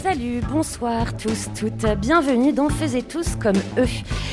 Salut, 0.00 0.40
bonsoir 0.48 1.16
tous, 1.16 1.48
toutes. 1.58 1.84
Bienvenue 1.98 2.52
dans 2.52 2.68
Faisez 2.68 3.02
tous 3.02 3.34
comme 3.34 3.56
eux. 3.76 3.88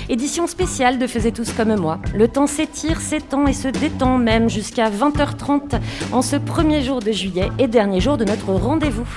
Édition 0.09 0.45
spéciale 0.45 0.99
de 0.99 1.07
Faisez 1.07 1.31
tous 1.31 1.51
comme 1.53 1.75
moi. 1.75 1.97
Le 2.13 2.27
temps 2.27 2.45
s'étire, 2.45 3.01
s'étend 3.01 3.47
et 3.47 3.53
se 3.53 3.67
détend 3.67 4.19
même 4.19 4.47
jusqu'à 4.47 4.91
20h30 4.91 5.81
en 6.11 6.21
ce 6.21 6.35
premier 6.35 6.83
jour 6.83 6.99
de 6.99 7.11
juillet 7.11 7.49
et 7.57 7.67
dernier 7.67 7.99
jour 7.99 8.15
de 8.17 8.25
notre 8.25 8.53
rendez-vous. 8.53 9.07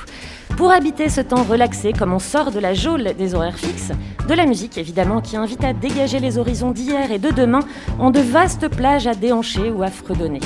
Pour 0.56 0.72
habiter 0.72 1.10
ce 1.10 1.20
temps 1.20 1.42
relaxé, 1.42 1.92
comme 1.92 2.14
on 2.14 2.18
sort 2.18 2.50
de 2.50 2.60
la 2.60 2.72
geôle 2.72 3.12
des 3.18 3.34
horaires 3.34 3.58
fixes, 3.58 3.92
de 4.26 4.34
la 4.34 4.46
musique 4.46 4.78
évidemment 4.78 5.20
qui 5.20 5.36
invite 5.36 5.64
à 5.64 5.74
dégager 5.74 6.18
les 6.18 6.38
horizons 6.38 6.70
d'hier 6.70 7.12
et 7.12 7.18
de 7.18 7.30
demain 7.30 7.60
en 7.98 8.10
de 8.10 8.20
vastes 8.20 8.68
plages 8.68 9.06
à 9.06 9.14
déhancher 9.14 9.70
ou 9.70 9.82
à 9.82 9.88
fredonner. 9.88 10.40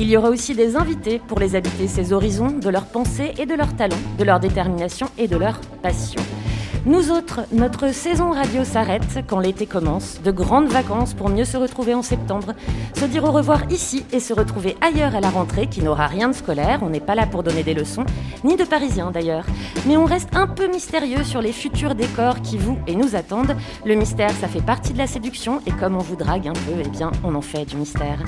Il 0.00 0.10
y 0.10 0.16
aura 0.16 0.28
aussi 0.28 0.54
des 0.54 0.74
invités 0.74 1.20
pour 1.20 1.38
les 1.38 1.54
habiter 1.54 1.86
ces 1.86 2.12
horizons, 2.12 2.50
de 2.50 2.68
leurs 2.68 2.86
pensées 2.86 3.32
et 3.38 3.46
de 3.46 3.54
leurs 3.54 3.76
talents, 3.76 3.96
de 4.18 4.24
leur 4.24 4.40
détermination 4.40 5.06
et 5.16 5.28
de 5.28 5.36
leur 5.36 5.60
passion. 5.82 6.20
Nous 6.86 7.10
autres, 7.10 7.40
notre 7.50 7.94
saison 7.94 8.30
radio 8.30 8.62
s'arrête 8.62 9.24
quand 9.26 9.38
l'été 9.38 9.64
commence, 9.64 10.20
de 10.22 10.30
grandes 10.30 10.66
vacances 10.66 11.14
pour 11.14 11.30
mieux 11.30 11.46
se 11.46 11.56
retrouver 11.56 11.94
en 11.94 12.02
septembre, 12.02 12.52
se 12.92 13.06
dire 13.06 13.24
au 13.24 13.30
revoir 13.30 13.62
ici 13.70 14.04
et 14.12 14.20
se 14.20 14.34
retrouver 14.34 14.76
ailleurs 14.82 15.14
à 15.14 15.20
la 15.20 15.30
rentrée 15.30 15.66
qui 15.66 15.80
n'aura 15.80 16.06
rien 16.08 16.28
de 16.28 16.34
scolaire, 16.34 16.80
on 16.82 16.90
n'est 16.90 17.00
pas 17.00 17.14
là 17.14 17.26
pour 17.26 17.42
donner 17.42 17.62
des 17.62 17.72
leçons, 17.72 18.04
ni 18.44 18.56
de 18.56 18.64
parisiens 18.64 19.10
d'ailleurs. 19.10 19.46
Mais 19.86 19.96
on 19.96 20.04
reste 20.04 20.36
un 20.36 20.46
peu 20.46 20.66
mystérieux 20.66 21.24
sur 21.24 21.40
les 21.40 21.52
futurs 21.52 21.94
décors 21.94 22.42
qui 22.42 22.58
vous 22.58 22.78
et 22.86 22.96
nous 22.96 23.16
attendent. 23.16 23.56
Le 23.86 23.94
mystère, 23.94 24.32
ça 24.32 24.46
fait 24.46 24.60
partie 24.60 24.92
de 24.92 24.98
la 24.98 25.06
séduction 25.06 25.62
et 25.66 25.70
comme 25.70 25.96
on 25.96 26.00
vous 26.00 26.16
drague 26.16 26.48
un 26.48 26.52
peu, 26.52 26.82
eh 26.84 26.88
bien 26.90 27.12
on 27.24 27.34
en 27.34 27.40
fait 27.40 27.64
du 27.64 27.76
mystère. 27.76 28.18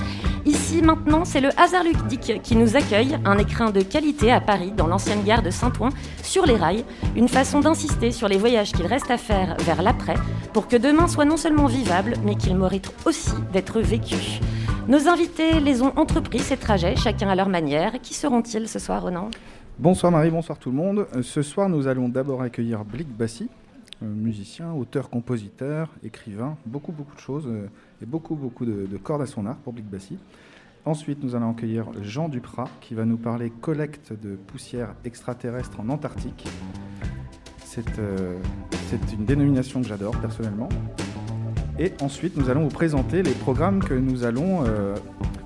Ici 0.47 0.81
maintenant, 0.81 1.27
c'est 1.27 1.43
le 1.43 1.51
hasard 1.61 1.85
ludique 1.85 2.41
qui 2.43 2.57
nous 2.57 2.77
accueille, 2.77 3.19
un 3.27 3.37
écrin 3.37 3.71
de 3.71 3.83
qualité 3.83 4.33
à 4.33 4.41
Paris, 4.41 4.73
dans 4.75 4.87
l'ancienne 4.87 5.25
gare 5.25 5.43
de 5.43 5.51
Saint-Ouen, 5.51 5.91
sur 6.23 6.47
les 6.47 6.57
rails, 6.57 6.85
une 7.17 7.29
façon 7.29 7.61
d'insister 7.61 8.13
sur 8.13 8.29
les 8.29 8.39
voyage 8.47 8.71
qu'il 8.71 8.87
reste 8.87 9.11
à 9.11 9.19
faire 9.19 9.57
vers 9.59 9.83
l'après 9.83 10.15
pour 10.53 10.69
que 10.69 10.77
demain 10.77 11.09
soit 11.09 11.25
non 11.25 11.37
seulement 11.37 11.67
vivable, 11.67 12.15
mais 12.25 12.37
qu'il 12.37 12.57
mérite 12.57 12.93
aussi 13.05 13.35
d'être 13.53 13.81
vécu. 13.81 14.39
Nos 14.87 15.09
invités 15.09 15.59
les 15.59 15.83
ont 15.83 15.93
entrepris 15.99 16.39
ces 16.39 16.57
trajets, 16.57 16.95
chacun 16.95 17.29
à 17.29 17.35
leur 17.35 17.49
manière. 17.49 18.01
Qui 18.01 18.15
seront-ils 18.15 18.69
ce 18.69 18.79
soir, 18.79 19.03
Ronan? 19.03 19.31
Bonsoir 19.81 20.13
Marie, 20.13 20.31
bonsoir 20.31 20.61
tout 20.61 20.71
le 20.71 20.77
monde. 20.77 21.09
Euh, 21.17 21.23
Ce 21.25 21.43
soir, 21.43 21.69
nous 21.69 21.89
allons 21.89 22.09
d'abord 22.09 22.41
accueillir 22.41 22.85
Blick 22.85 23.09
Bassi, 23.09 23.49
euh, 24.01 24.07
musicien, 24.07 24.73
auteur, 24.73 25.11
compositeur, 25.11 25.89
écrivain, 26.05 26.57
beaucoup 26.67 26.93
beaucoup 26.93 27.17
de 27.17 27.21
choses 27.21 27.49
euh, 27.49 27.67
et 28.01 28.07
beaucoup 28.07 28.37
beaucoup 28.37 28.65
de, 28.65 28.87
de 28.87 28.97
cordes 28.97 29.23
à 29.23 29.27
son 29.27 29.45
arc 29.47 29.59
pour 29.59 29.73
Blick 29.73 29.91
Bassi. 29.91 30.19
Ensuite, 30.85 31.21
nous 31.25 31.35
allons 31.35 31.51
accueillir 31.51 31.87
Jean 32.03 32.29
Duprat 32.29 32.69
qui 32.81 32.95
va 32.95 33.05
nous 33.05 33.17
parler 33.17 33.51
collecte 33.51 34.13
de 34.13 34.37
poussière 34.37 34.95
extraterrestre 35.05 35.81
en 35.81 35.89
Antarctique. 35.89 36.47
C'est 37.77 37.99
euh, 37.99 38.39
c'est 38.89 39.13
une 39.13 39.27
dénomination 39.27 39.83
que 39.83 39.89
j'adore 39.89 40.17
personnellement. 40.17 40.71
Et 41.79 41.93
ensuite, 42.01 42.35
nous 42.39 42.49
allons 42.49 42.63
vous 42.63 42.75
présenter 42.75 43.23
les 43.23 43.33
programmes 43.33 43.85
que 43.85 43.93
nous 43.93 44.25
allons 44.25 44.65
euh, 44.65 44.95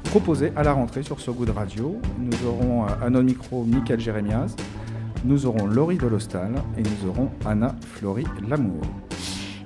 proposer 0.05 0.53
à 0.55 0.63
la 0.63 0.73
rentrée 0.73 1.03
sur 1.03 1.21
So 1.21 1.33
Good 1.33 1.51
Radio. 1.51 2.01
Nous 2.21 2.47
aurons 2.47 2.85
euh, 2.85 2.89
à 3.03 3.11
notre 3.11 3.25
micro 3.25 3.65
Michael 3.65 3.99
Jérémiaz, 3.99 4.55
nous 5.25 5.45
aurons 5.45 5.67
Laurie 5.67 5.99
Dolostal 5.99 6.53
et 6.79 6.83
nous 6.83 7.11
aurons 7.11 7.31
Anna 7.45 7.75
Flory 7.95 8.25
Lamour. 8.49 8.83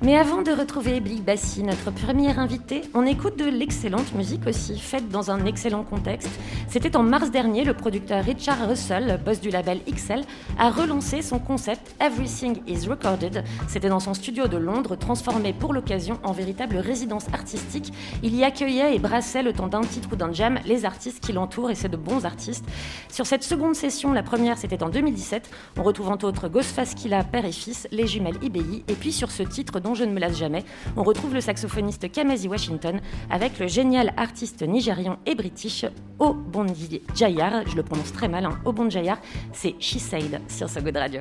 Mais 0.03 0.16
avant 0.16 0.43
de 0.43 0.50
retrouver 0.50 1.00
Blick 1.00 1.25
Bassi, 1.25 1.62
notre 1.62 1.91
premier 1.91 2.37
invité, 2.38 2.82
on 2.93 3.06
écoute 3.06 3.38
de 3.38 3.47
l'excellente 3.47 4.15
musique 4.15 4.47
aussi, 4.47 4.78
faite 4.78 5.09
dans 5.09 5.31
un 5.31 5.47
excellent 5.47 5.82
contexte. 5.82 6.28
C'était 6.69 6.97
en 6.97 7.03
mars 7.03 7.31
dernier, 7.31 7.65
le 7.65 7.75
producteur 7.75 8.22
Richard 8.22 8.69
Russell, 8.69 9.21
boss 9.25 9.41
du 9.41 9.50
label 9.50 9.81
XL, 9.91 10.22
a 10.59 10.71
relancé 10.71 11.22
son 11.22 11.38
concept 11.38 11.94
Everything 12.00 12.60
is 12.66 12.87
Recorded. 12.87 13.44
C'était 13.69 13.88
dans 13.88 14.00
son 14.00 14.15
studio 14.15 14.47
de 14.47 14.56
Londres, 14.56 14.97
transformé 14.97 15.53
pour 15.53 15.72
l'occasion 15.72 16.19
en 16.22 16.32
véritable 16.32 16.76
résidence 16.76 17.26
artistique. 17.32 17.93
Il 18.22 18.34
y 18.34 18.44
accueillait 18.44 18.94
et 18.94 18.99
brassait 18.99 19.43
le 19.43 19.53
temps 19.53 19.69
d'un 19.69 19.82
titre 19.82 20.11
ou 20.12 20.16
d'un 20.16 20.32
jam 20.32 20.59
les 20.66 20.84
artistes 20.84 21.25
qui 21.25 21.32
l'entourent, 21.32 21.71
et 21.71 21.75
c'est 21.75 21.88
de 21.88 21.97
bons 21.97 22.26
artistes. 22.26 22.65
Sur 23.09 23.26
cette 23.26 23.44
seconde 23.44 23.75
session, 23.75 24.12
la 24.12 24.22
première 24.22 24.59
c'était 24.59 24.82
en 24.82 24.91
2017, 24.91 25.50
on 25.78 25.82
retrouve 25.82 26.09
entre 26.09 26.26
autres 26.26 26.49
Ghostface 26.49 26.94
Killah, 26.94 27.25
père 27.25 27.44
et 27.44 27.53
fils, 27.53 27.88
les 27.91 28.06
jumelles 28.06 28.38
IBI, 28.43 28.84
et 28.87 28.94
puis 28.94 29.12
sur 29.12 29.31
ce 29.31 29.43
titre 29.43 29.81
dont 29.81 29.94
je 29.94 30.05
ne 30.05 30.12
me 30.12 30.21
lasse 30.21 30.37
jamais, 30.37 30.65
on 30.97 31.03
retrouve 31.03 31.34
le 31.34 31.41
saxophoniste 31.41 32.10
Kamasi 32.10 32.49
Washington 32.49 33.00
avec 33.31 33.59
le 33.59 33.66
génial 33.66 34.12
artiste 34.16 34.62
nigérian 34.62 35.19
et 35.27 35.34
british 35.34 35.84
Obondi 36.19 37.03
Jayar, 37.15 37.66
je 37.66 37.77
le 37.77 37.82
prononce 37.82 38.12
très 38.12 38.28
mal, 38.28 38.44
hein, 38.44 38.59
Obondi 38.65 38.94
Jayar, 38.94 39.19
c'est 39.53 39.75
She 39.81 39.99
Said 39.99 40.41
sur 40.49 40.69
So 40.69 40.81
Good 40.81 40.97
Radio. 40.97 41.21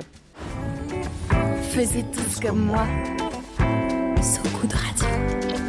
Tous 1.74 2.40
comme 2.40 2.66
moi. 2.66 2.86
So 4.22 4.40
Good 4.60 4.72
Radio. 4.72 5.63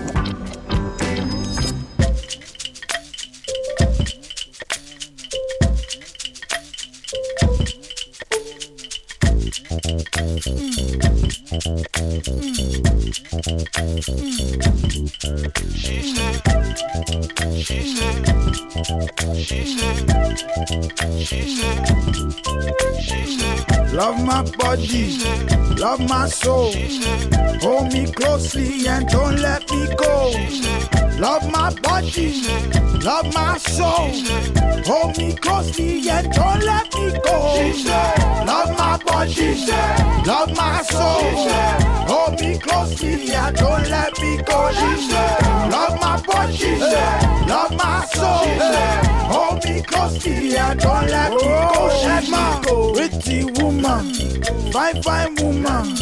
Love 23.94 24.26
my 24.26 24.42
body, 24.58 25.20
love 25.78 26.00
my 26.10 26.28
soul. 26.28 26.74
Hold 27.62 27.94
me 27.94 28.12
closely 28.12 28.88
and 28.88 29.08
don't 29.08 29.36
let 29.38 29.70
me 29.70 29.88
go. 29.96 30.34
Love 31.20 31.52
my 31.52 31.72
body, 31.82 32.42
love 33.04 33.32
my 33.32 33.58
soul. 33.60 34.10
Hold 34.86 35.18
me 35.20 35.36
closely 35.36 36.10
and 36.10 36.32
don't 36.32 36.64
let 36.64 36.94
me 36.96 37.12
go. 37.24 38.06
Love 38.46 38.78
my 38.78 38.98
body, 39.06 40.15
love 40.26 40.56
my 40.56 40.82
soul. 40.84 41.22
Me 42.40 42.58
closely 42.58 43.34
and 43.34 43.56
don't 43.56 43.90
let 43.90 44.20
me 44.22 44.38
go. 44.44 44.70
Love 45.72 46.00
my 46.02 46.22
body, 46.26 46.80
love 47.48 47.72
my 47.78 48.06
soul. 48.14 48.46
Me 49.64 49.82
closely 49.82 50.58
and 50.58 50.80
don't 50.80 51.08
let 51.08 51.32
me 51.32 51.38
go. 51.38 51.92
My 52.30 52.62
pretty 52.94 53.46
woman, 53.62 54.14
fine 54.72 55.02
fine 55.02 55.36
woman, 55.36 55.96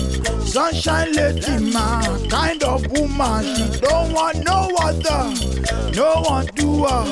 sunshine 0.46 1.12
lady 1.14 1.72
man, 1.72 2.30
kind 2.30 2.64
of 2.64 2.86
woman. 2.92 3.44
She 3.44 3.80
don't 3.80 4.12
want 4.14 4.44
no 4.44 4.70
other, 4.82 5.34
no 5.96 6.22
one 6.24 6.46
do 6.56 6.84
her. 6.86 7.06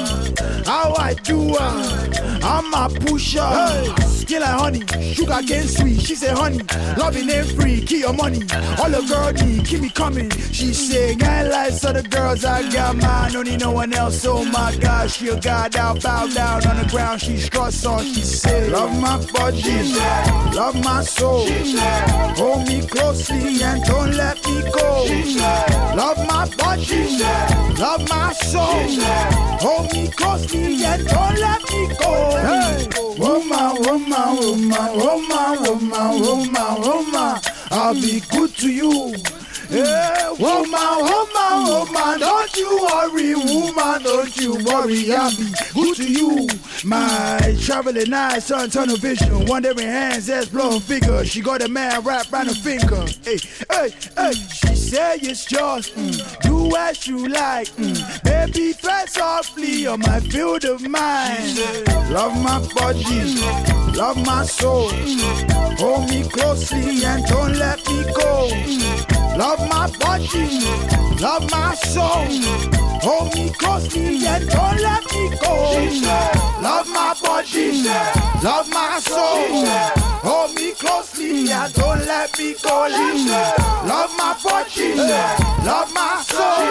How 0.65 0.93
I 0.95 1.13
do 1.13 1.53
her, 1.53 2.39
I'm 2.43 2.73
a 2.73 2.89
pusher. 2.89 4.03
Skin 4.07 4.41
like 4.41 4.59
honey, 4.59 5.13
sugar 5.13 5.41
cane 5.47 5.67
sweet. 5.67 6.01
She 6.01 6.15
say 6.15 6.31
honey, 6.33 6.61
loving 6.97 7.29
ain't 7.29 7.51
free. 7.51 7.81
Keep 7.81 7.99
your 7.99 8.13
money, 8.13 8.41
all 8.79 8.89
the 8.89 9.05
girl 9.07 9.31
need, 9.33 9.65
keep 9.65 9.81
me 9.81 9.89
coming. 9.89 10.29
She 10.29 10.73
say, 10.73 11.15
I 11.21 11.43
like 11.43 11.73
so 11.73 11.91
the 11.93 12.03
girls 12.03 12.45
I 12.45 12.69
got 12.71 12.95
mine, 12.95 13.31
don't 13.33 13.59
no 13.59 13.71
one 13.71 13.93
else. 13.93 14.25
Oh 14.25 14.43
my 14.45 14.75
God, 14.77 15.09
she 15.09 15.27
a 15.29 15.39
god 15.39 15.75
out, 15.75 16.01
bow 16.01 16.27
down 16.27 16.65
on 16.67 16.77
the 16.77 16.89
ground. 16.89 17.21
She 17.21 17.37
struts 17.37 17.85
on, 17.85 18.03
she 18.03 18.21
say, 18.21 18.69
love 18.69 18.99
my 18.99 19.17
body, 19.31 19.93
love 20.55 20.75
my 20.83 21.03
soul. 21.03 21.47
Hold 22.35 22.67
me 22.67 22.85
closely 22.87 23.61
and 23.63 23.83
don't 23.83 24.13
let 24.13 24.37
me 24.45 24.61
go. 24.71 25.05
Love 25.95 26.17
my 26.27 26.47
body, 26.57 27.17
love 27.77 28.07
my 28.09 28.33
soul. 28.33 28.87
Hold 29.59 29.93
me 29.93 30.07
closely 30.09 30.83
and 30.83 31.07
don't 31.07 31.37
let 31.39 31.61
me 31.71 31.87
go. 31.99 32.11
Hey, 32.41 32.87
woman, 33.17 33.81
woman, 33.83 34.35
woman, 34.37 34.97
woman, 34.97 35.61
woman, 35.63 36.21
woman, 36.21 36.80
woman. 36.81 37.39
I'll 37.71 37.93
be 37.93 38.21
good 38.31 38.55
to 38.57 38.71
you. 38.71 39.15
Yeah, 39.69 40.31
woman, 40.31 40.73
woman, 40.73 41.63
woman, 41.65 42.19
don't 42.19 42.57
you 42.57 42.87
worry, 42.91 43.35
woman, 43.35 44.03
don't 44.03 44.35
you 44.35 44.55
worry, 44.65 45.13
I'll 45.13 45.31
be 45.31 45.49
good 45.73 45.95
to 45.95 46.11
you. 46.11 46.47
My 46.83 47.55
traveling 47.61 48.13
eyes, 48.13 48.47
sun 48.47 48.69
tunnel 48.69 48.97
vision, 48.97 49.45
wandering 49.45 49.77
hands, 49.77 50.29
ass 50.29 50.49
blowing 50.49 50.81
figure. 50.81 51.23
She 51.23 51.39
got 51.39 51.61
a 51.61 51.69
man 51.69 52.01
wrapped 52.01 52.33
around 52.33 52.47
her 52.47 52.53
finger. 52.53 53.05
Hey, 53.23 53.37
hey, 53.71 53.93
hey, 54.17 54.33
say 54.91 55.15
it's 55.21 55.49
yours. 55.49 55.89
Mm, 55.91 56.41
do 56.41 56.75
as 56.75 57.07
you 57.07 57.29
like. 57.29 57.69
Mm, 57.79 57.95
baby, 58.25 58.73
fly 58.73 59.05
softly 59.05 59.87
on 59.87 59.99
my 60.01 60.19
field 60.19 60.65
of 60.65 60.81
mind. 60.81 61.57
Love 62.11 62.35
my 62.43 62.59
body, 62.75 63.21
love 63.95 64.19
my 64.25 64.43
soul. 64.43 64.89
Mm. 64.89 65.79
Hold 65.79 66.09
me 66.09 66.27
closely 66.27 67.05
and 67.05 67.25
don't 67.25 67.55
let 67.55 67.79
me 67.87 68.03
go. 68.21 68.49
Mm. 68.51 69.37
Love 69.37 69.61
my 69.69 69.87
body, 70.03 70.45
love 71.25 71.49
my 71.49 71.73
soul. 71.75 72.25
Mm. 72.27 73.01
Hold 73.05 73.33
me 73.35 73.49
closely 73.51 74.27
and 74.27 74.43
don't 74.49 74.79
let 74.87 75.03
me 75.13 75.23
go. 75.41 75.55
Love 76.67 76.87
my 76.89 77.15
body, 77.23 77.83
love 78.43 78.67
my 78.69 78.99
soul. 78.99 80.00
Don't 81.69 82.05
let 82.05 82.37
me 82.39 82.55
go. 82.61 82.87
Love 83.85 84.11
my 84.17 84.35
body, 84.43 84.95
love 84.95 85.93
my 85.93 86.23
soul. 86.25 86.65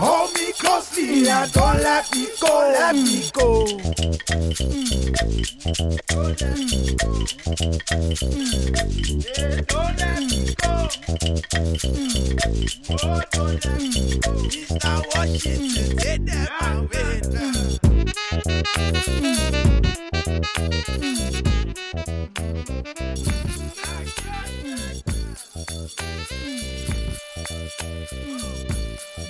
Hold 0.00 0.32
me 0.34 0.52
closely 0.76 1.28
and 1.28 1.52
don't 1.52 1.82
let 1.82 2.14
me 2.14 2.26
go. 2.40 2.72
Let 2.72 2.94
me 2.94 3.30
go. 3.32 3.66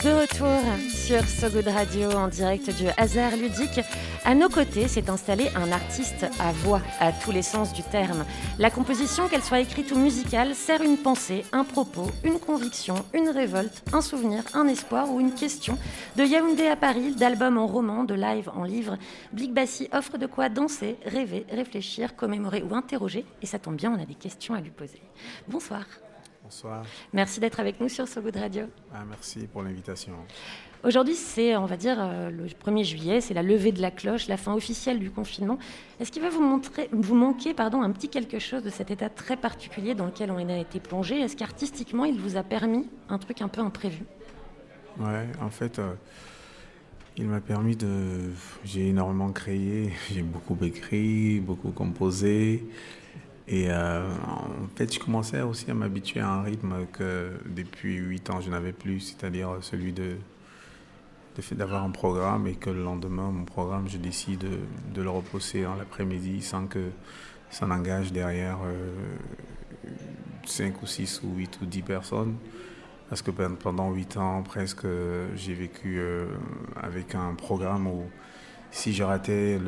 De 0.02 0.11
retour 0.11 0.61
sur 0.88 1.25
So 1.28 1.49
Good 1.50 1.69
Radio 1.69 2.11
en 2.11 2.26
direct 2.26 2.76
du 2.76 2.88
hasard 2.96 3.37
ludique. 3.37 3.81
À 4.25 4.34
nos 4.34 4.49
côtés 4.49 4.88
s'est 4.88 5.08
installé 5.08 5.49
un 5.55 5.70
artiste 5.70 6.26
à 6.40 6.50
voix, 6.50 6.81
à 6.99 7.12
tous 7.12 7.31
les 7.31 7.43
sens 7.43 7.73
du 7.73 7.84
terme. 7.84 8.25
La 8.58 8.70
composition, 8.70 9.28
qu'elle 9.28 9.44
soit 9.44 9.61
écrite 9.61 9.93
ou 9.93 9.99
musicale, 10.00 10.56
sert 10.56 10.82
une 10.82 10.96
pensée, 10.96 11.44
un 11.52 11.62
propos, 11.62 12.11
une 12.25 12.40
conviction, 12.40 12.96
une 13.14 13.28
révolte, 13.28 13.84
un 13.93 14.00
souvenir, 14.00 14.43
un 14.55 14.67
espoir 14.67 15.12
ou 15.12 15.20
une 15.20 15.32
question. 15.32 15.78
De 16.17 16.25
Yaoundé 16.25 16.67
à 16.67 16.75
Paris, 16.75 17.14
d'album 17.14 17.56
en 17.56 17.69
roman, 17.69 18.02
de 18.02 18.14
live 18.14 18.50
en 18.52 18.64
livre, 18.64 18.99
Blik 19.32 19.55
Bassi 19.55 19.88
offre 19.93 20.19
de 20.19 20.26
quoi 20.26 20.49
danser, 20.49 20.96
rêver, 21.05 21.46
réfléchir, 21.52 22.17
commémorer 22.17 22.64
ou 22.64 22.75
interroger. 22.75 23.25
Et 23.43 23.46
ça 23.46 23.61
tombe 23.61 23.76
bien, 23.76 23.94
on 23.96 24.02
a 24.02 24.06
des 24.06 24.14
questions 24.14 24.55
à 24.55 24.61
lui 24.61 24.70
poser. 24.70 25.00
Bonsoir. 25.46 25.84
Bonsoir. 26.47 26.85
Merci 27.13 27.41
d'être 27.41 27.59
avec 27.59 27.81
nous 27.81 27.89
sur 27.89 28.07
So 28.07 28.21
Good 28.21 28.37
Radio. 28.37 28.67
Ah, 28.95 29.03
merci 29.09 29.49
pour 29.49 29.65
l'invitation. 29.65 30.13
Aujourd'hui, 30.85 31.17
c'est, 31.17 31.57
on 31.57 31.67
va 31.67 31.77
dire, 31.77 31.97
euh, 31.99 32.31
le 32.31 32.47
1er 32.47 32.85
juillet, 32.85 33.21
c'est 33.21 33.35
la 33.35 33.43
levée 33.43 33.73
de 33.73 33.83
la 33.83 33.91
cloche, 33.91 34.29
la 34.29 34.37
fin 34.37 34.55
officielle 34.55 35.01
du 35.01 35.11
confinement. 35.11 35.59
Est-ce 35.99 36.13
qu'il 36.13 36.23
va 36.23 36.29
vous, 36.29 36.41
montrer, 36.41 36.89
vous 36.93 37.17
manquer 37.17 37.53
pardon, 37.53 37.83
un 37.83 37.91
petit 37.91 38.09
quelque 38.09 38.39
chose 38.39 38.63
de 38.63 38.71
cet 38.71 38.93
état 38.93 39.09
très 39.09 39.37
particulier 39.37 39.97
dans 39.97 40.07
lequel 40.07 40.31
on 40.31 40.37
a 40.37 40.57
été 40.57 40.79
plongé? 40.79 41.19
Est-ce 41.19 41.35
qu'artistiquement, 41.35 42.05
il 42.05 42.21
vous 42.21 42.37
a 42.37 42.45
permis 42.45 42.89
un 43.09 43.19
truc 43.19 43.43
un 43.43 43.49
peu 43.49 43.61
imprévu? 43.61 44.05
Ouais, 45.01 45.27
en 45.43 45.51
fait, 45.51 45.81
euh, 45.81 45.95
il 47.17 47.27
m'a 47.27 47.41
permis 47.41 47.75
de. 47.75 48.31
J'ai 48.65 48.91
énormément 48.91 49.33
créé, 49.33 49.93
j'ai 50.13 50.23
beaucoup 50.23 50.57
écrit, 50.63 51.41
beaucoup 51.41 51.73
composé. 51.73 52.63
Et 53.49 53.71
euh, 53.71 54.09
en 54.27 54.67
fait, 54.77 54.93
je 54.93 54.99
commençais 54.99 55.41
aussi 55.41 55.71
à 55.71 55.75
m'habituer 55.75 56.21
à 56.21 56.29
un 56.29 56.43
rythme 56.43 56.87
que 56.93 57.31
depuis 57.47 57.95
8 57.95 58.31
ans 58.31 58.41
je 58.41 58.51
n'avais 58.51 58.73
plus, 58.73 59.01
c'est-à-dire 59.01 59.59
celui 59.61 59.93
de, 59.93 60.17
d'avoir 61.53 61.85
un 61.85 61.91
programme 61.91 62.49
et 62.49 62.55
que 62.55 62.71
le 62.71 62.83
lendemain, 62.83 63.31
mon 63.31 63.45
programme, 63.45 63.89
je 63.89 63.99
décide 63.99 64.41
de, 64.41 64.59
de 64.95 65.03
le 65.03 65.11
reposer 65.11 65.63
dans 65.63 65.77
l'après-midi 65.77 66.43
sans 66.43 66.67
que 66.67 66.91
ça 67.51 67.67
n'engage 67.67 68.13
derrière 68.13 68.59
euh, 68.65 69.17
5 70.45 70.83
ou 70.83 70.87
6 70.87 71.23
ou 71.23 71.37
8 71.37 71.61
ou 71.63 71.67
10 71.67 71.83
personnes. 71.83 72.37
Parce 73.09 73.23
que 73.23 73.31
pendant 73.31 73.93
8 73.93 74.17
ans 74.17 74.43
presque, 74.43 74.87
j'ai 75.37 75.55
vécu 75.55 75.99
euh, 76.01 76.27
avec 76.83 77.15
un 77.15 77.35
programme 77.35 77.87
où 77.87 78.07
si 78.76 78.93
je 78.93 79.02
ratais 79.02 79.58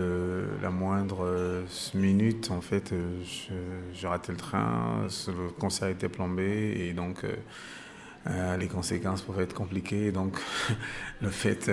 la 0.62 0.69
moindre 0.69 1.25
euh, 1.25 1.64
minute, 1.94 2.50
en 2.50 2.60
fait, 2.60 2.93
euh, 2.93 3.22
je, 3.25 3.55
je, 3.99 4.06
ratais 4.06 4.32
le 4.32 4.38
train, 4.38 5.06
le 5.28 5.49
concert 5.58 5.88
était 5.88 6.10
plombé 6.10 6.76
et 6.78 6.93
donc 6.93 7.25
euh, 7.25 8.56
les 8.58 8.69
conséquences 8.69 9.22
pouvaient 9.22 9.44
être 9.44 9.55
compliquées. 9.55 10.12
Donc, 10.12 10.38
le 11.22 11.31
fait. 11.31 11.70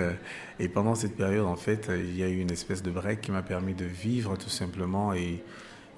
et 0.58 0.68
pendant 0.70 0.94
cette 0.94 1.14
période, 1.14 1.44
en 1.44 1.56
fait, 1.56 1.90
il 1.94 2.16
y 2.16 2.22
a 2.22 2.28
eu 2.28 2.38
une 2.40 2.50
espèce 2.50 2.82
de 2.82 2.90
break 2.90 3.20
qui 3.20 3.32
m'a 3.32 3.42
permis 3.42 3.74
de 3.74 3.84
vivre 3.84 4.38
tout 4.38 4.48
simplement 4.48 5.12
et 5.12 5.44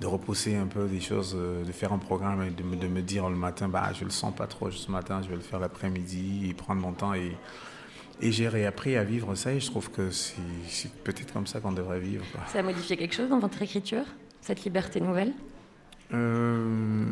de 0.00 0.06
repousser 0.08 0.56
un 0.56 0.66
peu 0.66 0.88
des 0.88 1.00
choses, 1.00 1.36
de 1.36 1.72
faire 1.72 1.92
un 1.92 1.98
programme 1.98 2.42
et 2.42 2.50
de 2.50 2.64
me, 2.64 2.74
de 2.74 2.88
me 2.88 3.00
dire 3.00 3.30
le 3.30 3.36
matin, 3.36 3.68
bah, 3.68 3.92
je 3.92 4.02
le 4.02 4.10
sens 4.10 4.34
pas 4.34 4.48
trop 4.48 4.72
ce 4.72 4.90
matin, 4.90 5.20
je 5.22 5.28
vais 5.28 5.36
le 5.36 5.42
faire 5.42 5.60
l'après-midi 5.60 6.48
et 6.50 6.54
prendre 6.54 6.82
mon 6.82 6.92
temps. 6.92 7.14
Et, 7.14 7.36
et 8.20 8.32
j'ai 8.32 8.48
réappris 8.48 8.96
à 8.96 9.04
vivre 9.04 9.34
ça 9.34 9.52
et 9.52 9.60
je 9.60 9.66
trouve 9.66 9.90
que 9.90 10.10
c'est 10.10 10.92
peut-être 11.04 11.32
comme 11.32 11.46
ça 11.46 11.60
qu'on 11.60 11.72
devrait 11.72 12.00
vivre. 12.00 12.24
Ça 12.52 12.60
a 12.60 12.62
modifié 12.62 12.96
quelque 12.96 13.14
chose 13.14 13.28
dans 13.28 13.38
votre 13.38 13.60
écriture, 13.62 14.04
cette 14.40 14.64
liberté 14.64 15.00
nouvelle? 15.00 15.32
Euh, 16.12 17.04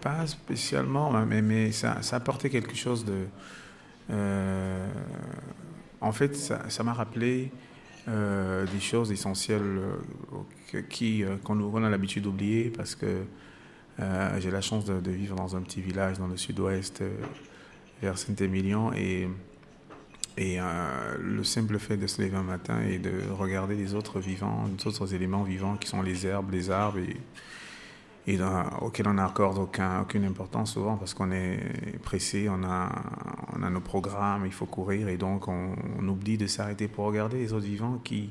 pas 0.00 0.26
spécialement, 0.26 1.14
hein, 1.14 1.24
mais, 1.26 1.42
mais 1.42 1.72
ça, 1.72 2.02
ça 2.02 2.16
a 2.16 2.18
apporté 2.18 2.50
quelque 2.50 2.76
chose 2.76 3.04
de. 3.04 3.26
euh, 4.10 4.86
en 6.00 6.12
fait, 6.12 6.36
ça 6.36 6.82
m'a 6.84 6.92
rappelé 6.92 7.50
euh, 8.08 8.66
des 8.66 8.80
choses 8.80 9.10
essentielles 9.10 9.80
qui, 10.90 11.24
qu'on 11.42 11.82
a 11.82 11.90
l'habitude 11.90 12.24
d'oublier 12.24 12.70
parce 12.70 12.94
que 12.94 13.22
j'ai 14.38 14.50
la 14.50 14.60
chance 14.60 14.84
de, 14.84 15.00
de 15.00 15.10
vivre 15.10 15.34
dans 15.34 15.56
un 15.56 15.62
petit 15.62 15.80
village 15.80 16.18
dans 16.18 16.28
le 16.28 16.36
sud-ouest, 16.36 17.02
vers 18.02 18.18
Saint-Émilion, 18.18 18.92
et, 18.92 19.26
et 20.36 20.60
euh, 20.60 21.16
le 21.18 21.44
simple 21.44 21.78
fait 21.78 21.96
de 21.96 22.06
se 22.06 22.20
lever 22.20 22.36
un 22.36 22.42
matin 22.42 22.80
et 22.82 22.98
de 22.98 23.12
regarder 23.30 23.74
les 23.74 23.94
autres 23.94 24.20
vivants, 24.20 24.64
les 24.78 24.86
autres 24.86 25.14
éléments 25.14 25.42
vivants 25.42 25.76
qui 25.76 25.88
sont 25.88 26.02
les 26.02 26.26
herbes, 26.26 26.50
les 26.50 26.70
arbres, 26.70 26.98
auxquels 28.80 29.08
on 29.08 29.14
n'accorde 29.14 29.58
aucun, 29.58 30.02
aucune 30.02 30.24
importance 30.24 30.72
souvent 30.74 30.96
parce 30.96 31.14
qu'on 31.14 31.30
est 31.30 31.98
pressé, 32.02 32.48
on 32.50 32.64
a, 32.64 32.90
nos 33.70 33.80
programmes, 33.80 34.44
il 34.44 34.52
faut 34.52 34.66
courir 34.66 35.08
et 35.08 35.16
donc 35.16 35.48
on, 35.48 35.74
oublie 36.06 36.36
de 36.36 36.46
s'arrêter 36.46 36.86
pour 36.88 37.06
regarder 37.06 37.38
les 37.38 37.52
autres 37.52 37.66
vivants 37.66 37.98
qui, 38.04 38.30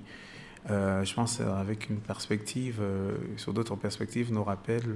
euh, 0.70 1.04
je 1.04 1.14
pense, 1.14 1.42
avec 1.42 1.90
une 1.90 1.98
perspective, 1.98 2.80
euh, 2.82 3.16
sur 3.38 3.54
d'autres 3.54 3.76
perspectives, 3.76 4.32
nous 4.32 4.44
rappellent 4.44 4.96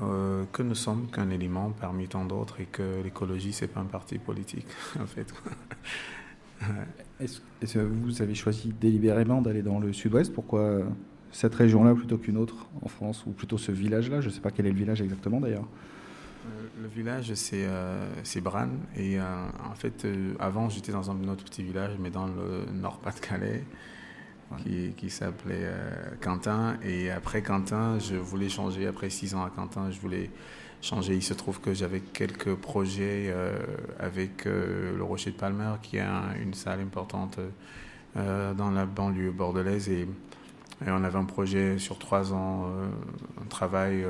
euh, 0.00 0.44
que 0.52 0.62
nous 0.62 0.74
sommes 0.74 1.08
qu'un 1.10 1.30
élément 1.30 1.70
parmi 1.70 2.08
tant 2.08 2.24
d'autres 2.24 2.60
et 2.60 2.66
que 2.66 3.02
l'écologie, 3.02 3.52
c'est 3.52 3.68
pas 3.68 3.80
un 3.80 3.86
parti 3.86 4.18
politique, 4.18 4.66
en 5.00 5.06
fait. 5.06 5.32
Est-ce 7.20 7.40
est-ce 7.60 7.74
que 7.74 7.78
vous 7.80 8.22
avez 8.22 8.34
choisi 8.34 8.72
délibérément 8.80 9.42
d'aller 9.42 9.62
dans 9.62 9.80
le 9.80 9.92
sud-ouest? 9.92 10.32
Pourquoi 10.32 10.82
cette 11.32 11.54
région-là 11.54 11.94
plutôt 11.94 12.18
qu'une 12.18 12.36
autre 12.36 12.66
en 12.82 12.88
France 12.88 13.24
Ou 13.26 13.30
plutôt 13.30 13.58
ce 13.58 13.72
village-là? 13.72 14.20
Je 14.20 14.28
ne 14.28 14.32
sais 14.32 14.40
pas 14.40 14.50
quel 14.50 14.66
est 14.66 14.70
le 14.72 14.76
village 14.76 15.02
exactement 15.02 15.40
d'ailleurs. 15.40 15.66
Euh, 16.46 16.82
Le 16.82 16.88
village, 16.88 17.32
c'est 17.34 17.64
euh, 17.66 18.06
Bran. 18.42 18.68
Et 18.96 19.18
euh, 19.18 19.24
en 19.70 19.74
fait, 19.74 20.04
euh, 20.04 20.34
avant, 20.38 20.68
j'étais 20.68 20.92
dans 20.92 21.10
un 21.10 21.28
autre 21.28 21.44
petit 21.44 21.62
village, 21.62 21.92
mais 21.98 22.10
dans 22.10 22.26
le 22.26 22.66
Nord-Pas-de-Calais, 22.72 23.64
qui, 24.96 25.10
s'appelait 25.10 25.54
euh, 25.62 25.90
Quentin. 26.20 26.76
Et 26.84 27.10
après 27.10 27.42
Quentin, 27.42 27.98
je 27.98 28.16
voulais 28.16 28.48
changer. 28.48 28.86
Après 28.86 29.10
six 29.10 29.34
ans 29.34 29.44
à 29.44 29.50
Quentin, 29.50 29.90
je 29.90 30.00
voulais 30.00 30.30
changer. 30.80 31.14
Il 31.14 31.22
se 31.22 31.34
trouve 31.34 31.60
que 31.60 31.74
j'avais 31.74 32.00
quelques 32.00 32.54
projets 32.54 33.26
euh, 33.30 33.58
avec 33.98 34.46
euh, 34.46 34.96
le 34.96 35.02
Rocher 35.02 35.30
de 35.30 35.36
Palmer, 35.36 35.74
qui 35.82 35.96
est 35.96 36.00
un- 36.00 36.34
une 36.40 36.54
salle 36.54 36.80
importante 36.80 37.38
dans 38.14 38.70
la 38.70 38.84
banlieue 38.84 39.30
bordelaise. 39.30 39.88
Et, 39.88 40.06
on 40.86 41.02
avait 41.04 41.18
un 41.18 41.24
projet 41.24 41.78
sur 41.78 41.98
trois 41.98 42.32
ans, 42.34 42.66
un 43.40 43.46
travail. 43.48 44.04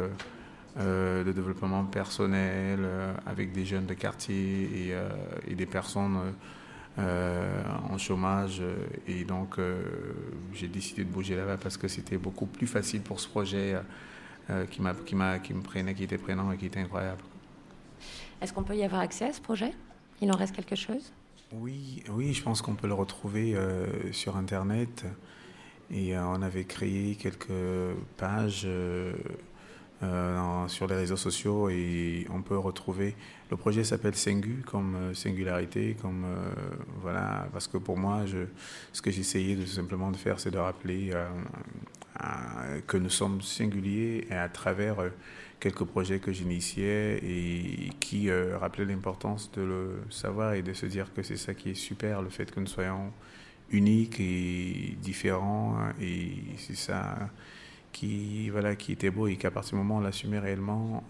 de 0.79 1.31
développement 1.33 1.85
personnel 1.85 2.81
avec 3.27 3.53
des 3.53 3.67
jeunes 3.67 3.85
de 3.85 3.93
quartier 3.93 4.91
et 5.47 5.55
des 5.55 5.67
personnes 5.67 6.19
euh, 6.99 7.63
en 7.91 7.99
chômage. 7.99 8.59
euh, 8.61 8.77
Et 9.07 9.25
donc, 9.25 9.59
euh, 9.59 9.83
j'ai 10.53 10.69
décidé 10.69 11.05
de 11.05 11.11
bouger 11.11 11.37
là-bas 11.37 11.57
parce 11.57 11.77
que 11.77 11.89
c'était 11.89 12.19
beaucoup 12.19 12.47
plus 12.47 12.67
facile 12.67 13.03
pour 13.03 13.21
ce 13.21 13.29
projet 13.29 13.77
euh, 14.51 14.67
qui, 14.67 14.83
m'a, 14.83 14.95
qui, 14.95 15.15
m'a, 15.15 15.39
qui 15.39 15.55
me 15.55 15.63
prenait, 15.63 15.95
qui 15.95 16.05
était 16.05 16.19
prenant 16.19 16.53
et 16.53 16.57
qui 16.59 16.67
était 16.67 16.81
incroyable. 16.81 17.23
Est-ce 18.41 18.53
qu'on 18.53 18.65
peut 18.65 18.77
y 18.77 18.85
avoir 18.85 19.01
accès 19.03 19.27
à 19.27 19.33
ce 19.33 19.41
projet? 19.41 19.73
Il 20.21 20.31
en 20.33 20.37
reste 20.37 20.55
quelque 20.55 20.77
chose? 20.77 21.13
Oui, 21.53 22.03
oui, 22.11 22.33
je 22.33 22.43
pense 22.43 22.63
qu'on 22.63 22.75
peut 22.75 22.89
le 22.89 22.95
retrouver 22.95 23.55
euh, 23.55 24.13
sur 24.13 24.37
Internet. 24.37 25.05
Et 25.91 26.17
euh, 26.17 26.27
on 26.27 26.41
avait 26.43 26.65
créé 26.65 27.17
quelques 27.17 27.49
pages 28.17 28.67
euh, 30.03 30.67
sur 30.67 30.89
les 30.89 30.97
réseaux 30.97 31.17
sociaux 31.17 31.69
et 31.69 32.27
on 32.31 32.43
peut 32.43 32.59
retrouver. 32.59 33.15
Le 33.53 33.57
projet 33.57 33.85
s'appelle 33.85 34.17
Singu, 34.17 34.65
comme 34.67 34.97
euh, 34.97 35.15
singularité, 35.15 35.97
comme 36.03 36.25
euh, 36.25 36.51
voilà, 37.01 37.47
parce 37.53 37.69
que 37.69 37.77
pour 37.77 37.97
moi, 37.97 38.27
je, 38.27 38.39
ce 38.93 39.01
que 39.01 39.13
j'essayais 39.13 39.55
de 39.55 39.65
simplement 39.65 40.11
de 40.11 40.17
faire, 40.17 40.41
c'est 40.41 40.51
de 40.51 40.59
rappeler 40.59 41.13
que 42.87 42.97
nous 42.97 43.11
sommes 43.11 43.43
singuliers 43.43 44.27
et 44.31 44.35
à 44.35 44.49
travers 44.49 44.97
quelques 45.61 45.85
projets 45.85 46.19
que 46.19 46.33
j'initiais 46.33 47.19
et 47.23 47.91
qui 48.01 48.31
rappelaient 48.31 48.85
l'importance 48.85 49.51
de 49.53 49.63
le 49.63 50.03
savoir 50.11 50.55
et 50.55 50.63
de 50.63 50.73
se 50.73 50.87
dire 50.87 51.13
que 51.15 51.23
c'est 51.23 51.37
ça 51.37 51.55
qui 51.55 51.71
est 51.71 51.75
super, 51.75 52.23
le 52.23 52.31
fait 52.31 52.51
que 52.51 52.61
nous 52.61 52.67
soyons 52.67 53.13
uniques 53.71 54.21
et 54.21 54.97
différents 55.01 55.77
et 56.01 56.33
c'est 56.59 56.77
ça 56.77 57.31
qui 57.93 58.51
voilà 58.51 58.75
qui 58.75 58.93
était 58.93 59.11
beau 59.11 59.27
et 59.27 59.37
qu'à 59.37 59.51
partir 59.51 59.73
du 59.73 59.83
moment 59.83 59.97
où 59.97 59.99
on 59.99 60.01
l'assumait 60.01 60.39
réellement, 60.39 61.05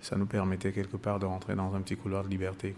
ça 0.00 0.16
nous 0.16 0.26
permettait 0.26 0.72
quelque 0.72 0.96
part 0.96 1.18
de 1.18 1.26
rentrer 1.26 1.54
dans 1.54 1.74
un 1.74 1.80
petit 1.80 1.96
couloir 1.96 2.24
de 2.24 2.28
liberté. 2.28 2.74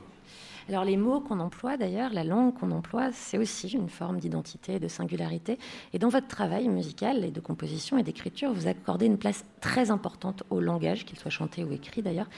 Alors 0.68 0.84
les 0.84 0.96
mots 0.96 1.20
qu'on 1.20 1.40
emploie 1.40 1.76
d'ailleurs, 1.76 2.12
la 2.12 2.22
langue 2.22 2.54
qu'on 2.54 2.70
emploie, 2.70 3.10
c'est 3.12 3.38
aussi 3.38 3.68
une 3.70 3.88
forme 3.88 4.20
d'identité 4.20 4.74
et 4.74 4.78
de 4.78 4.86
singularité. 4.86 5.58
Et 5.92 5.98
dans 5.98 6.10
votre 6.10 6.28
travail 6.28 6.68
musical 6.68 7.24
et 7.24 7.32
de 7.32 7.40
composition 7.40 7.98
et 7.98 8.04
d'écriture, 8.04 8.52
vous 8.52 8.68
accordez 8.68 9.06
une 9.06 9.18
place 9.18 9.44
très 9.60 9.90
importante 9.90 10.44
au 10.48 10.60
langage, 10.60 11.04
qu'il 11.06 11.18
soit 11.18 11.30
chanté 11.30 11.64
ou 11.64 11.72
écrit 11.72 12.02
d'ailleurs. 12.02 12.28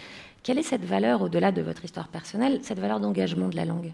Quelle 0.43 0.59
est 0.59 0.63
cette 0.63 0.85
valeur, 0.85 1.21
au-delà 1.21 1.53
de 1.53 1.61
votre 1.61 1.85
histoire 1.85 2.09
personnelle, 2.09 2.61
cette 2.63 2.79
valeur 2.79 3.01
d'engagement 3.01 3.49
de 3.49 3.57
la 3.57 3.67
langue? 3.67 3.93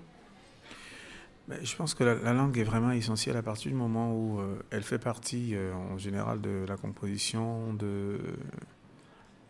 Je 1.62 1.76
pense 1.76 1.94
que 1.94 2.04
la, 2.04 2.14
la 2.14 2.32
langue 2.32 2.58
est 2.58 2.64
vraiment 2.64 2.90
essentielle 2.90 3.36
à 3.36 3.42
partir 3.42 3.70
du 3.70 3.76
moment 3.76 4.12
où 4.12 4.40
euh, 4.40 4.58
elle 4.70 4.82
fait 4.82 4.98
partie 4.98 5.54
euh, 5.54 5.72
en 5.74 5.98
général 5.98 6.40
de 6.40 6.64
la 6.68 6.76
composition, 6.76 7.72
de, 7.72 8.18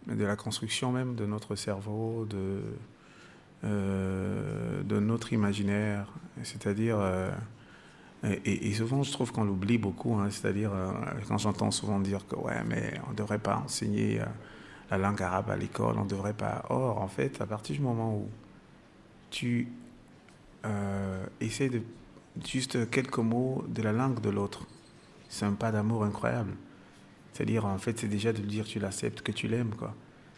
de 0.07 0.25
la 0.25 0.37
construction 0.37 0.93
même 0.93 1.15
de 1.15 1.27
notre 1.27 1.57
cerveau, 1.57 2.25
de, 2.25 2.63
euh, 3.65 4.83
de 4.83 5.01
notre 5.01 5.33
imaginaire. 5.33 6.07
C'est-à-dire, 6.45 6.99
et, 8.45 8.73
souvent 8.75 9.03
je 9.03 9.11
trouve 9.11 9.33
qu'on 9.33 9.45
l'oublie 9.45 9.79
beaucoup, 9.79 10.15
hein, 10.15 10.29
c'est-à-dire 10.31 10.71
quand 11.27 11.39
j'entends 11.39 11.73
souvent 11.73 11.99
dire 11.99 12.27
que 12.29 12.37
ouais, 12.37 12.63
mais 12.65 12.95
on 13.09 13.11
ne 13.11 13.17
devrait 13.17 13.41
pas 13.41 13.57
enseigner 13.57 14.21
la 14.89 14.99
langue 14.99 15.21
arabe 15.21 15.51
à 15.51 15.57
l'école, 15.57 15.97
on 15.99 16.05
ne 16.05 16.09
devrait 16.09 16.33
pas. 16.33 16.65
Or, 16.69 17.03
en 17.03 17.09
fait, 17.09 17.41
à 17.41 17.47
partir 17.47 17.75
du 17.75 17.83
moment 17.83 18.15
où 18.15 18.29
tu 19.31 19.67
euh, 20.65 21.25
essaies 21.41 21.69
de 21.69 21.83
juste 22.45 22.91
quelques 22.91 23.19
mots 23.19 23.65
de 23.69 23.83
la 23.83 23.93
langue 23.93 24.21
de 24.21 24.31
l'autre, 24.31 24.67
c'est 25.29 25.45
un 25.45 25.53
pas 25.53 25.71
d'amour 25.73 26.05
incroyable. 26.05 26.53
C'est-à-dire, 27.33 27.67
en 27.67 27.79
fait, 27.79 27.99
c'est 27.99 28.09
déjà 28.09 28.33
de 28.33 28.39
lui 28.39 28.49
dire 28.49 28.65
tu 28.65 28.79
l'acceptes, 28.79 29.23
que 29.23 29.33
tu 29.33 29.47
l'aimes, 29.47 29.75
quoi. 29.77 29.95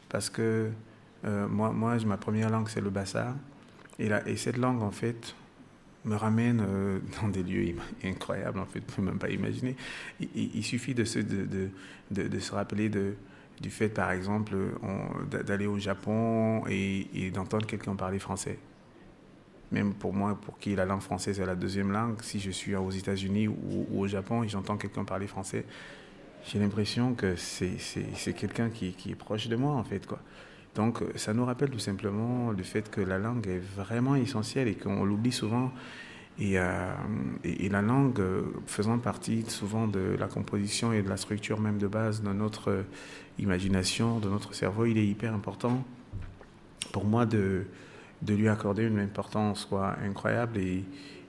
Parce 0.09 0.29
que 0.29 0.71
euh, 1.25 1.49
moi, 1.49 1.71
moi, 1.73 1.97
ma 2.05 2.17
première 2.17 2.51
langue, 2.51 2.69
c'est 2.69 2.81
le 2.81 2.91
bassa. 2.91 3.35
Et, 3.99 4.37
cette 4.37 4.57
langue, 4.57 4.83
en 4.83 4.91
fait, 4.91 5.35
me 6.05 6.17
ramène 6.17 6.63
euh, 6.67 6.99
dans 7.21 7.29
des 7.29 7.43
lieux 7.43 7.75
incroyables, 8.05 8.59
en 8.59 8.67
fait, 8.67 8.81
je 8.81 8.93
ne 8.93 8.97
peux 8.97 9.03
même 9.03 9.19
pas 9.19 9.31
imaginer. 9.31 9.77
Il, 10.35 10.65
suffit 10.65 10.95
de 10.95 11.05
se, 11.05 11.19
de, 11.19 11.71
de, 12.11 12.39
se 12.39 12.53
rappeler 12.53 12.89
du 12.89 13.71
fait, 13.71 13.89
par 13.89 14.11
exemple, 14.11 14.57
d'aller 15.31 15.67
au 15.67 15.79
Japon 15.79 16.65
et 16.67 17.31
d'entendre 17.33 17.67
quelqu'un 17.67 17.95
parler 17.95 18.19
français. 18.19 18.59
Même 19.73 19.95
pour 19.95 20.13
moi, 20.13 20.39
pour 20.41 20.59
qui 20.59 20.75
la 20.75 20.85
langue 20.85 21.01
française 21.01 21.39
est 21.39 21.47
la 21.47 21.55
deuxième 21.55 21.93
langue, 21.93 22.21
si 22.23 22.41
je 22.41 22.51
suis 22.51 22.75
aux 22.75 22.91
États-Unis 22.91 23.49
ou, 23.49 23.87
au 23.97 24.07
Japon 24.09 24.43
et 24.43 24.49
j'entends 24.49 24.77
quelqu'un 24.77 25.05
parler 25.05 25.29
français, 25.29 25.65
j'ai 26.45 26.59
l'impression 26.59 27.15
que 27.15 27.37
c'est 27.37 28.33
quelqu'un 28.35 28.71
qui, 28.71 28.93
qui 28.93 29.13
est 29.13 29.15
proche 29.17 29.49
de 29.49 29.57
moi, 29.57 29.75
en 29.75 29.85
fait. 29.85 30.07
Quoi. 30.07 30.19
Donc, 30.75 31.03
euh, 31.03 31.13
ça 31.17 31.35
nous 31.35 31.45
rappelle 31.45 31.71
tout 31.71 31.79
simplement 31.79 32.51
le 32.51 32.63
fait 32.63 32.91
que 32.91 33.01
la 33.01 33.19
langue 33.19 33.47
est 33.49 33.59
vraiment 33.59 34.17
essentielle 34.17 34.69
et 34.69 34.75
qu'on 34.75 35.05
l'oublie 35.05 35.33
souvent. 35.33 35.73
Et, 36.39 36.59
euh, 36.59 36.93
et, 37.45 37.69
la 37.69 37.83
langue, 37.83 38.19
euh, 38.21 38.43
faisant 38.67 38.99
partie 38.99 39.45
souvent 39.49 39.87
de 39.87 40.17
la 40.19 40.27
composition 40.27 40.93
et 40.93 41.03
de 41.03 41.09
la 41.09 41.17
structure 41.17 41.61
même 41.61 41.79
de 41.79 41.87
base 41.87 42.23
de 42.23 42.33
notre 42.33 42.85
imagination, 43.39 44.21
de 44.21 44.29
notre 44.29 44.55
cerveau, 44.55 44.87
il 44.87 44.97
est 44.97 45.07
hyper 45.07 45.35
important 45.35 45.85
pour 46.93 47.05
moi 47.05 47.27
de, 47.27 47.67
de 48.23 48.35
lui 48.35 48.49
accorder 48.49 48.85
une 48.85 48.99
importance 48.99 49.65
quoi, 49.65 49.97
incroyable 50.03 50.59
et, 50.59 50.85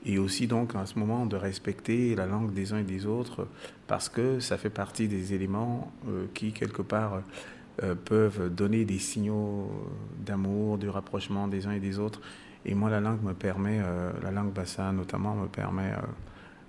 et 0.06 0.18
aussi 0.18 0.48
donc 0.48 0.76
à 0.76 0.86
ce 0.86 0.98
moment 0.98 1.26
de 1.26 1.36
respecter 1.36 2.16
la 2.16 2.26
langue 2.26 2.54
des 2.54 2.74
uns 2.74 2.80
et 2.80 2.84
des 2.84 3.06
autres 3.06 3.48
parce 3.88 4.10
que 4.10 4.40
ça 4.40 4.58
fait 4.58 4.70
partie 4.70 5.08
des 5.08 5.34
éléments 5.34 5.92
euh, 6.08 6.26
qui 6.34 6.54
quelque 6.54 6.82
part 6.82 7.22
euh, 7.84 7.96
peuvent 7.96 8.54
donner 8.54 8.86
des 8.86 9.00
signaux 9.00 9.70
d'amour, 10.20 10.78
de 10.78 10.88
rapprochement 10.88 11.48
des 11.48 11.68
uns 11.68 11.72
et 11.72 11.80
des 11.80 12.00
autres. 12.00 12.22
Et 12.66 12.74
moi 12.74 12.90
la 12.90 13.00
langue 13.00 13.22
me 13.24 13.34
permet, 13.34 13.80
euh, 13.84 14.12
la 14.24 14.32
langue 14.32 14.54
bassa 14.54 14.92
notamment 14.92 15.36
me 15.36 15.48
permet, 15.48 15.94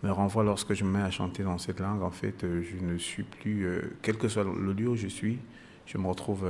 me 0.02 0.10
renvoie 0.10 0.44
lorsque 0.44 0.74
je 0.74 0.84
me 0.84 0.90
mets 0.90 1.04
à 1.04 1.10
chanter 1.10 1.42
dans 1.42 1.58
cette 1.58 1.80
langue. 1.80 2.02
En 2.02 2.10
fait, 2.10 2.42
je 2.42 2.84
ne 2.84 2.98
suis 2.98 3.22
plus, 3.22 3.66
quel 4.02 4.16
que 4.16 4.28
soit 4.28 4.44
le 4.44 4.72
lieu 4.72 4.88
où 4.88 4.96
je 4.96 5.08
suis, 5.08 5.38
je 5.86 5.98
me 5.98 6.06
retrouve 6.06 6.46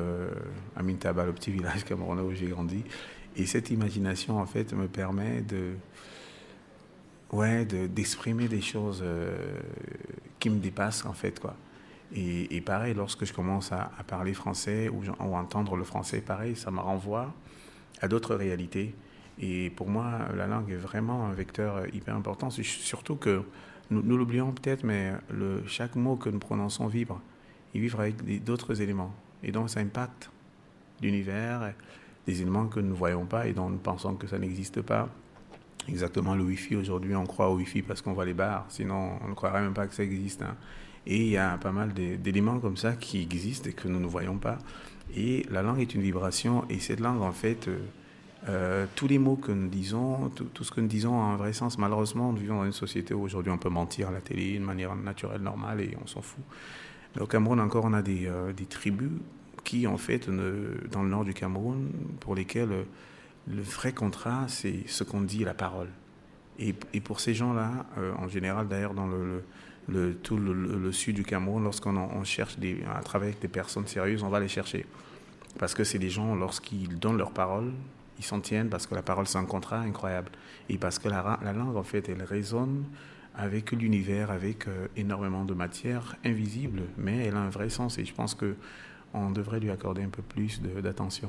à 0.77 0.83
Mintaba, 0.83 1.27
le 1.27 1.33
petit 1.33 1.51
village 1.51 1.85
camerounais 1.89 2.23
où 2.23 2.33
j'ai 2.33 2.47
grandi. 2.47 2.85
Et 3.37 3.47
cette 3.47 3.71
imagination, 3.71 4.39
en 4.39 4.47
fait, 4.47 4.73
me 4.75 4.89
permet 4.89 5.41
de, 5.41 5.73
ouais, 7.33 7.65
de- 7.65 7.87
d'exprimer 7.87 8.49
des 8.49 8.61
choses 8.61 9.01
euh, 9.03 9.61
qui 10.39 10.51
me 10.51 10.59
dépassent, 10.59 11.05
en 11.07 11.15
fait, 11.15 11.41
quoi. 11.41 11.57
Et, 12.15 12.61
pareil, 12.61 12.93
lorsque 12.93 13.25
je 13.25 13.33
commence 13.33 13.73
à, 13.73 13.91
parler 14.07 14.35
français 14.35 14.91
ou, 14.91 15.03
ou 15.03 15.35
entendre 15.35 15.77
le 15.77 15.85
français, 15.85 16.21
pareil, 16.21 16.57
ça 16.57 16.71
me 16.71 16.81
renvoie 16.81 17.33
à 18.03 18.09
d'autres 18.09 18.35
réalités. 18.35 18.95
Et 19.41 19.71
pour 19.71 19.89
moi, 19.89 20.19
la 20.37 20.47
langue 20.47 20.71
est 20.71 20.77
vraiment 20.77 21.27
un 21.27 21.33
vecteur 21.33 21.77
euh, 21.77 21.87
hyper 21.95 22.15
important. 22.15 22.51
Surtout 22.51 23.17
que 23.17 23.43
nous, 23.91 24.17
l'oublions 24.17 24.53
peut-être, 24.53 24.85
mais 24.85 25.13
chaque 25.67 25.97
mot 25.97 26.17
que 26.17 26.29
nous 26.29 26.39
prononçons 26.39 26.87
vibre. 26.87 27.21
Il 27.75 27.81
vibre 27.81 28.01
avec 28.01 28.45
d'autres 28.45 28.83
éléments. 28.83 29.15
Et 29.43 29.53
donc, 29.53 29.71
ça 29.71 29.81
impacte 29.81 30.31
l'univers, 31.01 31.73
des 32.27 32.41
éléments 32.43 32.67
que 32.67 32.81
nous 32.81 32.91
ne 32.91 32.95
voyons 32.95 33.27
pas 33.27 33.47
et 33.47 33.53
dont 33.53 33.69
nous 33.69 33.79
pensons 33.79 34.15
que 34.15 34.27
ça 34.27 34.39
n'existe 34.39 34.83
pas. 34.83 35.09
Exactement, 35.89 36.35
le 36.37 36.45
Wi-Fi, 36.45 36.77
aujourd'hui, 36.77 37.15
on 37.17 37.27
croit 37.27 37.49
au 37.49 37.57
Wi-Fi 37.57 37.83
parce 37.83 38.03
qu'on 38.03 38.13
voit 38.13 38.25
les 38.25 38.35
bars. 38.35 38.65
Sinon, 38.69 39.19
on 39.25 39.29
ne 39.29 39.35
croirait 39.35 39.63
même 39.63 39.75
pas 39.75 39.87
que 39.89 39.95
ça 39.95 40.05
existe. 40.05 40.43
hein. 40.43 40.55
Et 41.07 41.17
il 41.17 41.29
y 41.31 41.37
a 41.37 41.59
pas 41.59 41.73
mal 41.73 41.93
d'é- 41.93 42.17
d'éléments 42.17 42.61
comme 42.61 42.77
ça 42.77 42.93
qui 42.93 43.21
existent 43.21 43.69
et 43.69 43.73
que 43.73 43.89
nous 43.89 43.99
ne 43.99 44.07
voyons 44.07 44.39
pas. 44.39 44.59
Et 45.17 45.45
la 45.51 45.63
langue 45.63 45.81
est 45.81 45.95
une 45.97 46.03
vibration. 46.03 46.65
Et 46.71 46.79
cette 46.79 47.01
langue, 47.01 47.21
en 47.23 47.33
fait, 47.33 47.67
euh, 47.67 47.79
euh, 48.49 48.87
tous 48.95 49.09
les 49.09 49.19
mots 49.19 49.35
que 49.35 49.51
nous 49.51 49.69
disons, 49.69 50.29
tout, 50.31 50.63
ce 50.63 50.71
que 50.71 50.81
nous 50.81 50.87
disons 50.87 51.21
a 51.21 51.25
un 51.25 51.37
vrai 51.37 51.53
sens. 51.53 51.77
Malheureusement, 51.79 52.31
nous 52.33 52.39
vivons 52.39 52.59
dans 52.59 52.65
une 52.65 52.71
société 52.73 53.13
où 53.15 53.23
aujourd'hui 53.23 53.51
on 53.51 53.59
peut 53.59 53.69
mentir 53.69 54.09
à 54.09 54.11
la 54.13 54.21
télé 54.21 54.61
de 54.61 54.65
manière 54.65 54.95
naturelle, 54.95 55.43
normale, 55.43 55.81
et 55.81 55.97
on 56.01 56.07
s'en 56.07 56.23
fout. 56.23 56.45
Au 57.21 57.27
Cameroun 57.27 57.59
encore, 57.59 57.85
on 57.85 57.93
a 57.93 58.03
des, 58.03 58.27
euh, 58.27 58.53
des 58.53 58.67
tribus 58.67 59.11
qui, 59.65 59.87
en 59.87 59.97
fait, 59.97 60.29
dans 60.29 61.03
le 61.03 61.09
nord 61.09 61.25
du 61.25 61.35
Cameroun, 61.35 61.91
pour 62.21 62.35
lesquelles 62.35 62.73
euh, 62.73 62.83
le 63.49 63.63
vrai 63.63 63.93
contrat, 63.93 64.45
c'est 64.49 64.87
ce 64.87 65.05
qu'on 65.05 65.21
dit, 65.21 65.45
la 65.45 65.55
parole. 65.55 65.89
Et, 66.59 66.73
pour 67.01 67.21
ces 67.21 67.35
gens-là, 67.35 67.87
euh, 67.99 68.13
en 68.19 68.29
général, 68.29 68.69
d'ailleurs, 68.69 68.95
dans 68.95 69.07
le, 69.07 70.15
tout 70.23 70.37
le, 70.37 70.93
sud 70.93 71.17
du 71.17 71.25
Cameroun, 71.25 71.65
lorsqu'on 71.65 72.25
cherche 72.25 72.57
à 72.95 73.03
travailler 73.03 73.33
avec 73.33 73.43
des 73.43 73.49
personnes 73.49 73.87
sérieuses, 73.87 74.23
on 74.23 74.29
va 74.29 74.39
les 74.39 74.49
chercher. 74.49 74.87
Parce 75.59 75.75
que 75.75 75.83
c'est 75.83 75.99
des 75.99 76.11
gens, 76.11 76.35
lorsqu'ils 76.35 76.99
donnent 76.99 77.19
leur 77.19 77.33
parole, 77.33 77.73
ils 78.19 78.25
s'en 78.25 78.41
tiennent 78.41 78.69
parce 78.69 78.87
que 78.87 78.95
la 78.95 79.03
parole, 79.03 79.27
c'est 79.27 79.39
un 79.39 79.45
contrat 79.45 79.81
incroyable. 79.81 80.31
Et 80.69 80.79
parce 80.79 80.99
que 80.99 81.09
la 81.09 81.53
langue, 81.53 81.77
en 81.77 81.83
fait, 81.83 82.09
elle 82.09 82.23
résonne 82.23 82.85
avec 83.35 83.73
l'univers, 83.73 84.31
avec 84.31 84.69
euh, 84.69 84.89
énormément 84.97 85.45
de 85.45 85.55
matière 85.55 86.17
invisible, 86.25 86.83
mais 86.99 87.27
elle 87.27 87.35
a 87.35 87.41
un 87.41 87.51
vrai 87.51 87.71
sens. 87.71 87.99
Et 87.99 88.05
je 88.05 88.13
pense 88.13 88.35
que 88.35 88.57
on 89.15 89.31
devrait 89.31 89.61
lui 89.61 89.71
accorder 89.71 90.03
un 90.03 90.09
peu 90.09 90.23
plus 90.23 90.61
d'attention. 90.83 91.29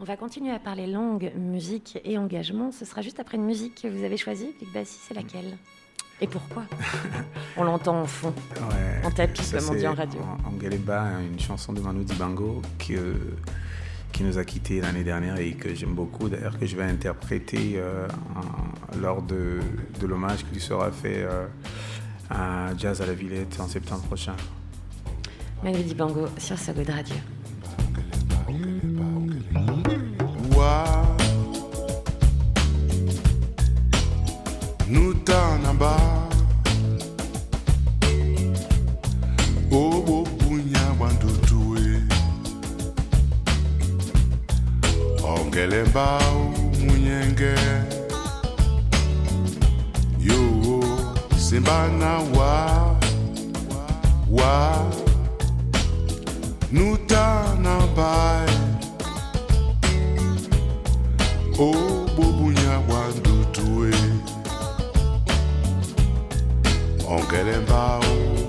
On 0.00 0.04
va 0.04 0.16
continuer 0.16 0.50
à 0.52 0.58
parler 0.58 0.86
langue, 0.86 1.32
musique 1.36 1.98
et 2.04 2.18
engagement. 2.18 2.72
Ce 2.72 2.84
sera 2.84 3.02
juste 3.02 3.20
après 3.20 3.36
une 3.36 3.44
musique 3.44 3.82
que 3.82 3.88
vous 3.88 4.04
avez 4.04 4.16
choisie. 4.16 4.54
Big 4.60 4.72
Bassi, 4.72 4.98
c'est 5.06 5.14
laquelle? 5.14 5.56
Et 6.20 6.26
pourquoi? 6.26 6.64
On 7.56 7.64
l'entend 7.64 8.00
en 8.00 8.06
fond, 8.06 8.32
Ouais, 8.70 9.04
en 9.06 9.10
tapis, 9.10 9.42
comme 9.50 9.70
on 9.70 9.74
dit 9.74 9.86
en 9.86 9.94
radio. 9.94 10.20
En, 10.20 10.54
Angeleba, 10.54 11.04
une 11.20 11.40
chanson 11.40 11.72
de 11.72 11.80
Manu 11.80 12.04
Dibango 12.04 12.62
qui, 12.78 12.94
euh, 12.96 13.14
qui 14.12 14.22
nous 14.22 14.38
a 14.38 14.44
quittés 14.44 14.80
l'année 14.80 15.02
dernière 15.04 15.38
et 15.38 15.52
que 15.54 15.74
j'aime 15.74 15.94
beaucoup, 15.94 16.28
d'ailleurs, 16.28 16.58
que 16.58 16.66
je 16.66 16.76
vais 16.76 16.84
interpréter 16.84 17.72
euh, 17.76 18.06
en- 18.36 18.96
lors 18.98 19.20
de, 19.22 19.58
de 20.00 20.06
l'hommage 20.06 20.44
qui 20.44 20.54
lui 20.54 20.60
sera 20.60 20.92
fait 20.92 21.22
euh, 21.24 21.46
à 22.30 22.68
Jazz 22.78 23.00
à 23.02 23.06
la 23.06 23.14
Villette 23.14 23.58
en 23.58 23.66
septembre 23.66 24.02
prochain. 24.02 24.36
Melody 25.62 25.94
Bango 25.94 26.26
sur 26.38 26.58
sa 26.58 26.72
de 26.72 26.90
Radio. 26.90 27.14
Nutanaba 34.88 35.96
Obo 39.70 40.24
Punya 40.38 40.84
Wandutue 40.98 42.02
Ongelembao 45.22 46.52
Munyenge 46.80 47.54
Yo 50.18 50.82
Simbana 51.38 52.18
Wa. 52.34 52.96
Wa. 54.28 55.11
nu 56.72 56.96
tana 57.06 57.76
bai 57.96 58.48
o 61.58 61.68
bubunya 62.16 62.74
wandu 62.88 63.36
tue 63.52 63.92
ongelemba 67.14 68.00
o 68.12 68.41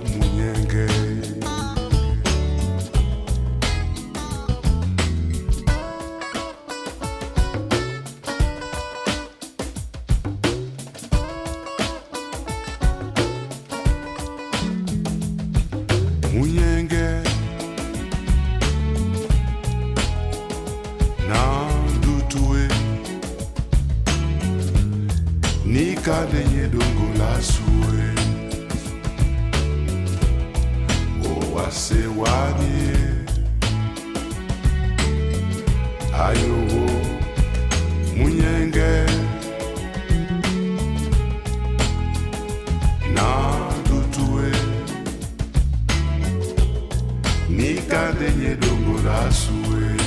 nikadenye 48.13 48.55
dongo 48.55 49.00
la 49.05 49.32
sue 49.32 49.98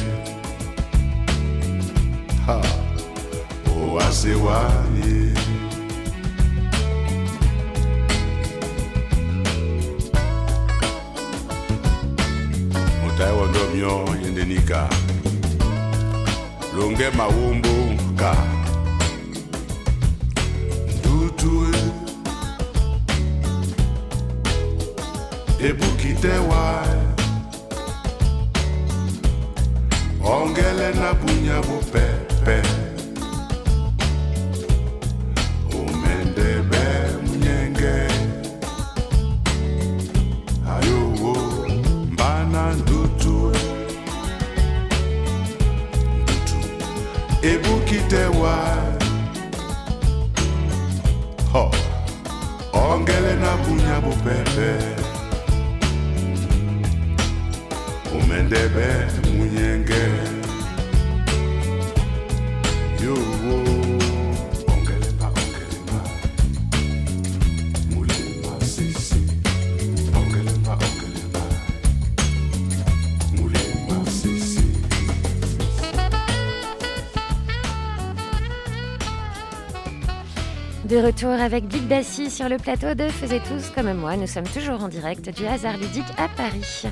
ha 2.47 2.61
owasewanye 3.77 5.33
mutaiwa 13.05 13.49
ndomyo 13.49 14.07
yendenika 14.25 14.89
longe 16.77 17.11
mawombo 17.11 17.75
ka. 18.17 18.37
Ndutue 20.99 21.77
ebukitewa 25.69 26.87
ongele 30.27 30.89
na 31.01 31.15
bunya 31.15 31.61
bopepe 31.69 32.57
omendebe 35.79 36.85
munyenge 37.27 37.97
ayowo 40.75 41.37
mbana 42.13 42.73
ndutu. 42.75 43.07
Ndutu. 43.07 43.57
Ebukitewa 47.43 48.57
ho. 51.53 51.71
Ongele 52.73 53.35
na 53.43 53.57
bunya 53.57 54.01
bopepe 54.01 54.71
umendebe 58.19 59.06
retour 81.07 81.31
avec 81.31 81.69
Big 81.69 81.85
Bassi 81.85 82.31
sur 82.31 82.49
le 82.49 82.57
plateau 82.57 82.95
de 82.95 83.07
Faisez 83.07 83.39
tous 83.39 83.71
comme 83.71 83.93
moi. 83.93 84.17
Nous 84.17 84.27
sommes 84.27 84.49
toujours 84.49 84.83
en 84.83 84.89
direct 84.89 85.31
du 85.31 85.47
hasard 85.47 85.77
ludique 85.77 86.11
à 86.19 86.27
Paris. 86.29 86.83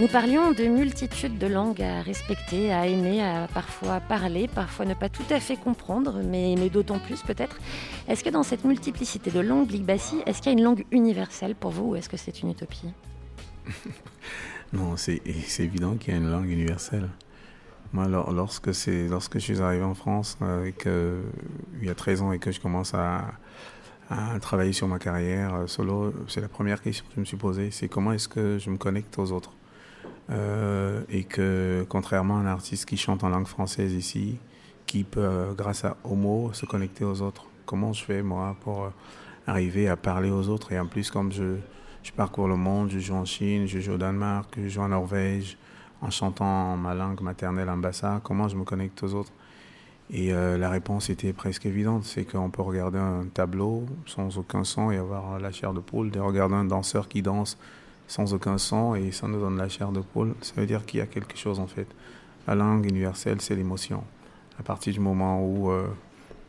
Nous 0.00 0.08
parlions 0.08 0.50
de 0.50 0.64
multitudes 0.64 1.38
de 1.38 1.46
langues 1.46 1.80
à 1.80 2.02
respecter, 2.02 2.72
à 2.72 2.88
aimer, 2.88 3.22
à 3.22 3.46
parfois 3.54 4.00
parler, 4.00 4.48
parfois 4.52 4.84
ne 4.84 4.94
pas 4.94 5.08
tout 5.08 5.22
à 5.30 5.38
fait 5.38 5.54
comprendre, 5.54 6.22
mais 6.24 6.54
aimer 6.54 6.70
d'autant 6.70 6.98
plus 6.98 7.22
peut-être. 7.22 7.60
Est-ce 8.08 8.24
que 8.24 8.30
dans 8.30 8.42
cette 8.42 8.64
multiplicité 8.64 9.30
de 9.30 9.38
langues, 9.38 9.68
Big 9.68 9.84
Bassi, 9.84 10.16
est-ce 10.26 10.38
qu'il 10.38 10.50
y 10.52 10.56
a 10.56 10.58
une 10.58 10.64
langue 10.64 10.84
universelle 10.90 11.54
pour 11.54 11.70
vous 11.70 11.90
ou 11.90 11.94
est-ce 11.94 12.08
que 12.08 12.16
c'est 12.16 12.42
une 12.42 12.50
utopie? 12.50 12.88
Non, 14.72 14.96
c'est 14.96 15.20
évident 15.60 15.96
qu'il 15.96 16.14
y 16.14 16.16
a 16.16 16.18
une 16.18 16.30
langue 16.30 16.48
universelle. 16.48 17.10
Moi, 17.92 18.08
lor- 18.08 18.32
lorsque, 18.32 18.70
lorsque 19.10 19.34
je 19.34 19.38
suis 19.44 19.60
arrivé 19.60 19.82
en 19.84 19.94
France, 19.94 20.38
euh, 20.42 20.70
que, 20.72 21.20
il 21.80 21.86
y 21.86 21.90
a 21.90 21.94
13 21.94 22.22
ans, 22.22 22.32
et 22.32 22.38
que 22.38 22.50
je 22.50 22.60
commence 22.60 22.94
à, 22.94 23.24
travailler 24.40 24.72
sur 24.74 24.88
ma 24.88 24.98
carrière 24.98 25.54
euh, 25.54 25.66
solo, 25.66 26.12
c'est 26.28 26.42
la 26.42 26.48
première 26.48 26.82
question 26.82 27.04
que 27.06 27.14
je 27.14 27.20
me 27.20 27.24
suis 27.24 27.36
posée, 27.38 27.70
c'est 27.70 27.88
comment 27.88 28.12
est-ce 28.12 28.28
que 28.28 28.58
je 28.58 28.68
me 28.70 28.76
connecte 28.76 29.18
aux 29.18 29.32
autres? 29.32 29.52
Euh, 30.30 31.02
Et 31.10 31.24
que, 31.24 31.84
contrairement 31.88 32.36
à 32.38 32.40
un 32.40 32.46
artiste 32.46 32.86
qui 32.86 32.96
chante 32.96 33.24
en 33.24 33.28
langue 33.30 33.46
française 33.46 33.92
ici, 33.94 34.38
qui 34.86 35.04
peut, 35.04 35.20
euh, 35.22 35.52
grâce 35.54 35.84
à 35.84 35.96
Homo, 36.04 36.50
se 36.52 36.66
connecter 36.66 37.04
aux 37.04 37.22
autres, 37.22 37.46
comment 37.66 37.92
je 37.92 38.04
fais, 38.04 38.22
moi, 38.22 38.56
pour 38.60 38.84
euh, 38.84 38.90
arriver 39.46 39.88
à 39.88 39.96
parler 39.96 40.30
aux 40.30 40.48
autres? 40.48 40.72
Et 40.72 40.78
en 40.78 40.86
plus, 40.86 41.10
comme 41.10 41.32
je 41.32 41.56
parcours 42.16 42.48
le 42.48 42.56
monde, 42.56 42.90
je 42.90 42.98
joue 42.98 43.14
en 43.14 43.24
Chine, 43.24 43.66
je 43.66 43.80
joue 43.80 43.92
au 43.92 43.98
Danemark, 43.98 44.54
je 44.56 44.68
joue 44.68 44.82
en 44.82 44.88
Norvège, 44.88 45.56
en 46.02 46.10
chantant 46.10 46.76
ma 46.76 46.94
langue 46.94 47.20
maternelle 47.20 47.70
en 47.70 48.20
comment 48.20 48.48
je 48.48 48.56
me 48.56 48.64
connecte 48.64 49.02
aux 49.02 49.14
autres 49.14 49.32
Et 50.10 50.32
euh, 50.32 50.58
la 50.58 50.68
réponse 50.68 51.08
était 51.10 51.32
presque 51.32 51.64
évidente, 51.64 52.04
c'est 52.04 52.24
qu'on 52.24 52.50
peut 52.50 52.62
regarder 52.62 52.98
un 52.98 53.24
tableau 53.32 53.86
sans 54.06 54.36
aucun 54.36 54.64
son 54.64 54.90
et 54.90 54.98
avoir 54.98 55.38
la 55.38 55.52
chair 55.52 55.72
de 55.72 55.80
poule, 55.80 56.10
de 56.10 56.20
regarder 56.20 56.56
un 56.56 56.64
danseur 56.64 57.08
qui 57.08 57.22
danse 57.22 57.56
sans 58.08 58.34
aucun 58.34 58.58
son 58.58 58.94
et 58.94 59.12
ça 59.12 59.28
nous 59.28 59.40
donne 59.40 59.56
la 59.56 59.68
chair 59.68 59.92
de 59.92 60.00
poule. 60.00 60.34
Ça 60.42 60.54
veut 60.56 60.66
dire 60.66 60.84
qu'il 60.84 60.98
y 60.98 61.02
a 61.02 61.06
quelque 61.06 61.38
chose 61.38 61.60
en 61.60 61.68
fait. 61.68 61.86
La 62.46 62.56
langue 62.56 62.84
universelle, 62.84 63.40
c'est 63.40 63.54
l'émotion. 63.54 64.02
À 64.58 64.62
partir 64.64 64.92
du 64.92 65.00
moment 65.00 65.40
où 65.40 65.70
euh, 65.70 65.86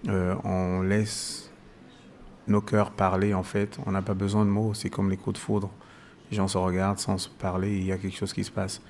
euh, 0.09 0.35
on 0.43 0.81
laisse 0.81 1.51
nos 2.47 2.61
cœurs 2.61 2.91
parler, 2.91 3.33
en 3.33 3.43
fait, 3.43 3.77
on 3.85 3.91
n'a 3.91 4.01
pas 4.01 4.15
besoin 4.15 4.43
de 4.43 4.49
mots, 4.49 4.73
c'est 4.73 4.89
comme 4.89 5.09
les 5.09 5.17
coups 5.17 5.35
de 5.35 5.39
foudre. 5.39 5.69
Les 6.31 6.37
gens 6.37 6.47
se 6.47 6.57
regardent 6.57 6.99
sans 6.99 7.19
se 7.19 7.29
parler, 7.29 7.77
il 7.77 7.85
y 7.85 7.91
a 7.91 7.97
quelque 7.97 8.17
chose 8.17 8.33
qui 8.33 8.43
se 8.43 8.51
passe. 8.51 8.81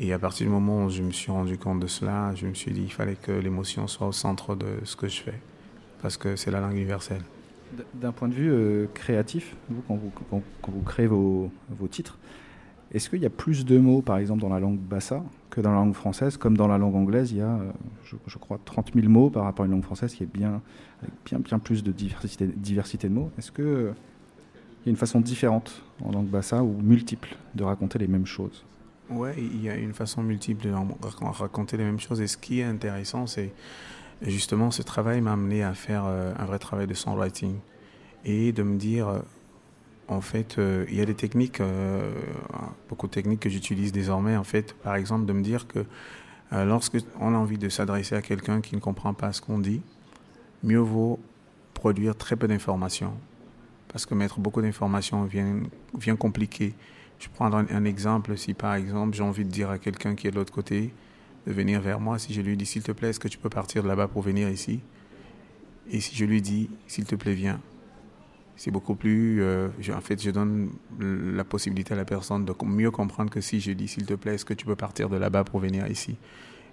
Et 0.00 0.12
à 0.12 0.18
partir 0.18 0.46
du 0.46 0.52
moment 0.52 0.84
où 0.84 0.90
je 0.90 1.02
me 1.02 1.10
suis 1.10 1.32
rendu 1.32 1.58
compte 1.58 1.80
de 1.80 1.88
cela, 1.88 2.32
je 2.36 2.46
me 2.46 2.54
suis 2.54 2.70
dit 2.70 2.82
qu'il 2.82 2.92
fallait 2.92 3.16
que 3.16 3.32
l'émotion 3.32 3.88
soit 3.88 4.06
au 4.06 4.12
centre 4.12 4.54
de 4.54 4.66
ce 4.84 4.94
que 4.94 5.08
je 5.08 5.20
fais, 5.20 5.40
parce 6.00 6.16
que 6.16 6.36
c'est 6.36 6.52
la 6.52 6.60
langue 6.60 6.74
universelle. 6.74 7.22
D'un 7.94 8.12
point 8.12 8.28
de 8.28 8.34
vue 8.34 8.50
euh, 8.50 8.86
créatif, 8.94 9.56
vous, 9.68 9.82
quand, 9.88 10.40
vous, 10.68 10.82
créez 10.82 11.08
vos, 11.08 11.50
vos 11.70 11.88
titres, 11.88 12.16
est-ce 12.92 13.10
qu'il 13.10 13.20
y 13.20 13.26
a 13.26 13.30
plus 13.30 13.66
de 13.66 13.76
mots, 13.76 14.00
par 14.00 14.18
exemple, 14.18 14.40
dans 14.40 14.48
la 14.48 14.60
langue 14.60 14.78
bassa 14.78 15.22
que 15.50 15.60
dans 15.60 15.70
la 15.70 15.76
langue 15.76 15.94
française? 15.94 16.36
Comme 16.36 16.56
dans 16.56 16.68
la 16.68 16.78
langue 16.78 16.94
anglaise, 16.94 17.32
il 17.32 17.38
y 17.38 17.42
a, 17.42 17.48
euh, 17.48 17.70
je, 18.04 18.38
crois, 18.38 18.58
30 18.64 18.92
000 18.94 19.08
mots 19.08 19.30
par 19.30 19.44
rapport 19.44 19.64
à 19.64 19.66
une 19.66 19.72
langue 19.72 19.84
française 19.84 20.14
qui 20.14 20.22
est 20.22 20.32
bien, 20.32 20.62
bien, 21.26 21.40
bien 21.40 21.58
plus 21.58 21.82
de 21.82 21.90
diversité, 21.90 22.46
diversité 22.46 23.08
de 23.08 23.14
mots. 23.14 23.32
Est-ce 23.36 23.50
qu'il 23.50 23.64
y 23.64 24.88
a 24.88 24.90
une 24.90 24.96
façon 24.96 25.20
différente 25.20 25.82
en 26.04 26.12
langue 26.12 26.28
bassa 26.28 26.62
ou 26.62 26.80
multiple 26.80 27.36
de 27.56 27.64
raconter 27.64 27.98
les 27.98 28.06
mêmes 28.06 28.26
choses? 28.26 28.64
Ouais, 29.10 29.34
il 29.38 29.62
y 29.62 29.70
a 29.70 29.74
une 29.76 29.94
façon 29.94 30.22
multiple 30.22 30.66
de 30.66 30.70
rac- 30.72 31.36
raconter 31.38 31.76
les 31.76 31.84
mêmes 31.84 32.00
choses. 32.00 32.20
Et 32.20 32.26
ce 32.26 32.36
qui 32.36 32.60
est 32.60 32.64
intéressant, 32.64 33.26
c'est 33.26 33.52
justement 34.22 34.70
ce 34.70 34.82
travail 34.82 35.20
m'a 35.20 35.32
amené 35.32 35.62
à 35.62 35.74
faire 35.74 36.04
euh, 36.06 36.32
un 36.38 36.44
vrai 36.44 36.58
travail 36.58 36.86
de 36.86 36.94
songwriting 36.94 37.56
et 38.24 38.52
de 38.52 38.62
me 38.62 38.76
dire, 38.76 39.08
euh, 39.08 39.20
en 40.08 40.20
fait, 40.20 40.58
euh, 40.58 40.84
il 40.88 40.96
y 40.96 41.00
a 41.00 41.06
des 41.06 41.14
techniques, 41.14 41.62
beaucoup 42.88 43.06
de 43.06 43.12
techniques 43.12 43.40
que 43.40 43.48
j'utilise 43.48 43.92
désormais. 43.92 44.36
En 44.36 44.44
fait, 44.44 44.74
par 44.74 44.94
exemple, 44.96 45.26
de 45.26 45.32
me 45.32 45.42
dire 45.42 45.66
que 45.66 45.84
lorsque 46.52 46.98
on 47.20 47.34
a 47.34 47.38
envie 47.38 47.58
de 47.58 47.68
s'adresser 47.68 48.14
à 48.14 48.22
quelqu'un 48.22 48.60
qui 48.60 48.74
ne 48.74 48.80
comprend 48.80 49.12
pas 49.14 49.32
ce 49.32 49.42
qu'on 49.42 49.58
dit, 49.58 49.82
mieux 50.62 50.78
vaut 50.78 51.18
produire 51.74 52.16
très 52.16 52.36
peu 52.36 52.48
d'informations 52.48 53.12
parce 53.88 54.06
que 54.06 54.14
mettre 54.14 54.40
beaucoup 54.40 54.62
d'informations 54.62 55.24
vient 55.24 56.16
compliquer. 56.16 56.74
Je 57.18 57.28
prends 57.28 57.52
un, 57.52 57.66
un 57.68 57.84
exemple. 57.84 58.36
Si 58.36 58.54
par 58.54 58.74
exemple 58.74 59.16
j'ai 59.16 59.22
envie 59.22 59.44
de 59.44 59.50
dire 59.50 59.70
à 59.70 59.78
quelqu'un 59.78 60.14
qui 60.14 60.26
est 60.26 60.30
de 60.30 60.36
l'autre 60.36 60.52
côté 60.52 60.92
de 61.46 61.52
venir 61.52 61.80
vers 61.80 62.00
moi 62.00 62.18
si 62.18 62.32
je 62.34 62.40
lui 62.40 62.56
dis 62.56 62.66
s'il 62.66 62.82
te 62.82 62.92
plaît, 62.92 63.10
est-ce 63.10 63.20
que 63.20 63.28
tu 63.28 63.38
peux 63.38 63.48
partir 63.48 63.82
de 63.82 63.88
là-bas 63.88 64.08
pour 64.08 64.22
venir 64.22 64.48
ici? 64.48 64.80
Et 65.90 66.00
si 66.00 66.14
je 66.14 66.24
lui 66.24 66.42
dis 66.42 66.68
s'il 66.86 67.04
te 67.04 67.14
plaît, 67.14 67.34
viens. 67.34 67.60
C'est 68.56 68.72
beaucoup 68.72 68.96
plus. 68.96 69.40
euh, 69.40 69.68
en 69.94 70.00
fait, 70.00 70.20
je 70.20 70.30
donne 70.30 70.70
la 71.00 71.44
possibilité 71.44 71.94
à 71.94 71.96
la 71.96 72.04
personne 72.04 72.44
de 72.44 72.52
mieux 72.64 72.90
comprendre 72.90 73.30
que 73.30 73.40
si 73.40 73.60
je 73.60 73.70
dis 73.70 73.86
s'il 73.86 74.04
te 74.04 74.14
plaît, 74.14 74.34
est-ce 74.34 74.44
que 74.44 74.54
tu 74.54 74.66
peux 74.66 74.74
partir 74.74 75.08
de 75.08 75.16
là-bas 75.16 75.44
pour 75.44 75.60
venir 75.60 75.86
ici? 75.86 76.16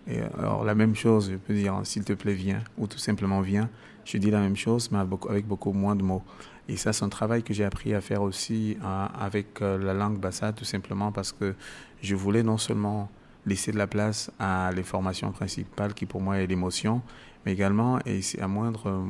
Et 0.07 0.19
alors, 0.37 0.63
la 0.63 0.75
même 0.75 0.95
chose, 0.95 1.29
je 1.31 1.37
peux 1.37 1.53
dire 1.53 1.79
s'il 1.83 2.03
te 2.03 2.13
plaît, 2.13 2.33
viens, 2.33 2.63
ou 2.77 2.87
tout 2.87 2.97
simplement 2.97 3.41
viens. 3.41 3.69
Je 4.03 4.17
dis 4.17 4.31
la 4.31 4.39
même 4.39 4.55
chose, 4.55 4.89
mais 4.91 4.99
avec 5.29 5.47
beaucoup 5.47 5.73
moins 5.73 5.95
de 5.95 6.03
mots. 6.03 6.23
Et 6.67 6.77
ça, 6.77 6.93
c'est 6.93 7.05
un 7.05 7.09
travail 7.09 7.43
que 7.43 7.53
j'ai 7.53 7.63
appris 7.63 7.93
à 7.93 8.01
faire 8.01 8.21
aussi 8.21 8.77
avec 9.19 9.61
euh, 9.61 9.77
la 9.77 9.93
langue 9.93 10.19
bassa, 10.19 10.51
tout 10.51 10.65
simplement 10.65 11.11
parce 11.11 11.31
que 11.31 11.53
je 12.01 12.15
voulais 12.15 12.43
non 12.43 12.57
seulement 12.57 13.09
laisser 13.45 13.71
de 13.71 13.77
la 13.77 13.87
place 13.87 14.31
à 14.39 14.71
l'information 14.75 15.31
principale 15.31 15.93
qui 15.93 16.07
pour 16.07 16.21
moi 16.21 16.37
est 16.37 16.47
l'émotion, 16.47 17.01
mais 17.45 17.53
également 17.53 17.99
essayer 18.05 18.41
à, 18.41 18.47
moindre, 18.47 19.05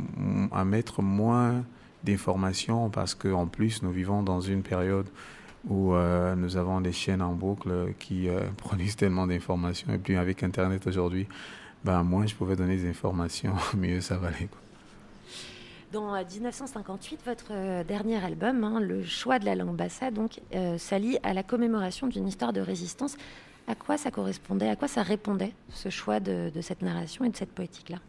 à 0.51 0.65
mettre 0.65 1.01
moins 1.01 1.63
d'informations 2.03 2.89
parce 2.89 3.15
qu'en 3.15 3.47
plus, 3.47 3.81
nous 3.81 3.91
vivons 3.91 4.21
dans 4.21 4.41
une 4.41 4.61
période 4.61 5.07
où 5.67 5.93
euh, 5.93 6.35
nous 6.35 6.57
avons 6.57 6.81
des 6.81 6.91
chaînes 6.91 7.21
en 7.21 7.33
boucle 7.33 7.93
qui 7.99 8.27
euh, 8.27 8.41
produisent 8.57 8.97
tellement 8.97 9.27
d'informations. 9.27 9.93
Et 9.93 9.97
puis 9.97 10.17
avec 10.17 10.43
Internet 10.43 10.85
aujourd'hui, 10.87 11.27
ben, 11.83 12.03
moins 12.03 12.25
je 12.25 12.35
pouvais 12.35 12.55
donner 12.55 12.75
des 12.77 12.89
informations, 12.89 13.55
mieux 13.77 14.01
ça 14.01 14.17
valait. 14.17 14.49
Dans 15.95 16.13
euh, 16.13 16.23
1958, 16.29 17.21
votre 17.25 17.45
euh, 17.51 17.85
dernier 17.85 18.21
album, 18.21 18.65
hein, 18.65 18.81
Le 18.81 19.01
choix 19.01 19.39
de 19.39 19.45
la 19.45 19.55
langue 19.55 19.77
bassa, 19.77 20.11
donc, 20.11 20.41
euh, 20.53 20.77
s'allie 20.77 21.17
à 21.23 21.33
la 21.33 21.41
commémoration 21.41 22.07
d'une 22.07 22.27
histoire 22.27 22.51
de 22.51 22.59
résistance. 22.59 23.15
À 23.65 23.75
quoi 23.75 23.97
ça 23.97 24.11
correspondait 24.11 24.67
À 24.67 24.75
quoi 24.75 24.89
ça 24.89 25.03
répondait, 25.03 25.53
ce 25.69 25.87
choix 25.87 26.19
de, 26.19 26.51
cette 26.59 26.81
narration 26.81 27.23
et 27.23 27.29
de 27.29 27.37
cette 27.37 27.53
poétique-là? 27.53 27.99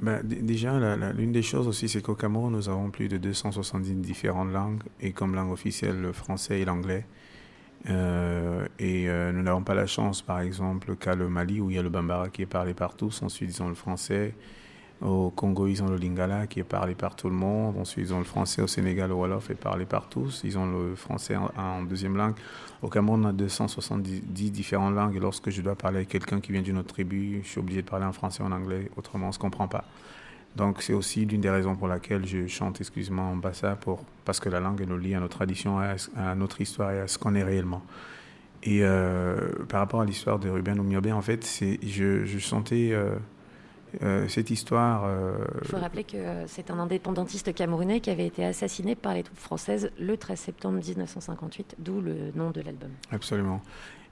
Ben, 0.00 0.20
déjà, 0.24 0.96
l'une 1.12 1.30
des 1.30 1.42
choses 1.42 1.68
aussi, 1.68 1.88
c'est 1.88 2.02
qu'au 2.02 2.16
Cameroun, 2.16 2.52
nous 2.52 2.68
avons 2.68 2.90
plus 2.90 3.06
de 3.06 3.18
270 3.18 3.94
différentes 3.94 4.50
langues, 4.50 4.82
et 5.00 5.12
comme 5.12 5.36
langue 5.36 5.52
officielle, 5.52 6.00
le 6.00 6.12
français 6.12 6.58
et 6.58 6.64
l'anglais. 6.64 7.06
Euh, 7.88 8.66
et 8.80 9.08
euh, 9.08 9.30
nous 9.30 9.42
n'avons 9.42 9.62
pas 9.62 9.74
la 9.74 9.86
chance, 9.86 10.22
par 10.22 10.40
exemple, 10.40 10.96
qu'à 10.96 11.14
le 11.14 11.28
Mali, 11.28 11.60
où 11.60 11.70
il 11.70 11.76
y 11.76 11.78
a 11.78 11.82
le 11.82 11.88
Bambara 11.88 12.30
qui 12.30 12.42
est 12.42 12.46
parlé 12.46 12.74
par 12.74 12.96
tous, 12.96 13.22
ensuite 13.22 13.56
ils 13.56 13.62
ont 13.62 13.68
le 13.68 13.76
français. 13.76 14.34
Au 15.02 15.30
Congo, 15.30 15.66
ils 15.66 15.82
ont 15.82 15.88
le 15.88 15.96
Lingala 15.96 16.46
qui 16.46 16.60
est 16.60 16.64
parlé 16.64 16.94
par 16.94 17.16
tout 17.16 17.28
le 17.28 17.34
monde. 17.34 17.76
Ensuite, 17.78 18.06
ils 18.06 18.14
ont 18.14 18.18
le 18.18 18.24
français 18.24 18.62
au 18.62 18.66
Sénégal, 18.66 19.10
le 19.10 19.14
Wolof 19.14 19.50
est 19.50 19.54
parlé 19.54 19.84
par 19.84 20.08
tous. 20.08 20.40
Ils 20.42 20.56
ont 20.56 20.66
le 20.66 20.94
français 20.94 21.36
en, 21.36 21.82
deuxième 21.82 22.16
langue. 22.16 22.34
Au 22.80 22.88
Cameroun, 22.88 23.26
on 23.26 23.28
a 23.28 23.32
270 23.32 24.22
différentes 24.50 24.94
langues. 24.94 25.16
Et 25.16 25.20
lorsque 25.20 25.50
je 25.50 25.60
dois 25.60 25.74
parler 25.74 25.98
avec 25.98 26.08
quelqu'un 26.08 26.40
qui 26.40 26.52
vient 26.52 26.62
d'une 26.62 26.78
autre 26.78 26.94
tribu, 26.94 27.40
je 27.42 27.48
suis 27.48 27.60
obligé 27.60 27.82
de 27.82 27.88
parler 27.88 28.06
en 28.06 28.12
français 28.12 28.42
en 28.42 28.52
anglais. 28.52 28.90
Autrement, 28.96 29.26
on 29.26 29.28
ne 29.28 29.34
se 29.34 29.38
comprend 29.38 29.68
pas. 29.68 29.84
Donc, 30.56 30.80
c'est 30.80 30.94
aussi 30.94 31.26
l'une 31.26 31.42
des 31.42 31.50
raisons 31.50 31.76
pour 31.76 31.88
laquelle 31.88 32.26
je 32.26 32.46
chante 32.46 32.80
exclusivement 32.80 33.30
en 33.32 33.36
bassa, 33.36 33.76
pour, 33.76 34.02
parce 34.24 34.40
que 34.40 34.48
la 34.48 34.60
langue 34.60 34.82
nous 34.88 34.96
lie 34.96 35.14
à 35.14 35.20
nos 35.20 35.28
traditions, 35.28 35.78
à, 35.78 36.34
notre 36.34 36.62
histoire 36.62 36.92
et 36.92 37.00
à 37.00 37.08
ce 37.08 37.18
qu'on 37.18 37.34
est 37.34 37.44
réellement. 37.44 37.82
Et 38.62 38.78
euh, 38.82 39.36
par 39.68 39.80
rapport 39.80 40.00
à 40.00 40.06
l'histoire 40.06 40.38
de 40.38 40.48
Ruben 40.48 40.80
Oumiobe, 40.80 41.08
en 41.08 41.20
fait, 41.20 41.46
je, 41.82 42.24
je 42.24 42.38
sentais 42.38 42.92
euh, 42.92 43.16
euh, 44.02 44.28
cette 44.28 44.50
histoire. 44.50 45.04
euh, 45.06 45.38
Il 45.62 45.68
faut 45.68 45.76
rappeler 45.78 46.04
que 46.04 46.16
euh, 46.16 46.46
c'est 46.46 46.70
un 46.70 46.78
indépendantiste 46.78 47.54
camerounais 47.54 48.00
qui 48.00 48.10
avait 48.10 48.26
été 48.26 48.44
assassiné 48.44 48.94
par 48.94 49.14
les 49.14 49.22
troupes 49.22 49.38
françaises 49.38 49.90
le 49.98 50.16
13 50.16 50.38
septembre 50.38 50.78
1958, 50.78 51.76
d'où 51.78 52.00
le 52.00 52.32
nom 52.34 52.50
de 52.50 52.60
l'album. 52.60 52.90
Absolument. 53.10 53.62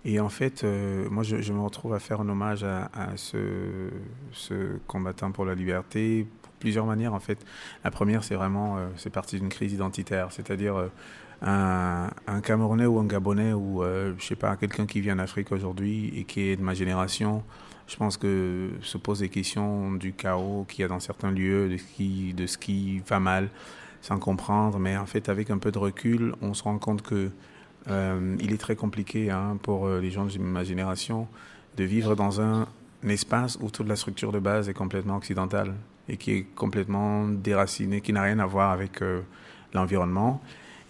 Et 0.06 0.20
en 0.20 0.28
fait, 0.28 0.64
euh, 0.64 1.08
moi, 1.10 1.22
je, 1.22 1.40
je 1.40 1.52
me 1.52 1.60
retrouve 1.60 1.94
à 1.94 1.98
faire 1.98 2.20
un 2.20 2.28
hommage 2.28 2.62
à, 2.64 2.90
à 2.94 3.16
ce, 3.16 3.38
ce 4.32 4.78
combattant 4.86 5.32
pour 5.32 5.44
la 5.46 5.54
liberté 5.54 6.26
pour 6.42 6.52
plusieurs 6.52 6.86
manières. 6.86 7.14
En 7.14 7.20
fait, 7.20 7.38
la 7.84 7.90
première, 7.90 8.22
c'est 8.24 8.34
vraiment, 8.34 8.78
c'est 8.96 9.10
parti 9.10 9.38
d'une 9.38 9.48
crise 9.48 9.72
identitaire, 9.72 10.28
c'est-à-dire 10.30 10.90
un, 11.42 12.10
un 12.26 12.40
Camerounais 12.40 12.86
ou 12.86 12.98
un 12.98 13.06
Gabonais 13.06 13.52
ou, 13.54 13.82
je 13.82 14.24
sais 14.24 14.36
pas, 14.36 14.56
quelqu'un 14.56 14.86
qui 14.86 15.00
vient 15.00 15.16
d'Afrique 15.16 15.52
aujourd'hui 15.52 16.12
et 16.18 16.24
qui 16.24 16.48
est 16.48 16.56
de 16.56 16.62
ma 16.62 16.74
génération. 16.74 17.42
Je 17.86 17.96
pense 17.96 18.16
que 18.16 18.70
se 18.82 18.96
pose 18.96 19.20
des 19.20 19.28
questions 19.28 19.92
du 19.92 20.12
chaos 20.12 20.64
qu'il 20.68 20.82
y 20.82 20.84
a 20.84 20.88
dans 20.88 21.00
certains 21.00 21.30
lieux, 21.30 21.68
de 21.68 22.46
ce 22.46 22.58
qui, 22.58 23.02
va 23.06 23.20
mal, 23.20 23.48
sans 24.00 24.18
comprendre. 24.18 24.78
Mais 24.78 24.96
en 24.96 25.06
fait, 25.06 25.28
avec 25.28 25.50
un 25.50 25.58
peu 25.58 25.70
de 25.70 25.78
recul, 25.78 26.34
on 26.40 26.54
se 26.54 26.62
rend 26.62 26.78
compte 26.78 27.02
que 27.02 27.30
euh, 27.88 28.36
il 28.40 28.52
est 28.52 28.58
très 28.58 28.76
compliqué 28.76 29.30
hein, 29.30 29.58
pour 29.62 29.86
euh, 29.86 30.00
les 30.00 30.10
gens 30.10 30.24
de 30.24 30.38
ma 30.38 30.64
génération 30.64 31.28
de 31.76 31.84
vivre 31.84 32.14
dans 32.14 32.40
un, 32.40 32.66
un 33.04 33.08
espace 33.08 33.58
où 33.60 33.70
toute 33.70 33.88
la 33.88 33.96
structure 33.96 34.32
de 34.32 34.38
base 34.38 34.68
est 34.68 34.74
complètement 34.74 35.16
occidentale 35.16 35.74
et 36.08 36.16
qui 36.16 36.32
est 36.32 36.42
complètement 36.54 37.26
déracinée, 37.28 38.00
qui 38.00 38.12
n'a 38.12 38.22
rien 38.22 38.38
à 38.38 38.46
voir 38.46 38.70
avec 38.70 39.02
euh, 39.02 39.20
l'environnement. 39.72 40.40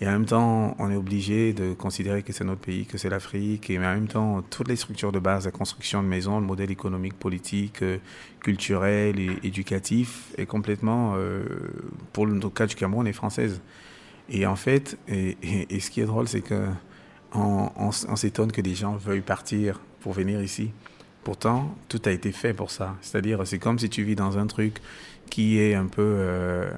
Et 0.00 0.08
en 0.08 0.12
même 0.12 0.26
temps, 0.26 0.74
on 0.78 0.90
est 0.90 0.96
obligé 0.96 1.52
de 1.52 1.72
considérer 1.72 2.22
que 2.22 2.32
c'est 2.32 2.44
notre 2.44 2.60
pays, 2.60 2.84
que 2.84 2.98
c'est 2.98 3.08
l'Afrique. 3.08 3.70
Et 3.70 3.78
en 3.78 3.82
même 3.82 4.08
temps, 4.08 4.42
toutes 4.50 4.68
les 4.68 4.76
structures 4.76 5.12
de 5.12 5.20
base, 5.20 5.44
la 5.44 5.52
construction 5.52 6.02
de 6.02 6.08
maisons, 6.08 6.40
le 6.40 6.46
modèle 6.46 6.70
économique, 6.70 7.14
politique, 7.14 7.82
euh, 7.82 7.98
culturel 8.40 9.20
et 9.20 9.38
éducatif 9.44 10.32
est 10.36 10.46
complètement, 10.46 11.14
euh, 11.16 11.44
pour 12.12 12.26
le 12.26 12.40
cas 12.50 12.66
du 12.66 12.74
Cameroun, 12.74 13.06
est 13.06 13.12
française. 13.12 13.60
Et 14.28 14.46
en 14.46 14.56
fait, 14.56 14.98
et, 15.06 15.36
ce 15.80 15.90
qui 15.90 16.00
est 16.00 16.06
drôle, 16.06 16.28
c'est 16.28 16.40
que 16.40 16.66
on 17.34 18.16
s'étonne 18.16 18.52
que 18.52 18.60
des 18.60 18.76
gens 18.76 18.94
veuillent 18.96 19.20
partir 19.20 19.80
pour 20.00 20.12
venir 20.12 20.40
ici. 20.40 20.70
Pourtant, 21.24 21.74
tout 21.88 22.00
a 22.04 22.10
été 22.10 22.30
fait 22.32 22.52
pour 22.52 22.70
ça. 22.70 22.96
C'est-à-dire, 23.00 23.46
c'est 23.46 23.58
comme 23.58 23.78
si 23.78 23.88
tu 23.88 24.02
vis 24.04 24.14
dans 24.14 24.36
un 24.36 24.46
truc 24.46 24.80
qui 25.30 25.58
est 25.58 25.74
un 25.74 25.86
peu 25.86 26.02
euh, 26.02 26.70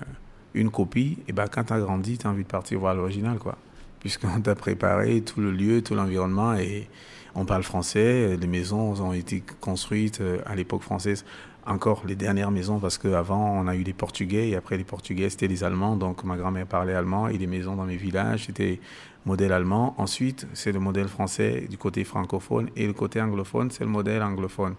une 0.57 0.71
copie. 0.71 1.19
Et 1.29 1.33
ben, 1.33 1.47
quand 1.47 1.65
tu 1.65 1.73
as 1.73 1.79
grandi, 1.79 2.19
tu 2.19 2.27
as 2.27 2.31
envie 2.31 2.43
de 2.43 2.49
partir 2.49 2.81
voir 2.81 2.95
l'original, 2.95 3.39
quoi. 3.39 3.57
Puisqu'on 4.01 4.41
t'a 4.41 4.55
préparé 4.55 5.21
tout 5.21 5.41
le 5.41 5.53
lieu, 5.53 5.83
tout 5.83 5.95
l'environnement 5.95 6.55
et 6.55 6.89
on 7.35 7.45
parle 7.45 7.63
français. 7.63 8.37
Les 8.37 8.47
maisons 8.47 8.95
ont 9.01 9.13
été 9.13 9.43
construites 9.61 10.21
euh, 10.21 10.39
à 10.47 10.55
l'époque 10.55 10.83
française 10.83 11.25
encore 11.67 12.05
les 12.07 12.15
dernières 12.15 12.51
maisons 12.51 12.79
parce 12.79 12.97
qu'avant 12.97 13.61
on 13.61 13.67
a 13.67 13.75
eu 13.75 13.83
les 13.83 13.93
Portugais 13.93 14.51
et 14.51 14.57
après 14.57 14.77
les 14.77 14.85
Portugais 14.85 15.29
c'était 15.29 15.49
les 15.49 15.65
Allemands 15.65 15.97
donc 15.97 16.23
ma 16.23 16.37
grand-mère 16.37 16.67
parlait 16.67 16.95
allemand 16.95 17.29
et 17.29 17.37
les 17.37 17.49
maisons 17.49 17.75
dans 17.75 17.85
mes 17.85 17.97
villages 17.97 18.45
c'était 18.47 18.81
modèle 19.25 19.53
allemand. 19.53 19.95
Ensuite 19.99 20.47
c'est 20.55 20.73
le 20.73 20.79
modèle 20.79 21.09
français 21.09 21.67
du 21.69 21.77
côté 21.77 22.05
francophone 22.05 22.71
et 22.77 22.87
le 22.87 22.93
côté 22.93 23.21
anglophone 23.21 23.71
c'est 23.71 23.85
le 23.85 23.91
modèle 23.91 24.23
anglophone. 24.23 24.75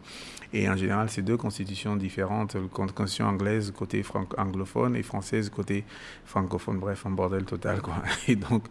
Et 0.54 0.70
en 0.70 0.76
général 0.76 1.10
c'est 1.10 1.22
deux 1.22 1.38
constitutions 1.38 1.96
différentes, 1.96 2.56
la 2.56 2.62
constitution 2.70 3.26
anglaise 3.26 3.72
côté 3.76 4.04
anglophone 4.38 4.96
et 4.96 5.04
française 5.04 5.50
côté 5.50 5.84
francophone. 6.26 6.80
Bref 6.80 7.06
un 7.06 7.12
bordel 7.12 7.44
total. 7.44 7.82
Et 8.28 8.36
donc 8.36 8.64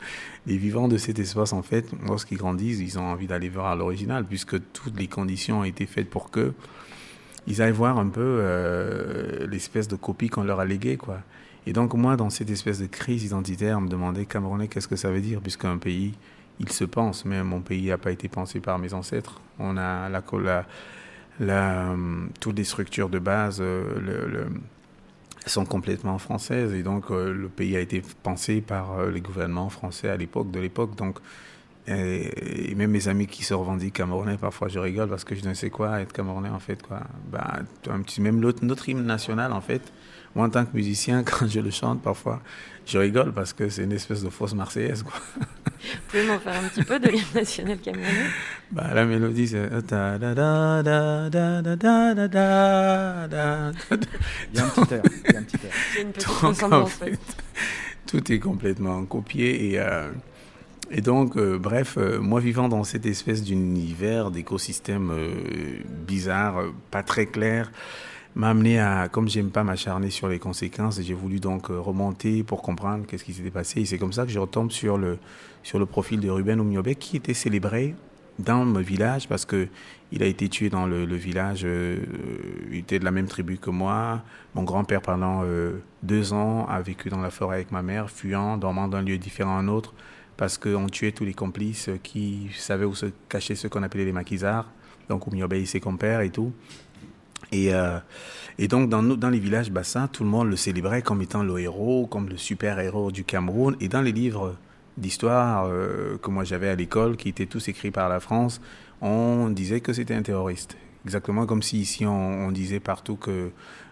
les 0.47 0.57
vivants 0.57 0.89
de 0.89 0.97
cet 0.97 1.19
espace 1.19 1.53
en 1.53 1.63
fait 1.63 1.91
lorsqu'ils 2.07 2.39
grandissent 2.39 2.81
ils 2.81 2.99
ont 2.99 3.05
envie 3.05 3.27
d'aller 3.27 3.49
voir 3.49 3.77
l'original 3.77 4.25
puisque 4.25 4.57
toutes 4.73 4.99
les 4.99 5.09
conditions 5.09 5.61
ont 5.61 5.65
été 5.65 5.87
faites 5.87 6.09
pour 6.09 6.31
que 6.31 6.55
ils 7.47 7.63
aillent 7.63 7.73
voir 7.73 7.99
un 7.99 8.09
peu 8.09 8.39
euh, 8.41 9.47
l'espèce 9.47 9.87
de 9.89 9.97
copie 9.97 10.29
qu'on 10.29 10.43
leur 10.43 10.61
a 10.61 10.65
léguée. 10.65 10.99
Et 11.67 11.73
donc, 11.73 11.95
moi, 11.95 12.17
dans 12.17 12.31
cette 12.31 12.51
espèce 12.51 12.81
de 12.81 12.87
crise 12.87 13.25
identitaire, 13.25 13.81
me 13.81 13.89
demander 13.89 14.27
Camerounais, 14.27 14.69
qu'est-ce 14.69 14.89
que 14.89 14.97
ça 14.97 15.11
veut 15.11 15.21
dire 15.21 15.41
Puisqu'un 15.41 15.79
pays, 15.79 16.15
il 16.59 16.71
se 16.71 16.85
pense, 16.85 17.25
mais 17.25 17.43
mon 17.45 17.61
pays 17.61 17.89
n'a 17.89 17.99
pas 17.99 18.11
été 18.11 18.29
pensé 18.29 18.61
par 18.61 18.79
mes 18.79 18.95
ancêtres. 18.95 19.41
On 19.59 19.77
a 19.77 20.09
la, 20.09 20.23
la, 20.43 20.67
la, 21.41 21.95
toutes 22.41 22.57
les 22.57 22.65
structures 22.65 23.09
de 23.09 23.19
base 23.19 23.61
le, 23.61 24.47
sont 25.47 25.65
complètement 25.65 26.19
françaises. 26.19 26.73
Et 26.75 26.83
donc, 26.83 27.11
euh, 27.11 27.33
le 27.33 27.49
pays 27.49 27.77
a 27.77 27.81
été 27.81 28.03
pensé 28.23 28.61
par 28.61 28.99
euh, 28.99 29.11
les 29.11 29.21
gouvernements 29.21 29.69
français 29.69 30.09
à 30.09 30.17
l'époque, 30.17 30.51
de 30.51 30.61
l'époque. 30.61 30.97
Donc, 30.97 31.19
même 31.89 32.91
mes 32.91 33.07
amis 33.07 33.29
qui 33.29 33.45
se 33.45 33.55
revendiquent 33.55 33.95
camerounais, 33.95 34.37
parfois 34.37 34.67
je 34.67 34.81
rigole 34.81 35.09
parce 35.09 35.23
que 35.23 35.37
je 35.37 35.49
ne 35.49 35.55
sais 35.55 35.71
quoi 35.71 36.01
être 36.01 36.13
camerounais 36.13 36.49
en 36.49 36.59
fait. 36.59 36.81
Bah, 37.31 37.61
un 37.89 38.01
petit, 38.01 38.21
même 38.21 38.41
notre 38.41 38.89
hymne 38.89 39.05
national 39.05 39.53
en 39.53 39.61
fait, 39.61 39.93
moi 40.37 40.47
en 40.47 40.51
tant 40.51 40.65
que 40.65 40.77
musicien, 40.77 41.23
quand 41.25 41.49
je 41.49 41.61
le 41.61 41.71
chante 41.71 42.03
parfois, 42.03 42.41
je 42.87 42.99
rigole 42.99 43.33
parce 43.33 43.53
que 43.53 43.69
c'est 43.69 43.83
une 43.83 43.93
espèce 43.93 44.23
de 44.23 44.29
fausse 44.29 44.55
marseillaise. 44.55 45.03
Quoi. 45.03 45.15
Vous 45.41 45.99
pouvez 46.09 46.27
m'en 46.27 46.39
faire 46.39 46.63
un 46.63 46.69
petit 46.69 46.85
peu 46.85 47.01
de 47.01 47.09
l'hymne 47.09 47.25
national 47.35 47.79
camerounais? 47.79 48.31
Bah, 48.71 48.95
La 48.95 49.05
mélodie 49.05 49.49
c'est... 49.49 49.57
Il 49.57 49.73
y 49.73 49.75
a 54.61 54.65
un 54.65 54.69
petit 54.69 54.95
air. 54.95 55.03
Il 55.27 55.33
y 55.33 55.37
a 55.37 55.39
un 55.39 55.43
petit 55.43 55.57
air. 55.65 55.73
Il 55.93 55.97
y 55.97 55.99
a 55.99 56.03
une 56.03 56.13
petite 56.13 56.29
ressemblance. 56.29 56.85
En 56.85 56.87
fait, 56.87 57.19
tout 58.07 58.33
est 58.33 58.39
complètement 58.39 59.05
copié 59.05 59.73
et... 59.73 59.81
Euh, 59.81 60.11
et 60.91 61.01
donc, 61.01 61.37
euh, 61.37 61.59
bref, 61.59 61.97
euh, 61.99 62.21
moi 62.21 62.41
vivant 62.41 62.69
dans 62.69 62.85
cette 62.85 63.07
espèce 63.07 63.43
d'univers, 63.43 64.31
d'écosystème 64.31 65.11
euh, 65.11 65.31
bizarre, 66.07 66.63
pas 66.93 67.03
très 67.03 67.27
clair, 67.27 67.73
m'a 68.37 68.51
amené 68.51 68.79
à, 68.79 69.09
comme 69.11 69.29
j'aime 69.29 69.51
pas 69.51 69.65
m'acharner 69.65 70.11
sur 70.11 70.29
les 70.29 70.39
conséquences, 70.39 71.01
j'ai 71.01 71.15
voulu 71.15 71.41
donc 71.41 71.67
remonter 71.69 72.43
pour 72.43 72.63
comprendre 72.63 73.07
qu'est-ce 73.07 73.25
qui 73.25 73.33
s'était 73.33 73.51
passé. 73.51 73.81
Et 73.81 73.85
c'est 73.87 73.99
comme 73.99 74.13
ça 74.13 74.25
que 74.25 74.31
je 74.31 74.39
retombe 74.39 74.71
sur 74.71 74.99
le, 74.99 75.19
sur 75.63 75.79
le 75.79 75.87
profil 75.87 76.21
de 76.21 76.31
Ruben 76.31 76.61
Oumiobe, 76.61 76.95
qui 76.95 77.17
était 77.17 77.35
célébré 77.35 77.95
dans 78.39 78.65
mon 78.65 78.81
village 78.81 79.29
parce 79.29 79.45
que 79.45 79.69
il 80.13 80.23
a 80.23 80.27
été 80.27 80.49
tué 80.49 80.71
dans 80.71 80.87
le, 80.87 81.05
village. 81.17 81.63
euh, 81.65 81.99
il 82.71 82.79
était 82.79 82.99
de 82.99 83.05
la 83.05 83.11
même 83.11 83.27
tribu 83.27 83.59
que 83.59 83.71
moi. 83.71 84.23
Mon 84.55 84.63
grand-père, 84.63 85.03
pendant 85.03 85.43
euh, 85.45 85.83
deux 86.03 86.33
ans, 86.33 86.67
a 86.67 86.81
vécu 86.81 87.09
dans 87.09 87.21
la 87.21 87.31
forêt 87.31 87.57
avec 87.57 87.73
ma 87.73 87.83
mère, 87.83 88.09
fuyant, 88.09 88.57
dormant 88.57 88.87
d'un 88.87 89.03
lieu 89.03 89.19
différent 89.19 89.57
à 89.57 89.61
un 89.61 89.69
autre, 89.69 89.95
parce 90.37 90.59
qu'on 90.59 90.87
tuait 90.87 91.11
tous 91.11 91.25
les 91.25 91.35
complices 91.35 91.91
qui 92.05 92.51
savaient 92.57 92.85
où 92.85 92.95
se 92.95 93.07
cacher 93.29 93.57
ceux 93.57 93.69
qu'on 93.69 93.83
appelait 93.83 94.05
les 94.05 94.13
maquisards, 94.13 94.71
donc 95.09 95.27
où 95.27 95.33
m'y 95.33 95.43
obéissait 95.43 95.81
compère 95.81 96.21
et 96.21 96.31
tout. 96.31 96.53
Et, 97.53 97.73
euh, 97.75 97.99
et 98.59 98.69
donc, 98.69 98.89
dans, 98.89 99.31
les 99.31 99.39
villages 99.39 99.71
bassins, 99.71 100.09
tout 100.09 100.25
le 100.25 100.31
monde 100.31 100.49
le 100.49 100.57
célébrait 100.57 101.03
comme 101.03 101.23
étant 101.23 101.43
le 101.43 101.59
héros, 101.59 102.07
comme 102.07 102.29
le 102.29 102.37
super-héros 102.37 103.11
du 103.11 103.25
Cameroun. 103.25 103.77
Et 103.81 103.89
dans 103.89 104.03
les 104.03 104.13
livres 104.13 104.57
d'histoire 104.97 105.67
euh, 105.67 106.17
que 106.19 106.31
moi 106.31 106.45
j'avais 106.45 106.69
à 106.69 106.75
l'école, 106.75 107.17
qui 107.17 107.29
étaient 107.29 107.47
tous 107.47 107.69
écrits 107.69 107.91
par 107.91 108.09
la 108.09 108.21
France, 108.21 108.61
on 109.01 109.51
disait 109.51 109.81
que 109.81 109.93
c'était 109.93 110.15
un 110.15 110.23
terroriste. 110.23 110.77
Exactement 111.05 111.47
comme 111.47 111.63
si 111.63 111.79
ici 111.79 112.05
on, 112.05 112.51
disait 112.51 112.81
partout 112.81 113.17
que 113.17 113.51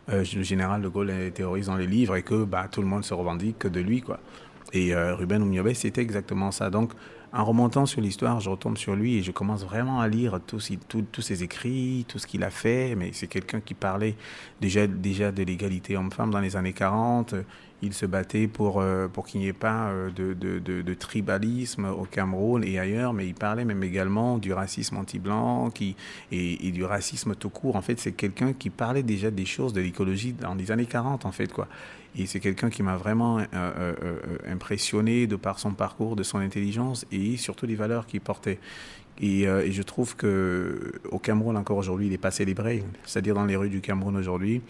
euh, 0.08 0.24
le 0.34 0.42
général 0.42 0.82
de 0.82 0.88
Gaulle 0.88 1.10
est 1.10 1.30
terroriste 1.30 1.68
dans 1.68 1.76
les 1.76 1.86
livres 1.86 2.16
et 2.16 2.22
que 2.22 2.44
bah, 2.44 2.66
tout 2.70 2.80
le 2.80 2.88
monde 2.88 3.04
se 3.04 3.14
revendique 3.14 3.66
de 3.66 3.80
lui. 3.80 4.02
Et 4.72 4.92
Ruben 4.96 5.40
Oumiobe, 5.40 5.72
c'était 5.74 6.00
exactement 6.00 6.50
ça. 6.50 6.68
Donc, 6.68 6.90
en 7.34 7.44
remontant 7.44 7.84
sur 7.84 8.00
l'histoire, 8.00 8.38
je 8.38 8.48
retombe 8.48 8.78
sur 8.78 8.94
lui 8.94 9.16
et 9.16 9.22
je 9.22 9.32
commence 9.32 9.64
vraiment 9.64 10.00
à 10.00 10.06
lire 10.06 10.38
tous 10.46 10.60
ses 10.60 11.42
écrits, 11.42 12.04
tout 12.06 12.18
ce 12.18 12.26
qu'il 12.26 12.44
a 12.44 12.50
fait. 12.50 12.94
Mais 12.94 13.10
c'est 13.12 13.26
quelqu'un 13.26 13.60
qui 13.60 13.74
parlait 13.74 14.14
déjà, 14.60 14.86
déjà 14.86 15.32
de 15.32 15.42
l'égalité 15.42 15.96
homme-femme 15.96 16.30
dans 16.30 16.40
les 16.40 16.54
années 16.56 16.72
40. 16.72 17.34
Il 17.84 17.92
se 17.92 18.06
battait 18.06 18.48
pour, 18.48 18.80
euh, 18.80 19.08
pour 19.08 19.26
qu'il 19.26 19.40
n'y 19.40 19.46
ait 19.46 19.52
pas 19.52 19.88
euh, 19.88 20.10
de, 20.10 20.32
de, 20.32 20.94
tribalisme 20.94 21.84
au 21.84 22.04
Cameroun 22.04 22.64
et 22.64 22.78
ailleurs, 22.78 23.12
mais 23.12 23.26
il 23.26 23.34
parlait 23.34 23.66
même 23.66 23.82
également 23.82 24.38
du 24.38 24.54
racisme 24.54 24.96
anti-blanc 24.96 25.70
qui, 25.70 25.94
et, 26.32 26.70
du 26.70 26.82
racisme 26.82 27.34
tout 27.34 27.50
court. 27.50 27.76
En 27.76 27.82
fait, 27.82 28.00
c'est 28.00 28.12
quelqu'un 28.12 28.54
qui 28.54 28.70
parlait 28.70 29.02
déjà 29.02 29.30
des 29.30 29.44
choses 29.44 29.74
de 29.74 29.82
l'écologie 29.82 30.32
dans 30.32 30.54
les 30.54 30.70
années 30.70 30.86
40, 30.86 31.26
en 31.26 31.32
fait, 31.32 31.52
quoi. 31.52 31.68
Et 32.16 32.24
c'est 32.24 32.40
quelqu'un 32.40 32.70
qui 32.70 32.82
m'a 32.82 32.96
vraiment 32.96 33.40
euh, 33.52 34.16
impressionné 34.48 35.26
de 35.26 35.36
par 35.36 35.58
son 35.58 35.72
parcours, 35.72 36.16
de 36.16 36.22
son 36.22 36.38
intelligence 36.38 37.04
et 37.12 37.36
surtout 37.36 37.66
les 37.66 37.74
valeurs 37.74 38.06
qu'il 38.06 38.20
portait. 38.20 38.60
Et, 39.20 39.42
et 39.42 39.72
je 39.72 39.82
trouve 39.82 40.16
que 40.16 40.92
au 41.10 41.18
Cameroun 41.18 41.56
encore 41.56 41.76
aujourd'hui, 41.76 42.06
il 42.06 42.10
n'est 42.10 42.18
pas 42.18 42.30
célébré. 42.30 42.82
C'est-à-dire 43.04 43.34
dans 43.34 43.44
les 43.44 43.56
rues 43.56 43.68
du 43.68 43.80
Cameroun 43.80 44.16
aujourd'hui, 44.16 44.62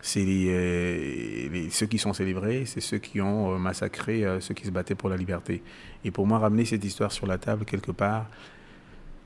c'est 0.00 0.24
euh, 0.26 1.48
les- 1.50 1.70
ceux 1.70 1.86
qui 1.86 1.98
sont 1.98 2.12
célébrés, 2.12 2.64
c'est 2.66 2.80
ceux 2.80 2.98
qui 2.98 3.20
ont 3.20 3.54
euh, 3.54 3.58
massacré 3.58 4.24
euh, 4.24 4.40
ceux 4.40 4.54
qui 4.54 4.64
se 4.64 4.70
battaient 4.70 4.94
pour 4.94 5.08
la 5.08 5.16
liberté. 5.16 5.62
Et 6.04 6.10
pour 6.10 6.26
moi, 6.26 6.38
ramener 6.38 6.64
cette 6.64 6.84
histoire 6.84 7.12
sur 7.12 7.26
la 7.26 7.38
table 7.38 7.64
quelque 7.64 7.90
part 7.92 8.26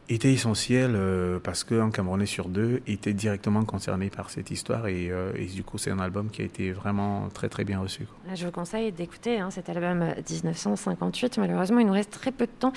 était 0.08 0.32
essentiel 0.32 0.92
euh, 0.94 1.38
parce 1.38 1.64
qu'un 1.64 1.90
Camerounais 1.90 2.26
sur 2.26 2.48
deux 2.48 2.82
était 2.86 3.12
directement 3.12 3.64
concerné 3.64 4.10
par 4.10 4.30
cette 4.30 4.50
histoire 4.50 4.86
et, 4.86 5.10
euh, 5.10 5.32
du 5.54 5.62
coup 5.62 5.78
c'est 5.78 5.90
un 5.90 5.98
album 5.98 6.30
qui 6.30 6.42
a 6.42 6.44
été 6.44 6.72
vraiment 6.72 7.28
très 7.32 7.48
très 7.48 7.64
bien 7.64 7.80
reçu. 7.80 8.06
Je 8.34 8.46
vous 8.46 8.52
conseille 8.52 8.92
d'écouter 8.92 9.38
hein, 9.38 9.50
cet 9.50 9.68
album 9.68 10.02
euh, 10.02 10.14
1958. 10.28 11.38
Malheureusement, 11.38 11.80
il 11.80 11.86
nous 11.86 11.92
reste 11.92 12.10
très 12.10 12.32
peu 12.32 12.46
de 12.46 12.52
temps 12.52 12.72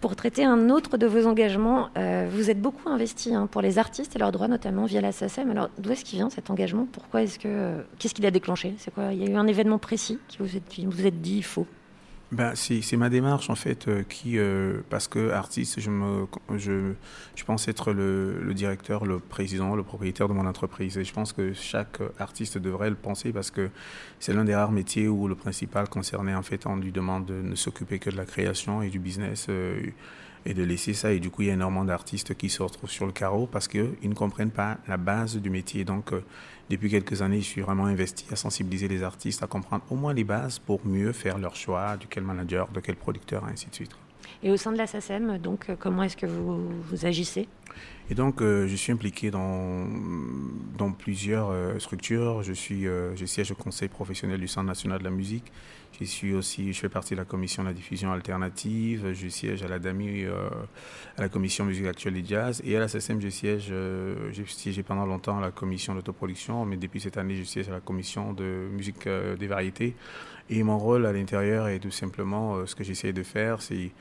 pour 0.00 0.16
traiter 0.16 0.44
un 0.44 0.70
autre 0.70 0.96
de 0.96 1.06
vos 1.06 1.26
engagements. 1.26 1.90
Euh, 1.98 2.28
vous 2.30 2.50
êtes 2.50 2.60
beaucoup 2.60 2.88
investi 2.88 3.34
hein, 3.34 3.46
pour 3.46 3.60
les 3.60 3.78
artistes 3.78 4.16
et 4.16 4.18
leurs 4.18 4.32
droits, 4.32 4.48
notamment 4.48 4.84
via 4.86 5.00
la 5.00 5.12
SACEM. 5.12 5.50
Alors, 5.50 5.68
d'où 5.78 5.90
est-ce 5.90 6.04
qu'il 6.04 6.18
vient 6.18 6.30
cet 6.30 6.50
engagement? 6.50 6.86
Pourquoi 6.90 7.22
est-ce 7.22 7.38
que 7.38 7.48
euh, 7.48 7.82
qu'est-ce 7.98 8.14
qui 8.14 8.22
l'a 8.22 8.30
déclenché? 8.30 8.74
C'est 8.78 8.92
quoi? 8.92 9.12
Il 9.12 9.22
y 9.22 9.26
a 9.26 9.30
eu 9.30 9.36
un 9.36 9.46
événement 9.46 9.78
précis 9.78 10.18
qui 10.28 10.38
vous 10.38 10.56
êtes, 10.56 10.64
vous 10.78 11.06
êtes 11.06 11.20
dit 11.20 11.36
il 11.38 11.44
faut. 11.44 11.66
Ben, 12.34 12.52
c'est 12.56 12.96
ma 12.96 13.10
démarche 13.10 13.48
en 13.48 13.54
fait 13.54 13.86
euh, 13.86 14.02
qui 14.02 14.38
euh, 14.38 14.80
parce 14.90 15.06
que 15.06 15.30
artiste 15.30 15.78
je 15.78 15.88
me 15.88 16.26
je, 16.56 16.92
je 17.36 17.44
pense 17.44 17.68
être 17.68 17.92
le, 17.92 18.40
le 18.42 18.54
directeur 18.54 19.04
le 19.04 19.20
président 19.20 19.76
le 19.76 19.84
propriétaire 19.84 20.26
de 20.26 20.32
mon 20.32 20.44
entreprise. 20.44 20.98
Et 20.98 21.04
je 21.04 21.12
pense 21.12 21.32
que 21.32 21.52
chaque 21.52 22.00
artiste 22.18 22.58
devrait 22.58 22.90
le 22.90 22.96
penser 22.96 23.32
parce 23.32 23.52
que 23.52 23.70
c'est 24.18 24.32
l'un 24.32 24.44
des 24.44 24.54
rares 24.56 24.72
métiers 24.72 25.06
où 25.06 25.28
le 25.28 25.36
principal 25.36 25.88
concerné 25.88 26.34
en 26.34 26.42
fait 26.42 26.66
on 26.66 26.74
lui 26.74 26.90
demande 26.90 27.24
de 27.26 27.40
ne 27.40 27.54
s'occuper 27.54 28.00
que 28.00 28.10
de 28.10 28.16
la 28.16 28.24
création 28.24 28.82
et 28.82 28.88
du 28.88 28.98
business 28.98 29.46
euh, 29.48 29.80
et 30.46 30.54
de 30.54 30.62
laisser 30.62 30.94
ça 30.94 31.12
et 31.12 31.20
du 31.20 31.30
coup 31.30 31.42
il 31.42 31.48
y 31.48 31.50
a 31.50 31.54
énormément 31.54 31.84
d'artistes 31.84 32.34
qui 32.34 32.50
se 32.50 32.62
retrouvent 32.62 32.90
sur 32.90 33.06
le 33.06 33.12
carreau 33.12 33.46
parce 33.46 33.68
qu'ils 33.68 33.96
ne 34.02 34.14
comprennent 34.14 34.50
pas 34.50 34.78
la 34.88 34.96
base 34.96 35.36
du 35.36 35.50
métier 35.50 35.84
donc 35.84 36.12
euh, 36.12 36.22
depuis 36.70 36.88
quelques 36.88 37.20
années, 37.20 37.40
je 37.40 37.46
suis 37.46 37.60
vraiment 37.60 37.84
investi 37.86 38.24
à 38.32 38.36
sensibiliser 38.36 38.88
les 38.88 39.02
artistes, 39.02 39.42
à 39.42 39.46
comprendre 39.46 39.84
au 39.90 39.96
moins 39.96 40.14
les 40.14 40.24
bases 40.24 40.58
pour 40.58 40.80
mieux 40.86 41.12
faire 41.12 41.36
leur 41.38 41.56
choix, 41.56 41.96
de 41.98 42.06
quel 42.08 42.24
manager, 42.24 42.68
de 42.68 42.80
quel 42.80 42.96
producteur, 42.96 43.44
ainsi 43.44 43.68
de 43.68 43.74
suite. 43.74 43.92
Et 44.42 44.50
au 44.50 44.56
sein 44.56 44.72
de 44.72 44.78
la 44.78 44.86
SACEM, 44.86 45.38
donc, 45.38 45.70
euh, 45.70 45.76
comment 45.78 46.02
est-ce 46.02 46.16
que 46.16 46.26
vous, 46.26 47.06
agissez? 47.06 47.48
Et 48.10 48.14
donc, 48.14 48.42
euh, 48.42 48.68
je 48.68 48.76
suis 48.76 48.92
impliqué 48.92 49.30
dans, 49.30 49.86
dans 50.76 50.92
plusieurs 50.92 51.48
euh, 51.50 51.78
structures. 51.78 52.42
Je, 52.42 52.52
suis, 52.52 52.84
je 52.84 53.24
siège 53.24 53.52
au 53.52 53.54
conseil 53.54 53.88
professionnel 53.88 54.38
du 54.38 54.48
Centre 54.48 54.66
national 54.66 54.98
de 54.98 55.04
la 55.04 55.10
musique. 55.10 55.50
Je, 55.98 56.04
suis 56.04 56.34
aussi, 56.34 56.72
je 56.72 56.80
fais 56.80 56.88
partie 56.88 57.14
de 57.14 57.20
la 57.20 57.24
commission 57.24 57.62
de 57.62 57.68
la 57.68 57.74
diffusion 57.74 58.12
alternative. 58.12 59.12
Je 59.12 59.28
siège 59.28 59.62
à 59.62 59.68
la 59.68 59.78
DAMI, 59.78 60.26
à 61.16 61.22
la 61.22 61.28
commission 61.28 61.64
musique 61.64 61.86
actuelle 61.86 62.16
et 62.16 62.24
jazz. 62.24 62.60
Et 62.64 62.76
à 62.76 62.80
la 62.80 62.88
je 62.88 63.28
siège, 63.28 63.72
j'ai 64.32 64.44
siégé 64.46 64.82
pendant 64.82 65.06
longtemps 65.06 65.38
à 65.38 65.40
la 65.40 65.52
commission 65.52 65.94
d'autoproduction, 65.94 66.64
mais 66.64 66.76
depuis 66.76 67.00
cette 67.00 67.16
année, 67.16 67.36
je 67.36 67.44
siège 67.44 67.68
à 67.68 67.72
la 67.72 67.80
commission 67.80 68.32
de 68.32 68.68
musique 68.72 69.08
des 69.08 69.46
variétés. 69.46 69.94
Et 70.50 70.62
mon 70.62 70.78
rôle 70.78 71.06
à 71.06 71.12
l'intérieur 71.12 71.68
est 71.68 71.78
tout 71.78 71.90
simplement, 71.90 72.56
euh, 72.56 72.66
ce 72.66 72.74
que 72.74 72.84
j'essaie 72.84 73.12
de 73.12 73.22
faire, 73.22 73.62
c'est 73.62 73.92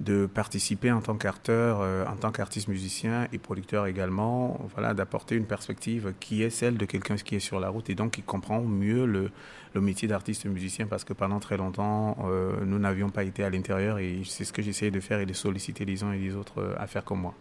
de 0.00 0.26
participer 0.26 0.90
en 0.90 1.00
tant 1.00 1.16
euh, 1.24 2.04
en 2.06 2.16
tant 2.16 2.32
qu'artiste 2.32 2.68
musicien 2.68 3.28
et 3.32 3.38
producteur 3.38 3.86
également, 3.86 4.58
voilà, 4.74 4.94
d'apporter 4.94 5.36
une 5.36 5.44
perspective 5.44 6.14
qui 6.18 6.42
est 6.42 6.50
celle 6.50 6.76
de 6.76 6.86
quelqu'un 6.86 7.16
qui 7.16 7.36
est 7.36 7.40
sur 7.40 7.60
la 7.60 7.68
route 7.68 7.88
et 7.90 7.94
donc 7.94 8.12
qui 8.12 8.22
comprend 8.22 8.62
mieux 8.62 9.06
le, 9.06 9.30
le 9.74 9.80
métier 9.80 10.08
d'artiste 10.08 10.44
musicien 10.46 10.86
parce 10.86 11.04
que 11.04 11.12
pendant 11.12 11.40
très 11.40 11.56
longtemps, 11.56 12.16
euh, 12.24 12.52
nous 12.64 12.78
n'avions 12.78 13.10
pas 13.10 13.24
été 13.24 13.44
à 13.44 13.50
l'intérieur 13.50 13.98
et 13.98 14.20
c'est 14.24 14.44
ce 14.44 14.52
que 14.52 14.62
j'essayais 14.62 14.90
de 14.90 15.00
faire 15.00 15.20
et 15.20 15.26
de 15.26 15.32
solliciter 15.32 15.84
les 15.84 16.02
uns 16.02 16.12
et 16.12 16.18
les 16.18 16.34
autres 16.34 16.60
euh, 16.60 16.74
à 16.78 16.86
faire 16.86 17.04
comme 17.04 17.20
moi. 17.20 17.34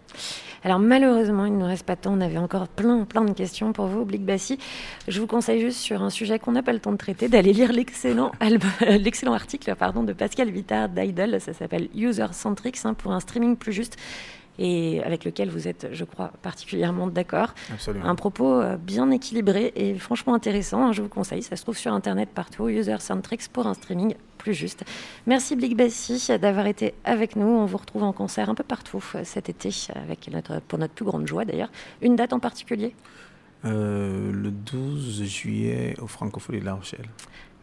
Alors 0.63 0.79
malheureusement, 0.79 1.45
il 1.45 1.53
ne 1.53 1.59
nous 1.59 1.65
reste 1.65 1.85
pas 1.85 1.95
de 1.95 2.01
temps. 2.01 2.13
On 2.13 2.21
avait 2.21 2.37
encore 2.37 2.67
plein, 2.67 3.03
plein 3.03 3.23
de 3.25 3.33
questions 3.33 3.73
pour 3.73 3.87
vous, 3.87 4.05
Blick 4.05 4.23
Bassi. 4.25 4.59
Je 5.07 5.19
vous 5.19 5.27
conseille 5.27 5.61
juste 5.61 5.79
sur 5.79 6.01
un 6.01 6.09
sujet 6.09 6.39
qu'on 6.39 6.51
n'a 6.51 6.63
pas 6.63 6.73
le 6.73 6.79
temps 6.79 6.91
de 6.91 6.97
traiter, 6.97 7.29
d'aller 7.29 7.53
lire 7.53 7.71
l'excellent 7.71 8.31
l'excellent 8.81 9.33
article 9.33 9.75
pardon, 9.75 10.03
de 10.03 10.13
Pascal 10.13 10.49
Vittard 10.49 10.89
d'Idol. 10.89 11.39
Ça 11.41 11.53
s'appelle 11.53 11.89
User 11.95 12.27
Centrics 12.31 12.79
hein, 12.85 12.93
pour 12.93 13.11
un 13.11 13.19
streaming 13.19 13.55
plus 13.55 13.73
juste 13.73 13.97
et 14.59 15.01
avec 15.03 15.25
lequel 15.25 15.49
vous 15.49 15.67
êtes, 15.67 15.89
je 15.91 16.03
crois, 16.03 16.31
particulièrement 16.41 17.07
d'accord. 17.07 17.53
Absolument. 17.71 18.05
Un 18.05 18.15
propos 18.15 18.61
euh, 18.61 18.77
bien 18.77 19.09
équilibré 19.11 19.71
et 19.75 19.95
franchement 19.95 20.33
intéressant. 20.33 20.87
hein, 20.87 20.91
je 20.91 21.01
vous 21.01 21.09
conseille. 21.09 21.43
Ça 21.43 21.55
se 21.55 21.63
trouve 21.63 21.77
sur 21.77 21.93
Internet 21.93 22.29
partout. 22.33 22.69
User 22.69 22.97
Centrics 22.99 23.47
pour 23.49 23.67
un 23.67 23.73
streaming 23.73 24.15
plus 24.37 24.53
juste. 24.53 24.83
Merci 25.27 25.55
Blick 25.55 25.77
Bassi 25.77 26.31
d'avoir 26.39 26.65
été 26.65 26.93
avec 27.03 27.35
nous. 27.35 27.47
On 27.47 27.65
vous 27.65 27.77
retrouve 27.77 28.03
en 28.03 28.13
concert 28.13 28.49
un 28.49 28.55
peu 28.55 28.63
partout 28.63 29.03
euh, 29.15 29.21
cet 29.23 29.49
été, 29.49 29.69
avec 29.95 30.29
notre, 30.31 30.61
pour 30.61 30.79
notre 30.79 30.93
plus 30.93 31.05
grande 31.05 31.27
joie 31.27 31.45
d'ailleurs. 31.45 31.71
Une 32.01 32.15
date 32.15 32.33
en 32.33 32.39
particulier? 32.39 32.95
Euh, 33.63 34.31
le 34.31 34.49
12 34.49 35.23
juillet 35.23 35.95
au 36.01 36.07
Francophonie 36.07 36.59
de 36.59 36.65
La 36.65 36.73
Rochelle. 36.73 37.05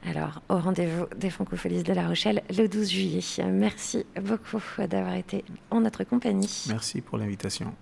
Alors, 0.07 0.41
au 0.49 0.59
rendez-vous 0.59 1.07
des 1.17 1.31
Francopholies 1.31 1.83
de 1.83 1.93
La 1.93 2.07
Rochelle 2.07 2.43
le 2.57 2.67
12 2.67 2.91
juillet. 2.91 3.21
Merci 3.47 4.07
beaucoup 4.21 4.61
d'avoir 4.79 5.15
été 5.15 5.45
en 5.71 5.81
notre 5.81 6.05
compagnie. 6.05 6.67
Merci 6.69 7.01
pour 7.01 7.19
l'invitation. 7.19 7.75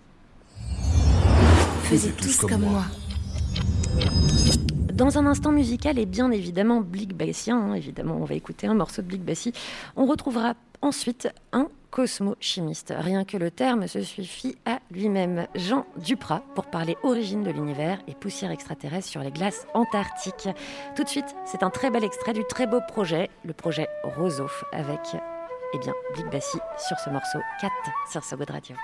Faisez 1.85 2.13
tous 2.13 2.39
comme 2.39 2.63
moi. 2.63 2.85
Dans 4.93 5.19
un 5.19 5.27
instant 5.27 5.53
musical 5.53 5.99
et 5.99 6.07
bien 6.07 6.31
évidemment 6.31 6.81
Blick 6.81 7.15
Bassien, 7.15 7.59
hein, 7.59 7.75
évidemment 7.75 8.17
on 8.17 8.25
va 8.25 8.35
écouter 8.35 8.67
un 8.67 8.75
morceau 8.75 9.03
de 9.03 9.07
Blick 9.07 9.23
Bassi, 9.23 9.53
on 9.95 10.07
retrouvera 10.07 10.55
ensuite 10.81 11.29
un 11.53 11.69
cosmochimiste. 11.97 12.93
Rien 12.95 13.25
que 13.25 13.39
le 13.39 13.51
terme 13.51 13.87
se 13.87 14.03
suffit 14.03 14.55
à 14.67 14.81
lui-même. 14.91 15.47
Jean 15.55 15.87
Duprat 15.97 16.43
pour 16.55 16.67
parler 16.67 16.95
origine 17.03 17.43
de 17.43 17.51
l'univers 17.51 17.99
et 18.07 18.15
poussière 18.15 18.51
extraterrestre 18.51 19.09
sur 19.09 19.23
les 19.23 19.31
glaces 19.31 19.67
antarctiques. 19.73 20.51
Tout 20.95 21.05
de 21.05 21.09
suite, 21.09 21.35
c'est 21.47 21.63
un 21.63 21.71
très 21.71 21.91
bel 21.91 22.05
extrait 22.05 22.35
du 22.35 22.45
très 22.45 22.67
beau 22.67 22.81
projet, 22.87 23.31
le 23.47 23.55
projet 23.55 23.89
Roseau, 24.03 24.51
avec 24.73 25.01
eh 25.73 25.79
bien, 25.79 25.95
Bassi 26.31 26.59
sur 26.87 26.99
ce 26.99 27.09
morceau 27.09 27.39
4 27.63 27.73
sur 28.11 28.23
So 28.23 28.37
Good 28.37 28.51
Radio. 28.51 28.77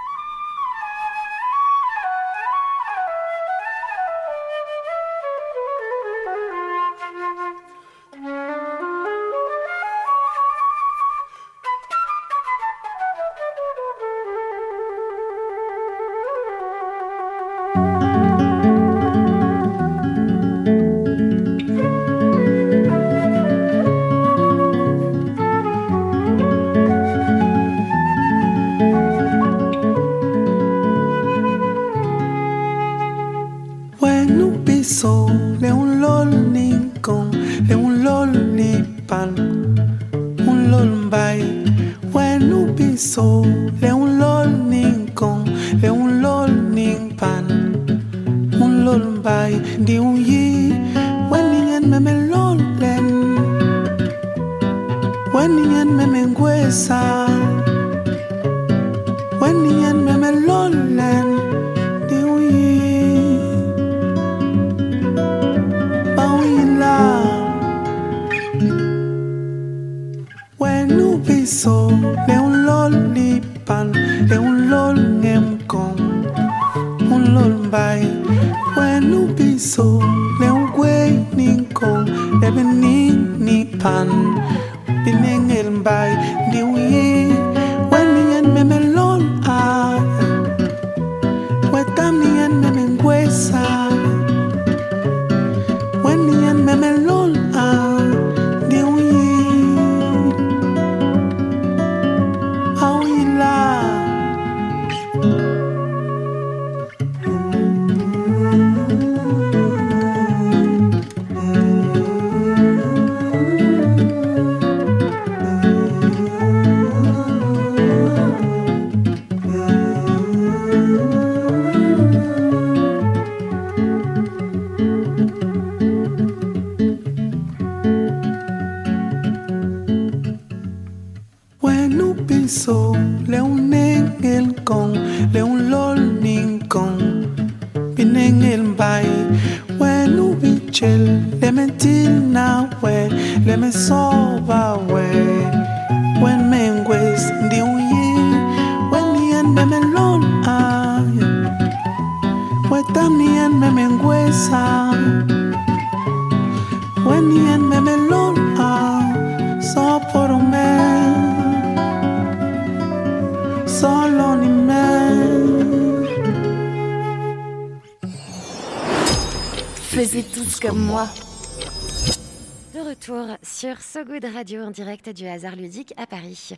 Good 174.05 174.25
Radio 174.35 174.63
en 174.63 174.71
direct 174.71 175.11
du 175.11 175.27
hasard 175.27 175.55
ludique 175.55 175.95
à 175.97 176.07
Paris. 176.07 176.55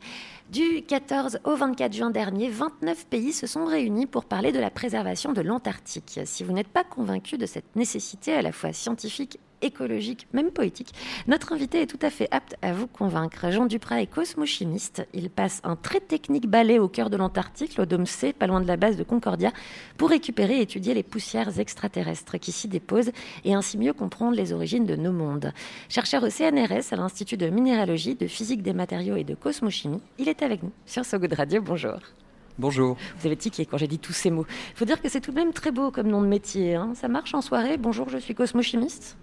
Du 0.50 0.83
14 0.83 1.40
au 1.44 1.57
24 1.57 1.92
juin 1.92 2.11
dernier, 2.11 2.48
29 2.48 3.07
pays 3.07 3.33
se 3.33 3.46
sont 3.46 3.66
réunis 3.66 4.07
pour 4.07 4.24
parler 4.24 4.50
de 4.50 4.59
la 4.59 4.70
préservation 4.70 5.33
de 5.35 5.42
l'Antarctique. 5.42 6.20
Si 6.24 6.42
vous 6.42 6.52
n'êtes 6.52 6.68
pas 6.68 6.85
convaincu 6.85 7.37
de 7.37 7.44
cette 7.44 7.76
nécessité 7.76 8.33
à 8.33 8.40
la 8.40 8.50
fois 8.50 8.72
scientifique, 8.72 9.38
écologique, 9.64 10.29
même 10.33 10.50
poétique, 10.50 10.94
notre 11.27 11.53
invité 11.53 11.83
est 11.83 11.87
tout 11.87 11.98
à 12.03 12.11
fait 12.11 12.29
apte 12.31 12.57
à 12.62 12.72
vous 12.72 12.87
convaincre. 12.87 13.50
Jean 13.50 13.66
Duprat 13.66 14.03
est 14.03 14.07
cosmochimiste. 14.07 15.07
Il 15.14 15.31
passe 15.31 15.61
un 15.64 15.77
très 15.77 16.00
technique 16.00 16.48
balai 16.48 16.79
au 16.79 16.88
cœur 16.88 17.11
de 17.11 17.16
l'Antarctique, 17.16 17.77
le 17.77 17.87
dôme 17.87 18.07
C, 18.07 18.33
pas 18.33 18.46
loin 18.46 18.61
de 18.61 18.68
la 18.68 18.77
base 18.77 18.96
de 18.96 19.03
Concordia, 19.03 19.53
pour 19.96 20.11
récupérer 20.11 20.59
et 20.59 20.62
étudier 20.62 20.94
les 20.94 21.03
poussières 21.03 21.59
extraterrestres 21.59 22.38
qui 22.38 22.53
s'y 22.53 22.68
déposent 22.68 23.12
et 23.44 23.55
ainsi 23.55 23.79
mieux 23.79 23.92
comprendre 23.92 24.37
les 24.37 24.53
origines 24.53 24.87
de 24.87 24.96
nos 24.96 25.12
mondes. 25.12 25.53
Chercheur 25.88 26.22
au 26.22 26.31
CNRS 26.31 26.92
à 26.92 26.96
l'Institut 26.96 27.37
de 27.37 27.48
minéralogie, 27.48 28.14
de 28.14 28.27
physique 28.27 28.62
des 28.62 28.72
matériaux 28.72 29.16
et 29.16 29.24
de 29.24 29.35
cosmochimie, 29.35 30.00
il 30.18 30.29
est 30.29 30.42
avec 30.42 30.62
nous 30.62 30.72
sur 30.87 31.05
So 31.05 31.18
Good 31.18 31.35
Radio. 31.35 31.62
Bonjour. 31.62 31.98
Bonjour. 32.58 32.96
Vous 33.18 33.26
avez 33.26 33.36
tiqué 33.36 33.66
quand 33.66 33.78
j'ai 33.78 33.88
dit 33.88 33.98
tous 33.98 34.12
ces 34.12 34.30
mots. 34.30 34.46
Il 34.72 34.76
faut 34.76 34.84
dire 34.84 35.00
que 35.02 35.08
c'est 35.08 35.20
tout 35.20 35.32
de 35.32 35.36
même 35.36 35.52
très 35.52 35.72
beau 35.72 35.90
comme 35.90 36.06
nom 36.08 36.22
de 36.22 36.26
métier. 36.28 36.76
hein. 36.76 36.92
Ça 36.94 37.08
marche 37.08 37.34
en 37.34 37.40
soirée. 37.40 37.76
Bonjour, 37.78 38.08
je 38.08 38.18
suis 38.18 38.34
cosmochimiste. 38.34 39.16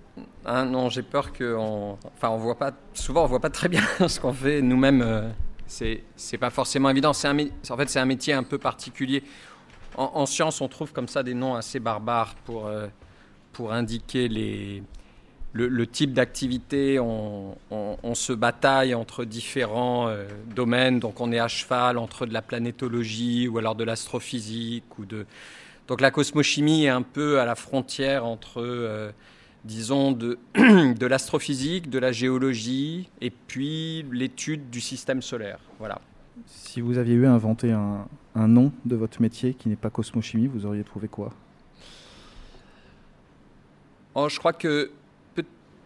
Ah 0.45 0.65
non, 0.65 0.89
j'ai 0.89 1.01
peur 1.03 1.31
que, 1.31 1.55
on... 1.57 1.97
enfin, 2.17 2.29
on 2.29 2.37
voit 2.37 2.57
pas. 2.57 2.73
Souvent, 2.93 3.23
on 3.23 3.27
voit 3.27 3.39
pas 3.39 3.49
très 3.49 3.69
bien 3.69 3.81
ce 4.07 4.19
qu'on 4.19 4.33
fait 4.33 4.61
nous-mêmes. 4.61 5.01
euh, 5.01 5.29
C'est, 5.65 6.03
c'est 6.17 6.37
pas 6.37 6.49
forcément 6.49 6.89
évident. 6.89 7.13
C'est 7.13 7.29
un, 7.29 7.37
en 7.39 7.77
fait, 7.77 7.89
c'est 7.89 7.99
un 7.99 8.05
métier 8.05 8.33
un 8.33 8.43
peu 8.43 8.57
particulier. 8.57 9.23
En, 9.95 10.11
en 10.15 10.25
science, 10.25 10.59
on 10.59 10.67
trouve 10.67 10.91
comme 10.91 11.07
ça 11.07 11.23
des 11.23 11.33
noms 11.33 11.55
assez 11.55 11.79
barbares 11.79 12.35
pour 12.45 12.67
euh, 12.67 12.87
pour 13.53 13.71
indiquer 13.73 14.27
les 14.29 14.83
le, 15.53 15.67
le 15.67 15.87
type 15.87 16.13
d'activité. 16.13 16.99
On, 16.99 17.57
on- 17.71 17.97
on 18.03 18.15
se 18.15 18.33
bataille 18.33 18.93
entre 18.95 19.25
différents 19.25 20.07
euh, 20.07 20.27
domaines. 20.55 20.99
Donc, 20.99 21.19
on 21.21 21.31
est 21.31 21.39
à 21.39 21.47
cheval 21.47 21.97
entre 21.97 22.25
de 22.25 22.33
la 22.33 22.41
planétologie 22.41 23.47
ou 23.47 23.57
alors 23.57 23.75
de 23.75 23.83
l'astrophysique 23.83 24.97
ou 24.99 25.05
de 25.05 25.25
donc 25.87 25.99
la 25.99 26.11
cosmochimie 26.11 26.85
est 26.85 26.89
un 26.89 27.01
peu 27.01 27.39
à 27.41 27.45
la 27.45 27.55
frontière 27.55 28.23
entre, 28.25 28.61
euh, 28.61 29.11
disons, 29.65 30.13
de, 30.13 30.37
de 30.55 31.05
l'astrophysique, 31.05 31.89
de 31.89 31.99
la 31.99 32.13
géologie, 32.13 33.09
et 33.19 33.29
puis 33.29 34.05
l'étude 34.09 34.69
du 34.69 34.79
système 34.79 35.21
solaire. 35.21 35.59
Voilà. 35.79 35.99
Si 36.45 36.79
vous 36.79 36.97
aviez 36.97 37.15
eu 37.15 37.25
à 37.25 37.33
inventer 37.33 37.73
un, 37.73 38.07
un 38.35 38.47
nom 38.47 38.71
de 38.85 38.95
votre 38.95 39.21
métier 39.21 39.53
qui 39.53 39.67
n'est 39.67 39.75
pas 39.75 39.89
cosmochimie, 39.89 40.47
vous 40.47 40.65
auriez 40.65 40.83
trouvé 40.85 41.09
quoi? 41.09 41.33
Oh, 44.15 44.29
je 44.29 44.37
crois 44.39 44.53
que 44.53 44.91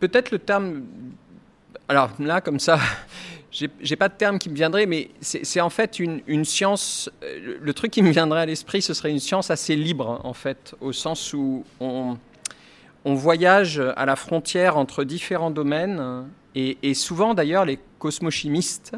peut-être 0.07 0.31
le 0.31 0.39
terme. 0.39 0.83
Alors 1.87 2.09
là, 2.19 2.41
comme 2.41 2.59
ça, 2.59 2.79
j'ai 3.51 3.95
pas 3.95 4.09
de 4.09 4.15
terme 4.15 4.39
qui 4.39 4.49
me 4.49 4.55
viendrait, 4.55 4.85
mais 4.85 5.09
c'est 5.21 5.61
en 5.61 5.69
fait 5.69 5.99
une, 5.99 6.45
science. 6.45 7.09
euh, 7.23 7.57
Le, 7.61 7.73
truc 7.73 7.91
qui 7.91 8.01
me 8.01 8.11
viendrait 8.11 8.41
à 8.41 8.45
l'esprit, 8.45 8.81
ce 8.81 8.93
serait 8.93 9.11
une 9.11 9.19
science 9.19 9.51
assez 9.51 9.75
libre, 9.75 10.09
hein, 10.09 10.21
en 10.23 10.33
fait, 10.33 10.75
au 10.81 10.91
sens 10.91 11.33
où 11.33 11.63
on, 11.79 12.17
voyage 13.05 13.79
à 13.95 14.05
la 14.05 14.15
frontière 14.15 14.77
entre 14.77 15.03
différents 15.03 15.51
domaines, 15.51 16.25
et, 16.55 16.93
souvent 16.93 17.33
d'ailleurs, 17.33 17.65
les 17.65 17.79
cosmochimistes. 17.99 18.95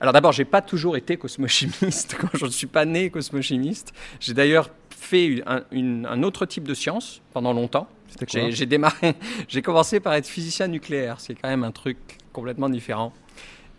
Alors 0.00 0.12
d'abord, 0.12 0.32
j'ai 0.32 0.44
pas 0.44 0.62
toujours 0.62 0.96
été 0.96 1.16
cosmochimiste 1.16 2.16
quand 2.20 2.36
je 2.36 2.44
ne 2.44 2.50
suis 2.50 2.66
pas 2.66 2.84
né 2.84 3.10
cosmochimiste. 3.10 3.92
J'ai 4.20 4.34
d'ailleurs 4.34 4.70
fait 4.90 5.42
un 5.46 6.22
autre 6.22 6.46
type 6.46 6.68
de 6.68 6.74
science 6.74 7.20
pendant 7.32 7.52
longtemps. 7.52 7.88
J'ai 8.28 8.66
démarré, 8.66 9.14
j'ai 9.48 9.62
commencé 9.62 10.00
par 10.00 10.14
être 10.14 10.26
physicien 10.26 10.68
nucléaire, 10.68 11.20
c'est 11.20 11.34
quand 11.34 11.48
même 11.48 11.64
un 11.64 11.70
truc 11.70 11.98
complètement 12.32 12.68
différent. 12.68 13.12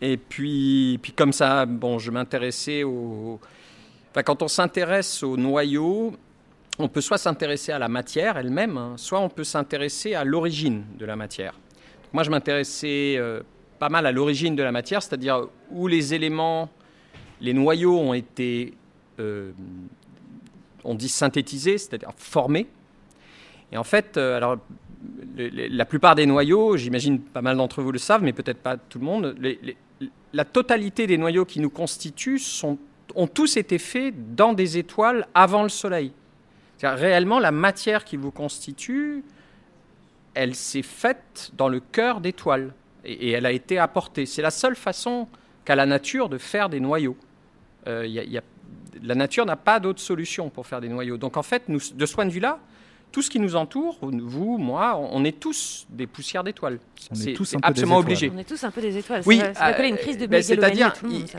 Et 0.02 0.18
puis, 0.18 1.00
puis 1.02 1.14
comme 1.14 1.32
ça, 1.32 1.66
bon, 1.66 2.00
je 2.00 2.12
m'intéressais 2.12 2.84
au. 2.84 3.40
Enfin, 4.12 4.24
quand 4.24 4.42
on 4.42 4.48
s'intéresse 4.48 5.24
au 5.24 5.38
noyau, 5.38 6.14
on 6.80 6.88
peut 6.88 7.02
soit 7.02 7.18
s'intéresser 7.18 7.72
à 7.72 7.80
la 7.80 7.88
matière 7.88 8.38
elle-même, 8.38 8.78
hein, 8.78 8.94
soit 8.98 9.20
on 9.20 9.30
peut 9.30 9.44
s'intéresser 9.44 10.14
à 10.14 10.24
l'origine 10.24 10.84
de 10.98 11.06
la 11.06 11.16
matière. 11.16 11.60
Moi, 12.12 12.24
je 12.24 12.30
m'intéressais 12.30 13.16
euh, 13.18 13.42
pas 13.80 13.90
mal 13.90 14.06
à 14.06 14.12
l'origine 14.12 14.56
de 14.56 14.64
la 14.64 14.72
matière, 14.72 15.02
c'est-à-dire 15.02 15.48
où 15.72 15.88
les 15.88 16.14
éléments, 16.14 16.70
les 17.42 17.54
noyaux 17.54 17.98
ont 17.98 18.14
été, 18.14 18.74
euh, 19.20 19.52
on 20.84 20.96
dit 20.96 21.10
synthétisés, 21.10 21.78
c'est-à-dire 21.78 22.12
formés. 22.18 22.68
Et 23.74 23.78
en 23.78 23.84
fait, 23.84 24.18
euh, 24.18 24.38
alors, 24.38 24.58
la 25.36 25.86
plupart 25.86 26.14
des 26.14 26.28
noyaux, 26.28 26.78
j'imagine 26.78 27.20
pas 27.20 27.42
mal 27.42 27.58
d'entre 27.58 27.82
vous 27.82 27.92
le 27.92 27.98
savent, 27.98 28.22
mais 28.22 28.32
peut-être 28.32 28.60
pas 28.60 28.78
tout 28.78 29.00
le 29.00 29.06
monde, 29.06 29.36
la 30.32 30.46
totalité 30.46 31.08
des 31.08 31.18
noyaux 31.18 31.44
qui 31.44 31.60
nous 31.60 31.72
constituent 31.72 32.40
ont 33.16 33.28
tous 33.28 33.58
été 33.58 33.80
faits 33.80 34.36
dans 34.36 34.54
des 34.54 34.78
étoiles 34.78 35.28
avant 35.34 35.64
le 35.64 35.70
Soleil. 35.70 36.12
Réellement, 36.84 37.40
la 37.40 37.52
matière 37.52 38.06
qui 38.06 38.16
vous 38.16 38.30
constitue, 38.30 39.24
elle 40.36 40.54
s'est 40.54 40.84
faite 40.84 41.52
dans 41.58 41.68
le 41.68 41.80
cœur 41.80 42.22
d'étoiles 42.22 42.74
et, 43.06 43.32
elle 43.32 43.48
a 43.48 43.52
été 43.52 43.80
apportée. 43.80 44.28
C'est 44.28 44.42
la 44.42 44.52
seule 44.52 44.76
façon 44.76 45.28
qu'a 45.66 45.76
la 45.76 45.86
nature 45.88 46.30
de 46.30 46.38
faire 46.38 46.70
des 46.70 46.80
noyaux. 46.80 47.18
Euh, 47.88 48.08
la 49.02 49.16
nature 49.16 49.46
n'a 49.46 49.56
pas 49.56 49.80
d'autre 49.80 50.00
solution 50.00 50.50
pour 50.50 50.68
faire 50.68 50.82
des 50.82 50.90
noyaux. 50.90 51.18
Donc 51.18 51.38
en 51.38 51.44
fait, 51.44 51.64
de 51.70 52.06
ce 52.06 52.14
point 52.14 52.26
de 52.26 52.32
vue-là, 52.32 52.60
tout 53.14 53.22
ce 53.22 53.30
qui 53.30 53.40
nous 53.40 53.56
entoure, 53.56 53.98
vous, 54.02 54.58
moi, 54.58 55.00
on 55.12 55.24
est 55.24 55.40
tous 55.40 55.86
des 55.90 56.08
poussières 56.08 56.44
d'étoiles. 56.44 56.80
On 57.12 57.14
est 57.14 57.18
C'est 57.18 57.34
tous 57.34 57.46
c'est 57.46 57.58
un 57.58 57.60
peu 57.60 57.68
des 57.68 57.70
absolument 57.70 57.98
obligé. 58.00 58.32
On 58.36 58.40
est 58.40 58.44
tous 58.44 58.64
un 58.64 58.72
peu 58.72 58.82
des 58.82 58.98
étoiles. 58.98 59.22
Oui, 59.28 59.38
ça, 59.38 59.66
appeler 59.66 59.90
une 59.90 59.94
euh, 59.94 59.98
crise 59.98 60.18
de 60.18 60.26
ben, 60.26 60.42
c'est-à-dire, 60.42 60.94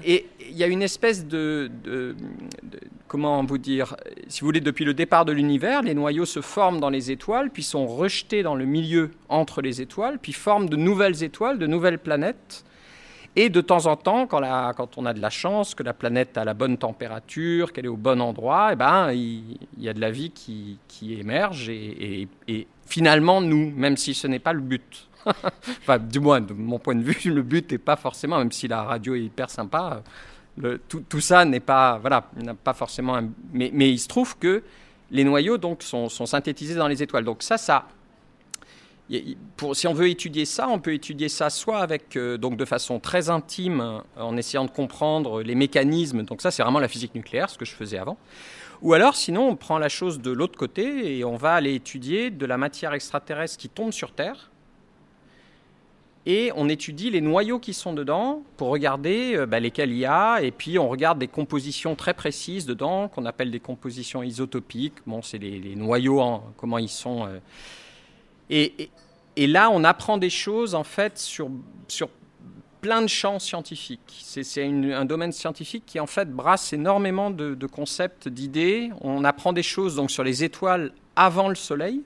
et 0.05 0.27
il 0.49 0.57
y 0.57 0.63
a 0.63 0.69
une 0.69 0.83
espèce 0.83 1.27
de, 1.27 1.69
de- 1.83 2.15
de- 2.63 2.79
comment 3.09 3.45
vous 3.45 3.59
dire, 3.59 3.97
si 4.29 4.41
vous 4.41 4.47
voulez, 4.47 4.61
depuis 4.61 4.85
le 4.85 4.95
départ 4.95 5.25
de 5.25 5.33
l'univers, 5.33 5.83
les 5.83 5.95
noyaux 5.95 6.27
se 6.27 6.41
forment 6.41 6.79
dans 6.79 6.91
les 6.91 7.11
étoiles, 7.11 7.51
puis 7.51 7.65
sont 7.65 7.89
rejetés 7.89 8.45
dans 8.45 8.55
le 8.55 8.67
milieu 8.67 9.11
entre 9.29 9.61
les 9.61 9.83
étoiles, 9.83 10.21
puis 10.23 10.33
forment 10.33 10.69
de 10.69 10.77
nouvelles 10.77 11.25
étoiles, 11.25 11.59
de 11.59 11.67
nouvelles 11.67 11.99
planètes. 11.99 12.65
Et 13.37 13.51
de 13.51 13.61
temps 13.61 13.87
en 13.87 13.97
temps, 13.97 14.27
quand, 14.29 14.43
on 14.97 15.07
a 15.07 15.13
de 15.13 15.21
la 15.21 15.31
chance, 15.31 15.75
que 15.75 15.83
la 15.83 15.93
planète 15.93 16.39
a 16.39 16.45
la 16.45 16.55
bonne 16.55 16.79
température, 16.79 17.73
qu'elle 17.73 17.87
est 17.87 17.89
au 17.89 17.97
bon 17.97 18.21
endroit, 18.21 18.71
eh 18.73 18.77
ben, 18.77 19.13
il, 19.13 19.59
y 19.79 19.89
a 19.89 19.93
de 19.93 20.01
la 20.01 20.13
vie 20.13 20.31
qui, 20.31 20.79
émerge. 21.03 21.69
Et, 21.69 22.29
finalement, 22.87 23.41
nous, 23.41 23.73
même 23.75 23.97
si 23.97 24.15
ce 24.15 24.29
n'est 24.29 24.39
pas 24.39 24.53
le 24.53 24.61
but, 24.61 25.09
enfin, 25.27 25.99
du 25.99 26.21
moins, 26.21 26.41
de 26.41 26.53
mon 26.53 26.79
point 26.79 26.95
de 26.95 27.03
vue, 27.03 27.31
le 27.31 27.43
but 27.43 27.73
n'est 27.73 27.79
pas 27.79 27.97
forcément, 27.97 28.39
même 28.39 28.53
si 28.53 28.69
la 28.69 28.85
radio 28.85 29.17
est 29.17 29.23
hyper 29.23 29.51
sympa, 29.51 30.03
tout, 30.89 31.21
ça 31.21 31.45
n'est 31.45 31.61
pas, 31.61 31.99
voilà, 31.99 32.31
pas 32.63 32.75
forcément. 32.75 33.17
un- 33.17 33.31
mais, 33.53 33.71
mais 33.73 33.91
il 33.91 33.99
se 33.99 34.07
trouve 34.07 34.39
que 34.39 34.63
les 35.11 35.25
noyaux 35.25 35.59
donc 35.59 35.83
sont, 35.83 36.09
sont 36.09 36.27
synthétisés 36.27 36.77
dans 36.77 36.89
les 36.89 37.03
étoiles. 37.03 37.25
Donc 37.25 37.43
ça, 37.43 37.59
ça. 37.59 37.87
Si 39.09 39.87
on 39.87 39.93
veut 39.93 40.09
étudier 40.09 40.45
ça, 40.45 40.69
on 40.69 40.79
peut 40.79 40.95
étudier 40.95 41.29
ça 41.29 41.51
soit 41.51 41.79
avec, 41.79 42.17
euh, 42.17 42.39
donc 42.39 42.57
de 42.57 42.65
façon 42.65 43.01
très 43.01 43.29
intime, 43.29 43.81
euh, 43.81 44.01
en 44.17 44.37
essayant 44.37 44.65
de 44.65 44.71
comprendre 44.71 45.43
les 45.43 45.55
mécanismes. 45.55 46.23
Donc 46.23 46.41
ça, 46.41 46.51
c'est 46.51 46.63
vraiment 46.63 46.81
la 46.81 46.89
physique 46.89 47.15
nucléaire, 47.15 47.51
ce 47.51 47.59
que 47.59 47.65
je 47.65 47.75
faisais 47.75 47.99
avant. 47.99 48.17
Ou 48.83 48.95
alors, 48.95 49.15
sinon, 49.15 49.49
on 49.49 49.57
prend 49.57 49.79
la 49.79 49.89
chose 49.89 50.21
de 50.21 50.31
l'autre 50.31 50.59
côté 50.59 51.17
et 51.19 51.25
on 51.25 51.37
va 51.37 51.55
aller 51.55 51.75
étudier 51.75 52.31
de 52.31 52.47
la 52.47 52.57
matière 52.57 52.93
extraterrestre 52.93 53.59
qui 53.59 53.69
tombe 53.69 53.93
sur 53.93 54.13
Terre. 54.13 54.51
Et 56.27 56.51
on 56.57 56.71
étudie 56.71 57.11
les 57.11 57.21
noyaux 57.21 57.59
qui 57.59 57.75
sont 57.75 57.93
dedans 57.93 58.43
pour 58.57 58.69
regarder 58.69 59.37
euh, 59.37 59.45
bah, 59.47 59.61
lesquels 59.61 59.91
il 59.91 59.99
y 59.99 60.07
a. 60.07 60.41
Et 60.41 60.51
puis, 60.51 60.79
on 60.79 60.89
regarde 60.89 61.19
des 61.19 61.29
compositions 61.29 61.95
très 61.95 62.15
précises 62.15 62.65
dedans, 62.65 63.09
qu'on 63.09 63.27
appelle 63.27 63.51
des 63.51 63.61
compositions 63.61 64.23
isotopiques. 64.23 64.95
Bon, 65.07 65.21
c'est 65.21 65.37
les, 65.37 65.77
noyaux, 65.77 66.21
en- 66.21 66.43
comment 66.57 66.79
ils 66.79 66.89
sont. 66.89 67.29
Et, 68.51 68.83
et- 68.85 68.91
et 69.37 69.47
là, 69.49 69.69
on 69.71 69.83
apprend 69.83 70.17
des 70.17 70.31
choses, 70.31 70.77
en 70.77 70.85
fait, 70.85 71.19
sur, 71.19 71.51
sur 71.89 72.09
plein 72.81 73.03
de 73.03 73.09
champs 73.09 73.41
scientifiques. 73.41 74.21
C'est 74.23 74.45
un 74.65 75.05
domaine 75.05 75.33
scientifique 75.33 75.83
qui, 75.87 75.99
en 75.99 76.07
fait, 76.07 76.31
brasse 76.31 76.73
énormément 76.73 77.31
de, 77.31 77.55
de 77.57 77.67
concepts, 77.67 78.29
d'idées. 78.29 78.91
On 79.01 79.25
apprend 79.25 79.53
des 79.53 79.65
choses 79.65 79.97
donc, 79.97 80.13
sur 80.13 80.23
les 80.23 80.45
étoiles 80.45 80.93
avant 81.17 81.49
le 81.49 81.57
Soleil, 81.57 82.03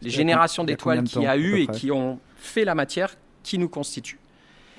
les 0.00 0.10
générations 0.10 0.64
d'étoiles 0.64 1.04
qu'il 1.04 1.22
y 1.22 1.26
a 1.26 1.36
eu 1.36 1.60
et 1.60 1.66
près 1.66 1.76
qui 1.78 1.92
ont 1.92 2.18
fait 2.38 2.64
la 2.64 2.74
matière 2.74 3.14
qui 3.44 3.56
nous 3.58 3.68
constitue. 3.68 4.18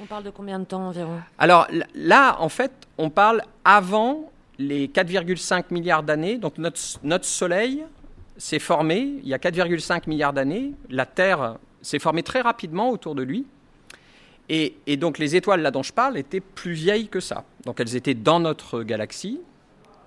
On 0.01 0.05
parle 0.05 0.23
de 0.25 0.31
combien 0.31 0.59
de 0.59 0.65
temps 0.65 0.87
environ? 0.87 1.21
Alors 1.37 1.65
là, 1.95 2.35
en 2.41 2.49
fait, 2.49 2.71
on 2.97 3.09
parle 3.09 3.41
avant 3.63 4.29
les 4.59 4.87
4,5 4.89 5.65
milliards 5.71 6.03
d'années. 6.03 6.37
Donc 6.37 6.57
notre, 6.57 6.81
notre 7.03 7.25
Soleil 7.25 7.85
s'est 8.37 8.59
formé 8.59 9.19
il 9.23 9.27
y 9.27 9.33
a 9.33 9.37
4,5 9.37 10.03
milliards 10.07 10.33
d'années. 10.33 10.73
La 10.89 11.05
Terre 11.05 11.57
s'est 11.81 11.99
formée 11.99 12.23
très 12.23 12.41
rapidement 12.41 12.89
autour 12.89 13.15
de 13.15 13.23
lui. 13.23 13.45
Et, 14.49 14.75
et 14.87 14.97
donc 14.97 15.19
les 15.19 15.35
étoiles 15.35 15.61
là 15.61 15.71
dont 15.71 15.83
je 15.83 15.93
parle 15.93 16.17
étaient 16.17 16.41
plus 16.41 16.73
vieilles 16.73 17.07
que 17.07 17.19
ça. 17.19 17.45
Donc 17.65 17.79
elles 17.79 17.95
étaient 17.95 18.13
dans 18.13 18.39
notre 18.39 18.83
galaxie. 18.83 19.39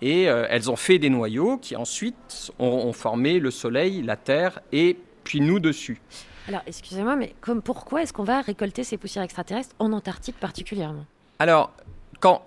Et 0.02 0.28
euh, 0.28 0.46
elles 0.50 0.70
ont 0.70 0.76
fait 0.76 0.98
des 0.98 1.08
noyaux 1.08 1.56
qui 1.56 1.74
ensuite 1.74 2.52
ont, 2.58 2.66
ont 2.66 2.92
formé 2.92 3.38
le 3.38 3.50
Soleil, 3.50 4.02
la 4.02 4.16
Terre 4.16 4.60
et 4.70 4.98
puis 5.24 5.40
nous 5.40 5.58
dessus. 5.58 6.00
Alors, 6.48 6.60
excusez-moi, 6.66 7.16
mais 7.16 7.34
comme, 7.40 7.60
pourquoi 7.60 8.02
est-ce 8.02 8.12
qu'on 8.12 8.24
va 8.24 8.40
récolter 8.40 8.84
ces 8.84 8.98
poussières 8.98 9.24
extraterrestres 9.24 9.74
en 9.78 9.92
Antarctique 9.92 10.36
particulièrement? 10.38 11.04
Alors, 11.38 11.72
quand, 12.20 12.42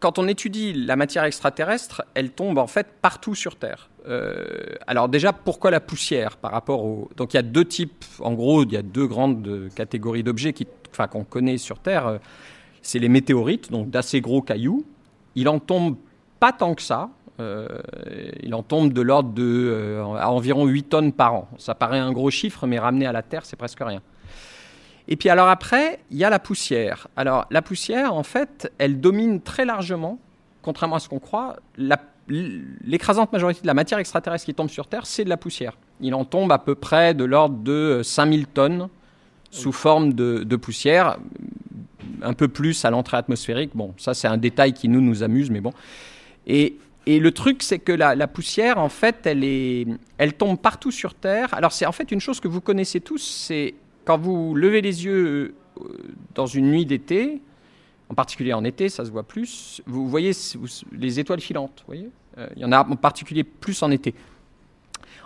quand 0.00 0.18
on 0.18 0.28
étudie 0.28 0.72
la 0.72 0.96
matière 0.96 1.24
extraterrestre, 1.24 2.02
elle 2.14 2.30
tombe 2.30 2.58
en 2.58 2.66
fait 2.66 2.86
partout 3.00 3.34
sur 3.34 3.56
Terre. 3.56 3.88
Euh, 4.06 4.44
alors 4.86 5.08
déjà, 5.08 5.32
pourquoi 5.32 5.70
la 5.70 5.80
poussière 5.80 6.36
par 6.36 6.52
rapport 6.52 6.84
au... 6.84 7.08
Donc 7.16 7.34
il 7.34 7.36
y 7.36 7.40
a 7.40 7.42
deux 7.42 7.64
types, 7.64 8.04
en 8.20 8.34
gros, 8.34 8.64
il 8.64 8.72
y 8.72 8.76
a 8.76 8.82
deux 8.82 9.06
grandes 9.06 9.46
euh, 9.48 9.68
catégories 9.74 10.22
d'objets 10.22 10.54
qu'on 11.10 11.24
connaît 11.24 11.58
sur 11.58 11.78
Terre. 11.78 12.06
Euh, 12.06 12.18
C'est 12.82 12.98
les 12.98 13.08
météorites, 13.08 13.70
donc 13.70 13.90
d'assez 13.90 14.20
gros 14.20 14.42
cailloux. 14.42 14.84
Il 15.34 15.48
en 15.48 15.58
tombe 15.58 15.96
pas 16.40 16.52
tant 16.52 16.74
que 16.74 16.82
ça. 16.82 17.10
Il 18.42 18.54
en 18.54 18.62
tombe 18.62 18.94
de 18.94 19.02
l'ordre 19.02 19.34
de 19.34 20.00
à 20.18 20.30
environ 20.30 20.64
8 20.64 20.84
tonnes 20.84 21.12
par 21.12 21.34
an. 21.34 21.48
Ça 21.58 21.74
paraît 21.74 21.98
un 21.98 22.10
gros 22.10 22.30
chiffre, 22.30 22.66
mais 22.66 22.78
ramené 22.78 23.04
à 23.04 23.12
la 23.12 23.22
Terre, 23.22 23.44
c'est 23.44 23.56
presque 23.56 23.80
rien. 23.82 24.00
Et 25.08 25.16
puis 25.16 25.28
alors 25.28 25.48
après, 25.48 26.00
il 26.10 26.16
y 26.16 26.24
a 26.24 26.30
la 26.30 26.38
poussière. 26.38 27.08
Alors 27.16 27.46
la 27.50 27.62
poussière, 27.62 28.14
en 28.14 28.22
fait, 28.22 28.72
elle 28.78 29.00
domine 29.00 29.40
très 29.40 29.64
largement, 29.64 30.18
contrairement 30.62 30.96
à 30.96 30.98
ce 31.00 31.08
qu'on 31.08 31.20
croit, 31.20 31.56
l'écrasante 32.28 33.32
majorité 33.32 33.60
de 33.62 33.66
la 33.66 33.74
matière 33.74 33.98
extraterrestre 33.98 34.46
qui 34.46 34.54
tombe 34.54 34.68
sur 34.68 34.88
Terre, 34.88 35.06
c'est 35.06 35.24
de 35.24 35.28
la 35.28 35.36
poussière. 35.36 35.76
Il 36.00 36.14
en 36.14 36.24
tombe 36.24 36.50
à 36.50 36.58
peu 36.58 36.74
près 36.74 37.14
de 37.14 37.24
l'ordre 37.24 37.58
de 37.58 38.00
5000 38.02 38.46
tonnes 38.48 38.88
sous 39.50 39.72
forme 39.72 40.12
de, 40.12 40.42
de 40.42 40.56
poussière, 40.56 41.18
un 42.22 42.32
peu 42.32 42.48
plus 42.48 42.84
à 42.84 42.90
l'entrée 42.90 43.16
atmosphérique. 43.16 43.70
Bon, 43.74 43.94
ça 43.96 44.12
c'est 44.12 44.28
un 44.28 44.36
détail 44.36 44.72
qui 44.72 44.88
nous, 44.88 45.00
nous 45.00 45.22
amuse, 45.22 45.50
mais 45.50 45.60
bon. 45.60 45.72
Et, 46.48 46.76
et 47.06 47.20
le 47.20 47.30
truc, 47.30 47.62
c'est 47.62 47.78
que 47.78 47.92
la, 47.92 48.16
la 48.16 48.26
poussière, 48.26 48.78
en 48.78 48.88
fait, 48.88 49.24
elle, 49.24 49.44
est, 49.44 49.86
elle 50.18 50.34
tombe 50.34 50.58
partout 50.58 50.90
sur 50.90 51.14
Terre. 51.14 51.54
Alors 51.54 51.72
c'est 51.72 51.86
en 51.86 51.92
fait 51.92 52.10
une 52.10 52.20
chose 52.20 52.40
que 52.40 52.48
vous 52.48 52.60
connaissez 52.60 53.00
tous, 53.00 53.22
c'est 53.22 53.74
quand 54.06 54.16
vous 54.16 54.54
levez 54.54 54.80
les 54.80 55.04
yeux 55.04 55.54
euh, 55.78 55.88
dans 56.34 56.46
une 56.46 56.70
nuit 56.70 56.86
d'été, 56.86 57.42
en 58.08 58.14
particulier 58.14 58.54
en 58.54 58.64
été, 58.64 58.88
ça 58.88 59.04
se 59.04 59.10
voit 59.10 59.24
plus, 59.24 59.82
vous 59.86 60.08
voyez 60.08 60.32
les 60.92 61.20
étoiles 61.20 61.40
filantes. 61.40 61.80
Vous 61.80 61.94
voyez 61.94 62.08
Euh, 62.38 62.46
Il 62.56 62.62
y 62.62 62.64
en 62.64 62.72
a 62.72 62.86
en 62.86 62.96
particulier 62.96 63.44
plus 63.44 63.82
en 63.82 63.90
été. 63.90 64.14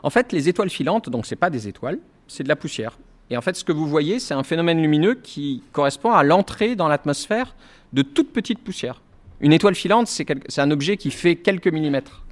En 0.03 0.11
fait, 0.11 0.33
les 0.33 0.49
étoiles 0.49 0.71
filantes, 0.71 1.11
donc 1.11 1.27
c'est 1.27 1.37
pas 1.37 1.51
des 1.51 1.69
étoiles, 1.69 1.99
c'est 2.27 2.43
de 2.43 2.49
la 2.49 2.57
poussière. 2.57 2.99
Et 3.29 3.37
en 3.37 3.43
fait, 3.43 3.55
ce 3.55 3.65
que 3.65 3.73
vous 3.73 3.87
voyez, 3.87 4.19
c'est 4.19 4.35
un 4.35 4.43
phénomène 4.43 4.81
lumineux 4.81 5.15
qui 5.15 5.63
correspond 5.73 6.13
à 6.13 6.23
l'entrée 6.23 6.75
dans 6.75 6.89
l'atmosphère 6.89 7.55
de 7.93 8.03
toutes 8.03 8.33
petites 8.33 8.61
poussières. 8.61 9.03
Une 9.41 9.53
étoile 9.53 9.75
filante, 9.75 10.07
c'est 10.09 10.61
un 10.61 10.71
objet 10.71 10.97
qui 10.97 11.11
fait 11.11 11.37
quelques 11.37 11.69
millimètres. 11.69 12.25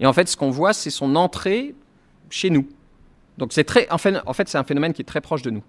Et 0.00 0.06
en 0.06 0.12
fait, 0.12 0.28
ce 0.28 0.36
qu'on 0.36 0.50
voit, 0.50 0.72
c'est 0.72 0.90
son 0.90 1.16
entrée 1.16 1.74
chez 2.30 2.50
nous. 2.50 2.66
Donc, 3.38 3.52
c'est 3.52 3.64
très, 3.64 3.90
en 3.90 3.98
fait, 3.98 4.16
en 4.26 4.32
fait, 4.32 4.48
c'est 4.48 4.58
un 4.58 4.64
phénomène 4.64 4.92
qui 4.92 5.02
est 5.02 5.06
très 5.06 5.20
proche 5.20 5.42
de 5.42 5.50
nous. 5.50 5.62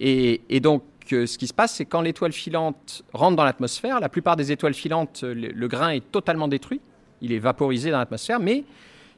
Et, 0.00 0.42
et 0.48 0.60
donc, 0.60 0.82
euh, 1.12 1.26
ce 1.26 1.38
qui 1.38 1.46
se 1.46 1.54
passe, 1.54 1.74
c'est 1.74 1.84
quand 1.84 2.00
l'étoile 2.00 2.32
filante 2.32 3.02
rentre 3.12 3.36
dans 3.36 3.44
l'atmosphère, 3.44 4.00
la 4.00 4.08
plupart 4.08 4.36
des 4.36 4.52
étoiles 4.52 4.74
filantes, 4.74 5.20
euh, 5.22 5.34
le, 5.34 5.48
le 5.48 5.68
grain 5.68 5.90
est 5.90 6.10
totalement 6.10 6.48
détruit, 6.48 6.80
il 7.20 7.32
est 7.32 7.38
vaporisé 7.38 7.90
dans 7.90 7.98
l'atmosphère, 7.98 8.40
mais 8.40 8.64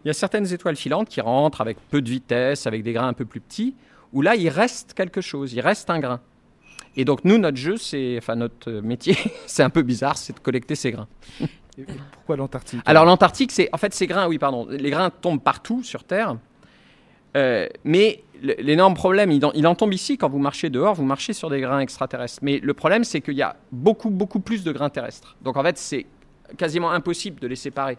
il 0.05 0.09
y 0.09 0.11
a 0.11 0.14
certaines 0.14 0.53
étoiles 0.53 0.76
filantes 0.76 1.09
qui 1.09 1.20
rentrent 1.20 1.61
avec 1.61 1.78
peu 1.91 2.03
de 2.03 2.11
vitesse, 2.11 2.66
avec 2.66 2.82
des 2.82 2.93
grains 2.93 3.09
un 3.09 3.12
peu 3.12 3.24
plus 3.24 3.41
petits, 3.41 3.74
où 4.12 4.22
là, 4.22 4.37
il 4.37 4.49
reste 4.49 4.95
quelque 4.95 5.20
chose, 5.20 5.53
il 5.53 5.61
reste 5.61 5.91
un 5.91 5.99
grain. 5.99 6.20
Et 6.97 7.05
donc, 7.05 7.24
nous, 7.24 7.39
notre 7.39 7.57
jeu, 7.57 7.76
c'est, 7.76 8.16
enfin, 8.18 8.37
notre 8.37 8.70
métier, 8.70 9.16
c'est 9.47 9.62
un 9.62 9.70
peu 9.70 9.82
bizarre, 9.82 10.16
c'est 10.16 10.32
de 10.32 10.41
collecter 10.41 10.74
ces 10.74 10.93
grains. 10.93 11.09
Et 11.78 11.84
pourquoi 12.12 12.37
l'Antarctique? 12.37 12.80
Alors 12.87 13.05
l'Antarctique, 13.05 13.53
c'est 13.53 13.68
en 13.72 13.76
fait 13.76 13.93
ces 13.93 14.07
grains, 14.07 14.26
oui 14.28 14.39
pardon, 14.39 14.66
les 14.70 14.91
grains 14.91 15.11
tombent 15.11 15.43
partout 15.43 15.82
sur 15.82 16.05
Terre, 16.05 16.37
Euh, 17.37 17.68
mais 17.84 18.22
l'énorme 18.43 18.95
problème, 18.95 19.30
il 19.30 19.45
en, 19.45 19.53
il 19.53 19.66
en 19.66 19.74
tombe 19.74 19.93
ici 19.93 20.16
quand 20.18 20.28
vous 20.28 20.39
marchez 20.39 20.70
dehors, 20.70 20.95
vous 20.95 21.05
marchez 21.05 21.32
sur 21.32 21.51
des 21.51 21.61
grains 21.61 21.80
extraterrestres. 21.80 22.39
Mais 22.43 22.59
le 22.62 22.74
problème, 22.74 23.05
c'est 23.05 23.20
qu'il 23.20 23.34
y 23.34 23.43
a 23.43 23.57
beaucoup 23.72 24.11
beaucoup 24.11 24.41
plus 24.41 24.64
de 24.64 24.72
grains 24.72 24.91
terrestres. 24.91 25.37
Donc 25.43 25.57
en 25.57 25.62
fait, 25.62 25.76
c'est 25.78 26.07
quasiment 26.57 26.91
impossible 26.91 27.41
de 27.41 27.47
les 27.47 27.57
séparer. 27.57 27.99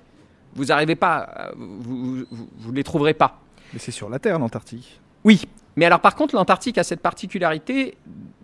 Vous 0.56 0.66
n'arrivez 0.66 0.96
pas, 0.96 1.18
à- 1.18 1.52
vous, 1.56 2.26
vous, 2.32 2.50
vous 2.58 2.72
les 2.72 2.84
trouverez 2.84 3.14
pas. 3.14 3.40
Mais 3.74 3.80
c'est 3.80 3.92
sur 3.92 4.10
la 4.10 4.18
Terre, 4.20 4.40
l'Antarctique. 4.40 5.00
Oui, 5.24 5.44
mais 5.76 5.86
alors 5.86 6.00
par 6.00 6.16
contre, 6.16 6.36
l'Antarctique 6.36 6.78
a 6.78 6.84
cette 6.84 7.02
particularité 7.02 7.98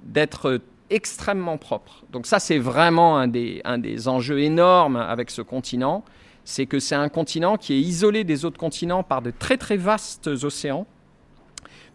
d'être 0.03 0.61
extrêmement 0.89 1.57
propre. 1.57 2.03
Donc 2.11 2.27
ça, 2.27 2.39
c'est 2.39 2.59
vraiment 2.59 3.17
un 3.17 3.27
des, 3.27 3.61
un 3.65 3.77
des 3.79 4.07
enjeux 4.07 4.41
énormes 4.41 4.97
avec 4.97 5.31
ce 5.31 5.41
continent. 5.41 6.03
C'est 6.45 6.65
que 6.65 6.79
c'est 6.79 6.95
un 6.95 7.09
continent 7.09 7.57
qui 7.57 7.73
est 7.73 7.79
isolé 7.79 8.23
des 8.23 8.45
autres 8.45 8.57
continents 8.57 9.03
par 9.03 9.21
de 9.21 9.31
très 9.31 9.57
très 9.57 9.77
vastes 9.77 10.27
océans. 10.27 10.85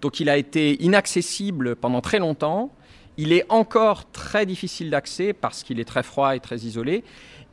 Donc 0.00 0.20
il 0.20 0.28
a 0.28 0.36
été 0.36 0.82
inaccessible 0.82 1.76
pendant 1.76 2.00
très 2.00 2.18
longtemps. 2.18 2.72
Il 3.16 3.32
est 3.32 3.44
encore 3.48 4.10
très 4.10 4.46
difficile 4.46 4.90
d'accès 4.90 5.32
parce 5.32 5.62
qu'il 5.62 5.80
est 5.80 5.84
très 5.84 6.02
froid 6.02 6.36
et 6.36 6.40
très 6.40 6.58
isolé. 6.58 7.04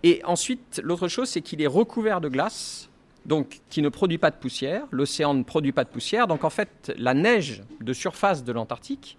Et 0.03 0.21
ensuite, 0.23 0.79
l'autre 0.83 1.07
chose, 1.07 1.27
c'est 1.27 1.41
qu'il 1.41 1.61
est 1.61 1.67
recouvert 1.67 2.21
de 2.21 2.29
glace. 2.29 2.89
donc 3.25 3.61
qui 3.69 3.81
ne 3.81 3.89
produit 3.89 4.19
pas 4.19 4.29
de 4.29 4.35
poussière. 4.35 4.83
L'océan 4.91 5.33
ne 5.33 5.43
produit 5.43 5.71
pas 5.71 5.83
de 5.83 5.89
poussière. 5.89 6.27
Donc 6.27 6.43
en 6.43 6.51
fait, 6.51 6.93
la 6.97 7.13
neige 7.13 7.63
de 7.81 7.93
surface 7.93 8.43
de 8.43 8.51
l'Antarctique 8.51 9.17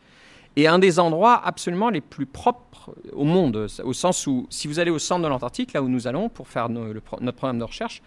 est 0.56 0.66
un 0.66 0.78
des 0.78 0.98
endroits 0.98 1.40
absolument 1.44 1.90
les 1.90 2.00
plus 2.00 2.26
propres 2.26 2.94
au 3.12 3.24
monde, 3.24 3.66
au 3.84 3.92
sens 3.92 4.26
où 4.26 4.46
si 4.48 4.68
vous 4.68 4.78
allez 4.78 4.90
au 4.90 4.98
centre 4.98 5.22
de 5.22 5.28
l'Antarctique, 5.28 5.72
là 5.72 5.82
où 5.82 5.88
nous 5.88 6.06
allons 6.06 6.28
pour 6.28 6.48
faire 6.48 6.68
notre 6.68 7.00
programme 7.36 7.58
de 7.58 7.64
recherche, 7.64 8.02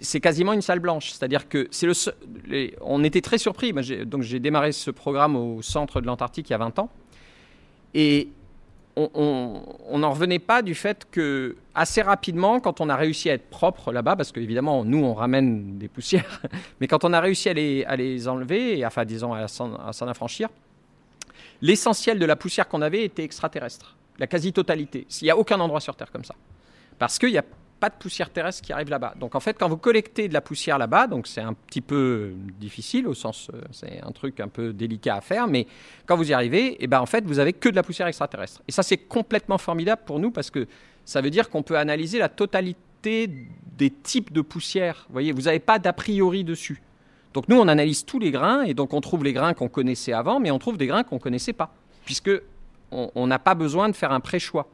c'est 0.00 0.20
quasiment 0.20 0.52
une 0.52 0.62
salle 0.62 0.80
blanche. 0.80 1.10
C'est-à-dire 1.12 1.48
que 1.48 1.68
c'est 1.70 1.86
le, 1.86 1.94
seul- 1.94 2.14
on 2.80 3.02
était 3.04 3.20
très 3.20 3.38
surpris. 3.38 3.72
Donc 4.06 4.22
j'ai 4.22 4.40
démarré 4.40 4.72
ce 4.72 4.90
programme 4.90 5.36
au 5.36 5.62
centre 5.62 6.00
de 6.00 6.06
l'Antarctique 6.06 6.48
il 6.50 6.52
y 6.52 6.54
a 6.54 6.58
20 6.58 6.78
ans. 6.78 6.90
Et 7.94 8.28
on- 8.96 9.62
n'en 9.98 10.10
revenait 10.10 10.38
pas 10.38 10.62
du 10.62 10.74
fait 10.74 11.06
que 11.10 11.56
assez 11.74 12.00
rapidement, 12.02 12.60
quand 12.60 12.80
on 12.80 12.88
a 12.88 12.96
réussi 12.96 13.28
à 13.30 13.34
être 13.34 13.48
propre 13.50 13.90
là-bas, 13.92 14.16
parce 14.16 14.32
qu'évidemment, 14.32 14.84
nous, 14.84 14.98
on 15.04 15.14
ramène 15.14 15.78
des 15.78 15.88
poussières, 15.88 16.40
mais 16.80 16.86
quand 16.86 17.04
on 17.04 17.12
a 17.12 17.20
réussi 17.20 17.48
à 17.48 17.54
les, 17.54 18.28
enlever, 18.28 18.78
et, 18.78 18.86
enfin, 18.86 19.04
disons, 19.04 19.32
à 19.34 19.48
s'en 19.48 20.06
affranchir, 20.08 20.48
l'essentiel 21.62 22.18
de 22.18 22.26
la 22.26 22.36
poussière 22.36 22.68
qu'on 22.68 22.82
avait 22.82 23.04
était 23.04 23.24
extraterrestre. 23.24 23.96
La 24.18 24.26
quasi-totalité. 24.26 25.06
Il 25.20 25.24
n'y 25.24 25.30
a 25.30 25.36
aucun 25.36 25.58
endroit 25.58 25.80
sur 25.80 25.96
Terre 25.96 26.12
comme 26.12 26.24
ça. 26.24 26.34
Parce 26.98 27.18
qu'il 27.18 27.30
n'y 27.30 27.38
a 27.38 27.44
pas 27.80 27.90
de 27.90 27.96
poussière 27.96 28.30
terrestre 28.30 28.62
qui 28.62 28.72
arrive 28.72 28.88
là-bas. 28.88 29.14
Donc 29.18 29.34
en 29.34 29.40
fait, 29.40 29.58
quand 29.58 29.68
vous 29.68 29.76
collectez 29.76 30.28
de 30.28 30.32
la 30.32 30.40
poussière 30.40 30.78
là-bas, 30.78 31.06
donc 31.06 31.26
c'est 31.26 31.40
un 31.40 31.52
petit 31.52 31.80
peu 31.80 32.32
difficile 32.58 33.06
au 33.06 33.14
sens, 33.14 33.50
euh, 33.52 33.60
c'est 33.72 34.00
un 34.02 34.12
truc 34.12 34.40
un 34.40 34.48
peu 34.48 34.72
délicat 34.72 35.16
à 35.16 35.20
faire, 35.20 35.48
mais 35.48 35.66
quand 36.06 36.16
vous 36.16 36.30
y 36.30 36.32
arrivez, 36.32 36.82
et 36.82 36.86
ben 36.86 37.00
en 37.00 37.06
fait, 37.06 37.24
vous 37.26 37.38
avez 37.38 37.52
que 37.52 37.68
de 37.68 37.76
la 37.76 37.82
poussière 37.82 38.06
extraterrestre. 38.06 38.62
Et 38.68 38.72
ça, 38.72 38.82
c'est 38.82 38.96
complètement 38.96 39.58
formidable 39.58 40.02
pour 40.06 40.18
nous 40.18 40.30
parce 40.30 40.50
que 40.50 40.66
ça 41.04 41.20
veut 41.20 41.30
dire 41.30 41.50
qu'on 41.50 41.62
peut 41.62 41.76
analyser 41.76 42.18
la 42.18 42.28
totalité 42.28 43.28
des 43.76 43.90
types 43.90 44.32
de 44.32 44.40
poussière. 44.40 45.04
Vous 45.08 45.12
voyez, 45.12 45.32
vous 45.32 45.42
n'avez 45.42 45.58
pas 45.58 45.78
d'a 45.78 45.92
priori 45.92 46.44
dessus. 46.44 46.80
Donc 47.34 47.48
nous, 47.48 47.56
on 47.58 47.68
analyse 47.68 48.04
tous 48.04 48.18
les 48.18 48.30
grains 48.30 48.62
et 48.62 48.72
donc 48.74 48.94
on 48.94 49.00
trouve 49.00 49.24
les 49.24 49.32
grains 49.32 49.52
qu'on 49.54 49.68
connaissait 49.68 50.12
avant, 50.12 50.40
mais 50.40 50.50
on 50.50 50.58
trouve 50.58 50.76
des 50.78 50.86
grains 50.86 51.02
qu'on 51.02 51.18
connaissait 51.18 51.52
pas, 51.52 51.74
puisque 52.04 52.30
on 52.92 53.26
n'a 53.26 53.38
pas 53.40 53.54
besoin 53.56 53.88
de 53.88 53.94
faire 53.96 54.12
un 54.12 54.20
pré-choix. 54.20 54.68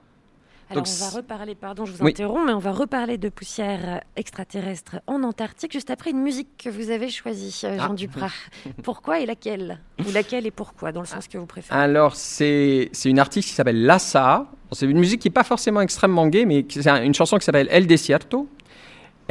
Alors 0.69 0.85
Donc, 0.85 0.93
on 1.01 1.05
va 1.05 1.17
reparler, 1.17 1.55
pardon, 1.57 1.85
je 1.85 1.91
vous 1.93 2.05
Oui. 2.05 2.11
interromps, 2.13 2.45
mais 2.47 2.53
on 2.53 2.59
va 2.61 2.71
reparler 2.71 3.19
de 3.19 3.29
poussière 3.29 3.81
euh, 3.83 3.99
extraterrestre 4.15 5.01
en 5.09 5.25
Antarctique 5.25 5.73
juste 5.73 5.91
après 5.91 6.11
une 6.13 6.21
musique 6.23 6.47
que 6.59 6.69
vous 6.71 6.91
avez 6.91 7.09
choisie, 7.09 7.61
euh, 7.65 7.77
Jean 7.77 7.89
Ah. 7.91 7.95
Duprat. 7.95 8.29
Pourquoi 8.85 9.19
et 9.19 9.27
laquelle? 9.27 9.81
Ou 10.07 10.13
laquelle 10.13 10.47
et 10.47 10.53
pourquoi, 10.53 10.93
dans 10.93 11.01
le 11.01 11.07
sens 11.09 11.27
que 11.27 11.39
vous 11.39 11.47
préférez 11.47 11.77
Alors, 11.81 12.15
c'est 12.15 12.89
une 13.05 13.19
artiste 13.19 13.49
qui 13.49 13.55
s'appelle 13.55 13.83
Lassa. 13.85 14.47
C'est 14.71 14.87
une 14.87 15.01
musique 15.01 15.21
qui 15.23 15.27
n'est 15.29 15.33
pas 15.35 15.43
forcément 15.43 15.81
extrêmement 15.81 16.29
gay, 16.29 16.45
mais 16.45 16.65
c'est 16.71 16.87
un- 16.89 17.03
une 17.03 17.15
chanson 17.15 17.37
qui 17.39 17.45
s'appelle 17.47 17.67
El 17.73 17.89
Desierto. 17.89 18.47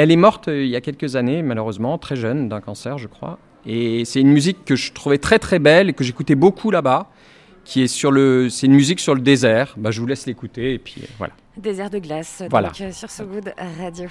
Elle 0.02 0.12
est 0.12 0.16
morte 0.16 0.47
euh, 0.47 0.64
il 0.64 0.70
y 0.70 0.78
a 0.78 0.82
quelques 0.82 1.18
années, 1.18 1.41
malheureusement, 1.43 1.97
très 1.97 2.16
jeune, 2.16 2.47
d'un 2.47 2.62
cancer, 2.62 2.97
je 2.97 3.08
crois. 3.08 3.38
Et 3.66 4.06
c'est 4.06 4.22
une 4.22 4.32
musique 4.32 4.64
que 4.64 4.78
je 4.78 4.93
trouvais 4.93 5.18
très 5.18 5.39
très 5.39 5.60
belle 5.60 5.89
et 5.89 5.93
que 5.93 6.06
j'écoutais 6.06 6.36
beaucoup 6.36 6.72
là-bas, 6.72 7.08
qui 7.66 7.82
est 7.84 7.88
sur 7.88 8.10
le. 8.10 8.47
C'est 8.50 8.68
une 8.68 8.76
musique 8.76 9.02
sur 9.02 9.14
le 9.14 9.20
désert. 9.20 9.76
Bah, 9.76 9.91
je 9.91 10.00
vous 10.00 10.08
laisse 10.08 10.26
l'écouter 10.26 10.74
et 10.76 10.80
puis 10.80 11.02
euh, 11.04 11.08
voilà. 11.18 11.34
Désert 11.58 11.89
de 11.89 12.00
glace, 12.00 12.43
Voilà. 12.50 12.70
donc 12.70 12.80
euh, 12.80 12.91
sur 12.93 13.10
So 13.10 13.26
Good 13.26 13.54
Radio. 13.78 14.08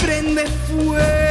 Prende 0.00 0.46
fuego. 0.66 1.21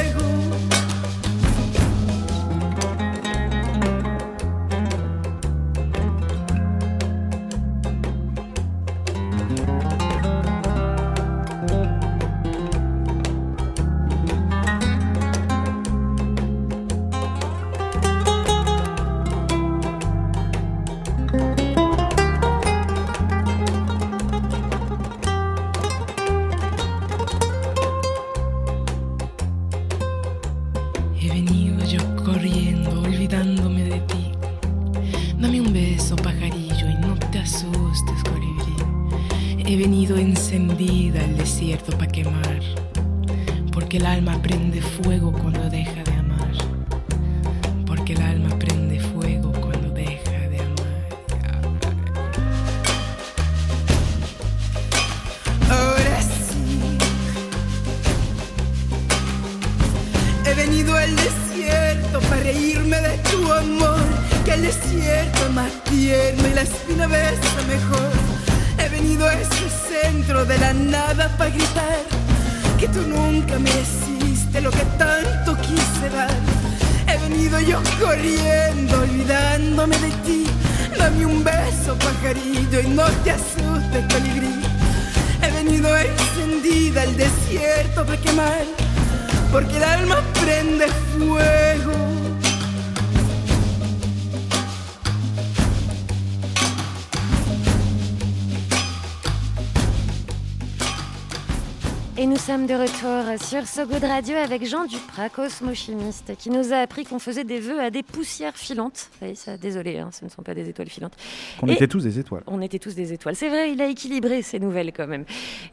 Sommes 102.62 102.68
de 102.68 102.76
retour 102.76 103.48
sur 103.48 103.66
So 103.68 103.86
Good 103.88 104.04
Radio 104.04 104.36
avec 104.36 104.66
Jean 104.66 104.86
Duprat, 104.86 105.30
cosmochimiste, 105.30 106.36
qui 106.38 106.50
nous 106.50 106.74
a 106.74 106.78
appris 106.78 107.06
qu'on 107.06 107.18
faisait 107.18 107.44
des 107.44 107.60
vœux 107.60 107.80
à 107.80 107.90
des 107.90 108.04
poussières 108.04 108.56
filantes. 108.56 109.10
Oui, 109.22 109.36
ça, 109.36 109.58
désolé, 109.58 109.98
hein, 109.98 110.10
ce 110.12 110.26
ne 110.26 110.30
sont 110.30 110.44
pas 110.44 110.54
des 110.54 110.70
étoiles 110.70 110.90
filantes. 110.90 111.14
Qu'on 111.60 111.68
Et 111.68 111.74
était 111.74 111.88
tous 111.88 112.04
des 112.04 112.20
étoiles. 112.20 112.44
On 112.48 112.62
était 112.62 112.78
tous 112.78 112.94
des 112.94 113.14
étoiles. 113.14 113.36
C'est 113.36 113.50
vrai, 113.50 113.72
il 113.72 113.82
a 113.82 113.88
équilibré 113.88 114.42
ces 114.42 114.60
nouvelles 114.60 114.92
quand 114.92 115.08
même. 115.08 115.26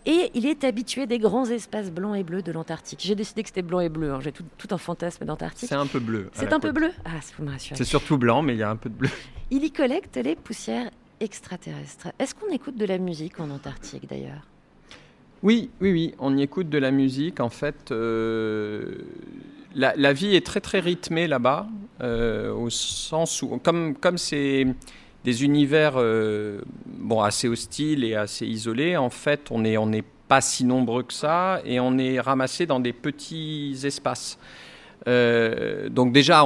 Et 0.07 0.31
il 0.35 0.47
est 0.47 0.65
habitué 0.65 1.07
des 1.07 1.19
grands 1.19 1.47
espaces 1.47 1.91
blancs 1.91 2.17
et 2.17 2.23
bleus 2.23 2.43
de 2.43 2.53
l'Antarctique. 2.53 3.01
J'ai 3.03 3.15
décidé 3.15 3.43
que 3.43 3.49
c'était 3.49 3.63
blanc 3.63 3.81
et 3.81 3.89
bleu. 3.89 4.13
hein. 4.13 4.21
J'ai 4.23 4.33
tout, 4.33 4.45
tout 4.57 4.69
un 4.71 4.79
fantasme 4.79 5.25
d'Antarctique. 5.25 5.69
C'est 5.69 5.75
un 5.75 5.87
peu 5.87 6.01
bleu. 6.01 6.31
C'est 6.33 6.53
un 6.53 6.61
peu 6.61 6.73
bleu? 6.73 6.93
Ah, 7.05 7.21
ça 7.21 7.35
vous 7.39 7.45
me 7.45 7.51
rassurez. 7.51 7.77
C'est 7.77 7.85
surtout 7.85 8.17
blanc, 8.17 8.41
mais 8.43 8.55
il 8.55 8.59
y 8.61 8.63
a 8.63 8.71
un 8.71 8.77
peu 8.77 8.89
de 8.89 8.95
bleu. 8.95 9.11
Il 9.51 9.65
y 9.65 9.71
collecte 9.73 10.17
les 10.17 10.37
poussières 10.37 10.91
extraterrestres. 11.21 12.09
Est-ce 12.19 12.35
qu'on 12.35 12.51
écoute 12.51 12.77
de 12.77 12.87
la 12.87 12.99
musique 12.99 13.41
en 13.41 13.51
Antarctique 13.51 14.09
d'ailleurs? 14.09 14.47
Oui, 15.43 15.71
oui, 15.81 15.93
oui, 15.93 16.15
on 16.19 16.37
y 16.37 16.43
écoute 16.43 16.69
de 16.69 16.79
la 16.79 16.91
musique. 16.91 17.39
En 17.39 17.49
fait, 17.49 17.93
euh, 17.93 18.97
la, 19.75 20.13
vie 20.13 20.35
est 20.35 20.45
très 20.45 20.61
très 20.61 20.81
rythmée 20.81 21.29
là-bas, 21.29 21.69
euh, 22.01 22.53
au 22.53 22.71
sens 22.71 23.43
où, 23.43 23.59
comme 23.63 23.95
comme 23.95 24.19
c'est 24.19 24.67
des 25.25 25.45
univers 25.45 25.95
euh, 25.97 26.61
bon 26.87 27.23
assez 27.23 27.47
hostiles 27.49 28.03
et 28.03 28.17
assez 28.17 28.47
isolés, 28.47 28.97
en 28.97 29.11
fait, 29.11 29.49
on 29.51 29.65
est 29.65 29.77
on 29.77 29.87
n'est 29.87 30.05
pas 30.27 30.41
si 30.41 30.65
nombreux 30.65 31.05
que 31.05 31.13
ça 31.13 31.61
et 31.65 31.79
on 31.79 31.99
est 31.99 32.19
ramassé 32.19 32.67
dans 32.67 32.81
des 32.81 32.93
petits 32.93 33.77
espaces. 33.85 34.39
Euh, 35.09 35.89
donc 35.89 36.13
déjà, 36.13 36.45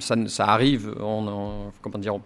ça, 0.00 0.46
arrive, 0.46 0.94
on, 1.00 1.70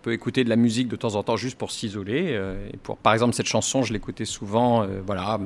peut 0.03 0.13
écouter 0.13 0.43
de 0.43 0.49
la 0.49 0.57
musique 0.57 0.89
de 0.89 0.97
temps 0.97 1.15
en 1.15 1.23
temps 1.23 1.37
juste 1.37 1.57
pour 1.57 1.71
s'isoler. 1.71 2.31
euh, 2.31 2.69
par 3.03 3.13
exemple, 3.13 3.35
cette 3.35 3.47
chanson, 3.47 3.83
je 3.83 3.93
l'écoutais 3.93 4.25
souvent, 4.25 4.83
euh, 4.83 5.01
voilà, 5.07 5.39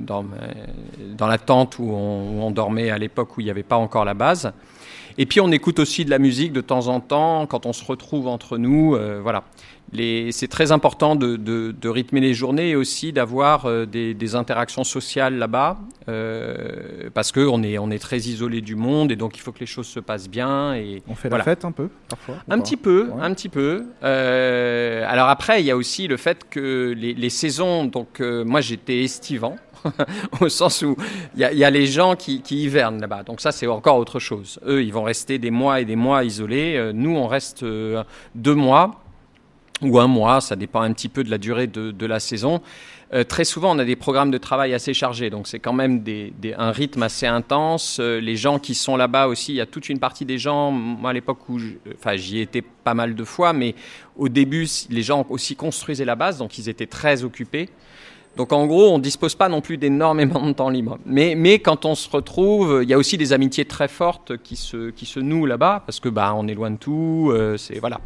dans, 0.00 0.24
la 1.26 1.38
tente 1.38 1.78
où 1.78 1.90
on 1.90 2.50
dormait 2.52 2.90
à 2.90 2.98
l'époque 2.98 3.36
où 3.36 3.40
il 3.40 3.44
n'y 3.44 3.50
avait 3.50 3.62
pas 3.64 3.76
encore 3.76 4.04
la 4.04 4.14
base. 4.14 4.52
Et 5.18 5.26
puis 5.26 5.40
on 5.40 5.50
écoute 5.52 5.78
aussi 5.78 6.04
de 6.04 6.10
la 6.10 6.18
musique 6.18 6.52
de 6.52 6.60
temps 6.60 6.88
en 6.88 7.00
temps 7.00 7.46
quand 7.46 7.66
on 7.66 7.72
se 7.72 7.84
retrouve 7.84 8.26
entre 8.28 8.58
nous. 8.58 8.94
euh, 8.94 9.20
voilà. 9.22 9.44
C'est 10.30 10.46
très 10.48 10.70
important 10.70 11.16
de, 11.16 11.34
de- 11.34 11.72
de 11.78 11.88
rythmer 11.88 12.20
les 12.20 12.32
journées 12.32 12.70
et 12.70 12.76
aussi 12.76 13.12
d'avoir 13.12 13.66
euh, 13.66 13.86
des, 13.86 14.14
des 14.14 14.34
interactions 14.36 14.84
sociales 14.84 15.34
là-bas 15.36 15.78
euh, 16.08 17.10
parce 17.12 17.32
qu'on 17.32 17.62
est, 17.64 17.76
on 17.76 17.90
est 17.90 17.98
très 17.98 18.18
isolé 18.18 18.60
du 18.60 18.76
monde 18.76 19.10
et 19.10 19.16
donc 19.16 19.36
il 19.36 19.40
faut 19.40 19.50
que 19.50 19.58
les 19.58 19.66
choses 19.66 19.88
se 19.88 19.98
passent 19.98 20.28
bien. 20.30 20.74
Et 20.74 21.02
On 21.08 21.16
fait 21.16 21.28
voilà. 21.28 21.44
la 21.44 21.50
fête 21.50 21.64
un 21.64 21.72
peu, 21.72 21.88
parfois 22.08 22.36
Un 22.48 22.60
petit 22.60 22.76
peu, 22.76 23.08
Ouais. 23.12 23.20
un 23.22 23.34
petit 23.34 23.48
peu. 23.48 23.84
Alors 24.02 25.28
après, 25.28 25.60
il 25.60 25.66
y 25.66 25.70
a 25.72 25.76
aussi 25.76 26.06
le 26.06 26.16
fait 26.16 26.48
que 26.48 26.94
les, 26.96 27.14
les 27.14 27.30
saisons, 27.30 27.84
donc 27.84 28.20
moi 28.20 28.60
j'étais 28.60 29.02
estivant, 29.02 29.56
au 30.40 30.48
sens 30.48 30.82
où 30.82 30.96
il 31.36 31.40
y, 31.40 31.64
a- 31.64 31.70
les 31.70 31.86
gens 31.86 32.16
qui, 32.16 32.42
hivernent 32.50 33.00
là-bas. 33.00 33.22
Donc 33.22 33.40
ça, 33.40 33.52
c'est 33.52 33.66
encore 33.66 33.96
autre 33.96 34.18
chose. 34.18 34.58
Eux, 34.66 34.82
ils 34.82 34.92
vont 34.92 35.02
rester 35.02 35.38
des 35.38 35.50
mois 35.50 35.80
et 35.80 35.84
des 35.84 35.96
mois 35.96 36.24
isolés. 36.24 36.76
Euh, 36.76 36.92
nous, 36.92 37.16
on 37.16 37.26
reste 37.26 37.62
euh, 37.62 38.02
deux 38.34 38.54
mois 38.54 39.02
ou 39.82 39.98
un 39.98 40.06
mois, 40.06 40.42
ça 40.42 40.56
dépend 40.56 40.82
un 40.82 40.92
petit 40.92 41.08
peu 41.08 41.24
de 41.24 41.30
la 41.30 41.38
durée 41.38 41.66
de, 41.66 42.06
la 42.06 42.20
saison. 42.20 42.60
Euh, 43.14 43.24
très 43.24 43.44
souvent, 43.44 43.74
on 43.74 43.78
a 43.78 43.84
des 43.86 43.96
programmes 43.96 44.30
de 44.30 44.36
travail 44.36 44.74
assez 44.74 44.92
chargés, 44.92 45.30
donc 45.30 45.48
c'est 45.48 45.58
quand 45.58 45.72
même 45.72 46.04
un 46.58 46.70
rythme 46.70 47.02
assez 47.02 47.26
intense. 47.26 47.98
Les 47.98 48.36
gens 48.36 48.58
qui 48.58 48.74
sont 48.74 48.98
là-bas 48.98 49.26
aussi, 49.26 49.52
il 49.52 49.56
y 49.56 49.60
a 49.62 49.66
toute 49.66 49.88
une 49.88 49.98
partie 49.98 50.26
des 50.26 50.36
gens. 50.36 50.70
Moi, 50.70 51.08
à 51.08 51.12
l'époque 51.14 51.48
où, 51.48 51.58
j'y 51.58 52.40
étais 52.40 52.60
pas 52.60 52.92
mal 52.92 53.14
de 53.14 53.24
fois, 53.24 53.54
mais 53.54 53.74
au 54.16 54.28
début, 54.28 54.68
les 54.90 55.02
gens 55.02 55.24
aussi 55.30 55.56
construisaient 55.56 56.04
la 56.04 56.14
base, 56.14 56.36
donc 56.36 56.58
ils 56.58 56.68
étaient 56.68 56.86
très 56.86 57.24
occupés. 57.24 57.70
Donc 58.36 58.52
en 58.52 58.66
gros, 58.66 58.90
on 58.90 58.98
ne 58.98 59.02
dispose 59.02 59.34
pas 59.34 59.48
non 59.48 59.60
plus 59.60 59.76
d'énormément 59.76 60.46
de 60.46 60.52
temps 60.52 60.70
libre. 60.70 60.98
Mais, 61.04 61.34
mais 61.36 61.58
quand 61.58 61.84
on 61.84 61.94
se 61.94 62.08
retrouve, 62.08 62.80
il 62.82 62.88
y 62.88 62.94
a 62.94 62.98
aussi 62.98 63.18
des 63.18 63.32
amitiés 63.32 63.64
très 63.64 63.88
fortes 63.88 64.36
qui 64.38 64.56
se, 64.56 64.90
qui 64.90 65.04
se 65.04 65.20
nouent 65.20 65.46
là-bas, 65.46 65.82
parce 65.84 66.00
que 66.00 66.08
bah, 66.08 66.32
on 66.36 66.46
est 66.48 66.54
loin 66.54 66.70
de 66.70 66.76
tout. 66.76 67.30
euh, 67.32 67.56
c'est 67.56 67.78
voilà. 67.80 68.00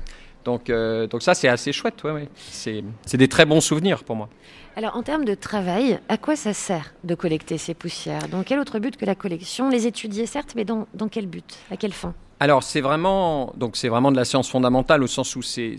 Donc, 0.45 0.69
euh, 0.69 1.07
donc 1.07 1.23
ça, 1.23 1.35
c'est 1.35 1.49
assez 1.49 1.73
chouette. 1.73 2.03
Ouais, 2.05 2.29
c'est 2.51 2.83
des 3.15 3.29
très 3.29 3.47
bons 3.47 3.61
souvenirs 3.61 4.05
pour 4.05 4.17
moi. 4.17 4.29
Alors, 4.77 4.97
en 4.97 5.03
termes 5.03 5.25
de 5.25 5.35
travail, 5.35 6.01
à 6.09 6.17
quoi 6.19 6.37
ça 6.37 6.53
sert 6.53 6.95
de 7.05 7.15
collecter 7.15 7.57
ces 7.59 7.75
poussières? 7.75 8.29
Dans 8.29 8.43
quel 8.43 8.59
autre 8.59 8.79
but 8.79 8.97
que 8.97 9.07
la 9.07 9.15
collection? 9.15 9.71
Les 9.71 9.87
étudier, 9.87 10.27
certes, 10.27 10.55
mais 10.57 10.65
dans, 10.65 10.87
dans 10.95 11.09
quel 11.09 11.27
but? 11.27 11.59
À 11.71 11.77
quelle 11.77 11.93
fin? 11.93 12.13
Alors 12.41 12.63
c'est 12.63 12.81
vraiment 12.81 13.53
donc 13.57 13.77
c'est 13.77 13.89
vraiment 13.89 14.11
de 14.11 14.17
la 14.17 14.25
science 14.25 14.51
fondamentale 14.51 15.03
au 15.03 15.07
sens 15.07 15.37
où 15.37 15.43
c'est 15.43 15.77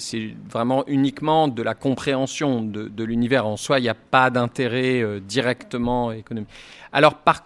vraiment 0.50 0.84
uniquement 0.88 1.48
de 1.48 1.62
la 1.62 1.76
compréhension 1.76 2.62
de, 2.62 2.88
de 2.88 3.04
l'univers 3.04 3.46
en 3.46 3.58
soi. 3.58 3.80
Il 3.80 3.84
n'y 3.84 3.90
a 3.90 3.94
pas 3.96 4.30
d'intérêt 4.30 5.02
euh, 5.02 5.20
directement 5.20 6.12
économique. 6.12 6.50
Alors 6.92 7.16
par 7.16 7.46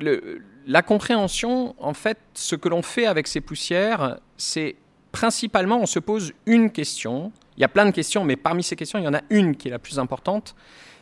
le- 0.00 0.40
la 0.66 0.80
compréhension, 0.80 1.74
en 1.78 1.92
fait, 1.92 2.16
ce 2.32 2.56
que 2.56 2.70
l'on 2.70 2.80
fait 2.80 3.04
avec 3.04 3.26
ces 3.26 3.42
poussières, 3.42 4.18
c'est 4.38 4.76
principalement 5.12 5.78
on 5.78 5.86
se 5.86 5.98
pose 5.98 6.32
une 6.46 6.70
question. 6.70 7.32
Il 7.58 7.60
y 7.60 7.64
a 7.64 7.68
plein 7.68 7.84
de 7.84 7.90
questions, 7.90 8.24
mais 8.24 8.36
parmi 8.36 8.62
ces 8.62 8.74
questions, 8.74 8.98
il 8.98 9.04
y 9.04 9.08
en 9.08 9.14
a 9.14 9.20
une 9.28 9.56
qui 9.56 9.68
est 9.68 9.70
la 9.70 9.78
plus 9.78 9.98
importante. 9.98 10.54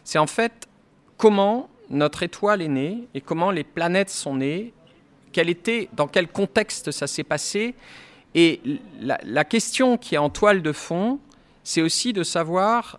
C'est 0.03 0.19
en 0.19 0.27
fait 0.27 0.69
comment 1.17 1.69
notre 1.91 2.25
étoile 2.25 2.61
est 2.61 2.69
née 2.69 3.07
et 3.15 3.21
comment 3.21 3.51
les 3.53 3.63
planètes 3.63 4.11
sont 4.11 4.35
nées 4.37 4.73
quel 5.33 5.49
était, 5.49 5.89
dans 5.95 6.07
quel 6.07 6.29
contexte 6.29 6.91
ça 6.91 7.07
s'est 7.07 7.25
passé. 7.25 7.75
Et 8.35 8.61
la, 9.01 9.45
question 9.45 9.99
qui 9.99 10.15
est 10.15 10.19
en 10.19 10.31
toile 10.31 10.63
de 10.63 10.73
fond, 10.73 11.19
c'est 11.65 11.83
aussi 11.83 12.13
de 12.13 12.23
savoir 12.23 12.99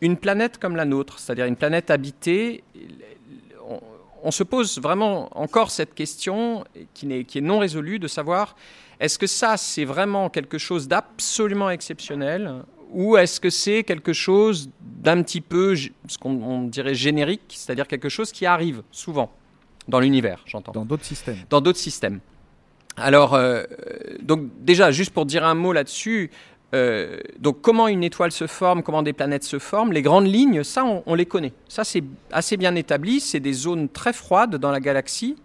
une 0.00 0.16
planète 0.16 0.58
comme 0.58 0.76
la 0.76 0.84
nôtre, 0.84 1.18
c'est-à-dire 1.18 1.46
une 1.46 1.56
planète 1.56 1.90
habitée. 1.90 2.62
On, 4.22 4.30
se 4.30 4.42
pose 4.42 4.78
vraiment 4.78 5.28
encore 5.38 5.70
cette 5.70 5.94
question 5.94 6.64
qui, 6.94 7.24
qui 7.24 7.38
est 7.38 7.42
non 7.42 7.58
résolue 7.58 7.98
de 7.98 8.08
savoir 8.08 8.56
est-ce 8.98 9.18
que 9.18 9.26
ça 9.26 9.56
c'est 9.56 9.84
vraiment 9.84 10.28
quelque 10.30 10.58
chose 10.58 10.88
d'absolument 10.88 11.70
exceptionnel 11.70 12.62
ou 12.90 13.16
est-ce 13.16 13.40
que 13.40 13.50
c'est 13.50 13.82
quelque 13.84 14.12
chose 14.12 14.70
d'un 14.80 15.22
petit 15.22 15.40
peu, 15.40 15.74
ce 15.76 16.18
qu'on 16.18 16.42
on 16.42 16.62
dirait 16.62 16.94
générique, 16.94 17.42
c'est-à-dire 17.48 17.86
quelque 17.86 18.08
chose 18.08 18.32
qui 18.32 18.46
arrive 18.46 18.82
souvent? 18.90 19.30
Dans 19.88 20.00
l'univers, 20.00 20.42
j'entends. 20.46 20.72
Dans 20.72 20.84
d'autres 20.84 21.04
systèmes. 21.04 21.38
Dans 21.50 21.60
d'autres 21.60 21.78
systèmes. 21.78 22.20
Alors, 22.96 23.34
euh, 23.34 23.64
donc 24.22 24.48
déjà, 24.60 24.90
juste 24.90 25.12
pour 25.12 25.26
dire 25.26 25.44
un 25.44 25.54
mot 25.54 25.72
là-dessus, 25.72 26.30
euh, 26.74 27.20
donc 27.38 27.60
comment 27.60 27.88
une 27.88 28.02
étoile 28.02 28.32
se 28.32 28.46
forme, 28.46 28.82
comment 28.82 29.02
des 29.02 29.12
planètes 29.12 29.44
se 29.44 29.58
forment, 29.58 29.92
les 29.92 30.02
grandes 30.02 30.26
lignes, 30.26 30.64
ça, 30.64 30.84
on, 30.84 31.02
on 31.06 31.14
les 31.14 31.26
connaît. 31.26 31.52
Ça, 31.68 31.84
c'est 31.84 32.02
assez 32.32 32.56
bien 32.56 32.74
établi. 32.74 33.20
C'est 33.20 33.40
des 33.40 33.52
zones 33.52 33.88
très 33.88 34.12
froides 34.12 34.56
dans 34.56 34.70
la 34.70 34.80
galaxie 34.80 35.36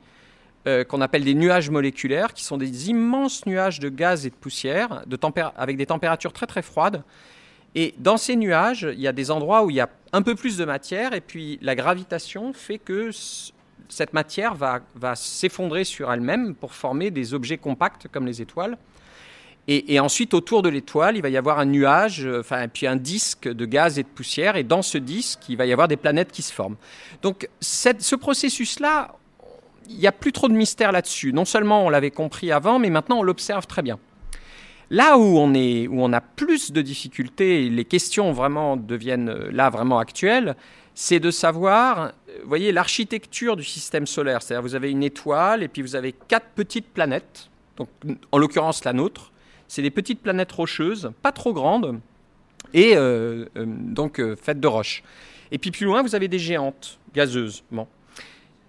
euh, 0.67 0.83
qu'on 0.83 1.01
appelle 1.01 1.23
des 1.23 1.33
nuages 1.33 1.71
moléculaires, 1.71 2.33
qui 2.33 2.43
sont 2.43 2.57
des 2.57 2.89
immenses 2.89 3.45
nuages 3.47 3.79
de 3.79 3.89
gaz 3.89 4.27
et 4.27 4.29
de 4.29 4.35
poussière, 4.35 5.03
de 5.07 5.17
avec 5.57 5.75
des 5.75 5.87
températures 5.87 6.33
très 6.33 6.45
très 6.45 6.61
froides. 6.61 7.03
Et 7.73 7.95
dans 7.97 8.17
ces 8.17 8.35
nuages, 8.35 8.87
il 8.93 8.99
y 8.99 9.07
a 9.07 9.13
des 9.13 9.31
endroits 9.31 9.63
où 9.63 9.71
il 9.71 9.77
y 9.77 9.79
a 9.79 9.89
un 10.13 10.21
peu 10.21 10.35
plus 10.35 10.57
de 10.57 10.65
matière, 10.65 11.13
et 11.13 11.21
puis 11.21 11.57
la 11.61 11.73
gravitation 11.73 12.53
fait 12.53 12.77
que 12.77 13.09
cette 13.91 14.13
matière 14.13 14.55
va, 14.55 14.81
s'effondrer 15.15 15.83
sur 15.83 16.11
elle-même 16.11 16.55
pour 16.55 16.73
former 16.73 17.11
des 17.11 17.33
objets 17.33 17.57
compacts 17.57 18.07
comme 18.07 18.25
les 18.25 18.41
étoiles. 18.41 18.77
Et, 19.67 19.99
ensuite, 19.99 20.33
autour 20.33 20.63
de 20.63 20.69
l'étoile, 20.69 21.15
il 21.15 21.21
va 21.21 21.29
y 21.29 21.37
avoir 21.37 21.59
un 21.59 21.65
nuage, 21.65 22.25
euh, 22.25 22.39
enfin, 22.39 22.67
puis 22.67 22.87
un 22.87 22.95
disque 22.95 23.47
de 23.47 23.65
gaz 23.65 23.99
et 23.99 24.03
de 24.03 24.07
poussière. 24.07 24.57
Et 24.57 24.63
dans 24.63 24.81
ce 24.81 24.97
disque, 24.97 25.47
il 25.47 25.55
va 25.55 25.65
y 25.65 25.71
avoir 25.71 25.87
des 25.87 25.97
planètes 25.97 26.31
qui 26.31 26.41
se 26.41 26.51
forment. 26.51 26.75
Donc, 27.21 27.47
ce 27.61 28.15
processus-là, 28.15 29.13
il 29.87 29.97
n'y 29.97 30.07
a 30.07 30.11
plus 30.11 30.31
trop 30.31 30.47
de 30.47 30.53
mystère 30.53 30.91
là-dessus. 30.91 31.31
Non 31.31 31.45
seulement 31.45 31.85
on 31.85 31.89
l'avait 31.89 32.11
compris 32.11 32.51
avant, 32.51 32.79
mais 32.79 32.89
maintenant 32.89 33.19
on 33.19 33.23
l'observe 33.23 33.67
très 33.67 33.81
bien. 33.81 33.99
Là 34.89 35.17
où 35.17 35.37
on, 35.37 35.53
est, 35.53 35.87
où 35.87 36.03
on 36.03 36.11
a 36.11 36.19
plus 36.19 36.71
de 36.71 36.81
difficultés, 36.81 37.69
les 37.69 37.85
questions 37.85 38.33
vraiment 38.33 38.75
deviennent 38.75 39.29
euh, 39.29 39.49
là 39.51 39.69
vraiment 39.69 39.99
actuelles, 39.99 40.55
c'est 41.01 41.19
de 41.19 41.31
savoir, 41.31 41.99
euh, 41.99 42.11
voyez, 42.45 42.71
l'architecture 42.71 43.55
du 43.55 43.63
système 43.63 44.05
solaire. 44.05 44.43
C'est-à-dire 44.43 44.61
vous 44.61 44.75
avez 44.75 44.91
une 44.91 45.01
étoile 45.01 45.63
et 45.63 45.67
puis 45.67 45.81
vous 45.81 45.95
avez 45.95 46.13
quatre 46.27 46.45
petites 46.53 46.85
planètes, 46.85 47.49
donc 47.75 47.89
en 48.31 48.37
l'occurrence 48.37 48.83
la 48.83 48.93
nôtre. 48.93 49.31
C'est 49.67 49.81
des 49.81 49.89
petites 49.89 50.21
planètes 50.21 50.51
rocheuses, 50.51 51.11
pas 51.23 51.31
trop 51.31 51.53
grandes, 51.53 51.99
et 52.75 52.95
euh, 52.95 53.45
euh, 53.57 53.65
donc 53.65 54.21
faites 54.35 54.59
de 54.59 54.67
roches. 54.67 55.01
Et 55.51 55.57
puis 55.57 55.71
plus 55.71 55.87
loin, 55.87 56.03
vous 56.03 56.13
avez 56.13 56.27
des 56.27 56.37
géantes 56.37 56.99
gazeuses. 57.15 57.63
Bon. 57.71 57.87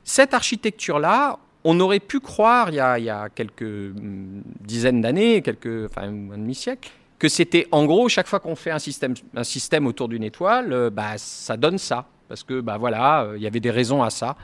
Cette 0.02 0.32
architecture-là, 0.32 1.38
on 1.64 1.78
aurait 1.80 2.00
pu 2.00 2.18
croire 2.20 2.70
il 2.70 2.76
y 2.76 2.80
a, 3.10 3.28
quelques 3.28 3.60
hum, 3.60 4.42
dizaines 4.58 5.02
d'années, 5.02 5.42
quelques, 5.42 5.84
enfin 5.84 6.04
un 6.04 6.38
demi-siècle, 6.38 6.90
que 7.22 7.28
c'était 7.28 7.68
en 7.70 7.84
gros 7.84 8.08
chaque 8.08 8.26
fois 8.26 8.40
qu'on 8.40 8.56
fait 8.56 8.72
un 8.72 8.80
système, 8.80 9.14
un 9.36 9.44
système 9.44 9.86
autour 9.86 10.08
d'une 10.08 10.24
étoile, 10.24 10.72
euh, 10.72 10.90
bah, 10.90 11.12
ça 11.18 11.56
donne 11.56 11.78
ça 11.78 12.06
parce 12.28 12.42
que 12.42 12.60
bah 12.60 12.78
voilà, 12.78 13.22
euh, 13.22 13.36
il 13.36 13.42
y 13.44 13.46
avait 13.46 13.60
des 13.60 13.70
raisons 13.70 14.02
à 14.02 14.10
ça. 14.10 14.34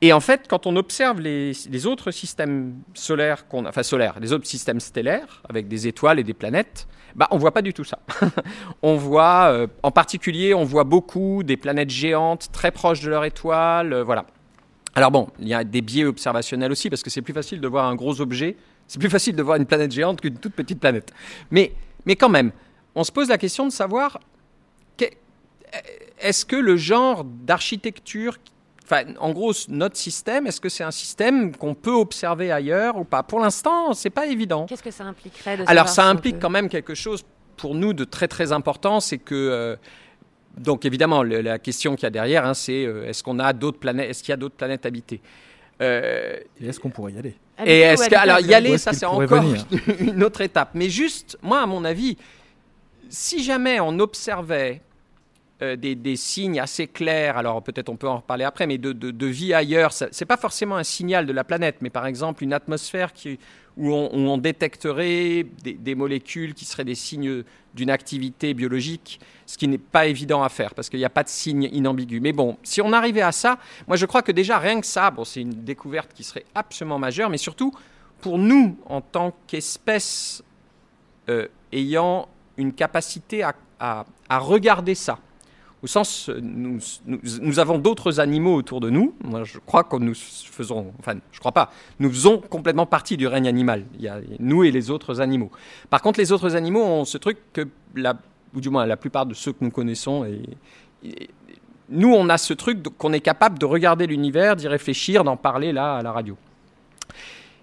Et 0.00 0.12
en 0.12 0.20
fait, 0.20 0.46
quand 0.48 0.68
on 0.68 0.76
observe 0.76 1.20
les, 1.20 1.50
les 1.68 1.86
autres 1.86 2.12
systèmes 2.12 2.74
solaires, 2.94 3.48
qu'on, 3.48 3.66
enfin 3.66 3.82
solaires, 3.82 4.14
les 4.20 4.32
autres 4.32 4.46
systèmes 4.46 4.78
stellaires 4.78 5.42
avec 5.48 5.66
des 5.66 5.88
étoiles 5.88 6.20
et 6.20 6.22
des 6.22 6.34
planètes, 6.34 6.86
bah, 7.16 7.26
on 7.32 7.36
voit 7.36 7.52
pas 7.52 7.62
du 7.62 7.74
tout 7.74 7.84
ça. 7.84 7.98
on 8.82 8.94
voit, 8.94 9.46
euh, 9.50 9.66
en 9.82 9.90
particulier, 9.90 10.54
on 10.54 10.62
voit 10.62 10.84
beaucoup 10.84 11.42
des 11.42 11.56
planètes 11.56 11.90
géantes 11.90 12.52
très 12.52 12.70
proches 12.70 13.00
de 13.00 13.10
leur 13.10 13.24
étoile, 13.24 14.02
voilà. 14.02 14.26
Alors 14.94 15.10
bon, 15.10 15.30
il 15.40 15.48
y 15.48 15.54
a 15.54 15.64
des 15.64 15.80
biais 15.80 16.04
observationnels 16.04 16.70
aussi 16.70 16.90
parce 16.90 17.02
que 17.02 17.10
c'est 17.10 17.22
plus 17.22 17.34
facile 17.34 17.60
de 17.60 17.66
voir 17.66 17.86
un 17.86 17.96
gros 17.96 18.20
objet, 18.20 18.56
c'est 18.92 18.98
plus 18.98 19.08
facile 19.08 19.34
de 19.34 19.42
voir 19.42 19.56
une 19.56 19.64
planète 19.64 19.90
géante 19.90 20.20
qu'une 20.20 20.36
toute 20.36 20.52
petite 20.52 20.78
planète. 20.78 21.12
Mais, 21.50 21.72
mais 22.04 22.14
quand 22.14 22.28
même, 22.28 22.52
on 22.94 23.04
se 23.04 23.10
pose 23.10 23.28
la 23.30 23.38
question 23.38 23.64
de 23.66 23.72
savoir 23.72 24.20
que- 24.98 25.06
est-ce 26.20 26.44
que 26.44 26.56
le 26.56 26.76
genre 26.76 27.24
d'architecture, 27.24 28.36
enfin, 28.84 29.04
en 29.18 29.30
gros, 29.32 29.52
notre 29.68 29.96
système, 29.96 30.46
est-ce 30.46 30.60
que 30.60 30.68
c'est 30.68 30.84
un 30.84 30.90
système 30.90 31.56
qu'on 31.56 31.74
peut 31.74 31.94
observer 31.94 32.52
ailleurs 32.52 32.98
ou 32.98 33.04
pas? 33.04 33.22
Pour 33.22 33.40
l'instant, 33.40 33.94
c'est 33.94 34.10
pas 34.10 34.26
évident. 34.26 34.66
Qu'est-ce 34.66 34.82
que 34.82 34.90
ça 34.90 35.04
impliquerait 35.04 35.56
de 35.56 35.64
Alors, 35.66 35.88
ça 35.88 36.06
implique 36.06 36.38
quand 36.38 36.50
même 36.50 36.68
quelque 36.68 36.94
chose 36.94 37.24
pour 37.56 37.74
nous 37.74 37.94
de 37.94 38.04
très 38.04 38.28
très 38.28 38.52
important, 38.52 39.00
c'est 39.00 39.16
que 39.18 39.34
euh, 39.34 39.76
donc 40.58 40.84
évidemment 40.84 41.22
le- 41.22 41.40
la 41.40 41.58
question 41.58 41.94
qu'il 41.96 42.02
y 42.02 42.06
a 42.08 42.10
derrière, 42.10 42.44
hein, 42.44 42.52
c'est 42.52 42.84
euh, 42.84 43.06
est-ce 43.08 43.22
qu'on 43.22 43.38
a 43.38 43.54
d'autres 43.54 43.78
planètes, 43.78 44.10
est-ce 44.10 44.22
qu'il 44.22 44.32
y 44.32 44.34
a 44.34 44.36
d'autres 44.36 44.56
planètes 44.56 44.84
habitées? 44.84 45.22
Euh, 45.80 46.36
Et 46.60 46.66
est-ce 46.66 46.78
qu'on 46.78 46.90
pourrait 46.90 47.12
y 47.12 47.18
aller? 47.18 47.34
Et 47.66 47.80
est-ce 47.80 48.08
que, 48.10 48.14
alors 48.16 48.40
y 48.40 48.54
aller, 48.54 48.78
ça 48.78 48.92
c'est 48.92 49.06
encore 49.06 49.42
venir 49.42 49.64
une 50.00 50.22
autre 50.24 50.40
étape. 50.40 50.70
Mais 50.74 50.88
juste, 50.90 51.38
moi 51.42 51.60
à 51.60 51.66
mon 51.66 51.84
avis, 51.84 52.16
si 53.08 53.42
jamais 53.44 53.80
on 53.80 53.98
observait 53.98 54.80
euh, 55.62 55.76
des, 55.76 55.94
des 55.94 56.16
signes 56.16 56.58
assez 56.60 56.86
clairs, 56.86 57.36
alors 57.36 57.62
peut-être 57.62 57.88
on 57.88 57.96
peut 57.96 58.08
en 58.08 58.16
reparler 58.18 58.44
après, 58.44 58.66
mais 58.66 58.78
de, 58.78 58.92
de- 58.92 59.10
de 59.10 59.26
vie 59.26 59.54
ailleurs, 59.54 59.92
c'est 59.92 60.24
pas 60.24 60.36
forcément 60.36 60.76
un 60.76 60.82
signal 60.84 61.26
de 61.26 61.32
la 61.32 61.44
planète, 61.44 61.76
mais 61.80 61.90
par 61.90 62.06
exemple 62.06 62.42
une 62.42 62.52
atmosphère 62.52 63.12
qui, 63.12 63.38
où, 63.76 63.92
on, 63.92 64.38
détecterait 64.38 65.46
des, 65.62 65.94
molécules 65.94 66.54
qui 66.54 66.64
seraient 66.64 66.84
des 66.84 66.94
signes 66.94 67.42
d'une 67.74 67.90
activité 67.90 68.52
biologique, 68.52 69.18
ce 69.46 69.56
qui 69.56 69.66
n'est 69.66 69.78
pas 69.78 70.06
évident 70.06 70.42
à 70.42 70.48
faire 70.48 70.74
parce 70.74 70.90
qu'il 70.90 70.98
n'y 70.98 71.06
a 71.06 71.10
pas 71.10 71.22
de 71.22 71.28
signe 71.28 71.68
inambigu. 71.72 72.20
Mais 72.20 72.32
bon, 72.32 72.58
si 72.62 72.82
on 72.82 72.92
arrivait 72.92 73.22
à 73.22 73.32
ça, 73.32 73.58
moi 73.88 73.96
je 73.96 74.04
crois 74.04 74.22
que 74.22 74.32
déjà 74.32 74.58
rien 74.58 74.80
que 74.80 74.86
ça, 74.86 75.10
bon, 75.10 75.24
c'est 75.24 75.40
une 75.40 75.64
découverte 75.64 76.12
qui 76.12 76.22
serait 76.22 76.44
absolument 76.54 76.98
majeure, 76.98 77.30
mais 77.30 77.38
surtout 77.38 77.72
pour 78.20 78.38
nous 78.38 78.76
en 78.86 79.00
tant 79.00 79.32
qu'espèce 79.46 80.42
euh, 81.28 81.48
ayant 81.72 82.28
une 82.58 82.72
capacité 82.72 83.42
à 83.80 84.04
regarder 84.38 84.94
ça. 84.94 85.18
Au 85.82 85.88
sens, 85.88 86.28
euh, 86.28 86.38
nous, 86.40 87.58
avons 87.58 87.78
d'autres 87.78 88.20
animaux 88.20 88.54
autour 88.54 88.80
de 88.80 88.88
nous. 88.88 89.14
Moi, 89.24 89.42
je 89.42 89.58
crois 89.58 89.82
que 89.82 89.96
nous 89.96 90.14
faisons, 90.14 90.92
enfin, 91.00 91.16
je 91.32 91.40
crois 91.40 91.50
pas, 91.50 91.72
nous 91.98 92.08
faisons 92.08 92.38
complètement 92.38 92.86
partie 92.86 93.16
du 93.16 93.26
règne 93.26 93.48
animal. 93.48 93.84
Il 93.96 94.02
y 94.02 94.08
a 94.08 94.20
nous 94.38 94.62
et 94.62 94.70
les 94.70 94.90
autres 94.90 95.20
animaux. 95.20 95.50
Par 95.90 96.00
contre, 96.00 96.20
les 96.20 96.30
autres 96.30 96.54
animaux 96.54 96.84
ont 96.84 97.04
ce 97.04 97.18
truc 97.18 97.38
que, 97.52 97.66
la, 97.96 98.14
ou 98.54 98.60
du 98.60 98.70
moins 98.70 98.86
la 98.86 98.96
plupart 98.96 99.26
de 99.26 99.34
ceux 99.34 99.52
que 99.52 99.64
nous 99.64 99.72
connaissons, 99.72 100.24
et, 100.24 101.28
nous, 101.88 102.14
on 102.14 102.28
a 102.28 102.38
ce 102.38 102.54
truc 102.54 102.84
qu'on 102.96 103.12
est 103.12 103.20
capable 103.20 103.58
de 103.58 103.66
regarder 103.66 104.06
l'univers, 104.06 104.54
d'y 104.54 104.68
réfléchir, 104.68 105.24
d'en 105.24 105.36
parler 105.36 105.72
là 105.72 105.96
à 105.96 106.02
la 106.02 106.12
radio. 106.12 106.38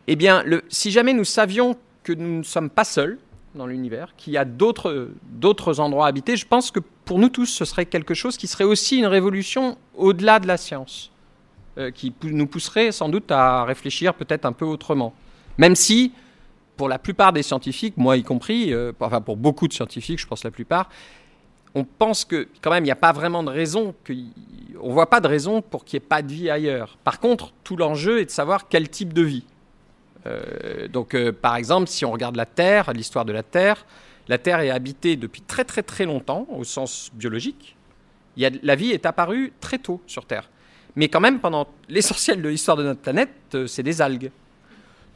Eh 0.08 0.16
bien, 0.16 0.44
si 0.68 0.92
jamais 0.92 1.14
nous 1.14 1.24
savions 1.24 1.78
que 2.04 2.12
nous 2.12 2.40
ne 2.40 2.44
sommes 2.44 2.70
pas 2.70 2.84
seuls 2.84 3.18
dans 3.56 3.66
l'univers, 3.66 4.14
qu'il 4.18 4.34
y 4.34 4.38
a 4.38 4.46
d'autres 4.46 5.80
endroits 5.80 6.06
habités, 6.06 6.36
je 6.36 6.46
pense 6.46 6.70
que 6.70 6.82
pour 7.10 7.18
nous 7.18 7.30
tous, 7.30 7.48
ce 7.48 7.66
serait 7.66 7.88
quelque 7.88 8.14
chose 8.14 8.38
qui 8.38 8.46
serait 8.46 8.66
aussi 8.66 9.00
une 9.00 9.08
révolution 9.08 9.80
au-delà 9.96 10.40
de 10.40 10.46
la 10.46 10.58
science, 10.58 11.12
euh, 11.80 11.90
qui 11.90 12.14
nous 12.22 12.46
pousserait 12.46 12.92
sans 12.92 13.10
doute 13.10 13.32
à 13.32 13.64
réfléchir 13.64 14.14
peut-être 14.14 14.46
un 14.46 14.52
peu 14.52 14.64
autrement. 14.64 15.16
Même 15.58 15.74
si, 15.74 16.14
pour 16.78 16.88
la 16.88 17.00
plupart 17.00 17.34
des 17.34 17.42
scientifiques, 17.42 17.98
moi 17.98 18.16
y 18.16 18.22
compris, 18.22 18.72
euh, 18.72 18.92
enfin 19.00 19.22
pour 19.22 19.38
beaucoup 19.38 19.68
de 19.68 19.74
scientifiques, 19.74 20.20
je 20.20 20.28
pense 20.28 20.44
la 20.44 20.52
plupart, 20.52 20.88
on 21.74 21.84
pense 21.84 22.26
que 22.26 22.48
quand 22.62 22.70
même 22.70 22.84
il 22.84 22.90
n'y 22.90 22.92
a 22.92 22.96
pas 22.96 23.12
vraiment 23.12 23.42
de 23.42 23.50
raison, 23.50 23.96
que, 24.04 24.14
on 24.80 24.94
voit 24.94 25.10
pas 25.10 25.20
de 25.20 25.28
raison 25.28 25.64
pour 25.64 25.86
qu'il 25.86 26.00
n'y 26.00 26.06
ait 26.06 26.10
pas 26.10 26.22
de 26.22 26.32
vie 26.32 26.52
ailleurs. 26.52 27.00
Par 27.04 27.20
contre, 27.20 27.54
tout 27.64 27.76
l'enjeu 27.76 28.20
est 28.20 28.26
de 28.26 28.30
savoir 28.30 28.68
quel 28.68 28.88
type 28.88 29.14
de 29.14 29.24
vie. 29.24 29.46
Euh, 30.28 30.88
donc, 30.88 31.18
par 31.42 31.56
exemple, 31.56 31.88
si 31.88 32.06
on 32.06 32.12
regarde 32.12 32.36
la 32.36 32.46
Terre, 32.46 32.94
l'histoire 32.94 33.26
de 33.26 33.34
la 33.34 33.42
Terre, 33.42 33.84
la 34.30 34.38
Terre 34.38 34.60
est 34.60 34.70
habitée 34.70 35.16
depuis 35.16 35.42
très 35.42 35.66
très 35.66 35.82
très 35.84 36.06
longtemps, 36.06 36.48
au 36.50 36.64
sens 36.64 37.12
biologique. 37.14 37.76
La 38.38 38.76
vie 38.76 38.92
est 38.92 39.06
apparue 39.06 39.52
très 39.60 39.80
tôt 39.80 40.02
sur 40.08 40.26
Terre. 40.26 40.50
Mais 40.96 41.10
quand 41.10 41.20
même, 41.20 41.40
pendant 41.40 41.68
l'essentiel 41.90 42.42
de 42.42 42.48
l'histoire 42.48 42.78
de 42.78 42.84
notre 42.84 43.02
planète, 43.02 43.32
euh, 43.56 43.68
c'est 43.68 43.84
des 43.84 44.02
algues. 44.02 44.32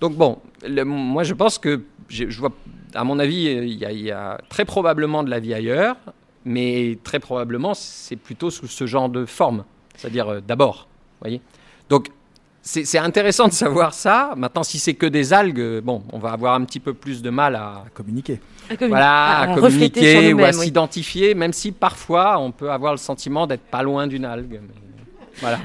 Donc 0.01 0.15
bon, 0.15 0.39
moi 0.85 1.23
je 1.23 1.33
pense 1.33 1.57
que, 1.57 1.83
je, 2.09 2.25
vois, 2.39 2.51
à 2.93 3.03
mon 3.03 3.19
avis, 3.19 3.47
euh, 3.47 3.65
il 3.65 3.77
y, 3.77 3.85
a, 3.85 3.91
il 3.91 4.01
y 4.01 4.11
a 4.11 4.39
très 4.49 4.65
probablement 4.65 5.23
de 5.23 5.29
la 5.29 5.39
vie 5.39 5.53
ailleurs, 5.53 5.95
mais 6.43 6.97
très 7.03 7.19
probablement 7.19 7.73
c'est 7.73 8.15
plutôt 8.15 8.49
sous 8.49 8.67
ce 8.67 8.85
genre 8.85 9.09
de 9.09 9.25
forme, 9.25 9.63
c'est-à-dire 9.95 10.27
euh, 10.27 10.41
d'abord, 10.41 10.87
voyez. 11.21 11.39
Donc 11.89 12.09
c'est 12.65 12.97
intéressant 12.97 13.47
de 13.47 13.53
savoir 13.53 13.93
ça. 13.93 14.33
Maintenant, 14.37 14.63
si 14.63 14.79
c'est 14.79 14.93
que 14.93 15.05
des 15.05 15.33
algues, 15.33 15.81
bon, 15.81 16.01
on 16.13 16.17
va 16.19 16.31
avoir 16.31 16.53
un 16.55 16.63
petit 16.63 16.79
peu 16.79 16.93
plus 16.93 17.21
de 17.21 17.29
mal 17.29 17.55
à, 17.55 17.83
communiquer. 17.93 18.39
À 18.69 18.75
communi- 18.75 18.87
voilà, 18.89 19.11
à 19.11 19.41
à, 19.43 19.55
refléter 19.55 19.99
sur 20.01 20.13
communiquer 20.21 20.33
ou 20.33 20.45
à 20.45 20.49
oui. 20.49 20.65
s'identifier, 20.65 21.35
même 21.35 21.51
si 21.53 21.71
parfois 21.73 22.39
on 22.39 22.51
peut 22.51 22.71
avoir 22.71 22.93
le 22.93 22.97
sentiment 22.97 23.45
d'être 23.47 23.63
pas 23.63 23.83
loin 23.83 24.07
d'une 24.07 24.23
algue. 24.25 24.61
mais 24.61 25.03
voilà, 25.41 25.59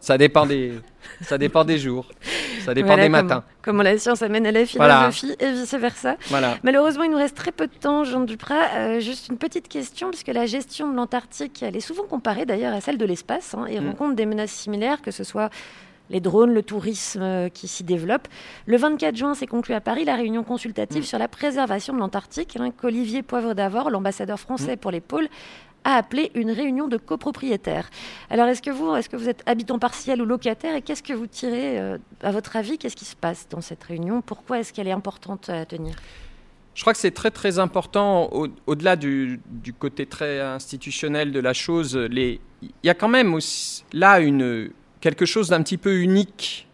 ça 0.00 0.18
dépend 0.18 0.44
des, 0.44 0.74
ça 1.22 1.38
dépend 1.38 1.64
des 1.64 1.78
jours, 1.78 2.06
ça 2.66 2.74
dépend 2.74 2.88
Voilà 2.88 3.02
des 3.04 3.08
comment- 3.08 3.22
matins. 3.22 3.44
Comment 3.62 3.82
la 3.82 3.96
science 3.96 4.20
amène 4.20 4.44
à 4.46 4.52
la 4.52 4.64
Voilà. 4.64 5.10
philosophie 5.10 5.42
et 5.42 5.52
vice-versa. 5.52 6.16
Voilà. 6.28 6.58
Malheureusement, 6.64 7.04
il 7.04 7.12
nous 7.12 7.16
reste 7.16 7.36
très 7.36 7.52
peu 7.52 7.66
de 7.68 7.72
temps, 7.74 8.04
Jean 8.04 8.20
Duprat. 8.20 8.66
Euh, 8.74 9.00
juste 9.00 9.28
une 9.28 9.38
petite 9.38 9.68
question, 9.68 10.10
puisque 10.10 10.28
la 10.28 10.44
gestion 10.46 10.90
de 10.90 10.96
l'Antarctique, 10.96 11.62
elle 11.62 11.76
est 11.76 11.80
souvent 11.80 12.02
comparée 12.04 12.44
d'ailleurs 12.44 12.74
à 12.74 12.80
celle 12.82 12.98
de 12.98 13.06
l'espace, 13.06 13.54
hein, 13.54 13.64
et 13.70 13.80
Mm. 13.80 13.86
rencontre 13.86 14.16
des 14.16 14.26
menaces 14.26 14.50
similaires, 14.50 15.00
que 15.00 15.12
ce 15.12 15.24
soit 15.24 15.48
les 16.12 16.20
drones, 16.20 16.52
le 16.54 16.62
tourisme 16.62 17.22
euh, 17.22 17.48
qui 17.48 17.66
s'y 17.66 17.82
développe. 17.82 18.28
Le 18.66 18.76
24 18.76 19.16
juin 19.16 19.34
s'est 19.34 19.46
conclue 19.48 19.74
à 19.74 19.80
Paris 19.80 20.04
la 20.04 20.14
réunion 20.14 20.44
consultative 20.44 21.02
Mm. 21.02 21.06
sur 21.06 21.18
la 21.18 21.26
préservation 21.28 21.94
de 21.94 21.98
l'Antarctique, 21.98 22.56
hein, 22.60 22.70
qu'Olivier 22.70 23.22
Poivre 23.22 23.54
d'Avor, 23.54 23.90
l'ambassadeur 23.90 24.36
Mm. 24.36 24.40
français 24.46 24.76
pour 24.76 24.90
les 24.92 25.00
pôles, 25.00 25.28
a 25.84 25.96
appelé 25.96 26.30
une 26.36 26.52
réunion 26.52 26.86
de 26.86 26.96
copropriétaires. 26.96 27.90
Alors, 28.30 28.46
est-ce 28.46 28.62
que 28.62 28.70
vous, 28.70 28.94
est-ce 28.94 29.08
que 29.08 29.16
vous 29.16 29.28
êtes 29.28 29.42
habitant 29.46 29.80
partiel 29.80 30.22
ou 30.22 30.24
locataire, 30.24 30.76
et 30.76 30.82
qu'est-ce 30.82 31.02
que 31.02 31.12
vous 31.12 31.26
tirez, 31.26 31.76
euh, 31.80 31.98
à 32.22 32.30
votre 32.30 32.54
avis, 32.54 32.78
qu'est-ce 32.78 32.94
qui 32.94 33.04
se 33.04 33.16
passe 33.16 33.48
dans 33.50 33.60
cette 33.60 33.82
réunion? 33.82 34.22
Pourquoi 34.22 34.60
est-ce 34.60 34.72
qu'elle 34.72 34.86
est 34.86 34.92
importante 34.92 35.48
à 35.48 35.64
tenir? 35.66 35.96
Je 36.74 36.82
crois 36.82 36.92
que 36.92 37.00
c'est 37.00 37.10
très 37.10 37.30
très 37.32 37.58
important, 37.58 38.28
au- 38.32 38.46
au-delà 38.68 38.94
du, 38.94 39.40
du 39.50 39.72
côté 39.72 40.06
très 40.06 40.40
institutionnel 40.40 41.32
de 41.32 41.40
la 41.40 41.52
chose, 41.52 41.96
les- 41.96 42.40
il 42.62 42.70
y 42.84 42.88
a 42.88 42.94
quand 42.94 43.08
même 43.08 43.34
aussi, 43.34 43.84
là 43.92 44.20
une, 44.20 44.70
quelque 45.02 45.26
chose 45.26 45.50
d'un 45.50 45.62
petit 45.62 45.76
peu 45.76 45.96
unique 46.00 46.66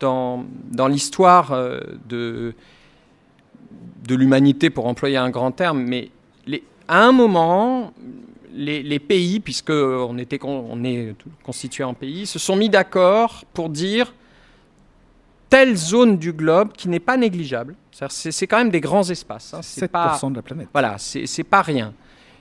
dans, 0.00 0.44
dans 0.70 0.86
l'histoire 0.88 1.52
euh, 1.52 1.80
de, 2.08 2.52
de 4.06 4.14
l'humanité, 4.14 4.68
pour 4.68 4.86
employer 4.86 5.16
un 5.16 5.30
grand 5.30 5.52
terme, 5.52 5.80
mais 5.82 6.10
les- 6.46 6.62
à 6.88 7.02
un 7.04 7.12
moment, 7.12 7.94
les, 8.52 8.82
les 8.82 8.98
pays, 8.98 9.40
puisque 9.40 9.70
on, 9.70 10.18
était, 10.18 10.38
on 10.42 10.84
est 10.84 11.14
constitué 11.42 11.84
en 11.84 11.94
pays, 11.94 12.26
se 12.26 12.38
sont 12.38 12.56
mis 12.56 12.68
d'accord 12.68 13.44
pour 13.54 13.70
dire 13.70 14.12
telle 15.48 15.76
zone 15.76 16.18
du 16.18 16.32
globe 16.34 16.72
qui 16.72 16.88
n'est 16.90 17.00
pas 17.00 17.16
négligeable. 17.16 17.74
C'est 18.10 18.30
c'est 18.32 18.46
quand 18.46 18.58
même 18.58 18.70
des 18.70 18.80
grands 18.80 19.08
espaces. 19.08 19.54
hein, 19.54 19.60
c'est 19.62 19.86
7% 19.86 19.88
pas- 19.88 20.18
de 20.30 20.34
la 20.36 20.42
planète. 20.42 20.68
Voilà, 20.72 20.96
c'est 20.98 21.44
pas 21.44 21.62
rien. 21.62 21.94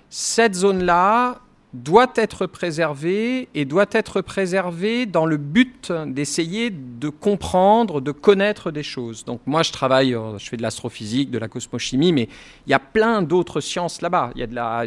Cette 0.09 0.55
zone-là 0.55 1.39
doit 1.74 2.11
être 2.15 2.45
préservée 2.45 3.49
et 3.53 3.65
doit 3.65 3.86
être 3.91 4.22
préservée 4.22 5.05
dans 5.05 5.26
le 5.26 5.38
but 5.38 5.91
d'essayer 6.07 6.70
de 6.72 7.09
comprendre, 7.09 7.99
de 7.99 8.11
connaître 8.11 8.72
des 8.72 8.84
choses. 8.84 9.26
Donc 9.26 9.41
moi, 9.45 9.63
je 9.63 9.72
travaille, 9.74 10.15
euh, 10.15 10.38
je 10.38 10.47
fais 10.49 10.57
de 10.57 10.61
l'astrophysique, 10.61 11.30
de 11.30 11.38
la 11.38 11.49
cosmochimie, 11.49 12.13
mais 12.13 12.30
il 12.65 12.70
y 12.72 12.74
a 12.74 12.80
plein 12.80 13.22
d'autres 13.22 13.59
sciences 13.59 14.01
là-bas. 14.01 14.32
Il 14.36 14.39
y 14.41 14.57
a 14.57 14.86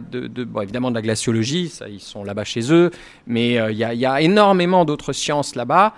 évidemment 0.62 0.91
de 0.91 0.95
la 0.97 1.03
glaciologie, 1.03 1.70
ils 1.89 2.01
sont 2.01 2.24
là-bas 2.24 2.45
chez 2.45 2.72
eux, 2.72 2.91
mais 3.26 3.59
euh, 3.59 3.70
il, 3.70 3.78
y 3.78 3.85
a, 3.85 3.93
il 3.93 4.01
y 4.01 4.07
a 4.07 4.20
énormément 4.22 4.85
d'autres 4.87 5.12
sciences 5.12 5.55
là-bas. 5.57 5.95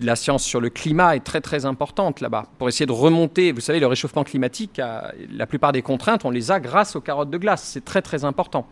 La 0.00 0.16
science 0.16 0.44
sur 0.44 0.62
le 0.62 0.70
climat 0.70 1.14
est 1.16 1.20
très 1.24 1.42
très 1.42 1.66
importante 1.66 2.22
là-bas 2.22 2.46
pour 2.56 2.68
essayer 2.70 2.86
de 2.86 2.92
remonter. 2.92 3.52
Vous 3.52 3.60
savez, 3.60 3.80
le 3.80 3.86
réchauffement 3.86 4.24
climatique, 4.24 4.78
a- 4.78 5.12
la 5.30 5.46
plupart 5.46 5.72
des 5.72 5.82
contraintes, 5.82 6.24
on 6.24 6.30
les 6.30 6.50
a 6.50 6.58
grâce 6.58 6.96
aux 6.96 7.02
carottes 7.02 7.28
de 7.28 7.36
glace. 7.36 7.64
C'est 7.64 7.84
très 7.84 8.00
très 8.00 8.24
important. 8.24 8.66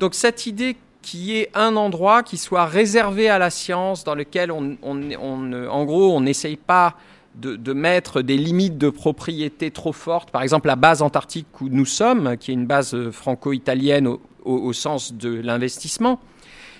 Donc 0.00 0.14
cette 0.14 0.46
idée 0.46 0.76
qui 1.04 1.36
est 1.36 1.50
un 1.54 1.76
endroit 1.76 2.22
qui 2.22 2.38
soit 2.38 2.64
réservé 2.64 3.28
à 3.28 3.38
la 3.38 3.50
science, 3.50 4.04
dans 4.04 4.14
lequel 4.14 4.50
on, 4.50 4.76
en 4.82 5.84
gros 5.84 6.20
n'essaye 6.20 6.56
pas 6.56 6.94
de, 7.34 7.72
mettre 7.72 8.22
des 8.22 8.36
limites 8.36 8.78
de 8.78 8.90
propriété 8.90 9.70
trop 9.70 9.92
fortes. 9.92 10.30
Par 10.30 10.42
exemple, 10.42 10.68
la 10.68 10.76
base 10.76 11.02
antarctique 11.02 11.60
où 11.60 11.68
nous 11.68 11.84
sommes, 11.84 12.36
qui 12.38 12.52
est 12.52 12.54
une 12.54 12.66
base 12.66 13.10
franco-italienne 13.10 14.08
au, 14.44 14.72
sens 14.72 15.12
de 15.12 15.40
l'investissement, 15.40 16.20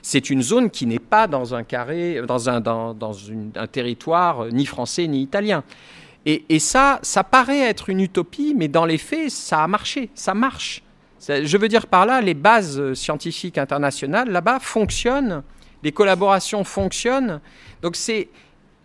c'est 0.00 0.30
une 0.30 0.42
zone 0.42 0.70
qui 0.70 0.86
n'est 0.86 0.98
pas 0.98 1.26
dans 1.26 1.54
un 1.54 1.62
carré, 1.62 2.20
dans 2.26 2.50
un 2.50 2.62
territoire 3.72 4.44
euh, 4.44 4.50
ni 4.50 4.66
français 4.66 5.06
ni 5.06 5.22
italien. 5.22 5.64
Et, 6.26 6.44
et 6.50 6.58
ça, 6.58 6.98
ça 7.00 7.24
paraît 7.24 7.60
être 7.60 7.88
une 7.88 8.00
utopie, 8.00 8.54
mais 8.54 8.68
dans 8.68 8.84
les 8.84 8.98
faits, 8.98 9.30
ça 9.30 9.64
a 9.64 9.66
marché, 9.66 10.10
ça 10.14 10.34
marche. 10.34 10.83
Je 11.28 11.56
veux 11.56 11.68
dire 11.68 11.86
par 11.86 12.06
là, 12.06 12.20
les 12.20 12.34
bases 12.34 12.94
scientifiques 12.94 13.58
internationales 13.58 14.30
là-bas 14.30 14.58
fonctionnent, 14.60 15.42
les 15.82 15.92
collaborations 15.92 16.64
fonctionnent. 16.64 17.40
Donc 17.82 17.96
c'est, 17.96 18.28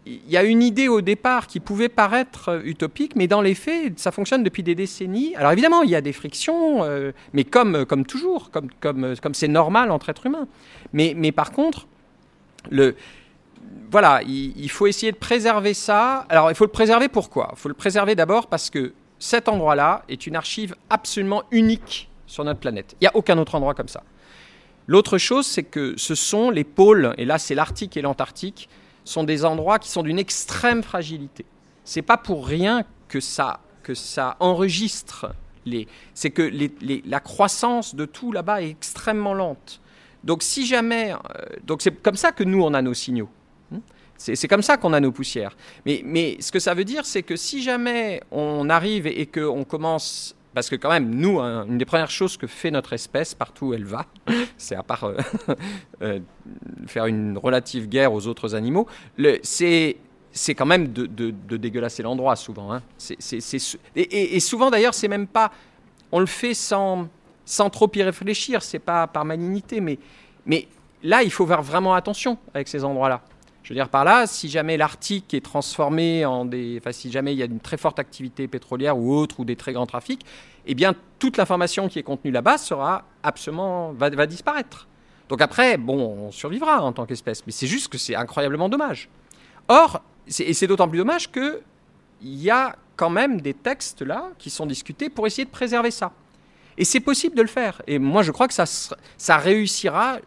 il 0.06 0.30
y 0.30 0.38
a 0.38 0.44
une 0.44 0.62
idée 0.62 0.88
au 0.88 1.02
départ 1.02 1.48
qui 1.48 1.60
pouvait 1.60 1.90
paraître 1.90 2.62
utopique, 2.64 3.16
mais 3.16 3.28
dans 3.28 3.42
les 3.42 3.56
faits, 3.56 4.00
ça 4.00 4.12
fonctionne 4.12 4.44
depuis 4.44 4.64
des 4.64 4.76
décennies. 4.76 5.36
Alors 5.36 5.52
évidemment, 5.52 5.82
il 5.84 5.90
y 5.90 5.96
a 5.96 6.02
des 6.02 6.14
frictions, 6.14 6.84
euh, 6.84 7.12
mais 7.34 7.44
comme, 7.44 7.86
comme 7.86 8.06
toujours, 8.06 8.52
comme 8.52 8.70
comme 8.80 9.16
comme 9.22 9.34
c'est 9.34 9.48
normal 9.48 9.92
entre 9.92 10.10
êtres 10.10 10.26
humains. 10.26 10.48
Mais, 10.94 11.14
mais 11.16 11.32
par 11.32 11.52
contre, 11.52 11.88
le, 12.70 12.96
voilà, 13.92 14.22
il, 14.24 14.54
il 14.58 14.70
faut 14.70 14.88
essayer 14.88 15.12
de 15.12 15.18
préserver 15.18 15.74
ça. 15.74 16.26
Alors 16.30 16.52
il 16.52 16.56
faut 16.56 16.66
le 16.66 16.72
préserver 16.72 17.08
pourquoi? 17.08 17.50
Il 17.54 17.60
faut 17.60 17.70
le 17.70 17.76
préserver 17.76 18.16
d'abord 18.16 18.48
parce 18.48 18.70
que 18.70 18.94
cet 19.20 19.50
endroit-là 19.50 20.04
est 20.08 20.28
une 20.28 20.36
archive 20.36 20.76
absolument 20.90 21.44
unique 21.52 22.09
sur 22.30 22.44
notre 22.44 22.60
planète. 22.60 22.96
Il 23.02 23.04
n'y 23.04 23.08
a 23.08 23.16
aucun 23.16 23.38
autre 23.38 23.56
endroit 23.56 23.74
comme 23.74 23.88
ça. 23.88 24.04
L'autre 24.88 25.18
chose, 25.18 25.46
c'est 25.46 25.64
que 25.64 25.96
ce 25.98 26.16
sont 26.16 26.50
les 26.50 26.64
pôles, 26.64 27.14
et 27.18 27.26
là 27.26 27.38
c'est 27.38 27.56
l'Arctique 27.56 27.98
et 27.98 28.02
l'Antarctique, 28.02 28.70
sont 29.04 29.24
des 29.24 29.44
endroits 29.44 29.80
qui 29.80 29.90
sont 29.90 30.04
d'une 30.04 30.20
extrême 30.20 30.84
fragilité. 30.84 31.46
C'est 31.84 32.02
pas 32.04 32.18
pour 32.18 32.48
rien 32.48 32.84
que 33.08 33.20
ça, 33.20 33.60
que 33.84 33.96
ça 33.96 34.38
enregistre 34.40 35.34
les. 35.66 35.88
C'est 36.14 36.30
que 36.30 36.52
la 37.06 37.20
croissance 37.20 37.96
de 37.96 38.06
tout 38.06 38.32
là-bas 38.32 38.62
est 38.62 38.70
extrêmement 38.70 39.34
lente. 39.34 39.82
Donc 40.24 40.44
si 40.44 40.66
jamais, 40.66 41.14
euh, 41.14 41.46
donc 41.64 41.82
c'est 41.82 41.92
comme 42.02 42.16
ça 42.16 42.32
que 42.32 42.44
nous 42.44 42.62
on 42.62 42.74
a 42.74 42.82
nos 42.82 42.94
signaux. 42.94 43.30
Hmm? 43.72 43.80
C'est 44.18 44.36
c'est 44.36 44.48
comme 44.48 44.62
ça 44.62 44.78
qu'on 44.78 44.94
a 44.94 45.00
nos 45.00 45.12
poussières. 45.12 45.56
Mais, 45.86 46.02
mais 46.06 46.38
ce 46.40 46.52
que 46.52 46.60
ça 46.60 46.74
veut 46.74 46.84
dire, 46.84 47.06
c'est 47.06 47.24
que 47.24 47.36
si 47.36 47.64
jamais 47.64 48.22
on 48.32 48.70
arrive 48.70 49.08
et, 49.08 49.22
et 49.22 49.26
qu'on 49.26 49.64
commence, 49.64 50.36
parce 50.54 50.70
que 50.70 50.76
quand 50.76 50.90
même, 50.90 51.10
nous, 51.10 51.40
hein, 51.40 51.66
une 51.68 51.78
des 51.78 51.86
premières 51.86 52.10
choses 52.10 52.38
que 52.38 52.48
fait 52.48 52.72
notre 52.72 52.94
espèce 52.94 53.34
partout 53.34 53.68
où 53.68 53.74
elle 53.74 53.86
va, 53.86 54.06
c'est 54.58 54.76
à 54.76 54.84
part 54.84 55.04
euh, 55.04 55.18
euh, 56.02 56.20
faire 56.88 57.06
une 57.06 57.38
relative 57.38 57.88
guerre 57.88 58.14
aux 58.14 58.28
autres 58.28 58.56
animaux, 58.56 58.88
c'est 60.32 60.56
quand 60.56 60.66
même 60.66 60.92
de, 60.92 61.58
dégueulasser 61.58 62.04
l'endroit 62.04 62.36
souvent. 62.36 62.72
hein. 62.74 62.82
Et 63.96 64.40
souvent 64.40 64.70
d'ailleurs, 64.70 64.94
c'est 64.94 65.08
même 65.08 65.28
pas, 65.28 65.52
on 66.12 66.20
le 66.20 66.26
fait 66.26 66.54
sans 66.54 67.08
sans 67.50 67.72
trop 67.72 67.90
y 67.96 68.04
réfléchir, 68.04 68.62
c'est 68.62 68.78
pas 68.78 69.08
par 69.08 69.26
malignité, 69.26 69.82
mais 69.82 69.98
mais 70.46 70.68
là, 71.04 71.24
il 71.24 71.32
faut 71.32 71.48
faire 71.48 71.64
vraiment 71.64 71.96
attention 71.96 72.38
avec 72.54 72.68
ces 72.68 72.84
endroits-là. 72.84 73.22
Je 73.64 73.70
veux 73.70 73.76
dire 73.76 73.90
par 73.90 74.04
là, 74.04 74.26
si 74.26 74.50
jamais 74.50 74.78
l'Arctique 74.78 75.34
est 75.34 75.44
transformé 75.44 76.26
en 76.26 76.46
des, 76.46 76.78
enfin 76.80 76.92
si 76.92 77.12
jamais 77.12 77.34
il 77.34 77.38
y 77.38 77.44
a 77.44 77.46
une 77.46 77.60
très 77.60 77.78
forte 77.78 78.00
activité 78.00 78.48
pétrolière 78.48 78.98
ou 78.98 79.14
autre 79.14 79.40
ou 79.40 79.46
des 79.46 79.56
très 79.56 79.74
grands 79.74 79.86
trafics, 79.86 80.26
eh 80.66 80.76
bien 80.76 80.96
toute 81.20 81.38
l'information 81.38 81.88
qui 81.88 82.00
est 82.00 82.04
contenue 82.04 82.32
là-bas 82.32 82.58
sera 82.58 83.04
absolument 83.24 83.92
va, 83.94 84.26
disparaître. 84.26 84.88
Donc 85.28 85.42
après, 85.42 85.78
bon, 85.78 86.00
on 86.00 86.32
survivra 86.32 86.82
en 86.82 86.92
tant 86.94 87.06
qu'espèce, 87.06 87.46
mais 87.46 87.52
c'est 87.52 87.68
juste 87.68 87.90
que 87.90 87.98
c'est 87.98 88.16
incroyablement 88.16 88.70
dommage. 88.70 89.10
Or, 89.68 90.02
et 90.28 90.54
c'est 90.54 90.68
d'autant 90.68 90.88
plus 90.88 90.98
dommage 90.98 91.32
que 91.32 91.62
il 92.22 92.42
y 92.42 92.50
a 92.50 92.76
quand 92.96 93.10
même 93.10 93.40
des 93.40 93.54
textes 93.54 94.02
là 94.02 94.30
qui 94.38 94.50
sont 94.50 94.66
discutés 94.66 95.10
pour 95.10 95.28
essayer 95.28 95.46
de 95.46 95.52
préserver 95.52 95.92
ça. 95.92 96.12
Et 96.78 96.86
c'est 96.86 97.00
possible 97.00 97.36
de 97.36 97.42
le 97.42 97.48
faire. 97.48 97.82
Et 97.88 98.00
moi, 98.00 98.24
je 98.24 98.32
crois 98.32 98.48
que 98.48 98.54
ça, 98.54 98.66
ça 98.66 99.38
réussira 99.38 100.20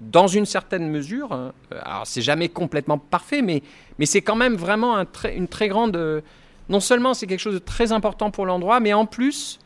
dans 0.00 0.26
une 0.26 0.46
certaine 0.46 0.88
mesure. 0.90 1.32
hein. 1.32 1.52
Euh, 1.72 1.80
Alors, 1.84 2.06
c'est 2.06 2.22
jamais 2.22 2.48
complètement 2.48 2.98
parfait, 2.98 3.42
mais, 3.42 3.62
mais 3.98 4.06
c'est 4.06 4.20
quand 4.22 4.36
même 4.36 4.56
vraiment 4.56 5.04
une 5.34 5.48
très 5.48 5.68
grande. 5.68 5.96
euh, 5.96 6.20
Non 6.68 6.80
seulement 6.80 7.14
c'est 7.14 7.26
quelque 7.26 7.40
chose 7.40 7.54
de 7.54 7.58
très 7.60 7.92
important 7.92 8.30
pour 8.30 8.44
l'endroit, 8.46 8.80
mais 8.80 8.92
en 8.92 9.06
plus, 9.06 9.58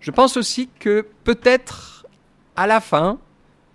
je 0.00 0.10
pense 0.10 0.36
aussi 0.36 0.68
que 0.78 1.06
peut-être 1.24 2.06
à 2.56 2.66
la 2.66 2.80
fin, 2.80 3.18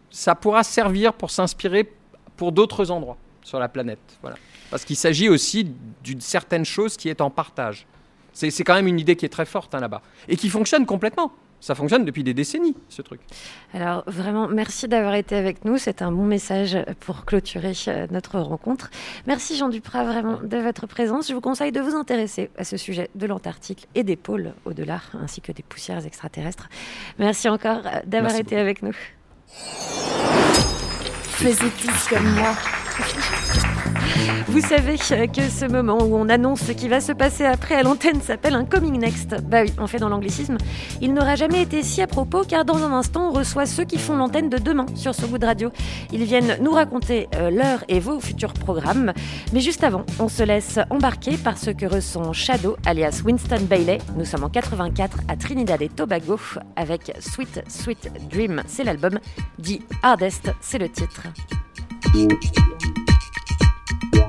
ça 0.09 0.33
pourra 0.35 0.63
servir 0.63 1.13
pour 1.13 1.29
s'inspirer 1.29 1.91
pour 2.37 2.51
d'autres 2.51 2.89
endroits 2.89 3.17
sur 3.43 3.59
la 3.59 3.67
planète. 3.69 3.99
Voilà. 4.21 4.37
Parce 4.71 4.85
qu'il 4.85 4.95
s'agit 4.95 5.29
aussi 5.29 5.71
d'une 6.03 6.21
certaine 6.21 6.65
chose 6.65 6.95
qui 6.97 7.09
est 7.09 7.21
en 7.21 7.29
partage. 7.29 7.85
C'est 8.33 8.51
c'est 8.51 8.63
quand 8.63 8.75
même 8.75 8.87
une 8.87 8.99
idée 8.99 9.15
qui 9.15 9.25
est 9.25 9.29
très 9.29 9.45
forte 9.45 9.73
hein, 9.75 9.79
là-bas 9.79 10.01
et 10.27 10.37
qui 10.37 10.49
fonctionne 10.49 10.85
complètement. 10.85 11.31
Ça 11.61 11.75
fonctionne 11.75 12.05
depuis 12.05 12.23
des 12.23 12.33
décennies, 12.33 12.75
ce 12.87 13.01
truc. 13.01 13.21
Alors 13.73 14.03
vraiment, 14.07 14.47
merci 14.47 14.87
d'avoir 14.87 15.15
été 15.15 15.35
avec 15.35 15.65
nous. 15.65 15.77
C'est 15.77 16.01
un 16.01 16.11
bon 16.11 16.25
message 16.25 16.77
pour 17.01 17.25
clôturer 17.25 17.73
euh, 17.87 18.07
notre 18.11 18.39
rencontre. 18.39 18.89
Merci 19.27 19.57
Jean 19.57 19.69
Duprat 19.69 20.03
vraiment 20.03 20.39
de 20.41 20.57
votre 20.57 20.87
présence. 20.87 21.27
Je 21.27 21.33
vous 21.33 21.41
conseille 21.41 21.71
de 21.71 21.81
vous 21.81 21.95
intéresser 21.95 22.49
à 22.57 22.63
ce 22.63 22.77
sujet 22.77 23.09
de 23.15 23.25
l'Antarctique 23.25 23.87
et 23.95 24.03
des 24.03 24.15
pôles 24.15 24.53
au-delà, 24.65 25.01
ainsi 25.21 25.41
que 25.41 25.51
des 25.51 25.63
poussières 25.63 26.05
extraterrestres. 26.05 26.69
Merci 27.17 27.49
encore 27.49 27.81
euh, 27.85 27.99
d'avoir 28.05 28.35
été 28.35 28.57
avec 28.57 28.81
nous. 28.81 28.95
Tous 31.39 32.09
comme 32.09 32.35
moi. 32.35 32.53
Vous 34.47 34.61
savez 34.61 34.97
que 34.97 35.41
ce 35.49 35.65
moment 35.65 35.97
où 36.01 36.15
on 36.15 36.27
annonce 36.27 36.61
ce 36.61 36.71
qui 36.71 36.87
va 36.87 37.01
se 37.01 37.11
passer 37.11 37.45
après 37.45 37.75
à 37.75 37.83
l'antenne 37.83 38.21
s'appelle 38.21 38.55
un 38.55 38.65
coming 38.65 38.99
next. 38.99 39.35
Bah 39.43 39.61
oui, 39.63 39.73
on 39.77 39.87
fait 39.87 39.99
dans 39.99 40.09
l'anglicisme. 40.09 40.57
Il 41.01 41.13
n'aura 41.13 41.35
jamais 41.35 41.61
été 41.61 41.83
si 41.83 42.01
à 42.01 42.07
propos 42.07 42.43
car 42.43 42.65
dans 42.65 42.83
un 42.83 42.91
instant 42.91 43.29
on 43.29 43.31
reçoit 43.31 43.65
ceux 43.65 43.85
qui 43.85 43.97
font 43.97 44.15
l'antenne 44.15 44.49
de 44.49 44.57
demain 44.57 44.85
sur 44.95 45.13
ce 45.13 45.25
goût 45.25 45.37
de 45.37 45.45
radio. 45.45 45.71
Ils 46.11 46.23
viennent 46.23 46.57
nous 46.61 46.71
raconter 46.71 47.27
euh, 47.35 47.51
leur 47.51 47.83
et 47.87 47.99
vos 47.99 48.19
futurs 48.19 48.53
programmes. 48.53 49.13
Mais 49.53 49.61
juste 49.61 49.83
avant, 49.83 50.05
on 50.19 50.27
se 50.27 50.43
laisse 50.43 50.79
embarquer 50.89 51.37
par 51.37 51.57
ce 51.57 51.69
que 51.69 51.85
ressent 51.85 52.33
Shadow 52.33 52.75
alias 52.85 53.21
Winston 53.23 53.61
Bailey. 53.61 53.99
Nous 54.17 54.25
sommes 54.25 54.43
en 54.43 54.49
84 54.49 55.19
à 55.27 55.35
Trinidad 55.35 55.81
et 55.81 55.89
Tobago 55.89 56.39
avec 56.75 57.13
Sweet 57.19 57.63
Sweet 57.67 58.11
Dream, 58.29 58.63
c'est 58.67 58.83
l'album. 58.83 59.19
dit 59.57 59.81
Hardest, 60.03 60.51
c'est 60.61 60.79
le 60.79 60.89
titre. 60.89 61.23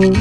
I'm 0.00 0.12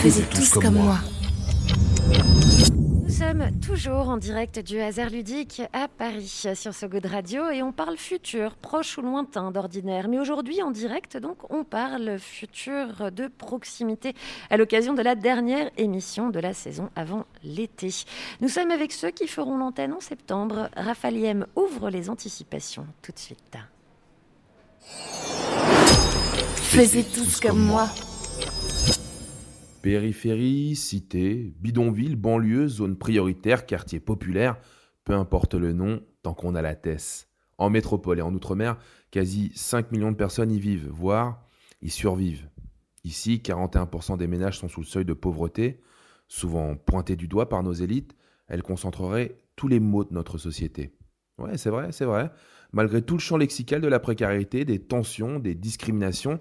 Faisez 0.05 0.24
tous 0.24 0.59
comme 0.59 0.74
moi. 0.74 0.98
Nous 2.76 3.09
sommes 3.09 3.59
toujours 3.66 4.11
en 4.11 4.18
direct 4.18 4.59
du 4.59 4.78
hasard 4.78 5.09
ludique 5.09 5.62
à 5.72 5.88
Paris 5.88 6.28
sur 6.55 6.74
So 6.74 6.88
Good 6.88 7.07
Radio 7.07 7.48
et 7.48 7.62
on 7.62 7.72
parle 7.72 7.96
futur, 7.96 8.55
proche 8.57 8.98
ou 8.98 9.00
lointain 9.00 9.50
d'ordinaire. 9.50 10.09
Mais 10.09 10.18
aujourd'hui 10.18 10.61
en 10.61 10.72
direct, 10.72 11.16
donc, 11.16 11.50
on 11.50 11.64
parle 11.64 12.18
futur 12.18 13.12
de 13.12 13.28
proximité 13.28 14.12
à 14.50 14.59
l'occasion 14.59 14.92
de 14.92 15.00
la 15.00 15.14
dernière 15.14 15.70
émission 15.78 16.28
de 16.28 16.38
la 16.38 16.52
saison 16.52 16.90
avant 16.96 17.24
l'été. 17.42 17.88
Nous 18.42 18.50
sommes 18.50 18.72
avec 18.72 18.92
ceux 18.92 19.11
qui 19.11 19.26
feront 19.26 19.57
l'antenne 19.57 19.94
en 19.94 20.00
septembre. 20.00 20.68
Raphaël 20.76 21.46
ouvre 21.57 21.88
les 21.88 22.11
anticipations 22.11 22.86
tout 23.00 23.12
de 23.12 23.18
suite. 23.18 23.57
Faisez 26.57 27.05
tous 27.05 27.40
comme 27.40 27.61
moi. 27.61 27.88
Périphérie, 29.85 30.76
cité, 30.76 31.53
bidonville, 31.61 32.16
banlieue, 32.16 32.68
zone 32.68 32.97
prioritaire, 32.97 33.66
quartier 33.66 34.01
populaire, 34.01 34.57
peu 35.05 35.12
importe 35.12 35.53
le 35.53 35.74
nom, 35.74 36.01
tant 36.22 36.32
qu'on 36.32 36.55
a 36.55 36.62
la 36.62 36.74
tête. 36.74 37.28
En 37.59 37.68
métropole 37.68 38.18
et 38.18 38.22
en 38.22 38.32
outre-mer, 38.32 38.78
quasi 39.11 39.53
5 39.55 39.93
millions 39.93 40.11
de 40.11 40.16
personnes 40.16 40.51
y 40.51 40.59
vivent, 40.59 40.89
voire 40.89 41.47
y 41.82 41.91
survivent. 41.91 42.49
Ici, 43.05 43.43
41% 43.45 44.16
des 44.16 44.26
ménages 44.26 44.59
sont 44.59 44.68
sous 44.68 44.80
le 44.80 44.87
seuil 44.87 45.05
de 45.05 45.12
pauvreté, 45.12 45.82
souvent 46.28 46.76
pointés 46.76 47.16
du 47.16 47.28
doigt 47.28 47.51
par 47.51 47.62
nos 47.62 47.74
élites, 47.74 48.16
elles 48.49 48.62
concentreraient 48.62 49.37
tous 49.55 49.68
les 49.68 49.80
maux 49.80 50.05
de 50.05 50.14
notre 50.14 50.39
société. 50.39 50.97
Ouais, 51.37 51.59
c'est 51.59 51.68
vrai, 51.68 51.93
c'est 51.93 52.07
vrai. 52.07 52.30
Malgré 52.72 53.03
tout 53.03 53.16
le 53.16 53.20
champ 53.20 53.37
lexical 53.37 53.82
de 53.82 53.89
la 53.89 54.01
précarité, 54.01 54.64
des 54.64 54.78
tensions, 54.78 55.39
des 55.39 55.55
discriminations, 55.55 56.41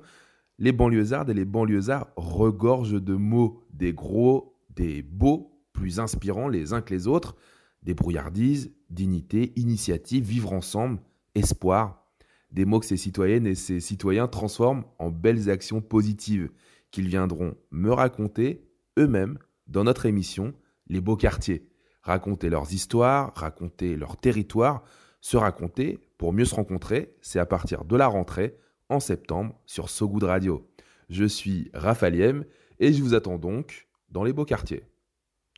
les 0.59 0.71
banlieusardes 0.71 1.29
et 1.29 1.33
les 1.33 1.45
banlieusards 1.45 2.11
regorgent 2.15 3.01
de 3.01 3.15
mots, 3.15 3.65
des 3.71 3.93
gros, 3.93 4.55
des 4.75 5.01
beaux, 5.01 5.49
plus 5.73 5.99
inspirants 5.99 6.47
les 6.47 6.73
uns 6.73 6.81
que 6.81 6.93
les 6.93 7.07
autres, 7.07 7.35
des 7.81 7.93
brouillardises, 7.93 8.71
dignité, 8.89 9.51
initiative, 9.55 10.23
vivre 10.23 10.53
ensemble, 10.53 10.99
espoir, 11.35 12.05
des 12.51 12.65
mots 12.65 12.79
que 12.79 12.85
ces 12.85 12.97
citoyennes 12.97 13.47
et 13.47 13.55
ces 13.55 13.79
citoyens 13.79 14.27
transforment 14.27 14.83
en 14.99 15.09
belles 15.09 15.49
actions 15.49 15.81
positives 15.81 16.51
qu'ils 16.91 17.07
viendront 17.07 17.55
me 17.71 17.91
raconter 17.91 18.69
eux-mêmes 18.99 19.39
dans 19.67 19.83
notre 19.83 20.05
émission 20.05 20.53
Les 20.87 21.01
Beaux 21.01 21.17
Quartiers. 21.17 21.67
Raconter 22.03 22.49
leurs 22.49 22.71
histoires, 22.73 23.33
raconter 23.35 23.95
leur 23.95 24.17
territoire, 24.17 24.83
se 25.19 25.37
raconter 25.37 25.99
pour 26.17 26.33
mieux 26.33 26.45
se 26.45 26.53
rencontrer, 26.53 27.15
c'est 27.21 27.39
à 27.39 27.45
partir 27.45 27.85
de 27.85 27.95
la 27.95 28.07
rentrée 28.07 28.57
en 28.89 28.99
septembre 28.99 29.55
sur 29.65 29.89
So 29.89 30.07
Good 30.07 30.23
Radio. 30.23 30.69
Je 31.09 31.25
suis 31.25 31.69
Raphaël 31.73 32.45
et 32.79 32.93
je 32.93 33.01
vous 33.01 33.13
attends 33.13 33.37
donc 33.37 33.87
dans 34.09 34.23
les 34.23 34.33
beaux 34.33 34.45
quartiers. 34.45 34.83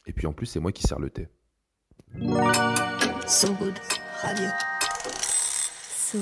Et 0.05 0.13
puis 0.13 0.27
en 0.27 0.33
plus, 0.33 0.45
c'est 0.45 0.59
moi 0.59 0.71
qui 0.71 0.83
sers 0.83 0.99
le 0.99 1.09
thé. 1.09 1.27
So 3.27 3.53
Good 3.53 3.75
Radio. 4.21 4.49
So 5.95 6.19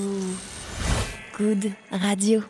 Good 1.38 1.72
Radio. 1.92 2.42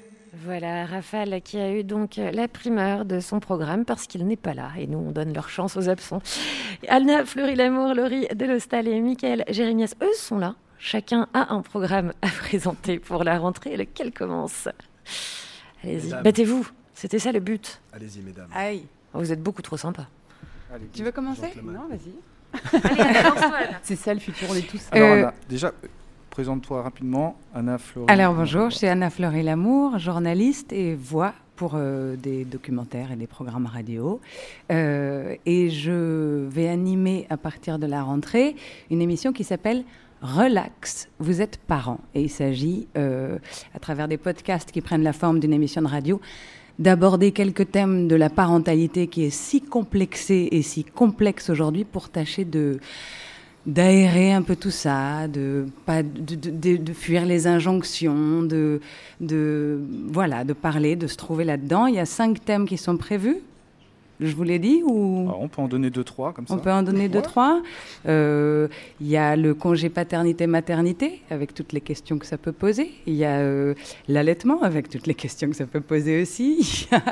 Voilà, 0.46 0.86
Raphaël 0.86 1.42
qui 1.44 1.58
a 1.58 1.72
eu 1.72 1.84
donc 1.84 2.16
la 2.18 2.48
primeur 2.48 3.06
de 3.06 3.20
son 3.20 3.40
programme 3.40 3.86
parce 3.86 4.08
qu'il 4.08 4.26
n'est 4.26 4.36
pas 4.36 4.54
là 4.56 4.72
et 4.78 4.88
nous 4.88 4.98
on 4.98 5.12
donne 5.12 5.32
leur 5.34 5.48
chance 5.48 5.78
aux 5.78 5.90
absents. 5.90 6.22
Anna, 6.88 7.24
Fleury 7.24 7.56
Lamour, 7.56 7.94
Laurie 7.94 8.28
Delostal 8.36 8.88
et 8.88 9.00
Michael 9.00 9.46
Jérémias, 9.48 9.94
eux 10.02 10.14
sont 10.16 10.40
là. 10.40 10.56
Chacun 10.86 11.28
a 11.34 11.54
un 11.54 11.62
programme 11.62 12.12
à 12.22 12.28
présenter 12.42 13.00
pour 13.00 13.24
la 13.24 13.40
rentrée, 13.40 13.78
lequel 13.78 14.12
commence 14.12 14.68
Allez-y, 15.82 16.10
battez-vous. 16.22 16.68
C'était 16.94 17.20
ça 17.20 17.32
le 17.32 17.40
but. 17.40 17.80
Allez-y, 17.94 18.22
mesdames. 18.22 18.50
Aïe. 18.54 18.84
Oh, 19.14 19.20
Vous 19.20 19.32
êtes 19.32 19.42
beaucoup 19.42 19.62
trop 19.62 19.78
sympa. 19.78 20.08
Tu 20.92 21.04
veux 21.04 21.14
commencer. 21.14 21.54
Non, 21.64 21.88
vas-y. 21.90 22.14
C'est 23.82 23.96
ça 23.96 24.14
le 24.14 24.20
futur, 24.20 24.50
on 24.52 24.56
est 24.56 24.68
tous. 24.68 24.86
Alors, 24.92 25.08
Euh, 25.10 25.20
Anna, 25.20 25.34
déjà, 25.48 25.72
présente-toi 26.30 26.82
rapidement. 26.84 27.40
Anna 27.56 27.78
Fleury. 27.78 28.08
Alors 28.10 28.34
bonjour, 28.34 28.70
je 28.70 28.76
suis 28.80 28.88
Anna 28.88 29.10
Fleury 29.10 29.42
Lamour, 29.42 30.00
journaliste 30.00 30.74
et 30.74 30.96
voix 30.96 31.34
pour 31.56 31.74
euh, 31.76 32.18
des 32.18 32.44
documentaires 32.44 33.14
et 33.14 33.16
des 33.16 33.28
programmes 33.28 33.68
radio. 33.68 34.20
Euh, 34.70 35.36
et 35.46 35.70
je 35.70 36.46
vais 36.50 36.68
animer 36.68 37.26
à 37.30 37.38
partir 37.38 37.80
de 37.80 37.88
la 37.88 38.04
rentrée 38.04 38.58
une 38.92 39.02
émission 39.02 39.32
qui 39.32 39.46
s'appelle 39.46 39.86
Relax, 40.24 41.10
vous 41.20 41.42
êtes 41.42 41.58
parents. 41.58 42.00
Et 42.16 42.22
il 42.24 42.30
s'agit, 42.30 42.88
euh, 42.98 43.38
à 43.76 43.80
travers 43.80 44.08
des 44.08 44.18
podcasts 44.18 44.72
qui 44.72 44.80
prennent 44.82 45.04
la 45.04 45.12
forme 45.14 45.40
d'une 45.42 45.52
émission 45.54 45.82
de 45.82 45.88
radio, 45.88 46.22
d'aborder 46.80 47.32
quelques 47.34 47.70
thèmes 47.72 48.08
de 48.08 48.16
la 48.16 48.30
parentalité 48.30 49.08
qui 49.08 49.26
est 49.26 49.30
si 49.30 49.62
complexée 49.62 50.48
et 50.52 50.62
si 50.62 50.86
complexe 50.86 51.50
aujourd'hui 51.50 51.84
pour 51.84 52.10
tâcher 52.10 52.46
de 52.46 52.80
d'aérer 53.66 54.34
un 54.34 54.42
peu 54.42 54.58
tout 54.58 54.72
ça, 54.72 55.30
de 55.30 55.68
pas 55.86 56.04
de- 56.04 56.36
de- 56.36 56.76
de 56.76 56.94
fuir 56.94 57.26
les 57.26 57.48
injonctions, 57.48 58.44
de, 58.44 58.82
de 59.22 59.80
voilà, 60.12 60.44
de 60.44 60.52
parler, 60.52 60.98
de 60.98 61.08
se 61.08 61.16
trouver 61.16 61.46
là-dedans. 61.46 61.86
Il 61.88 61.96
y 61.96 62.00
a 62.00 62.06
cinq 62.06 62.44
thèmes 62.44 62.68
qui 62.68 62.78
sont 62.78 62.98
prévus. 62.98 63.38
Je 64.26 64.36
vous 64.36 64.44
l'ai 64.44 64.60
dit 64.60 64.82
ou... 64.86 65.26
Alors, 65.28 65.42
on 65.42 65.48
peut 65.48 65.62
en 65.62 65.68
donner 65.68 65.90
deux, 65.90 66.04
trois 66.04 66.34
comme 66.34 66.48
ça. 66.48 66.54
On 66.54 66.58
peut 66.58 66.72
en 66.72 66.84
donner 66.84 67.10
deux, 67.10 67.22
trois. 67.22 67.62
Euh, 68.08 68.68
Il 69.02 69.08
y 69.08 69.18
a 69.18 69.36
le 69.36 69.54
congé 69.54 69.90
paternité-maternité, 69.90 71.22
avec 71.30 71.54
toutes 71.54 71.74
les 71.74 71.82
questions 71.82 72.18
que 72.18 72.26
ça 72.26 72.38
peut 72.38 72.52
poser. 72.52 72.92
Il 73.06 73.14
y 73.16 73.26
a 73.26 73.38
euh, 73.40 73.74
l'allaitement, 74.08 74.62
avec 74.62 74.90
toutes 74.90 75.08
les 75.08 75.16
questions 75.16 75.50
que 75.50 75.56
ça 75.56 75.66
peut 75.66 75.82
poser 75.82 76.22
aussi. 76.22 76.60
Il 76.92 76.92
y 76.92 76.96
a- 76.96 77.04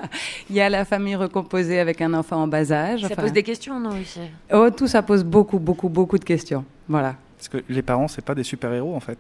Il 0.50 0.56
y, 0.56 0.62
a 0.62 0.70
la 0.70 0.86
famille 0.86 1.16
recomposée 1.16 1.80
avec 1.80 2.02
un 2.02 2.14
enfant 2.14 2.38
en 2.44 2.48
bas 2.48 2.72
âge. 2.72 3.02
Ça 3.02 3.08
Enfin, 3.12 3.22
pose 3.24 3.32
des 3.34 3.44
questions, 3.44 3.80
non 3.80 3.92
aussi 4.00 4.20
Oh, 4.54 4.70
tout 4.70 4.88
ça 4.88 5.02
pose 5.02 5.24
beaucoup, 5.24 5.60
beaucoup, 5.60 5.90
beaucoup 5.90 6.18
de 6.18 6.24
questions. 6.26 6.66
Voilà. 6.88 7.16
Parce 7.38 7.50
que 7.50 7.58
les 7.70 7.82
parents, 7.82 8.08
c'est 8.08 8.24
pas 8.24 8.36
des 8.36 8.44
super-héros 8.44 8.96
en 8.96 9.00
fait. 9.00 9.18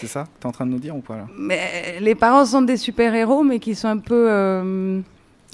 C'est 0.00 0.06
ça? 0.06 0.24
Que 0.24 0.28
tu 0.40 0.44
es 0.44 0.46
en 0.46 0.52
train 0.52 0.64
de 0.64 0.70
nous 0.70 0.78
dire 0.78 0.96
ou 0.96 1.00
pas 1.00 1.16
là? 1.16 1.26
Mais 1.38 2.00
les 2.00 2.14
parents 2.14 2.46
sont 2.46 2.62
des 2.62 2.78
super-héros, 2.78 3.42
mais 3.44 3.58
qui 3.58 3.74
sont 3.74 3.88
un 3.88 3.98
peu, 3.98 4.26
euh, 4.30 5.00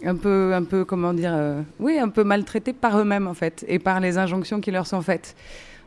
un 0.05 0.17
peu, 0.17 0.53
un 0.55 0.65
peu, 0.65 0.85
comment 0.85 1.13
dire, 1.15 1.33
euh, 1.35 1.63
oui, 1.79 1.99
un 1.99 2.09
peu 2.09 2.25
maltraités 2.25 2.73
par 2.73 2.99
eux-mêmes 2.99 3.27
en 3.27 3.35
fait, 3.35 3.65
et 3.69 3.79
par 3.79 4.01
les 4.01 4.19
injonctions 4.19 4.61
qui 4.61 4.71
leur 4.71 4.87
sont 4.87 5.01
faites. 5.03 5.37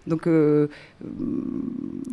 Donc 0.07 0.25
euh, 0.25 0.67
euh, 1.03 1.07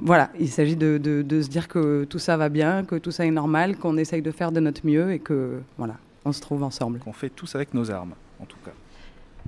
voilà, 0.03 0.31
il 0.41 0.49
s'agit 0.51 0.75
de, 0.77 0.99
de- 0.99 1.23
de 1.23 1.41
se 1.43 1.49
dire 1.49 1.69
que 1.69 2.05
tout 2.05 2.19
ça 2.19 2.37
va 2.37 2.49
bien, 2.49 2.85
que 2.85 2.97
tout 2.97 3.13
ça 3.13 3.25
est 3.25 3.31
normal, 3.31 3.77
qu'on 3.77 3.97
essaye 3.97 4.23
de 4.23 4.31
faire 4.33 4.51
de 4.51 4.61
notre 4.61 4.85
mieux 4.85 5.13
et 5.13 5.21
que 5.21 5.61
voilà, 5.79 5.95
on 6.25 6.33
se 6.33 6.41
trouve 6.41 6.65
ensemble. 6.65 6.99
Qu'on 6.99 7.13
fait 7.13 7.31
tous 7.31 7.55
avec 7.55 7.73
nos 7.73 7.91
armes, 7.93 8.15
en 8.41 8.47
tout 8.47 8.57
cas. 8.65 8.73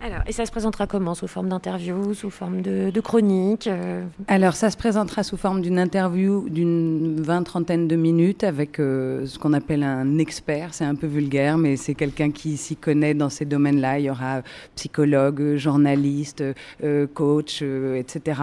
Alors, 0.01 0.21
et 0.27 0.33
ça 0.33 0.45
se 0.45 0.51
présentera 0.51 0.87
comment? 0.87 1.15
Sous 1.15 1.27
forme 1.27 1.49
d'interview, 1.49 2.13
sous 2.13 2.31
forme 2.31 2.61
de, 2.61 2.91
de 2.91 3.01
chronique 3.01 3.67
euh, 3.67 4.05
Alors, 4.29 4.55
ça 4.55 4.71
se 4.71 4.77
présentera 4.77 5.23
sous 5.23 5.39
forme 5.39 5.63
d'une 5.63 5.79
interview 5.79 6.49
d'une 6.51 7.23
vingt-trentaine 7.23 7.89
de 7.89 7.97
minutes 7.97 8.45
avec 8.45 8.79
euh, 8.79 9.27
ce 9.27 9.39
qu'on 9.39 9.55
appelle 9.55 9.83
un 9.83 10.19
expert. 10.19 10.75
C'est 10.75 10.85
un 10.85 10.95
peu 10.95 11.07
vulgaire, 11.07 11.57
mais 11.57 11.77
c'est 11.77 11.95
quelqu'un 11.95 12.31
qui 12.31 12.59
s'y 12.59 12.77
connaît 12.77 13.15
dans 13.15 13.31
ces 13.31 13.47
domaines-là. 13.47 13.99
Il 13.99 14.05
y 14.05 14.11
aura 14.11 14.43
psychologue, 14.75 15.57
journaliste, 15.57 16.45
euh, 16.85 17.07
coach, 17.13 17.61
euh, 17.63 17.97
etc. 17.97 18.41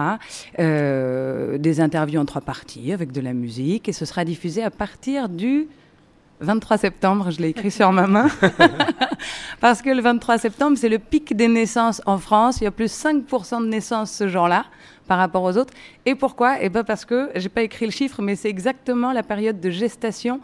Euh, 0.58 1.56
des 1.58 1.80
interviews 1.80 2.20
en 2.20 2.24
trois 2.24 2.42
parties 2.42 2.92
avec 2.92 3.12
de 3.12 3.20
la 3.20 3.32
musique 3.32 3.88
et 3.88 3.92
ce 3.92 4.04
sera 4.04 4.24
diffusé 4.24 4.62
à 4.62 4.70
partir 4.70 5.28
du 5.28 5.68
23 6.40 6.78
septembre, 6.78 7.30
je 7.30 7.40
l'ai 7.40 7.48
écrit 7.48 7.70
sur 7.70 7.92
ma 7.92 8.06
main. 8.06 8.28
Parce 9.60 9.82
que 9.82 9.90
le 9.90 10.02
23 10.02 10.38
septembre, 10.38 10.76
c'est 10.76 10.88
le 10.88 10.98
pic 10.98 11.34
des 11.36 11.48
naissances 11.48 12.02
en 12.06 12.18
France. 12.18 12.60
Il 12.60 12.64
y 12.64 12.66
a 12.66 12.70
plus 12.70 12.92
5% 12.92 13.62
de 13.62 13.68
naissances 13.68 14.10
ce 14.10 14.28
jour-là 14.28 14.64
par 15.06 15.18
rapport 15.18 15.42
aux 15.42 15.56
autres. 15.56 15.72
Et 16.06 16.14
pourquoi? 16.14 16.56
Eh 16.60 16.68
ben 16.68 16.82
parce 16.84 17.04
que, 17.04 17.30
j'ai 17.34 17.48
pas 17.48 17.62
écrit 17.62 17.86
le 17.86 17.92
chiffre, 17.92 18.20
mais 18.22 18.36
c'est 18.36 18.48
exactement 18.48 19.12
la 19.12 19.22
période 19.22 19.60
de 19.60 19.70
gestation 19.70 20.40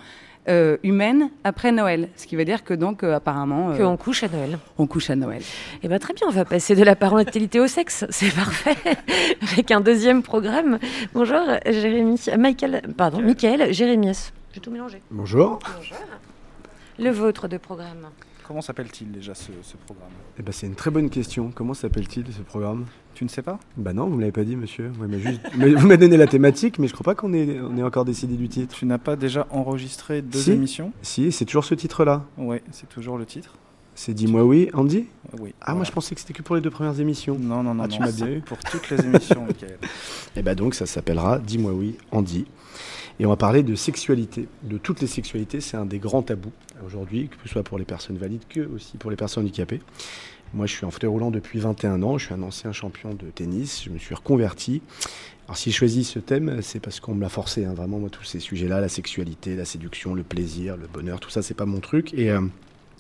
euh, 0.49 0.77
humaine 0.83 1.31
après 1.45 1.73
Noël. 1.73 2.09
Ce 2.17 2.27
qui 2.27 2.37
veut 2.37 2.45
dire 2.45 2.65
que 2.65 2.73
donc, 2.75 3.03
euh, 3.03 3.17
apparemment... 3.17 3.71
euh, 3.71 3.77
Qu'on 3.77 3.97
couche 3.97 4.23
à 4.23 4.29
Noël. 4.29 4.59
On 4.79 4.87
couche 4.87 5.11
à 5.11 5.17
Noël. 5.17 5.43
Eh 5.83 5.89
ben 5.89 5.99
très 5.99 6.15
bien, 6.15 6.27
on 6.29 6.33
va 6.33 6.45
passer 6.45 6.75
de 6.75 6.83
la 6.83 6.97
parentalité 6.97 7.61
au 7.61 7.67
sexe, 7.67 8.07
c'est 8.11 8.35
parfait, 8.35 8.77
avec 9.53 9.71
un 9.71 9.81
deuxième 9.81 10.23
programme. 10.23 10.79
Bonjour, 11.13 11.41
Jérémy, 11.67 12.19
Michael, 12.39 12.83
pardon, 12.97 13.21
Michael, 13.21 13.73
Jérémias. 13.73 14.33
J'ai 14.53 14.61
tout 14.61 14.71
mélangé. 14.71 15.01
Bonjour. 15.11 15.59
Le 16.99 17.11
vôtre 17.11 17.49
de 17.49 17.57
programme. 17.57 18.09
Comment 18.47 18.61
s'appelle-t-il 18.63 19.13
déjà 19.13 19.33
ce, 19.35 19.53
ce 19.63 19.77
programme? 19.77 20.11
Eh 20.39 20.43
ben, 20.43 20.51
c'est 20.51 20.67
une 20.67 20.75
très 20.75 20.91
bonne 20.91 21.09
question. 21.09 21.53
Comment 21.55 21.73
s'appelle-t-il 21.73 22.25
ce 22.33 22.43
programme? 22.43 22.87
Tu 23.15 23.23
ne 23.23 23.29
sais 23.29 23.43
pas? 23.43 23.61
Bah 23.77 23.93
non, 23.93 24.07
vous 24.09 24.17
me 24.17 24.21
l'avez 24.21 24.33
pas 24.33 24.43
dit, 24.43 24.57
monsieur. 24.57 24.91
Vous 24.93 25.03
m'avez 25.07 25.21
juste... 25.21 25.41
mais 25.57 25.73
vous 25.73 25.87
m'avez 25.87 25.99
donné 25.99 26.17
la 26.17 26.27
thématique, 26.27 26.81
mais 26.81 26.89
je 26.89 26.93
crois 26.95 27.05
pas 27.05 27.15
qu'on 27.15 27.33
ait, 27.33 27.61
on 27.61 27.77
ait 27.77 27.83
encore 27.85 28.05
décidé 28.05 28.35
du 28.35 28.49
titre. 28.49 28.75
Tu 28.75 28.87
n'as 28.87 28.99
pas 28.99 29.15
déjà 29.15 29.47
enregistré 29.51 30.21
deux 30.21 30.41
Si. 30.41 30.51
émissions? 30.51 30.93
Si, 31.03 31.31
c'est 31.31 31.45
toujours 31.45 31.65
ce 31.65 31.75
titre-là. 31.77 32.25
Oui, 32.39 32.57
c'est 32.73 32.89
toujours 32.89 33.19
le 33.19 33.27
titre. 33.27 33.55
C'est 33.95 34.15
Dis-moi 34.15 34.43
oui, 34.45 34.69
Andy? 34.73 35.07
Oui. 35.39 35.55
Ah, 35.61 35.75
moi 35.75 35.85
je 35.85 35.93
pensais 35.93 36.15
que 36.15 36.21
c'était 36.21 36.33
que 36.33 36.43
pour 36.43 36.55
les 36.57 36.63
deux 36.63 36.71
premières 36.71 36.99
émissions. 37.01 37.37
Non, 37.39 37.63
non, 37.63 37.75
non. 37.75 37.85
Ah, 37.85 37.89
tu 37.89 38.01
non, 38.01 38.07
m'as 38.07 38.13
bien 38.13 38.27
c'est 38.27 38.33
eu. 38.33 38.41
Pour 38.41 38.59
toutes 38.59 38.89
les 38.91 39.05
émissions, 39.05 39.45
Michael. 39.45 39.79
Et 40.37 40.43
bah 40.43 40.55
donc 40.55 40.75
ça 40.75 40.87
s'appellera 40.87 41.39
Dis-moi 41.39 41.73
oui, 41.73 41.99
Andy. 42.11 42.47
Et 43.21 43.27
on 43.27 43.29
va 43.29 43.37
parler 43.37 43.63
de 43.63 43.75
sexualité, 43.75 44.49
de 44.63 44.79
toutes 44.79 45.03
les 45.03 45.07
sexualités. 45.07 45.61
C'est 45.61 45.77
un 45.77 45.85
des 45.85 45.99
grands 45.99 46.23
tabous 46.23 46.53
aujourd'hui, 46.87 47.29
que 47.29 47.37
ce 47.45 47.51
soit 47.51 47.63
pour 47.63 47.79
les 47.79 47.85
personnes 47.85 48.17
valides 48.17 48.45
que 48.49 48.61
aussi 48.75 48.97
pour 48.97 49.11
les 49.11 49.17
personnes 49.19 49.45
handicapées. 49.45 49.83
Moi, 50.55 50.65
je 50.65 50.73
suis 50.73 50.87
en 50.87 50.91
fauteuil 50.91 51.11
roulant 51.11 51.31
depuis 51.31 51.59
21 51.59 52.03
ans. 52.03 52.17
Je 52.17 52.25
suis 52.25 52.35
un 52.35 52.41
ancien 52.43 52.73
champion 52.73 53.13
de 53.13 53.27
tennis. 53.27 53.83
Je 53.85 53.91
me 53.91 53.99
suis 53.99 54.15
reconverti. 54.15 54.81
Alors, 55.45 55.59
si 55.59 55.71
j'ai 55.71 55.77
choisi 55.77 56.03
ce 56.03 56.19
thème, 56.19 56.63
c'est 56.63 56.81
parce 56.81 56.99
qu'on 56.99 57.15
me 57.15 57.21
l'a 57.21 57.29
forcé. 57.29 57.67
hein. 57.67 57.75
Vraiment, 57.75 57.99
moi, 57.99 58.09
tous 58.09 58.25
ces 58.25 58.41
sujets-là, 58.41 58.81
la 58.81 58.89
sexualité, 58.89 59.55
la 59.55 59.67
séduction, 59.67 60.15
le 60.15 60.23
plaisir, 60.23 60.79
le 60.79 60.87
bonheur, 60.87 61.21
tout 61.21 61.29
ça, 61.29 61.43
c'est 61.43 61.53
pas 61.53 61.67
mon 61.67 61.81
truc. 61.81 62.15
Et, 62.15 62.31
euh, 62.31 62.41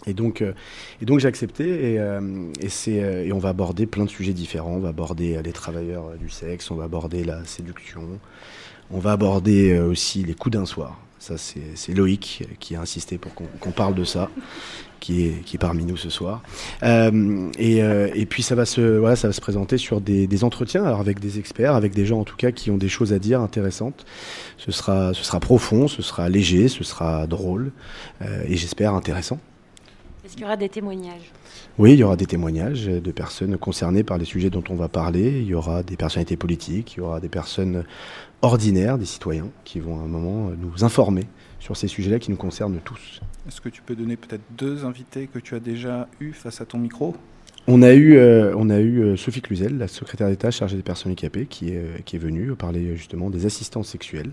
euh, 0.06 0.12
donc 0.12 1.18
j'ai 1.18 1.28
accepté. 1.28 1.94
Et, 1.94 1.98
euh, 1.98 2.20
et, 2.60 3.32
on 3.32 3.38
va 3.38 3.48
aborder 3.48 3.86
plein 3.86 4.04
de 4.04 4.10
sujets 4.10 4.34
différents. 4.34 4.74
On 4.74 4.80
va 4.80 4.90
aborder 4.90 5.40
les 5.42 5.52
travailleurs 5.52 6.10
du 6.20 6.28
sexe. 6.28 6.70
On 6.70 6.74
va 6.76 6.84
aborder 6.84 7.24
la 7.24 7.42
séduction. 7.46 8.02
On 8.92 8.98
va 8.98 9.12
aborder 9.12 9.72
euh, 9.72 9.86
aussi 9.86 10.22
les 10.24 10.34
coups 10.34 10.52
d'un 10.52 10.66
soir. 10.66 10.98
Ça, 11.18 11.34
c'est 11.36 11.92
Loïc 11.92 12.42
euh, 12.42 12.54
qui 12.58 12.74
a 12.74 12.80
insisté 12.80 13.18
pour 13.18 13.32
qu'on 13.34 13.70
parle 13.72 13.94
de 13.94 14.04
ça, 14.04 14.30
qui 15.00 15.26
est, 15.26 15.44
qui 15.44 15.56
est 15.56 15.58
parmi 15.58 15.84
nous 15.84 15.98
ce 15.98 16.08
soir. 16.08 16.42
Euh, 16.82 17.50
et, 17.58 17.82
euh, 17.82 18.08
et 18.14 18.24
puis, 18.24 18.42
ça 18.42 18.54
va, 18.54 18.64
se, 18.64 18.80
voilà, 18.80 19.16
ça 19.16 19.28
va 19.28 19.32
se 19.34 19.40
présenter 19.42 19.76
sur 19.76 20.00
des, 20.00 20.26
des 20.26 20.44
entretiens, 20.44 20.82
alors 20.82 21.00
avec 21.00 21.20
des 21.20 21.38
experts, 21.38 21.74
avec 21.74 21.92
des 21.92 22.06
gens 22.06 22.20
en 22.20 22.24
tout 22.24 22.36
cas 22.36 22.52
qui 22.52 22.70
ont 22.70 22.78
des 22.78 22.88
choses 22.88 23.12
à 23.12 23.18
dire 23.18 23.42
intéressantes. 23.42 24.06
Ce 24.56 24.72
sera, 24.72 25.12
ce 25.12 25.22
sera 25.22 25.40
profond, 25.40 25.88
ce 25.88 26.00
sera 26.00 26.30
léger, 26.30 26.68
ce 26.68 26.84
sera 26.84 27.26
drôle 27.26 27.72
euh, 28.22 28.42
et 28.48 28.56
j'espère 28.56 28.94
intéressant. 28.94 29.38
Est-ce 30.24 30.34
qu'il 30.34 30.42
y 30.42 30.46
aura 30.46 30.56
des 30.56 30.68
témoignages? 30.68 31.32
Oui, 31.78 31.94
il 31.94 31.98
y 31.98 32.04
aura 32.04 32.16
des 32.16 32.26
témoignages 32.26 32.86
de 32.86 33.10
personnes 33.10 33.56
concernées 33.56 34.04
par 34.04 34.16
les 34.16 34.24
sujets 34.24 34.50
dont 34.50 34.62
on 34.68 34.74
va 34.74 34.88
parler. 34.88 35.40
Il 35.40 35.46
y 35.46 35.54
aura 35.54 35.82
des 35.82 35.96
personnalités 35.96 36.36
politiques, 36.36 36.94
il 36.94 36.98
y 36.98 37.00
aura 37.00 37.20
des 37.20 37.28
personnes 37.28 37.84
ordinaires, 38.42 38.98
des 38.98 39.06
citoyens, 39.06 39.48
qui 39.64 39.80
vont 39.80 39.98
à 40.00 40.02
un 40.02 40.08
moment 40.08 40.50
nous 40.58 40.84
informer 40.84 41.26
sur 41.58 41.76
ces 41.76 41.88
sujets-là 41.88 42.18
qui 42.18 42.30
nous 42.30 42.36
concernent 42.36 42.80
tous. 42.84 43.20
Est-ce 43.46 43.60
que 43.60 43.68
tu 43.68 43.82
peux 43.82 43.94
donner 43.94 44.16
peut-être 44.16 44.42
deux 44.56 44.84
invités 44.84 45.26
que 45.26 45.38
tu 45.38 45.54
as 45.54 45.60
déjà 45.60 46.08
eus 46.20 46.32
face 46.32 46.60
à 46.60 46.66
ton 46.66 46.78
micro? 46.78 47.14
On 47.66 47.82
a 47.82 47.92
eu, 47.92 48.16
euh, 48.16 48.54
on 48.56 48.70
a 48.70 48.80
eu 48.80 49.00
euh, 49.00 49.16
Sophie 49.16 49.42
Cluzel, 49.42 49.76
la 49.76 49.86
secrétaire 49.86 50.28
d'État 50.28 50.50
chargée 50.50 50.76
des 50.76 50.82
personnes 50.82 51.12
handicapées, 51.12 51.46
qui 51.46 51.70
est, 51.70 51.76
euh, 51.76 51.98
qui 52.04 52.16
est 52.16 52.18
venue 52.18 52.54
parler 52.54 52.96
justement 52.96 53.30
des 53.30 53.46
assistants 53.46 53.82
sexuels. 53.82 54.30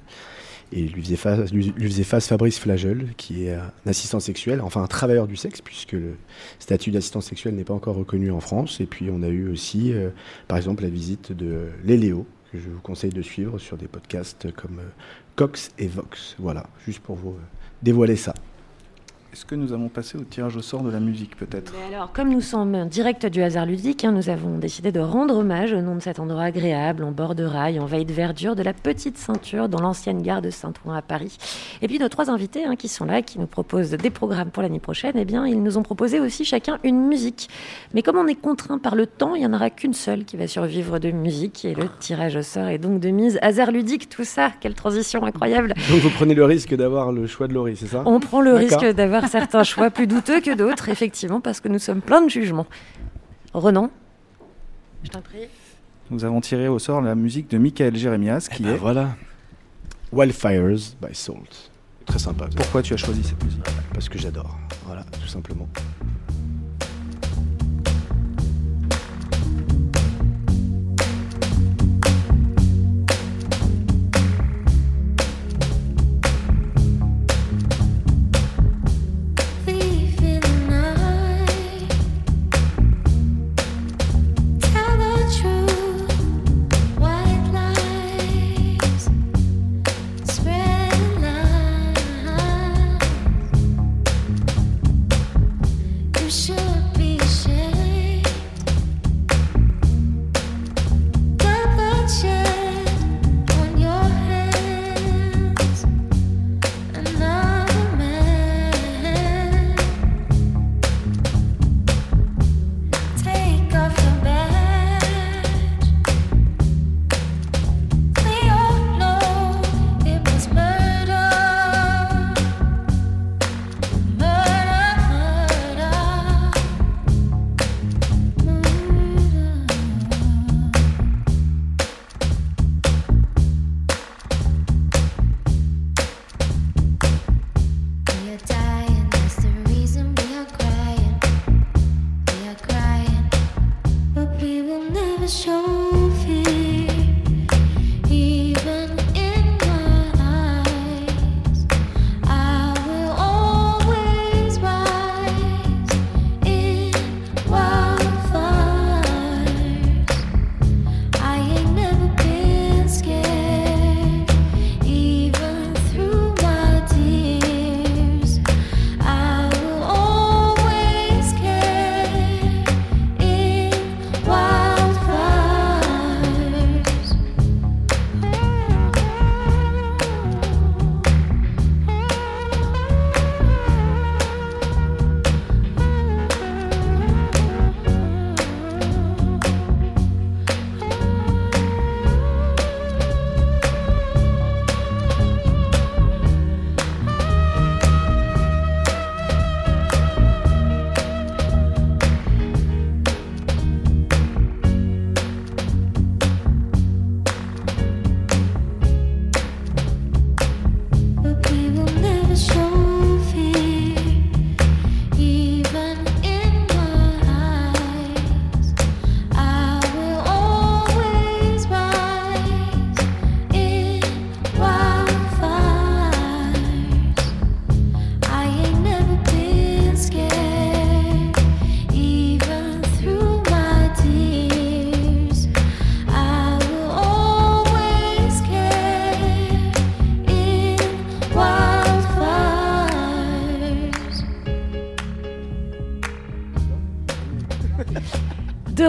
Et 0.74 0.82
lui 0.82 1.02
faisait 1.02 1.16
face, 1.16 1.54
lui, 1.54 1.74
lui 1.78 1.90
faisait 1.90 2.04
face 2.04 2.28
Fabrice 2.28 2.60
Flagel, 2.60 3.14
qui 3.16 3.46
est 3.46 3.54
un 3.54 3.72
assistant 3.86 4.20
sexuel, 4.20 4.60
enfin 4.62 4.84
un 4.84 4.88
travailleur 4.88 5.28
du 5.28 5.38
sexe, 5.38 5.62
puisque 5.62 5.94
le 5.94 6.18
statut 6.60 6.92
d'assistant 6.92 7.22
sexuel 7.22 7.56
n'est 7.56 7.64
pas 7.64 7.74
encore 7.74 7.96
reconnu 7.96 8.32
en 8.32 8.42
France. 8.42 8.82
Et 8.82 8.86
puis 8.86 9.10
on 9.10 9.24
a 9.24 9.30
eu 9.30 9.50
aussi, 9.50 9.94
euh, 9.94 10.10
par 10.48 10.58
exemple, 10.58 10.84
la 10.84 10.90
visite 10.90 11.32
de 11.32 11.68
Léléo, 11.86 12.26
je 12.60 12.70
vous 12.70 12.80
conseille 12.82 13.12
de 13.12 13.22
suivre 13.22 13.58
sur 13.58 13.78
des 13.78 13.88
podcasts 13.88 14.52
comme 14.54 14.80
euh, 14.80 14.90
Cox 15.36 15.72
et 15.78 15.88
Vox. 15.88 16.36
Voilà, 16.40 16.66
juste 16.86 17.00
pour 17.00 17.16
vous 17.16 17.32
euh, 17.32 17.42
dévoiler 17.82 18.16
ça. 18.16 18.34
Est-ce 19.38 19.46
que 19.46 19.54
nous 19.54 19.72
allons 19.72 19.88
passer 19.88 20.18
au 20.18 20.22
tirage 20.22 20.58
au 20.58 20.64
sort 20.64 20.82
de 20.82 20.90
la 20.90 21.00
musique 21.00 21.38
peut-être 21.38 21.72
Mais 21.78 21.96
alors, 21.96 22.12
comme 22.12 22.30
nous 22.30 22.42
sommes 22.42 22.74
en 22.74 22.86
direct 22.88 23.28
du 23.28 23.44
hasard 23.44 23.68
ludique, 23.68 24.04
hein, 24.04 24.12
nous 24.12 24.30
avons 24.30 24.58
décidé 24.58 24.92
de 24.92 25.00
rendre 25.00 25.38
hommage 25.38 25.74
au 25.74 25.82
nom 25.82 25.94
de 25.94 26.00
cet 26.00 26.20
endroit 26.20 26.42
agréable, 26.42 27.04
en 27.04 27.12
bord 27.12 27.36
de 27.36 27.44
rail, 27.44 27.80
en 27.80 27.86
veille 27.86 28.06
de 28.06 28.14
verdure, 28.14 28.56
de 28.56 28.64
la 28.64 28.74
petite 28.74 29.16
ceinture, 29.20 29.70
dans 29.70 29.80
l'ancienne 29.80 30.24
gare 30.24 30.42
de 30.42 30.50
Saint-Ouen 30.50 30.96
à 30.96 31.04
Paris. 31.04 31.38
Et 31.84 31.88
puis 31.88 32.00
nos 32.00 32.10
trois 32.10 32.32
invités 32.32 32.66
hein, 32.66 32.76
qui 32.76 32.88
sont 32.88 33.06
là, 33.06 33.22
qui 33.22 33.38
nous 33.38 33.46
proposent 33.46 33.92
des 33.92 34.10
programmes 34.10 34.50
pour 34.50 34.64
l'année 34.64 34.80
prochaine, 34.80 35.14
eh 35.18 35.24
bien, 35.24 35.46
ils 35.46 35.62
nous 35.62 35.78
ont 35.78 35.84
proposé 35.84 36.20
aussi 36.20 36.44
chacun 36.44 36.80
une 36.84 37.06
musique. 37.06 37.48
Mais 37.94 38.02
comme 38.02 38.18
on 38.18 38.26
est 38.26 38.42
contraint 38.42 38.80
par 38.80 38.96
le 38.96 39.06
temps, 39.06 39.36
il 39.36 39.42
n'y 39.42 39.46
en 39.46 39.54
aura 39.54 39.70
qu'une 39.70 39.94
seule 39.94 40.26
qui 40.26 40.36
va 40.36 40.48
survivre 40.48 40.98
de 40.98 41.12
musique, 41.12 41.64
et 41.64 41.76
le 41.76 41.88
tirage 42.00 42.38
au 42.38 42.42
sort 42.42 42.70
est 42.70 42.80
donc 42.80 43.02
de 43.02 43.10
mise. 43.10 43.38
Hasard 43.44 43.70
ludique, 43.70 44.10
tout 44.10 44.24
ça, 44.24 44.52
quelle 44.60 44.74
transition 44.74 45.24
incroyable 45.24 45.76
Donc 45.92 46.00
vous 46.00 46.10
prenez 46.10 46.34
le 46.34 46.44
risque 46.44 46.74
d'avoir 46.74 47.12
le 47.12 47.28
choix 47.28 47.48
de 47.48 47.54
Laurie, 47.54 47.76
c'est 47.76 47.86
ça? 47.86 48.02
On 48.08 48.20
prend 48.20 48.42
le 48.42 48.56
risque 48.56 48.84
d'avoir 48.96 49.27
certains 49.28 49.64
choix 49.64 49.90
plus 49.90 50.08
douteux 50.08 50.42
que 50.42 50.56
d'autres, 50.56 50.90
effectivement, 50.90 51.42
parce 51.42 51.60
que 51.60 51.68
nous 51.68 51.80
sommes 51.80 52.02
pleins 52.02 52.22
de 52.22 52.30
jugements. 52.30 52.68
Renan, 53.54 53.90
je 55.04 55.10
t'en 55.10 55.22
prie. 55.22 55.48
Nous 56.10 56.24
avons 56.24 56.42
tiré 56.42 56.68
au 56.68 56.80
sort 56.80 57.02
la 57.02 57.16
musique 57.16 57.50
de 57.50 57.58
Michael 57.58 57.96
Jérémias 57.96 58.48
qui 58.52 58.64
ben 58.64 58.76
est. 58.76 58.78
voilà. 58.78 59.16
Wildfires 60.12 60.96
by 61.02 61.14
Salt. 61.14 61.72
Très 62.06 62.20
sympa. 62.20 62.48
Pourquoi 62.56 62.82
tu 62.82 62.94
as 62.94 62.98
choisi 62.98 63.22
cette 63.24 63.44
musique? 63.44 63.64
Parce 63.94 64.08
que 64.08 64.18
j'adore. 64.18 64.58
Voilà, 64.86 65.04
tout 65.22 65.28
simplement. 65.28 65.68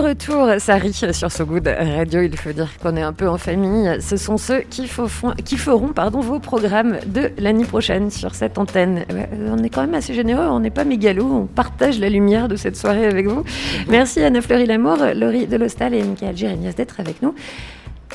Retour, 0.09 0.49
ça 0.59 0.77
rit 0.77 0.93
sur 0.93 1.31
So 1.31 1.45
Good 1.45 1.69
Radio. 1.69 2.23
Il 2.23 2.37
faut 2.37 2.53
dire 2.53 2.69
qu'on 2.83 2.97
est 2.97 3.03
un 3.03 3.13
peu 3.13 3.29
en 3.29 3.37
famille. 3.37 4.01
Ce 4.01 4.17
sont 4.17 4.39
ceux 4.39 4.61
qui, 4.61 4.87
feront 4.87 5.89
pardon, 5.89 6.21
vos 6.21 6.39
programmes 6.39 6.99
de 7.07 7.31
l'année 7.37 7.65
prochaine 7.65 8.11
sur 8.11 8.35
cette 8.35 8.57
antenne. 8.57 9.05
Ouais, 9.13 9.29
on 9.49 9.63
est 9.63 9.69
quand 9.69 9.83
même 9.83 9.95
assez 9.95 10.15
généreux, 10.15 10.47
on 10.47 10.61
n'est 10.61 10.71
pas 10.71 10.85
mégalo. 10.85 11.25
On 11.25 11.47
partage 11.47 11.99
la 12.01 12.09
lumière 12.09 12.49
de 12.49 12.57
cette 12.57 12.77
soirée 12.77 13.07
avec 13.07 13.27
vous. 13.27 13.45
Merci 13.89 14.23
Anna 14.23 14.41
Fleury 14.41 14.67
Lamour, 14.67 14.97
Laurie 15.15 15.47
Delostal 15.47 15.95
et 15.95 16.03
Michael 16.03 16.37
Jérémias 16.37 16.73
d'être 16.73 17.01
avec 17.01 17.21
nous. 17.21 17.35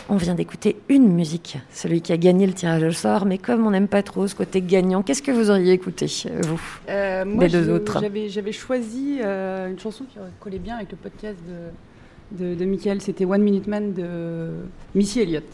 On 0.09 0.17
vient 0.17 0.35
d'écouter 0.35 0.75
une 0.89 1.07
musique, 1.13 1.57
celui 1.71 2.01
qui 2.01 2.11
a 2.11 2.17
gagné 2.17 2.45
le 2.45 2.53
tirage 2.53 2.83
au 2.83 2.91
sort, 2.91 3.25
mais 3.25 3.37
comme 3.37 3.65
on 3.65 3.71
n'aime 3.71 3.87
pas 3.87 4.03
trop 4.03 4.27
ce 4.27 4.35
côté 4.35 4.61
gagnant, 4.61 5.01
qu'est-ce 5.01 5.21
que 5.21 5.31
vous 5.31 5.49
auriez 5.49 5.71
écouté, 5.71 6.07
vous 6.41 6.59
Euh, 6.89 7.23
moi, 7.25 7.45
Les 7.45 7.49
deux 7.49 7.69
autres? 7.69 7.99
J'avais, 8.01 8.27
j'avais 8.29 8.51
choisi 8.51 9.19
euh, 9.23 9.69
une 9.69 9.79
chanson 9.79 10.03
qui 10.03 10.19
collait 10.41 10.59
bien 10.59 10.75
avec 10.75 10.91
le 10.91 10.97
podcast 10.97 11.37
de, 11.47 12.45
de, 12.45 12.55
de 12.55 12.65
Michael. 12.65 13.01
C'était 13.01 13.23
One 13.25 13.41
Minute 13.41 13.67
Man 13.67 13.93
de 13.93 14.49
Missy 14.93 15.21
Elliott. 15.21 15.45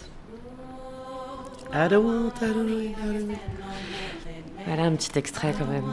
Voilà 4.65 4.83
un 4.83 4.95
petit 4.95 5.17
extrait 5.17 5.53
quand 5.57 5.67
même. 5.67 5.83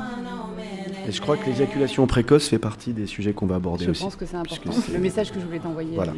Et 1.09 1.13
je 1.13 1.21
crois 1.21 1.37
que 1.37 1.47
l'éjaculation 1.47 2.07
précoce 2.07 2.49
fait 2.49 2.59
partie 2.59 2.93
des 2.93 3.07
sujets 3.07 3.33
qu'on 3.33 3.47
va 3.47 3.57
aborder 3.57 3.85
Je 3.85 3.91
aussi. 3.91 4.03
pense 4.03 4.17
que 4.17 4.27
c'est 4.27 4.37
important. 4.37 4.73
c'est- 4.73 4.93
Le 4.93 4.99
message 4.99 5.31
que 5.33 5.39
je 5.41 5.45
voulais 5.47 5.59
t'envoyer, 5.61 5.91
Voilà. 5.95 6.13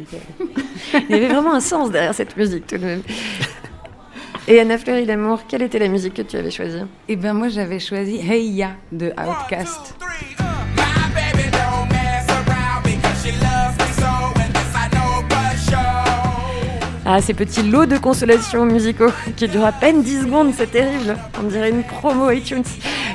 Il 1.09 1.15
y 1.15 1.19
avait 1.19 1.27
vraiment 1.27 1.53
un 1.53 1.59
sens 1.59 1.91
derrière 1.91 2.13
cette 2.15 2.35
musique 2.37 2.65
tout 2.67 2.77
de 2.77 2.85
même. 2.85 3.01
Et 4.47 4.59
Anna 4.59 4.77
Fleury 4.79 5.05
Lamour, 5.05 5.41
quelle 5.47 5.61
était 5.61 5.77
la 5.79 5.87
musique 5.89 6.15
que 6.15 6.21
tu 6.23 6.35
avais 6.37 6.49
choisie? 6.49 6.81
Eh 7.07 7.15
ben 7.15 7.33
moi 7.33 7.49
j'avais 7.49 7.79
choisi 7.79 8.15
Hey 8.19 8.49
Ya 8.49 8.71
de 8.91 9.11
Outkast. 9.11 9.95
Ah, 17.11 17.21
ces 17.21 17.33
petits 17.33 17.63
lots 17.63 17.87
de 17.87 17.97
consolation 17.97 18.65
musicaux 18.65 19.09
qui 19.35 19.47
durent 19.47 19.65
à 19.65 19.71
peine 19.71 20.03
10 20.03 20.21
secondes, 20.23 20.51
c'est 20.55 20.69
terrible. 20.71 21.15
On 21.43 21.47
dirait 21.47 21.69
une 21.71 21.81
promo 21.83 22.29
iTunes. 22.29 22.63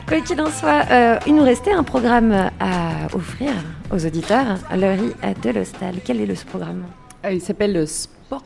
Quoi 0.06 0.20
qu'il 0.20 0.40
en 0.40 0.50
soit, 0.50 0.82
euh, 0.90 1.18
il 1.26 1.34
nous 1.34 1.42
restait 1.42 1.72
un 1.72 1.82
programme 1.82 2.32
à 2.60 3.06
offrir 3.14 3.50
aux 3.90 4.04
auditeurs. 4.04 4.58
Laurie 4.76 5.14
de 5.42 5.50
l'Hostal, 5.50 5.94
quel 6.04 6.20
est 6.20 6.26
le 6.26 6.34
ce 6.34 6.44
programme? 6.44 6.84
Euh, 7.24 7.32
Il 7.32 7.40
s'appelle 7.40 7.86
Sports 7.88 8.42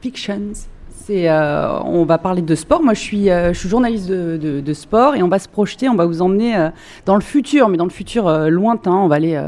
Fictions. 0.00 0.52
Euh, 1.10 1.78
on 1.84 2.04
va 2.04 2.16
parler 2.16 2.40
de 2.42 2.54
sport. 2.54 2.82
Moi, 2.82 2.94
je 2.94 3.00
suis, 3.00 3.28
euh, 3.28 3.52
je 3.52 3.58
suis 3.58 3.68
journaliste 3.68 4.08
de, 4.08 4.60
de- 4.60 4.72
sport 4.72 5.14
et 5.14 5.22
on 5.22 5.28
va 5.28 5.38
se 5.38 5.48
projeter, 5.48 5.88
on 5.88 5.96
va 5.96 6.06
vous 6.06 6.22
emmener 6.22 6.68
dans 7.04 7.16
le 7.16 7.20
futur, 7.20 7.68
mais 7.68 7.76
dans 7.76 7.84
le 7.84 7.90
futur 7.90 8.30
lointain. 8.48 8.92
On 8.92 9.08
va 9.08 9.16
aller 9.16 9.38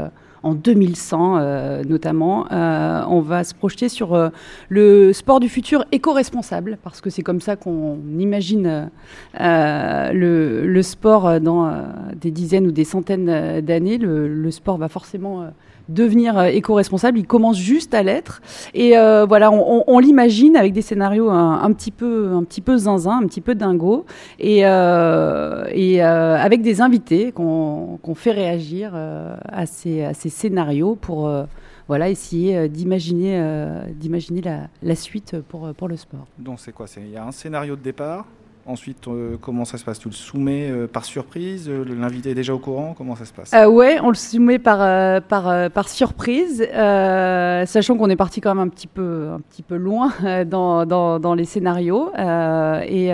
en 0.45 0.53
2100 0.53 1.37
euh, 1.37 1.83
notamment. 1.83 2.45
Euh, 2.51 3.03
on 3.09 3.19
va 3.19 3.43
se 3.43 3.55
projeter 3.55 3.89
sur 3.89 4.13
euh, 4.13 4.29
le 4.69 5.11
sport 5.11 5.39
du 5.39 5.49
futur 5.49 5.85
éco-responsable 5.91 6.77
parce 6.83 7.01
que 7.01 7.09
c'est 7.09 7.23
comme 7.23 7.41
ça 7.41 7.55
qu'on 7.55 7.97
imagine 8.19 8.89
le, 9.39 10.81
sport 10.83 11.41
dans 11.41 11.73
des 12.15 12.29
dizaines 12.29 12.67
ou 12.67 12.71
des 12.71 12.83
centaines 12.85 13.61
d'années. 13.61 13.97
Le, 13.97 14.51
sport 14.51 14.77
va 14.77 14.87
forcément 14.87 15.47
devenir 15.89 16.37
euh, 16.37 16.45
éco-responsable. 16.45 17.19
Il 17.19 17.27
commence 17.27 17.57
juste 17.57 17.93
à 17.93 18.03
l'être. 18.03 18.41
Et 18.73 18.97
euh, 18.97 19.25
voilà, 19.25 19.51
on, 19.51 19.99
l'imagine 19.99 20.55
avec 20.55 20.73
des 20.73 20.81
scénarios 20.81 21.29
un, 21.29 21.71
petit 21.73 21.91
peu, 21.91 22.31
un 22.33 22.43
petit 22.43 22.61
peu 22.61 22.77
zinzin, 22.77 23.19
un 23.23 23.27
petit 23.27 23.41
peu 23.41 23.55
dingo, 23.55 24.05
et, 24.39 24.65
euh, 24.65 26.37
avec 26.37 26.61
des 26.61 26.81
invités 26.81 27.31
qu'on 27.31 28.15
fait 28.15 28.31
réagir 28.31 28.93
à, 28.95 29.65
ces, 29.65 30.13
scénarios 30.13 30.95
pour 30.95 31.31
voilà 31.87 32.09
essayer 32.09 32.67
d'imaginer, 32.67 33.41
d'imaginer 33.93 34.41
la, 34.81 34.95
suite 34.95 35.37
pour, 35.41 35.87
le 35.87 35.97
sport. 35.97 36.27
Donc 36.37 36.59
c'est 36.59 36.71
quoi? 36.73 36.85
Il 36.97 37.11
y 37.11 37.17
a 37.17 37.25
un 37.25 37.31
scénario 37.31 37.75
de 37.75 37.81
départ. 37.81 38.25
Ensuite, 38.67 39.07
euh, 39.07 39.37
comment 39.39 39.63
ça 39.63 39.77
se 39.77 39.85
passe? 39.85 39.99
Tu 39.99 40.09
le 40.09 40.15
soumets 40.15 40.71
euh, 40.71 40.87
par 40.87 41.05
surprise? 41.05 41.69
Euh, 41.69 41.85
L'invité 41.85 42.31
est 42.31 42.33
déjà 42.35 42.51
au 42.55 42.57
courant? 42.57 42.95
Comment 42.97 43.15
ça 43.15 43.25
se 43.25 43.31
passe? 43.31 43.51
Ouais, 43.69 43.99
on 44.01 44.09
le 44.09 44.15
soumet 44.15 44.57
par, 44.57 45.21
par, 45.21 45.87
surprise, 45.87 46.67
sachant 46.73 47.95
qu'on 47.95 48.09
est 48.09 48.15
parti 48.15 48.41
quand 48.41 48.55
même 48.55 48.65
un 48.65 48.69
petit 48.69 48.87
peu, 48.87 49.29
un 49.35 49.39
petit 49.39 49.61
peu 49.61 49.75
loin 49.75 50.11
dans, 50.47 50.85
dans, 50.87 51.19
dans 51.19 51.35
les 51.35 51.45
scénarios. 51.45 52.11
et 52.17 53.09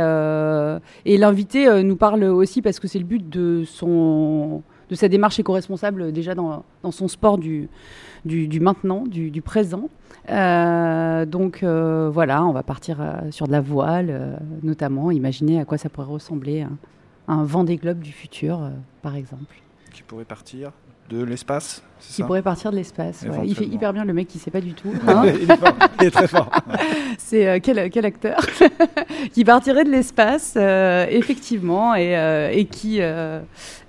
et 1.06 1.18
l'invité 1.18 1.84
nous 1.84 1.98
parle 1.98 2.24
aussi 2.24 2.62
parce 2.62 2.80
que 2.80 2.88
c'est 2.88 3.00
le 3.00 3.06
but 3.06 3.28
de, 3.30 3.64
son, 3.66 4.64
de 4.90 4.96
sa 4.96 5.10
démarche 5.10 5.38
éco-responsable 5.40 6.14
déjà 6.14 6.34
dans, 6.34 6.64
dans 6.82 6.92
son 6.92 7.10
sport 7.10 7.38
du, 7.38 7.68
du, 8.24 8.48
du 8.48 8.60
maintenant, 8.62 9.04
du, 9.06 9.32
du 9.32 9.42
présent. 9.42 9.90
Euh, 10.30 11.26
donc 11.26 11.64
euh, 11.64 12.10
voilà, 12.12 12.44
on 12.46 12.52
va 12.52 12.64
partir 12.64 12.98
euh, 13.02 13.32
sur 13.32 13.48
de 13.48 13.52
la 13.52 13.62
voile, 13.62 14.40
notamment, 14.64 15.12
imaginer 15.12 15.60
à 15.60 15.66
quoi 15.66 15.78
ça 15.78 15.90
pourrait 15.90 16.08
ressembler 16.08 16.62
un, 16.62 16.78
un 17.28 17.44
vent 17.44 17.64
des 17.64 17.78
globes 17.78 18.00
du 18.00 18.12
futur, 18.12 18.70
par 19.02 19.16
exemple. 19.16 19.56
Qui 19.94 20.04
pourrait 20.04 20.26
partir 20.26 20.72
de 21.10 21.24
l'espace 21.24 21.84
Qui 22.00 22.14
ça? 22.14 22.26
pourrait 22.26 22.42
partir 22.42 22.72
de 22.72 22.78
l'espace. 22.78 23.24
ouais. 23.24 23.40
Il 23.46 23.56
fait 23.56 23.66
hyper 23.66 23.92
bien 23.92 24.06
le 24.06 24.14
mec 24.14 24.28
qui 24.28 24.40
sait 24.40 24.52
pas 24.52 24.62
du 24.62 24.74
tout. 24.74 24.94
Hein. 25.08 25.24
il 25.26 25.52
est 25.52 25.58
fort, 25.58 25.76
il 26.00 26.08
est 26.08 26.12
très 26.12 26.28
fort. 26.28 26.50
C'est 27.18 27.60
quel, 27.62 27.90
quel 27.90 28.06
acteur 28.06 28.40
qui 29.34 29.44
partirait 29.44 29.84
de 29.84 29.90
l'espace, 29.90 30.56
effectivement, 30.56 31.96
et, 31.96 32.14
et 32.54 32.66
qui, 32.66 33.02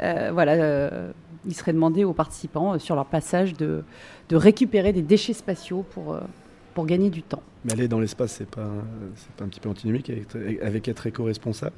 voilà, 0.01 1.01
il 1.45 1.55
serait 1.55 1.73
demandé 1.73 2.05
aux 2.05 2.13
participants 2.13 2.79
sur 2.79 2.95
leur 2.95 3.07
passage 3.07 3.55
de, 3.55 3.85
de 4.33 4.37
récupérer 4.39 4.95
des 4.95 5.03
déchets 5.03 5.35
spatiaux 5.35 5.85
pour, 5.91 6.15
euh, 6.15 6.21
pour 6.73 6.87
gagner 6.87 7.11
du 7.11 7.23
temps. 7.23 7.43
Mais 7.67 7.75
aller 7.75 7.87
dans 7.87 8.01
l'espace, 8.01 8.33
c'est 8.39 8.49
pas, 8.49 8.67
c'est 9.15 9.31
pas 9.33 9.45
un 9.45 9.49
petit 9.49 9.61
peu 9.61 9.69
antinomique 9.69 10.09
avec, 10.09 10.63
avec 10.63 10.89
être 10.89 11.07
éco-responsable? 11.07 11.75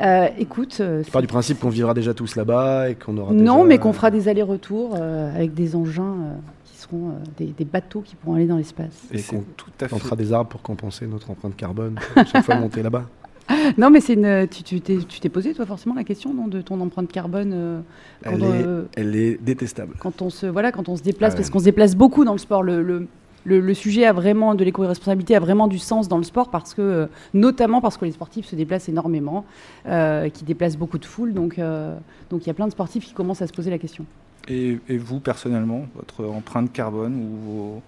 Euh, 0.00 0.28
écoute, 0.38 0.78
euh, 0.80 1.02
Tu 1.04 1.10
pars 1.10 1.20
du 1.20 1.28
principe 1.28 1.60
qu'on 1.60 1.68
vivra 1.68 1.92
déjà 1.92 2.14
tous 2.14 2.36
là-bas 2.36 2.88
et 2.88 2.94
qu'on 2.94 3.16
aura 3.18 3.34
non, 3.34 3.56
déjà- 3.58 3.66
mais 3.68 3.78
qu'on 3.78 3.92
fera 3.92 4.10
des 4.10 4.28
allers-retours 4.28 4.96
euh, 4.98 5.32
avec 5.36 5.52
des 5.52 5.76
engins 5.76 6.02
euh, 6.14 6.34
qui 6.64 6.78
seront 6.78 7.10
euh, 7.10 7.12
des, 7.36 7.46
des 7.48 7.64
bateaux 7.66 8.00
qui 8.00 8.16
pourront 8.16 8.36
aller 8.36 8.46
dans 8.46 8.56
l'espace. 8.56 9.02
et 9.12 9.20
qu'on 9.22 9.44
tout 9.56 9.70
à 9.82 9.86
plantera 9.86 10.16
des 10.16 10.32
arbres 10.32 10.48
pour 10.48 10.62
compenser 10.62 11.06
notre 11.06 11.30
empreinte 11.30 11.54
carbone 11.54 11.96
à 12.16 12.24
chaque 12.24 12.44
fois 12.46 12.56
monter 12.56 12.82
là-bas. 12.82 13.04
Non, 13.78 13.90
mais 13.90 14.00
c'est 14.00 14.14
une. 14.14 14.46
Tu 14.48 14.62
tu 14.62 14.80
t'es 14.80 14.98
tu 15.08 15.20
t'es 15.20 15.28
posé 15.28 15.52
toi 15.54 15.66
forcément 15.66 15.94
la 15.94 16.04
question 16.04 16.32
non, 16.32 16.48
de 16.48 16.60
ton 16.60 16.80
empreinte 16.80 17.10
carbone 17.12 17.52
euh, 17.54 17.80
quand, 18.22 18.30
Elle 18.32 18.42
est, 18.42 18.66
euh, 18.66 18.82
elle 18.96 19.16
est 19.16 19.42
détestable. 19.42 19.94
quand 19.98 20.22
on 20.22 20.30
se 20.30 20.46
voilà 20.46 20.72
quand 20.72 20.88
on 20.88 20.96
se 20.96 21.02
déplace 21.02 21.32
Ah 21.32 21.34
ouais. 21.34 21.40
parce 21.42 21.50
qu'on 21.50 21.58
se 21.58 21.64
déplace 21.64 21.94
beaucoup 21.96 22.24
dans 22.24 22.32
le 22.32 22.38
sport. 22.38 22.62
Le, 22.62 22.82
le, 22.82 23.06
le- 23.44 23.60
le 23.60 23.74
sujet 23.74 24.06
a 24.06 24.12
vraiment 24.14 24.54
de 24.54 24.64
l'éco-responsabilité 24.64 25.36
a 25.36 25.40
vraiment 25.40 25.68
du 25.68 25.78
sens 25.78 26.08
dans 26.08 26.16
le 26.18 26.24
sport 26.24 26.50
parce 26.50 26.72
que 26.72 26.80
euh, 26.82 27.06
notamment 27.34 27.80
parce 27.82 27.98
que 27.98 28.06
les 28.06 28.12
sportifs 28.12 28.46
se 28.46 28.56
déplacent 28.56 28.88
énormément, 28.88 29.44
euh, 29.86 30.30
qui 30.30 30.44
déplacent 30.44 30.78
beaucoup 30.78 30.98
de 30.98 31.04
foule. 31.04 31.34
Donc 31.34 31.58
euh, 31.58 31.94
donc 32.30 32.44
il 32.44 32.46
y 32.46 32.50
a 32.50 32.54
plein 32.54 32.66
de 32.66 32.72
sportifs 32.72 33.04
qui 33.04 33.12
commencent 33.12 33.42
à 33.42 33.46
se 33.46 33.52
poser 33.52 33.70
la 33.70 33.78
question. 33.78 34.06
Et, 34.48 34.78
et 34.88 34.98
vous, 34.98 35.20
personnellement, 35.20 35.86
votre 35.96 36.24
empreinte 36.26 36.70
carbone 36.72 37.14
ou 37.14 37.50
vos- 37.50 37.82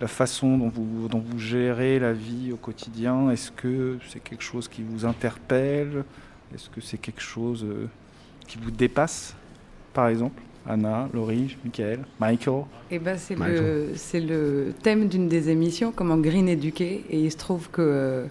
la 0.00 0.08
façon 0.08 0.56
dont 0.58 0.68
vous, 0.68 1.08
dont 1.08 1.18
vous 1.18 1.38
gérez 1.38 1.98
la 1.98 2.12
vie 2.12 2.52
au 2.52 2.56
quotidien, 2.56 3.30
est-ce 3.30 3.50
que 3.50 3.98
c'est 4.08 4.20
quelque 4.20 4.42
chose 4.42 4.68
qui 4.68 4.82
vous 4.82 5.04
interpelle? 5.04 6.04
Est-ce 6.54 6.70
que 6.70 6.80
c'est 6.80 6.98
quelque 6.98 7.20
chose 7.20 7.64
euh, 7.64 7.86
qui 8.46 8.58
vous 8.58 8.70
dépasse, 8.70 9.34
par 9.92 10.08
exemple 10.08 10.40
Anna, 10.66 11.08
Laurie, 11.14 11.56
Michael, 11.64 12.00
Michael 12.20 12.64
Eh 12.90 12.98
ben, 12.98 13.16
c'est 13.16 13.36
Michael. 13.36 13.62
le, 13.62 13.90
c'est 13.94 14.20
le 14.20 14.74
thème 14.82 15.08
d'une 15.08 15.28
des 15.28 15.48
émissions, 15.48 15.92
comment 15.94 16.18
green 16.18 16.48
éduquer. 16.48 17.04
Et 17.10 17.20
il 17.20 17.32
se 17.32 17.38
trouve 17.38 17.70
que 17.70 17.80
euh, 17.80 18.26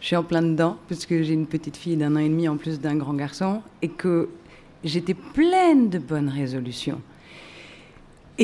je 0.00 0.06
suis 0.06 0.16
en 0.16 0.22
plein 0.22 0.42
dedans, 0.42 0.76
puisque 0.86 1.10
j'ai 1.22 1.32
une 1.32 1.46
petite 1.46 1.76
fille 1.76 1.96
d'un 1.96 2.14
an 2.14 2.20
et 2.20 2.28
demi 2.28 2.48
en 2.48 2.56
plus 2.56 2.80
d'un 2.80 2.96
grand 2.96 3.14
garçon, 3.14 3.62
et 3.82 3.88
que 3.88 4.28
j'étais 4.84 5.14
pleine 5.14 5.90
de 5.90 5.98
bonnes 5.98 6.28
résolutions. 6.28 7.00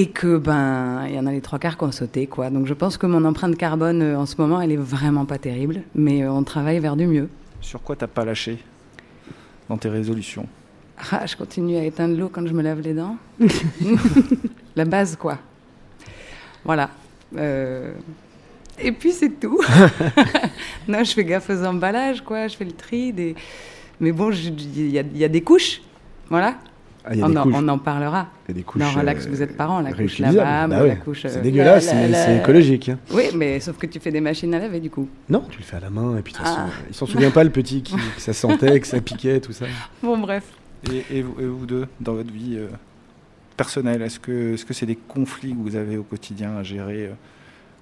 Et 0.01 0.11
que, 0.11 0.37
ben, 0.37 1.07
il 1.09 1.17
y 1.17 1.19
en 1.19 1.27
a 1.27 1.33
les 1.33 1.41
trois 1.41 1.59
quarts 1.59 1.77
qui 1.77 1.83
ont 1.83 1.91
sauté, 1.91 2.29
quoi. 2.29 2.51
Donc 2.51 2.69
je 2.69 2.75
pense 2.75 2.97
que 2.97 3.07
mon 3.07 3.25
empreinte 3.25 3.57
carbone 3.57 4.01
euh, 4.01 4.17
en 4.17 4.27
ce 4.27 4.37
moment, 4.39 4.61
elle 4.61 4.71
est 4.71 4.77
vraiment 4.77 5.25
pas 5.25 5.39
terrible, 5.39 5.83
mais 5.93 6.23
euh, 6.23 6.31
on 6.31 6.45
travaille 6.45 6.79
vers 6.79 6.95
du 6.95 7.09
mieux. 7.09 7.29
Sur 7.61 7.83
quoi 7.83 7.97
t'as 7.97 8.07
pas 8.07 8.25
lâché 8.25 8.59
dans 9.69 9.77
tes 9.77 9.89
résolutions? 9.89 10.47
Ah, 11.11 11.27
je 11.27 11.35
continue 11.35 11.77
à 11.79 11.83
éteindre 11.83 12.17
l'eau 12.17 12.29
quand 12.33 12.47
je 12.47 12.53
me 12.53 12.63
lave 12.63 12.81
les 12.81 12.95
dents. 12.95 13.17
La 14.77 14.85
base, 14.85 15.17
quoi. 15.17 15.37
Voilà. 16.65 16.91
Euh, 17.37 17.91
Et 18.79 18.93
puis 18.93 19.11
c'est 19.11 19.41
tout. 19.41 19.61
non, 20.87 21.03
je 21.03 21.13
fais 21.13 21.25
gaffe 21.25 21.51
aux 21.51 21.65
emballages, 21.65 22.21
quoi. 22.21 22.47
Je 22.47 22.57
fais 22.57 22.65
le 22.65 22.71
tri. 22.71 23.13
Des... 23.13 23.35
Mais 23.99 24.13
bon, 24.13 24.31
y, 24.31 24.47
il 24.47 25.17
y 25.17 25.25
a 25.25 25.29
des 25.29 25.41
couches. 25.41 25.83
Voilà. 26.31 26.55
Ah, 27.11 27.15
on, 27.23 27.35
en, 27.37 27.43
couches. 27.43 27.55
on 27.57 27.69
en 27.69 27.79
parlera. 27.79 28.29
Il 28.47 28.51
y 28.51 28.53
a 28.53 28.55
des 28.59 28.63
couches, 28.65 28.83
Non, 28.83 28.91
relax, 28.91 29.27
euh, 29.27 29.31
vous 29.31 29.43
êtes 29.43 29.57
parents. 29.57 29.81
La 29.81 29.93
couche 29.93 30.19
lavable, 30.19 30.75
Bah 30.75 30.83
ouais. 30.83 30.89
la 30.89 30.97
couche. 30.97 31.23
C'est 31.23 31.39
euh, 31.39 31.41
dégueulasse, 31.43 31.87
la- 31.87 31.95
mais 31.95 32.09
la- 32.09 32.25
c'est 32.27 32.37
écologique, 32.39 32.89
hein. 32.91 32.99
Oui, 33.13 33.25
mais 33.35 33.61
sauf 33.61 33.79
que 33.79 33.87
tu 33.87 33.99
fais 33.99 34.11
des 34.11 34.21
machines 34.21 34.53
à 34.55 34.59
laver, 34.59 34.79
du 34.81 34.91
coup. 34.91 35.09
Non, 35.31 35.43
tu 35.51 35.59
le 35.59 35.65
fais 35.65 35.77
à 35.77 35.81
la 35.81 35.91
main 35.91 36.17
et 36.19 36.23
puis 36.23 36.33
de 36.35 36.39
toute 36.39 36.47
Ah. 36.47 36.55
façon, 36.67 36.73
il 36.91 36.95
s'en 36.95 37.07
souvient 37.07 37.31
pas 37.31 37.45
le 37.45 37.51
petit 37.51 37.83
qui, 37.83 37.95
que 37.97 38.01
ça 38.21 38.33
sentait, 38.35 38.79
que 38.79 38.87
ça 38.87 39.01
piquait, 39.01 39.41
tout 39.41 39.53
ça. 39.53 39.65
Bon, 40.03 40.19
bref. 40.19 40.45
Et, 40.93 41.19
et 41.19 41.23
vous, 41.23 41.35
et 41.41 41.47
vous 41.47 41.67
deux, 41.67 41.87
dans 42.01 42.13
votre 42.15 42.33
vie, 42.33 42.57
euh, 42.57 42.69
personnel 43.57 44.03
Est-ce 44.03 44.21
que 44.21 44.57
c'est 44.75 44.87
des 44.87 44.97
conflits 44.97 45.53
que 45.53 45.59
vous 45.59 45.77
avez 45.77 45.97
au 45.97 46.03
quotidien 46.05 46.57
à 46.57 46.63
gérer 46.63 47.07
euh, 47.07 47.13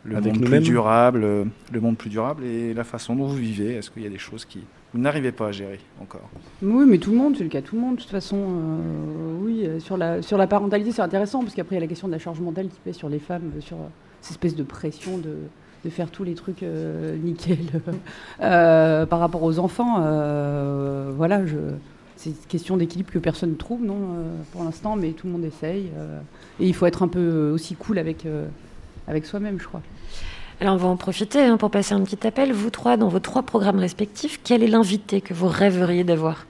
le 0.05 0.17
Avec 0.17 0.35
monde 0.35 0.45
plus 0.47 0.61
durable, 0.61 1.25
euh, 1.25 1.45
le 1.73 1.81
monde 1.81 1.97
plus 1.99 2.11
durable 2.11 2.45
et 2.45 2.73
la 2.73 2.85
façon 2.85 3.15
dont 3.17 3.27
vous 3.27 3.37
vivez? 3.37 3.75
Est-ce 3.75 3.91
qu'il 3.91 4.03
y 4.03 4.07
a 4.07 4.11
des 4.11 4.19
choses 4.19 4.45
qui 4.45 4.61
vous 4.97 5.03
n'arrivez 5.03 5.31
pas 5.31 5.49
à 5.49 5.53
gérer 5.53 5.79
encore 6.01 6.29
Oui, 6.63 6.87
mais 6.89 6.97
tout 6.97 7.11
le 7.11 7.19
monde, 7.19 7.35
c'est 7.37 7.45
le 7.45 7.51
cas 7.51 7.61
tout 7.61 7.77
le 7.77 7.83
monde. 7.83 7.97
De 7.97 8.01
toute 8.01 8.11
façon, 8.11 8.39
euh, 8.39 9.37
oui, 9.43 9.67
euh, 9.67 9.79
sur 9.79 9.99
la, 9.99 10.23
sur 10.23 10.39
la 10.39 10.47
parentalité, 10.47 10.91
c'est 10.91 11.03
intéressant, 11.03 11.43
parce 11.43 11.55
qu'après, 11.55 11.77
il 11.77 11.79
y 11.79 11.83
a 11.83 11.85
la 11.85 11.87
question 11.87 12.09
de 12.09 12.13
la 12.13 12.19
charge 12.19 12.41
mentale 12.41 12.69
qui 12.69 12.81
pèse 12.83 12.97
sur 12.97 13.11
les 13.11 13.19
femmes, 13.19 13.53
euh, 13.57 13.61
sur 13.61 13.77
cette 14.23 14.31
espèce 14.33 14.57
de 14.57 14.63
pression 14.63 15.19
de, 15.19 15.37
faire 15.91 16.11
tous 16.11 16.25
les 16.25 16.35
trucs 16.35 16.65
euh, 16.65 17.17
nickel 17.17 17.59
par 18.41 19.21
rapport 19.21 19.45
aux 19.45 19.61
enfants. 19.61 20.01
voilà, 21.15 21.47
je, 21.47 21.59
c'est 22.17 22.31
une 22.31 22.37
question 22.49 22.77
d'équilibre 22.77 23.13
que 23.13 23.21
personne 23.21 23.51
ne 23.51 23.55
trouve, 23.55 23.85
non, 23.85 24.17
pour 24.51 24.65
l'instant, 24.65 24.97
mais 24.97 25.13
tout 25.13 25.29
le 25.29 25.35
monde 25.35 25.45
essaye. 25.45 25.91
et 26.59 26.67
il 26.67 26.75
faut 26.75 26.87
être 26.87 27.05
un 27.05 27.09
peu 27.09 27.51
aussi 27.51 27.77
cool 27.77 27.99
avec, 27.99 28.27
avec 29.07 29.27
soi-même, 29.27 29.61
je 29.61 29.69
crois. 29.69 29.83
Alors 30.61 30.75
on 30.75 30.79
va 30.79 30.89
en 30.89 30.97
profiter 30.97 31.41
hein, 31.41 31.59
pour 31.59 31.71
passer 31.71 31.95
un 31.95 32.01
petit 32.01 32.27
appel. 32.27 32.53
Vous 32.53 32.71
trois, 32.71 32.97
dans 32.97 33.09
vos 33.09 33.21
trois 33.21 33.43
programmes 33.43 33.79
respectifs, 33.79 34.41
quel 34.43 34.63
est 34.63 34.69
l'invité 34.69 35.21
que 35.21 35.35
vous 35.35 35.49
rêveriez 35.49 36.03
d'avoir 36.03 36.47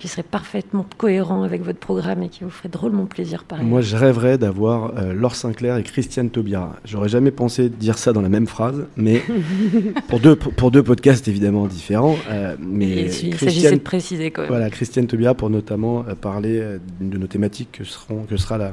Qui 0.00 0.08
serait 0.08 0.24
parfaitement 0.24 0.84
cohérent 0.98 1.44
avec 1.44 1.62
votre 1.62 1.78
programme 1.78 2.24
et 2.24 2.28
qui 2.28 2.42
vous 2.42 2.50
ferait 2.50 2.68
drôlement 2.68 3.06
plaisir 3.06 3.44
par 3.44 3.62
Moi, 3.62 3.80
je 3.80 3.96
rêverais 3.96 4.38
d'avoir 4.38 4.92
euh, 4.98 5.12
Laure 5.12 5.36
Sinclair 5.36 5.76
et 5.76 5.84
Christiane 5.84 6.30
Taubira. 6.30 6.74
J'aurais 6.84 7.08
jamais 7.08 7.30
pensé 7.30 7.68
dire 7.68 7.96
ça 7.96 8.12
dans 8.12 8.22
la 8.22 8.28
même 8.28 8.48
phrase, 8.48 8.86
mais 8.96 9.22
pour 10.08 10.18
deux, 10.18 10.34
pour 10.34 10.72
deux 10.72 10.82
podcasts 10.82 11.28
évidemment 11.28 11.68
différents. 11.68 12.16
euh, 12.28 12.56
mais 12.58 13.02
Il 13.02 13.38
s'agissait 13.38 13.70
de 13.70 13.80
préciser 13.80 14.32
quand 14.32 14.42
même. 14.42 14.50
Voilà, 14.50 14.68
Christiane 14.68 15.06
Taubira 15.06 15.34
pour 15.34 15.48
notamment 15.48 16.04
euh, 16.08 16.16
parler 16.16 16.60
de 17.00 17.18
nos 17.18 17.28
thématiques 17.28 17.70
que, 17.70 17.84
seront, 17.84 18.24
que 18.24 18.36
sera 18.36 18.58
la, 18.58 18.72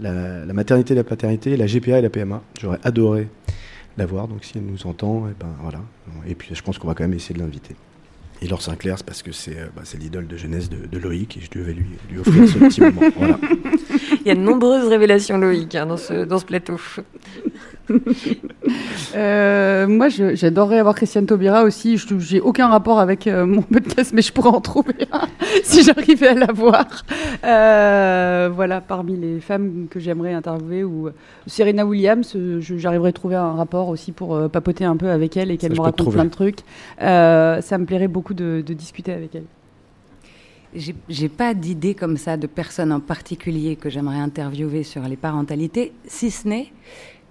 la, 0.00 0.44
la 0.44 0.52
maternité 0.52 0.94
et 0.94 0.96
la 0.96 1.04
paternité, 1.04 1.56
la 1.56 1.66
GPA 1.66 1.98
et 1.98 2.02
la 2.02 2.10
PMA. 2.10 2.42
J'aurais 2.60 2.80
adoré 2.84 3.28
la 3.96 4.06
voir, 4.06 4.28
donc 4.28 4.44
si 4.44 4.58
elle 4.58 4.64
nous 4.64 4.86
entend, 4.86 5.28
et 5.28 5.34
ben 5.38 5.54
voilà. 5.60 5.80
Et 6.26 6.34
puis 6.34 6.54
je 6.54 6.62
pense 6.62 6.78
qu'on 6.78 6.88
va 6.88 6.94
quand 6.94 7.04
même 7.04 7.14
essayer 7.14 7.34
de 7.34 7.40
l'inviter. 7.40 7.76
Et 8.42 8.48
Laure 8.48 8.62
Sinclair, 8.62 8.98
c'est 8.98 9.06
parce 9.06 9.22
que 9.22 9.32
c'est 9.32 9.58
euh, 9.58 9.66
bah, 9.74 9.82
l'idole 9.98 10.26
de 10.26 10.36
jeunesse 10.36 10.68
de, 10.68 10.98
Loïc 10.98 11.36
et 11.36 11.40
je 11.40 11.58
devais 11.58 11.72
lui, 11.72 12.18
offrir 12.18 12.48
ce 12.48 12.58
petit 12.58 12.80
moment. 12.80 13.00
Il 14.20 14.28
y 14.28 14.30
a 14.30 14.34
de 14.34 14.40
nombreuses 14.40 14.88
révélations 14.88 15.38
Loïc 15.38 15.74
hein, 15.74 15.86
dans 15.86 15.96
ce 15.96 16.44
plateau. 16.44 16.76
Euh, 19.14 19.86
moi, 19.86 20.08
j'adorerais 20.08 20.78
avoir 20.78 20.94
Christiane 20.94 21.26
Taubira 21.26 21.62
aussi. 21.64 21.96
Je 21.96 22.18
J'ai 22.18 22.40
aucun 22.40 22.68
rapport 22.68 22.98
avec 22.98 23.26
euh, 23.26 23.46
mon 23.46 23.62
podcast, 23.62 24.12
mais 24.14 24.22
je 24.22 24.32
pourrais 24.32 24.48
en 24.50 24.60
trouver 24.60 24.94
un 25.12 25.22
si 25.64 25.82
j'arrivais 25.82 26.28
à 26.28 26.34
la 26.34 26.52
voir. 26.52 26.86
Euh, 27.44 28.50
voilà, 28.54 28.80
parmi 28.80 29.16
les 29.16 29.40
femmes 29.40 29.86
que 29.90 30.00
j'aimerais 30.00 30.32
interviewer, 30.32 30.84
ou 30.84 31.08
euh, 31.08 31.12
Serena 31.46 31.84
Williams, 31.86 32.36
j'arriverais 32.60 33.10
à 33.10 33.12
trouver 33.12 33.36
un 33.36 33.52
rapport 33.52 33.88
aussi 33.88 34.12
pour 34.12 34.34
euh, 34.34 34.48
papoter 34.48 34.84
un 34.84 34.96
peu 34.96 35.10
avec 35.10 35.36
elle 35.36 35.50
et 35.50 35.56
qu'elle 35.56 35.72
me 35.72 35.80
raconte 35.80 36.10
plein 36.12 36.24
de 36.24 36.30
trucs. 36.30 36.60
Euh, 37.02 37.60
ça 37.60 37.78
me 37.78 37.84
plairait 37.84 38.08
beaucoup 38.08 38.34
de, 38.34 38.62
de 38.66 38.74
discuter 38.74 39.12
avec 39.12 39.34
elle. 39.34 39.44
J'ai- 40.74 40.94
J'ai 41.08 41.28
pas 41.28 41.54
d'idée 41.54 41.94
comme 41.94 42.16
ça 42.16 42.36
de 42.36 42.48
personne 42.48 42.90
en 42.92 42.98
particulier 43.00 43.76
que 43.76 43.88
j'aimerais 43.90 44.18
interviewer 44.18 44.82
sur 44.82 45.02
les 45.02 45.16
parentalités, 45.16 45.92
si 46.06 46.32
ce 46.32 46.48
n'est 46.48 46.72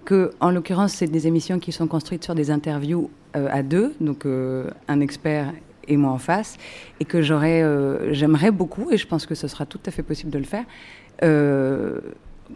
que, 0.04 0.30
en 0.40 0.50
l'occurrence, 0.50 0.92
c'est 0.92 1.06
des 1.06 1.26
émissions 1.26 1.58
qui 1.58 1.72
sont 1.72 1.86
construites 1.86 2.24
sur 2.24 2.34
des 2.34 2.50
interviews 2.50 3.10
euh, 3.36 3.48
à 3.50 3.62
deux, 3.62 3.94
donc 4.00 4.26
euh, 4.26 4.68
un 4.88 5.00
expert 5.00 5.52
et 5.88 5.96
moi 5.96 6.12
en 6.12 6.18
face, 6.18 6.56
et 7.00 7.04
que 7.04 7.20
j'aurais, 7.22 7.62
euh, 7.62 8.12
j'aimerais 8.12 8.50
beaucoup, 8.50 8.90
et 8.90 8.96
je 8.96 9.06
pense 9.06 9.26
que 9.26 9.34
ce 9.34 9.48
sera 9.48 9.66
tout 9.66 9.80
à 9.86 9.90
fait 9.90 10.02
possible 10.02 10.30
de 10.30 10.38
le 10.38 10.44
faire, 10.44 10.64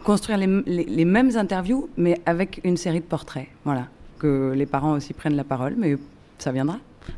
construire 0.03 0.37
les, 0.37 0.47
les- 0.65 0.85
les 0.85 1.05
mêmes 1.05 1.31
interviews, 1.35 1.89
mais 1.97 2.19
avec 2.25 2.61
une 2.63 2.77
série 2.77 2.99
de 2.99 3.05
portraits. 3.05 3.47
Voilà, 3.65 3.87
que 4.19 4.53
les 4.55 4.65
parents 4.65 4.93
aussi 4.93 5.13
prennent 5.13 5.35
la 5.35 5.43
parole, 5.43 5.75
mais 5.77 5.95
ça 6.37 6.51
viendra. 6.51 6.77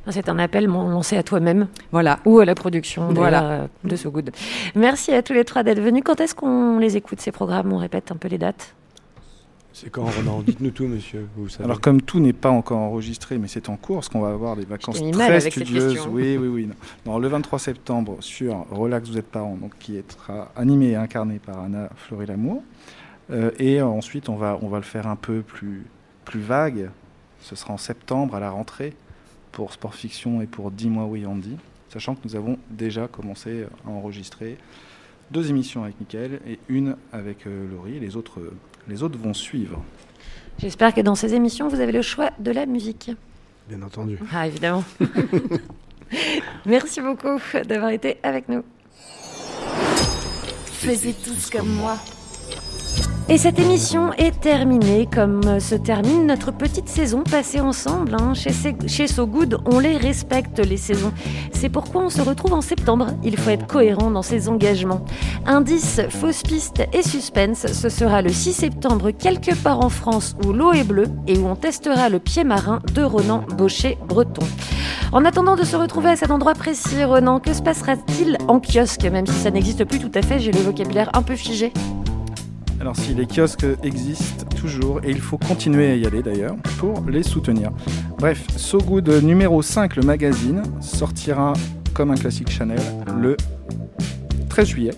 C'est 0.09 0.29
un 0.29 0.39
appel 0.39 0.67
lancé 0.67 1.17
à 1.17 1.23
toi-même. 1.23 1.67
Voilà. 1.91 2.19
Ou 2.25 2.39
à 2.39 2.45
la 2.45 2.55
production 2.55 3.09
voilà. 3.13 3.67
de 3.83 3.95
So 3.97 4.09
Good. 4.09 4.31
Merci 4.75 5.11
à 5.11 5.21
tous 5.21 5.33
les 5.33 5.43
trois 5.43 5.63
d'être 5.63 5.81
venus. 5.81 6.03
Quand 6.05 6.21
est-ce 6.21 6.33
qu'on 6.33 6.77
les 6.79 6.95
écoute, 6.95 7.19
ces 7.19 7.33
programmes? 7.33 7.73
On 7.73 7.77
répète 7.77 8.09
un 8.09 8.15
peu 8.15 8.29
les 8.29 8.37
dates 8.37 8.73
C'est 9.73 9.89
quand, 9.89 10.03
Ronan? 10.03 10.41
Dites-nous 10.41 10.71
tout, 10.71 10.85
monsieur. 10.87 11.27
Vous 11.35 11.49
savez. 11.49 11.63
Alors 11.63 11.79
comme 11.79 12.01
tout 12.01 12.19
n'est 12.19 12.33
pas 12.33 12.49
encore 12.49 12.79
enregistré, 12.79 13.37
mais 13.37 13.47
c'est 13.47 13.69
en 13.69 13.77
cours, 13.77 13.97
parce 13.97 14.09
qu'on 14.09 14.21
va 14.21 14.29
avoir 14.29 14.55
des 14.55 14.65
vacances 14.65 15.01
très 15.11 15.39
studieuses. 15.39 15.93
question. 15.93 16.11
Oui, 16.11 16.37
oui, 16.37 16.47
oui. 16.47 16.65
Non. 16.67 17.13
Non, 17.13 17.19
le 17.19 17.27
23 17.27 17.59
septembre 17.59 18.17
sur 18.19 18.65
Relax, 18.69 19.09
vous 19.09 19.17
êtes 19.17 19.27
parents, 19.27 19.55
donc 19.55 19.71
qui 19.79 20.01
sera 20.09 20.51
animé 20.55 20.89
et 20.89 20.95
incarné 20.95 21.39
par 21.39 21.59
Anna 21.59 21.89
Fleury-Lamour. 21.95 22.63
Euh, 23.31 23.51
et 23.59 23.79
euh, 23.79 23.85
ensuite, 23.85 24.29
on 24.29 24.35
va, 24.35 24.59
on 24.61 24.67
va 24.67 24.77
le 24.77 24.83
faire 24.83 25.07
un 25.07 25.15
peu 25.15 25.41
plus, 25.41 25.85
plus 26.25 26.41
vague. 26.41 26.89
Ce 27.39 27.55
sera 27.55 27.73
en 27.73 27.77
septembre 27.77 28.35
à 28.35 28.39
la 28.39 28.51
rentrée 28.51 28.93
pour 29.51 29.73
Sport 29.73 29.95
Fiction 29.95 30.41
et 30.41 30.47
pour 30.47 30.71
Dis-moi 30.71 31.05
oui 31.05 31.25
Andy, 31.25 31.57
sachant 31.89 32.15
que 32.15 32.21
nous 32.25 32.35
avons 32.35 32.57
déjà 32.69 33.07
commencé 33.07 33.65
à 33.85 33.89
enregistrer 33.89 34.57
deux 35.31 35.49
émissions 35.49 35.83
avec 35.83 35.99
Mickaël 35.99 36.39
et 36.47 36.59
une 36.67 36.97
avec 37.13 37.47
euh, 37.47 37.67
Laurie. 37.71 37.99
Les 37.99 38.15
autres, 38.17 38.41
les 38.87 39.03
autres 39.03 39.17
vont 39.17 39.33
suivre. 39.33 39.83
J'espère 40.59 40.93
que 40.93 41.01
dans 41.01 41.15
ces 41.15 41.33
émissions, 41.33 41.67
vous 41.67 41.79
avez 41.79 41.91
le 41.91 42.01
choix 42.01 42.31
de 42.39 42.51
la 42.51 42.65
musique. 42.65 43.11
Bien 43.67 43.81
entendu. 43.81 44.17
Ah, 44.31 44.47
évidemment. 44.47 44.83
Merci 46.65 47.01
beaucoup 47.01 47.39
d'avoir 47.65 47.91
été 47.91 48.17
avec 48.21 48.49
nous. 48.49 48.63
Faisez 50.65 51.13
tous 51.13 51.49
comme 51.49 51.69
moi. 51.69 51.97
Et 53.29 53.37
cette 53.37 53.59
émission 53.59 54.11
est 54.17 54.37
terminée, 54.41 55.07
comme 55.09 55.61
se 55.61 55.75
termine 55.75 56.27
notre 56.27 56.51
petite 56.51 56.89
saison 56.89 57.23
passée 57.23 57.61
ensemble. 57.61 58.13
hein. 58.19 58.33
Chez, 58.33 58.51
chez 58.87 59.05
on 59.65 59.79
les 59.79 59.95
respecte, 59.95 60.59
les 60.59 60.75
saisons. 60.75 61.13
C'est 61.53 61.69
pourquoi 61.69 62.01
on 62.01 62.09
se 62.09 62.21
retrouve 62.21 62.51
en 62.51 62.59
septembre. 62.59 63.07
Il 63.23 63.37
faut 63.37 63.51
être 63.51 63.67
cohérent 63.67 64.11
dans 64.11 64.21
ses 64.21 64.49
engagements. 64.49 65.05
Indice, 65.45 66.01
fausse 66.09 66.43
piste 66.43 66.83
et 66.91 67.03
suspense, 67.03 67.67
ce 67.67 67.87
sera 67.87 68.21
le 68.21 68.33
6 68.33 68.51
septembre, 68.51 69.11
quelque 69.11 69.55
part 69.55 69.79
en 69.79 69.89
France 69.89 70.35
où 70.45 70.51
l'eau 70.51 70.73
est 70.73 70.83
bleue 70.83 71.07
et 71.25 71.37
où 71.37 71.47
on 71.47 71.55
testera 71.55 72.09
le 72.09 72.19
pied 72.19 72.43
marin 72.43 72.79
de 72.93 73.01
Ronan 73.01 73.45
Baucher-Breton. 73.57 74.45
En 75.13 75.23
attendant 75.23 75.55
de 75.55 75.63
se 75.63 75.77
retrouver 75.77 76.09
à 76.09 76.15
cet 76.17 76.31
endroit 76.31 76.53
précis, 76.53 77.05
Ronan, 77.05 77.39
que 77.39 77.53
se 77.53 77.61
passera-t-il 77.61 78.37
en 78.49 78.59
kiosque? 78.59 79.03
Même 79.03 79.25
si 79.27 79.39
ça 79.39 79.51
n'existe 79.51 79.85
plus 79.85 79.99
tout 79.99 80.11
à 80.15 80.21
fait, 80.21 80.39
j'ai 80.39 80.51
le 80.51 80.59
vocabulaire 80.59 81.09
un 81.13 81.21
peu 81.21 81.37
figé. 81.37 81.71
Alors 82.81 82.95
si 82.95 83.13
les 83.13 83.27
kiosques 83.27 83.67
existent 83.83 84.43
toujours, 84.59 85.01
et 85.03 85.11
il 85.11 85.19
faut 85.21 85.37
continuer 85.37 85.91
à 85.91 85.95
y 85.95 86.03
aller 86.07 86.23
d'ailleurs, 86.23 86.55
pour 86.79 87.05
les 87.07 87.21
soutenir. 87.21 87.69
Bref, 88.17 88.43
So 88.57 88.79
Good 88.79 89.07
numéro 89.21 89.61
5, 89.61 89.97
le 89.97 90.01
magazine, 90.01 90.63
sortira 90.81 91.53
comme 91.93 92.09
un 92.09 92.15
classique 92.15 92.49
Chanel 92.49 92.79
le 93.19 93.37
13 94.49 94.67
juillet. 94.67 94.93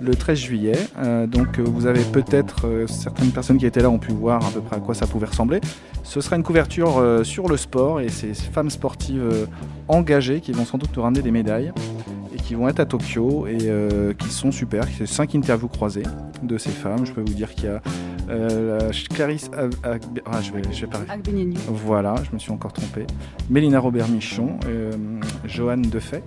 Le 0.00 0.14
13 0.14 0.38
juillet, 0.38 0.78
Euh, 1.00 1.26
donc 1.26 1.58
euh, 1.58 1.62
vous 1.66 1.86
avez 1.86 2.04
peut-être, 2.04 2.66
euh, 2.68 2.86
certaines 2.86 3.32
personnes 3.32 3.58
qui 3.58 3.66
étaient 3.66 3.82
là 3.82 3.90
ont 3.90 3.98
pu 3.98 4.12
voir 4.12 4.46
à 4.46 4.50
peu 4.50 4.60
près 4.60 4.76
à 4.76 4.78
quoi 4.78 4.94
ça 4.94 5.08
pouvait 5.08 5.26
ressembler. 5.26 5.60
Ce 6.04 6.20
sera 6.20 6.36
une 6.36 6.42
couverture 6.42 6.98
euh, 6.98 7.24
sur 7.24 7.48
le 7.48 7.56
sport 7.56 8.00
et 8.00 8.08
ces 8.08 8.32
femmes 8.34 8.70
sportives 8.70 9.20
euh, 9.22 9.46
engagées 9.88 10.40
qui 10.40 10.52
vont 10.52 10.64
sans 10.64 10.78
doute 10.78 10.96
nous 10.96 11.02
ramener 11.02 11.22
des 11.22 11.30
médailles 11.30 11.72
qui 12.50 12.56
vont 12.56 12.66
être 12.68 12.80
à 12.80 12.84
Tokyo 12.84 13.46
et 13.46 13.58
euh, 13.68 14.12
qui 14.12 14.28
sont 14.28 14.50
super. 14.50 14.82
C'est 14.98 15.06
cinq 15.06 15.36
interviews 15.36 15.68
croisées 15.68 16.02
de 16.42 16.58
ces 16.58 16.70
femmes. 16.70 17.06
Je 17.06 17.12
peux 17.12 17.20
vous 17.20 17.32
dire 17.32 17.54
qu'il 17.54 17.66
y 17.66 17.68
a 17.68 17.80
euh, 18.28 18.80
la 18.80 18.90
Clarisse 19.14 19.48
Ag- 19.56 19.72
Ag- 19.84 20.20
ah, 20.26 20.40
je 20.42 20.50
vais, 20.50 20.62
je 20.72 20.84
vais. 20.84 20.90
Voilà, 21.68 22.16
je 22.28 22.34
me 22.34 22.40
suis 22.40 22.50
encore 22.50 22.72
trompé. 22.72 23.06
Mélina 23.50 23.78
Robert 23.78 24.08
Michon, 24.08 24.58
euh, 24.66 24.90
Joanne 25.44 25.82
Defay. 25.82 26.24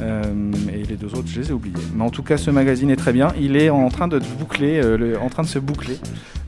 et 0.00 0.84
les 0.88 0.96
deux 0.96 1.14
autres, 1.14 1.28
je 1.28 1.38
les 1.42 1.50
ai 1.50 1.52
oubliés. 1.52 1.74
Mais 1.94 2.02
en 2.04 2.08
tout 2.10 2.22
cas, 2.22 2.38
ce 2.38 2.50
magazine 2.50 2.88
est 2.88 2.96
très 2.96 3.12
bien. 3.12 3.28
Il 3.38 3.56
est 3.58 3.68
en 3.68 3.90
train 3.90 4.08
de 4.08 4.18
se 4.18 4.30
boucler, 4.38 4.80
le- 4.96 5.18
en 5.20 5.28
train 5.28 5.42
de 5.42 5.48
se 5.48 5.58
boucler. 5.58 5.98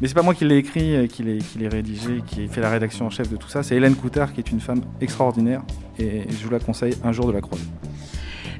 Mais 0.01 0.09
c'est 0.09 0.15
pas 0.15 0.23
moi 0.23 0.32
qui 0.32 0.47
l'ai 0.47 0.56
écrit, 0.56 1.06
qui 1.09 1.23
l'ai, 1.24 1.69
rédigé, 1.69 2.23
qui 2.27 2.44
ai 2.44 2.47
fait 2.48 2.62
la 2.62 2.70
rédaction 2.70 3.05
en 3.05 3.10
chef 3.10 3.28
de 3.31 3.36
tout 3.36 3.48
ça. 3.51 3.62
C'est 3.62 3.77
Hélène 3.77 3.97
Coutard, 3.97 4.32
qui 4.32 4.40
est 4.40 4.51
une 4.51 4.60
femme 4.60 4.81
extraordinaire. 5.02 5.60
Et 5.98 6.23
je 6.31 6.43
vous 6.47 6.51
la 6.51 6.59
conseille 6.59 6.94
un 7.05 7.12
jour 7.12 7.27
de 7.27 7.32
la 7.32 7.43
croiser. 7.43 7.65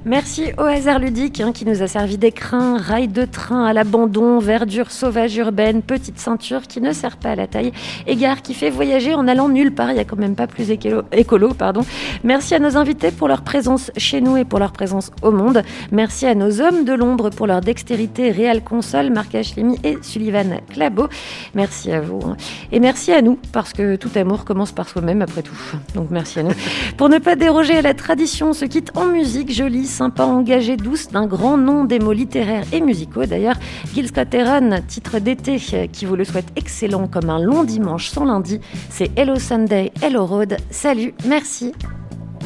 Merci 0.05 0.45
au 0.57 0.62
hasard 0.62 1.01
ludique 1.01 1.41
hein, 1.41 1.53
qui 1.53 1.66
nous 1.66 1.83
a 1.83 1.87
servi 1.89 2.16
d'écrin, 2.19 2.79
rail 2.79 3.09
de 3.09 3.25
train 3.25 3.65
à 3.65 3.73
l'abandon, 3.73 4.39
verdure 4.39 4.91
sauvage 4.91 5.37
urbaine, 5.37 5.83
petite 5.83 6.19
ceinture 6.19 6.62
qui 6.62 6.81
ne 6.81 6.93
sert 6.93 7.16
pas 7.16 7.31
à 7.31 7.35
la 7.35 7.47
taille, 7.47 7.73
égard 8.07 8.41
qui 8.43 8.55
fait 8.55 8.70
voyager 8.70 9.15
en 9.15 9.27
allant 9.29 9.49
nulle 9.49 9.75
part, 9.75 9.91
il 9.91 9.95
n'y 9.95 10.01
a 10.01 10.05
quand 10.05 10.16
même 10.19 10.37
pas 10.37 10.47
plus 10.47 10.70
écolo. 10.70 11.53
Pardon. 11.53 11.83
Merci 12.25 12.55
à 12.55 12.59
nos 12.59 12.77
invités 12.77 13.11
pour 13.11 13.27
leur 13.29 13.43
présence 13.43 13.91
chez 13.97 14.20
nous 14.20 14.37
et 14.37 14.45
pour 14.45 14.61
leur 14.61 14.73
présence 14.73 15.11
au 15.23 15.31
monde. 15.33 15.62
Merci 15.91 16.27
à 16.27 16.35
nos 16.35 16.61
hommes 16.61 16.85
de 16.85 16.93
l'ombre 16.93 17.31
pour 17.31 17.47
leur 17.47 17.61
dextérité 17.61 18.31
réelle 18.31 18.62
console, 18.62 19.11
Marc 19.11 19.35
Ashlemi 19.35 19.79
et 19.85 19.99
Sullivan 20.03 20.61
Clabot. 20.70 21.09
Merci 21.55 21.93
à 21.93 22.01
vous. 22.01 22.20
hein. 22.25 22.37
Et 22.73 22.81
merci 22.81 23.12
à 23.12 23.20
nous, 23.20 23.39
parce 23.53 23.73
que 23.73 23.97
tout 23.97 24.11
amour 24.15 24.45
commence 24.45 24.73
par 24.73 24.89
soi-même 24.89 25.23
après 25.23 25.43
tout. 25.43 25.59
Donc 25.95 26.09
merci 26.11 26.39
à 26.39 26.45
nous. 26.45 26.53
Pour 26.97 27.09
ne 27.09 27.19
pas 27.19 27.35
déroger 27.37 27.79
à 27.79 27.83
la 27.83 27.95
tradition, 27.95 28.51
on 28.51 28.55
se 28.55 28.65
quitte 28.65 28.97
en 28.97 29.07
musique. 29.07 29.53
Je 29.53 29.65
lis 29.65 29.88
sympa, 29.89 30.24
engagée, 30.24 30.77
douce, 30.77 31.09
d'un 31.09 31.27
grand 31.27 31.56
nom 31.56 31.85
des 31.85 31.98
mots 31.98 32.12
littéraires 32.12 32.65
et 32.73 32.81
musicaux. 32.81 33.27
D'ailleurs, 33.27 33.56
Gil 33.94 34.06
Scott 34.09 34.32
Heron, 34.32 34.81
titre 34.86 35.19
d'été 35.19 35.60
euh, 35.73 35.86
qui 35.86 36.05
vous 36.05 36.16
le 36.16 36.24
souhaite 36.24 36.48
excellent 36.56 37.09
comme 37.09 37.31
un 37.31 37.40
long 37.40 37.65
dimanche 37.65 38.09
sans 38.09 38.24
lundi, 38.24 38.60
c'est 38.90 39.10
Hello 39.19 39.36
Sunday, 39.36 39.93
Hello 40.02 40.27
Road. 40.27 40.56
Salut, 40.70 41.15
merci. 41.27 41.73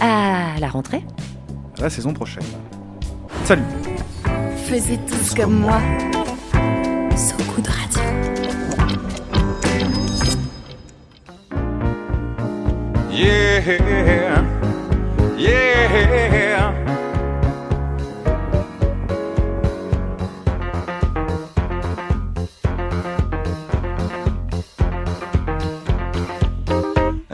À 0.00 0.58
la 0.60 0.68
rentrée. 0.68 1.04
À 1.78 1.82
la 1.82 1.90
saison 1.90 2.12
prochaine. 2.12 2.44
Salut. 3.44 3.62
Faisez 4.66 4.98
tous 5.06 5.34
comme 5.34 5.58
moi. 5.60 5.80
So 7.16 7.36
Good 7.54 7.66
Radio. 7.66 8.00
Yeah, 13.10 14.42
yeah. 15.36 17.01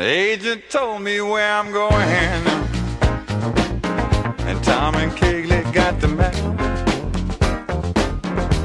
Agent 0.00 0.62
told 0.70 1.02
me 1.02 1.20
where 1.20 1.50
I'm 1.50 1.72
going, 1.72 2.08
and 4.46 4.62
Tom 4.62 4.94
and 4.94 5.10
Kegley 5.10 5.64
got 5.74 6.00
the 6.00 6.06
map. 6.06 6.36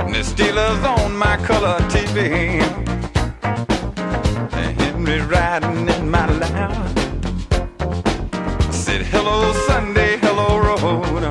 And 0.02 0.14
the 0.14 0.20
Steelers 0.20 0.84
on 0.86 1.18
my 1.18 1.38
color 1.38 1.80
TV, 1.90 2.62
and 4.54 4.80
Henry 4.80 5.22
riding 5.22 5.90
in 5.90 6.08
my 6.08 6.28
lap. 6.38 7.00
Said 8.72 9.02
hello 9.02 9.54
Sunday, 9.66 10.18
hello 10.18 10.60
road. 10.60 11.24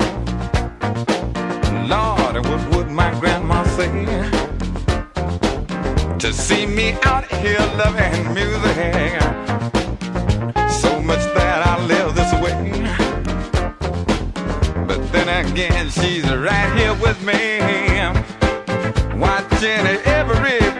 Lord, 1.87 2.45
what 2.45 2.75
would 2.75 2.91
my 2.91 3.17
grandma 3.21 3.63
say? 3.77 3.89
To 6.19 6.33
see 6.33 6.65
me 6.65 6.91
out 7.03 7.25
here 7.35 7.65
loving 7.77 8.33
music. 8.33 9.42
Much 11.05 11.19
that 11.33 11.67
I 11.67 11.85
live 11.85 12.15
this 12.15 12.31
way. 12.41 12.53
But 14.87 15.11
then 15.11 15.45
again, 15.45 15.89
she's 15.89 16.23
right 16.23 16.71
here 16.77 16.93
with 16.95 17.21
me. 17.23 17.59
Watching 19.19 19.85
every 20.05 20.72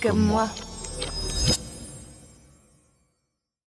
Comme 0.00 0.20
moi. 0.20 0.48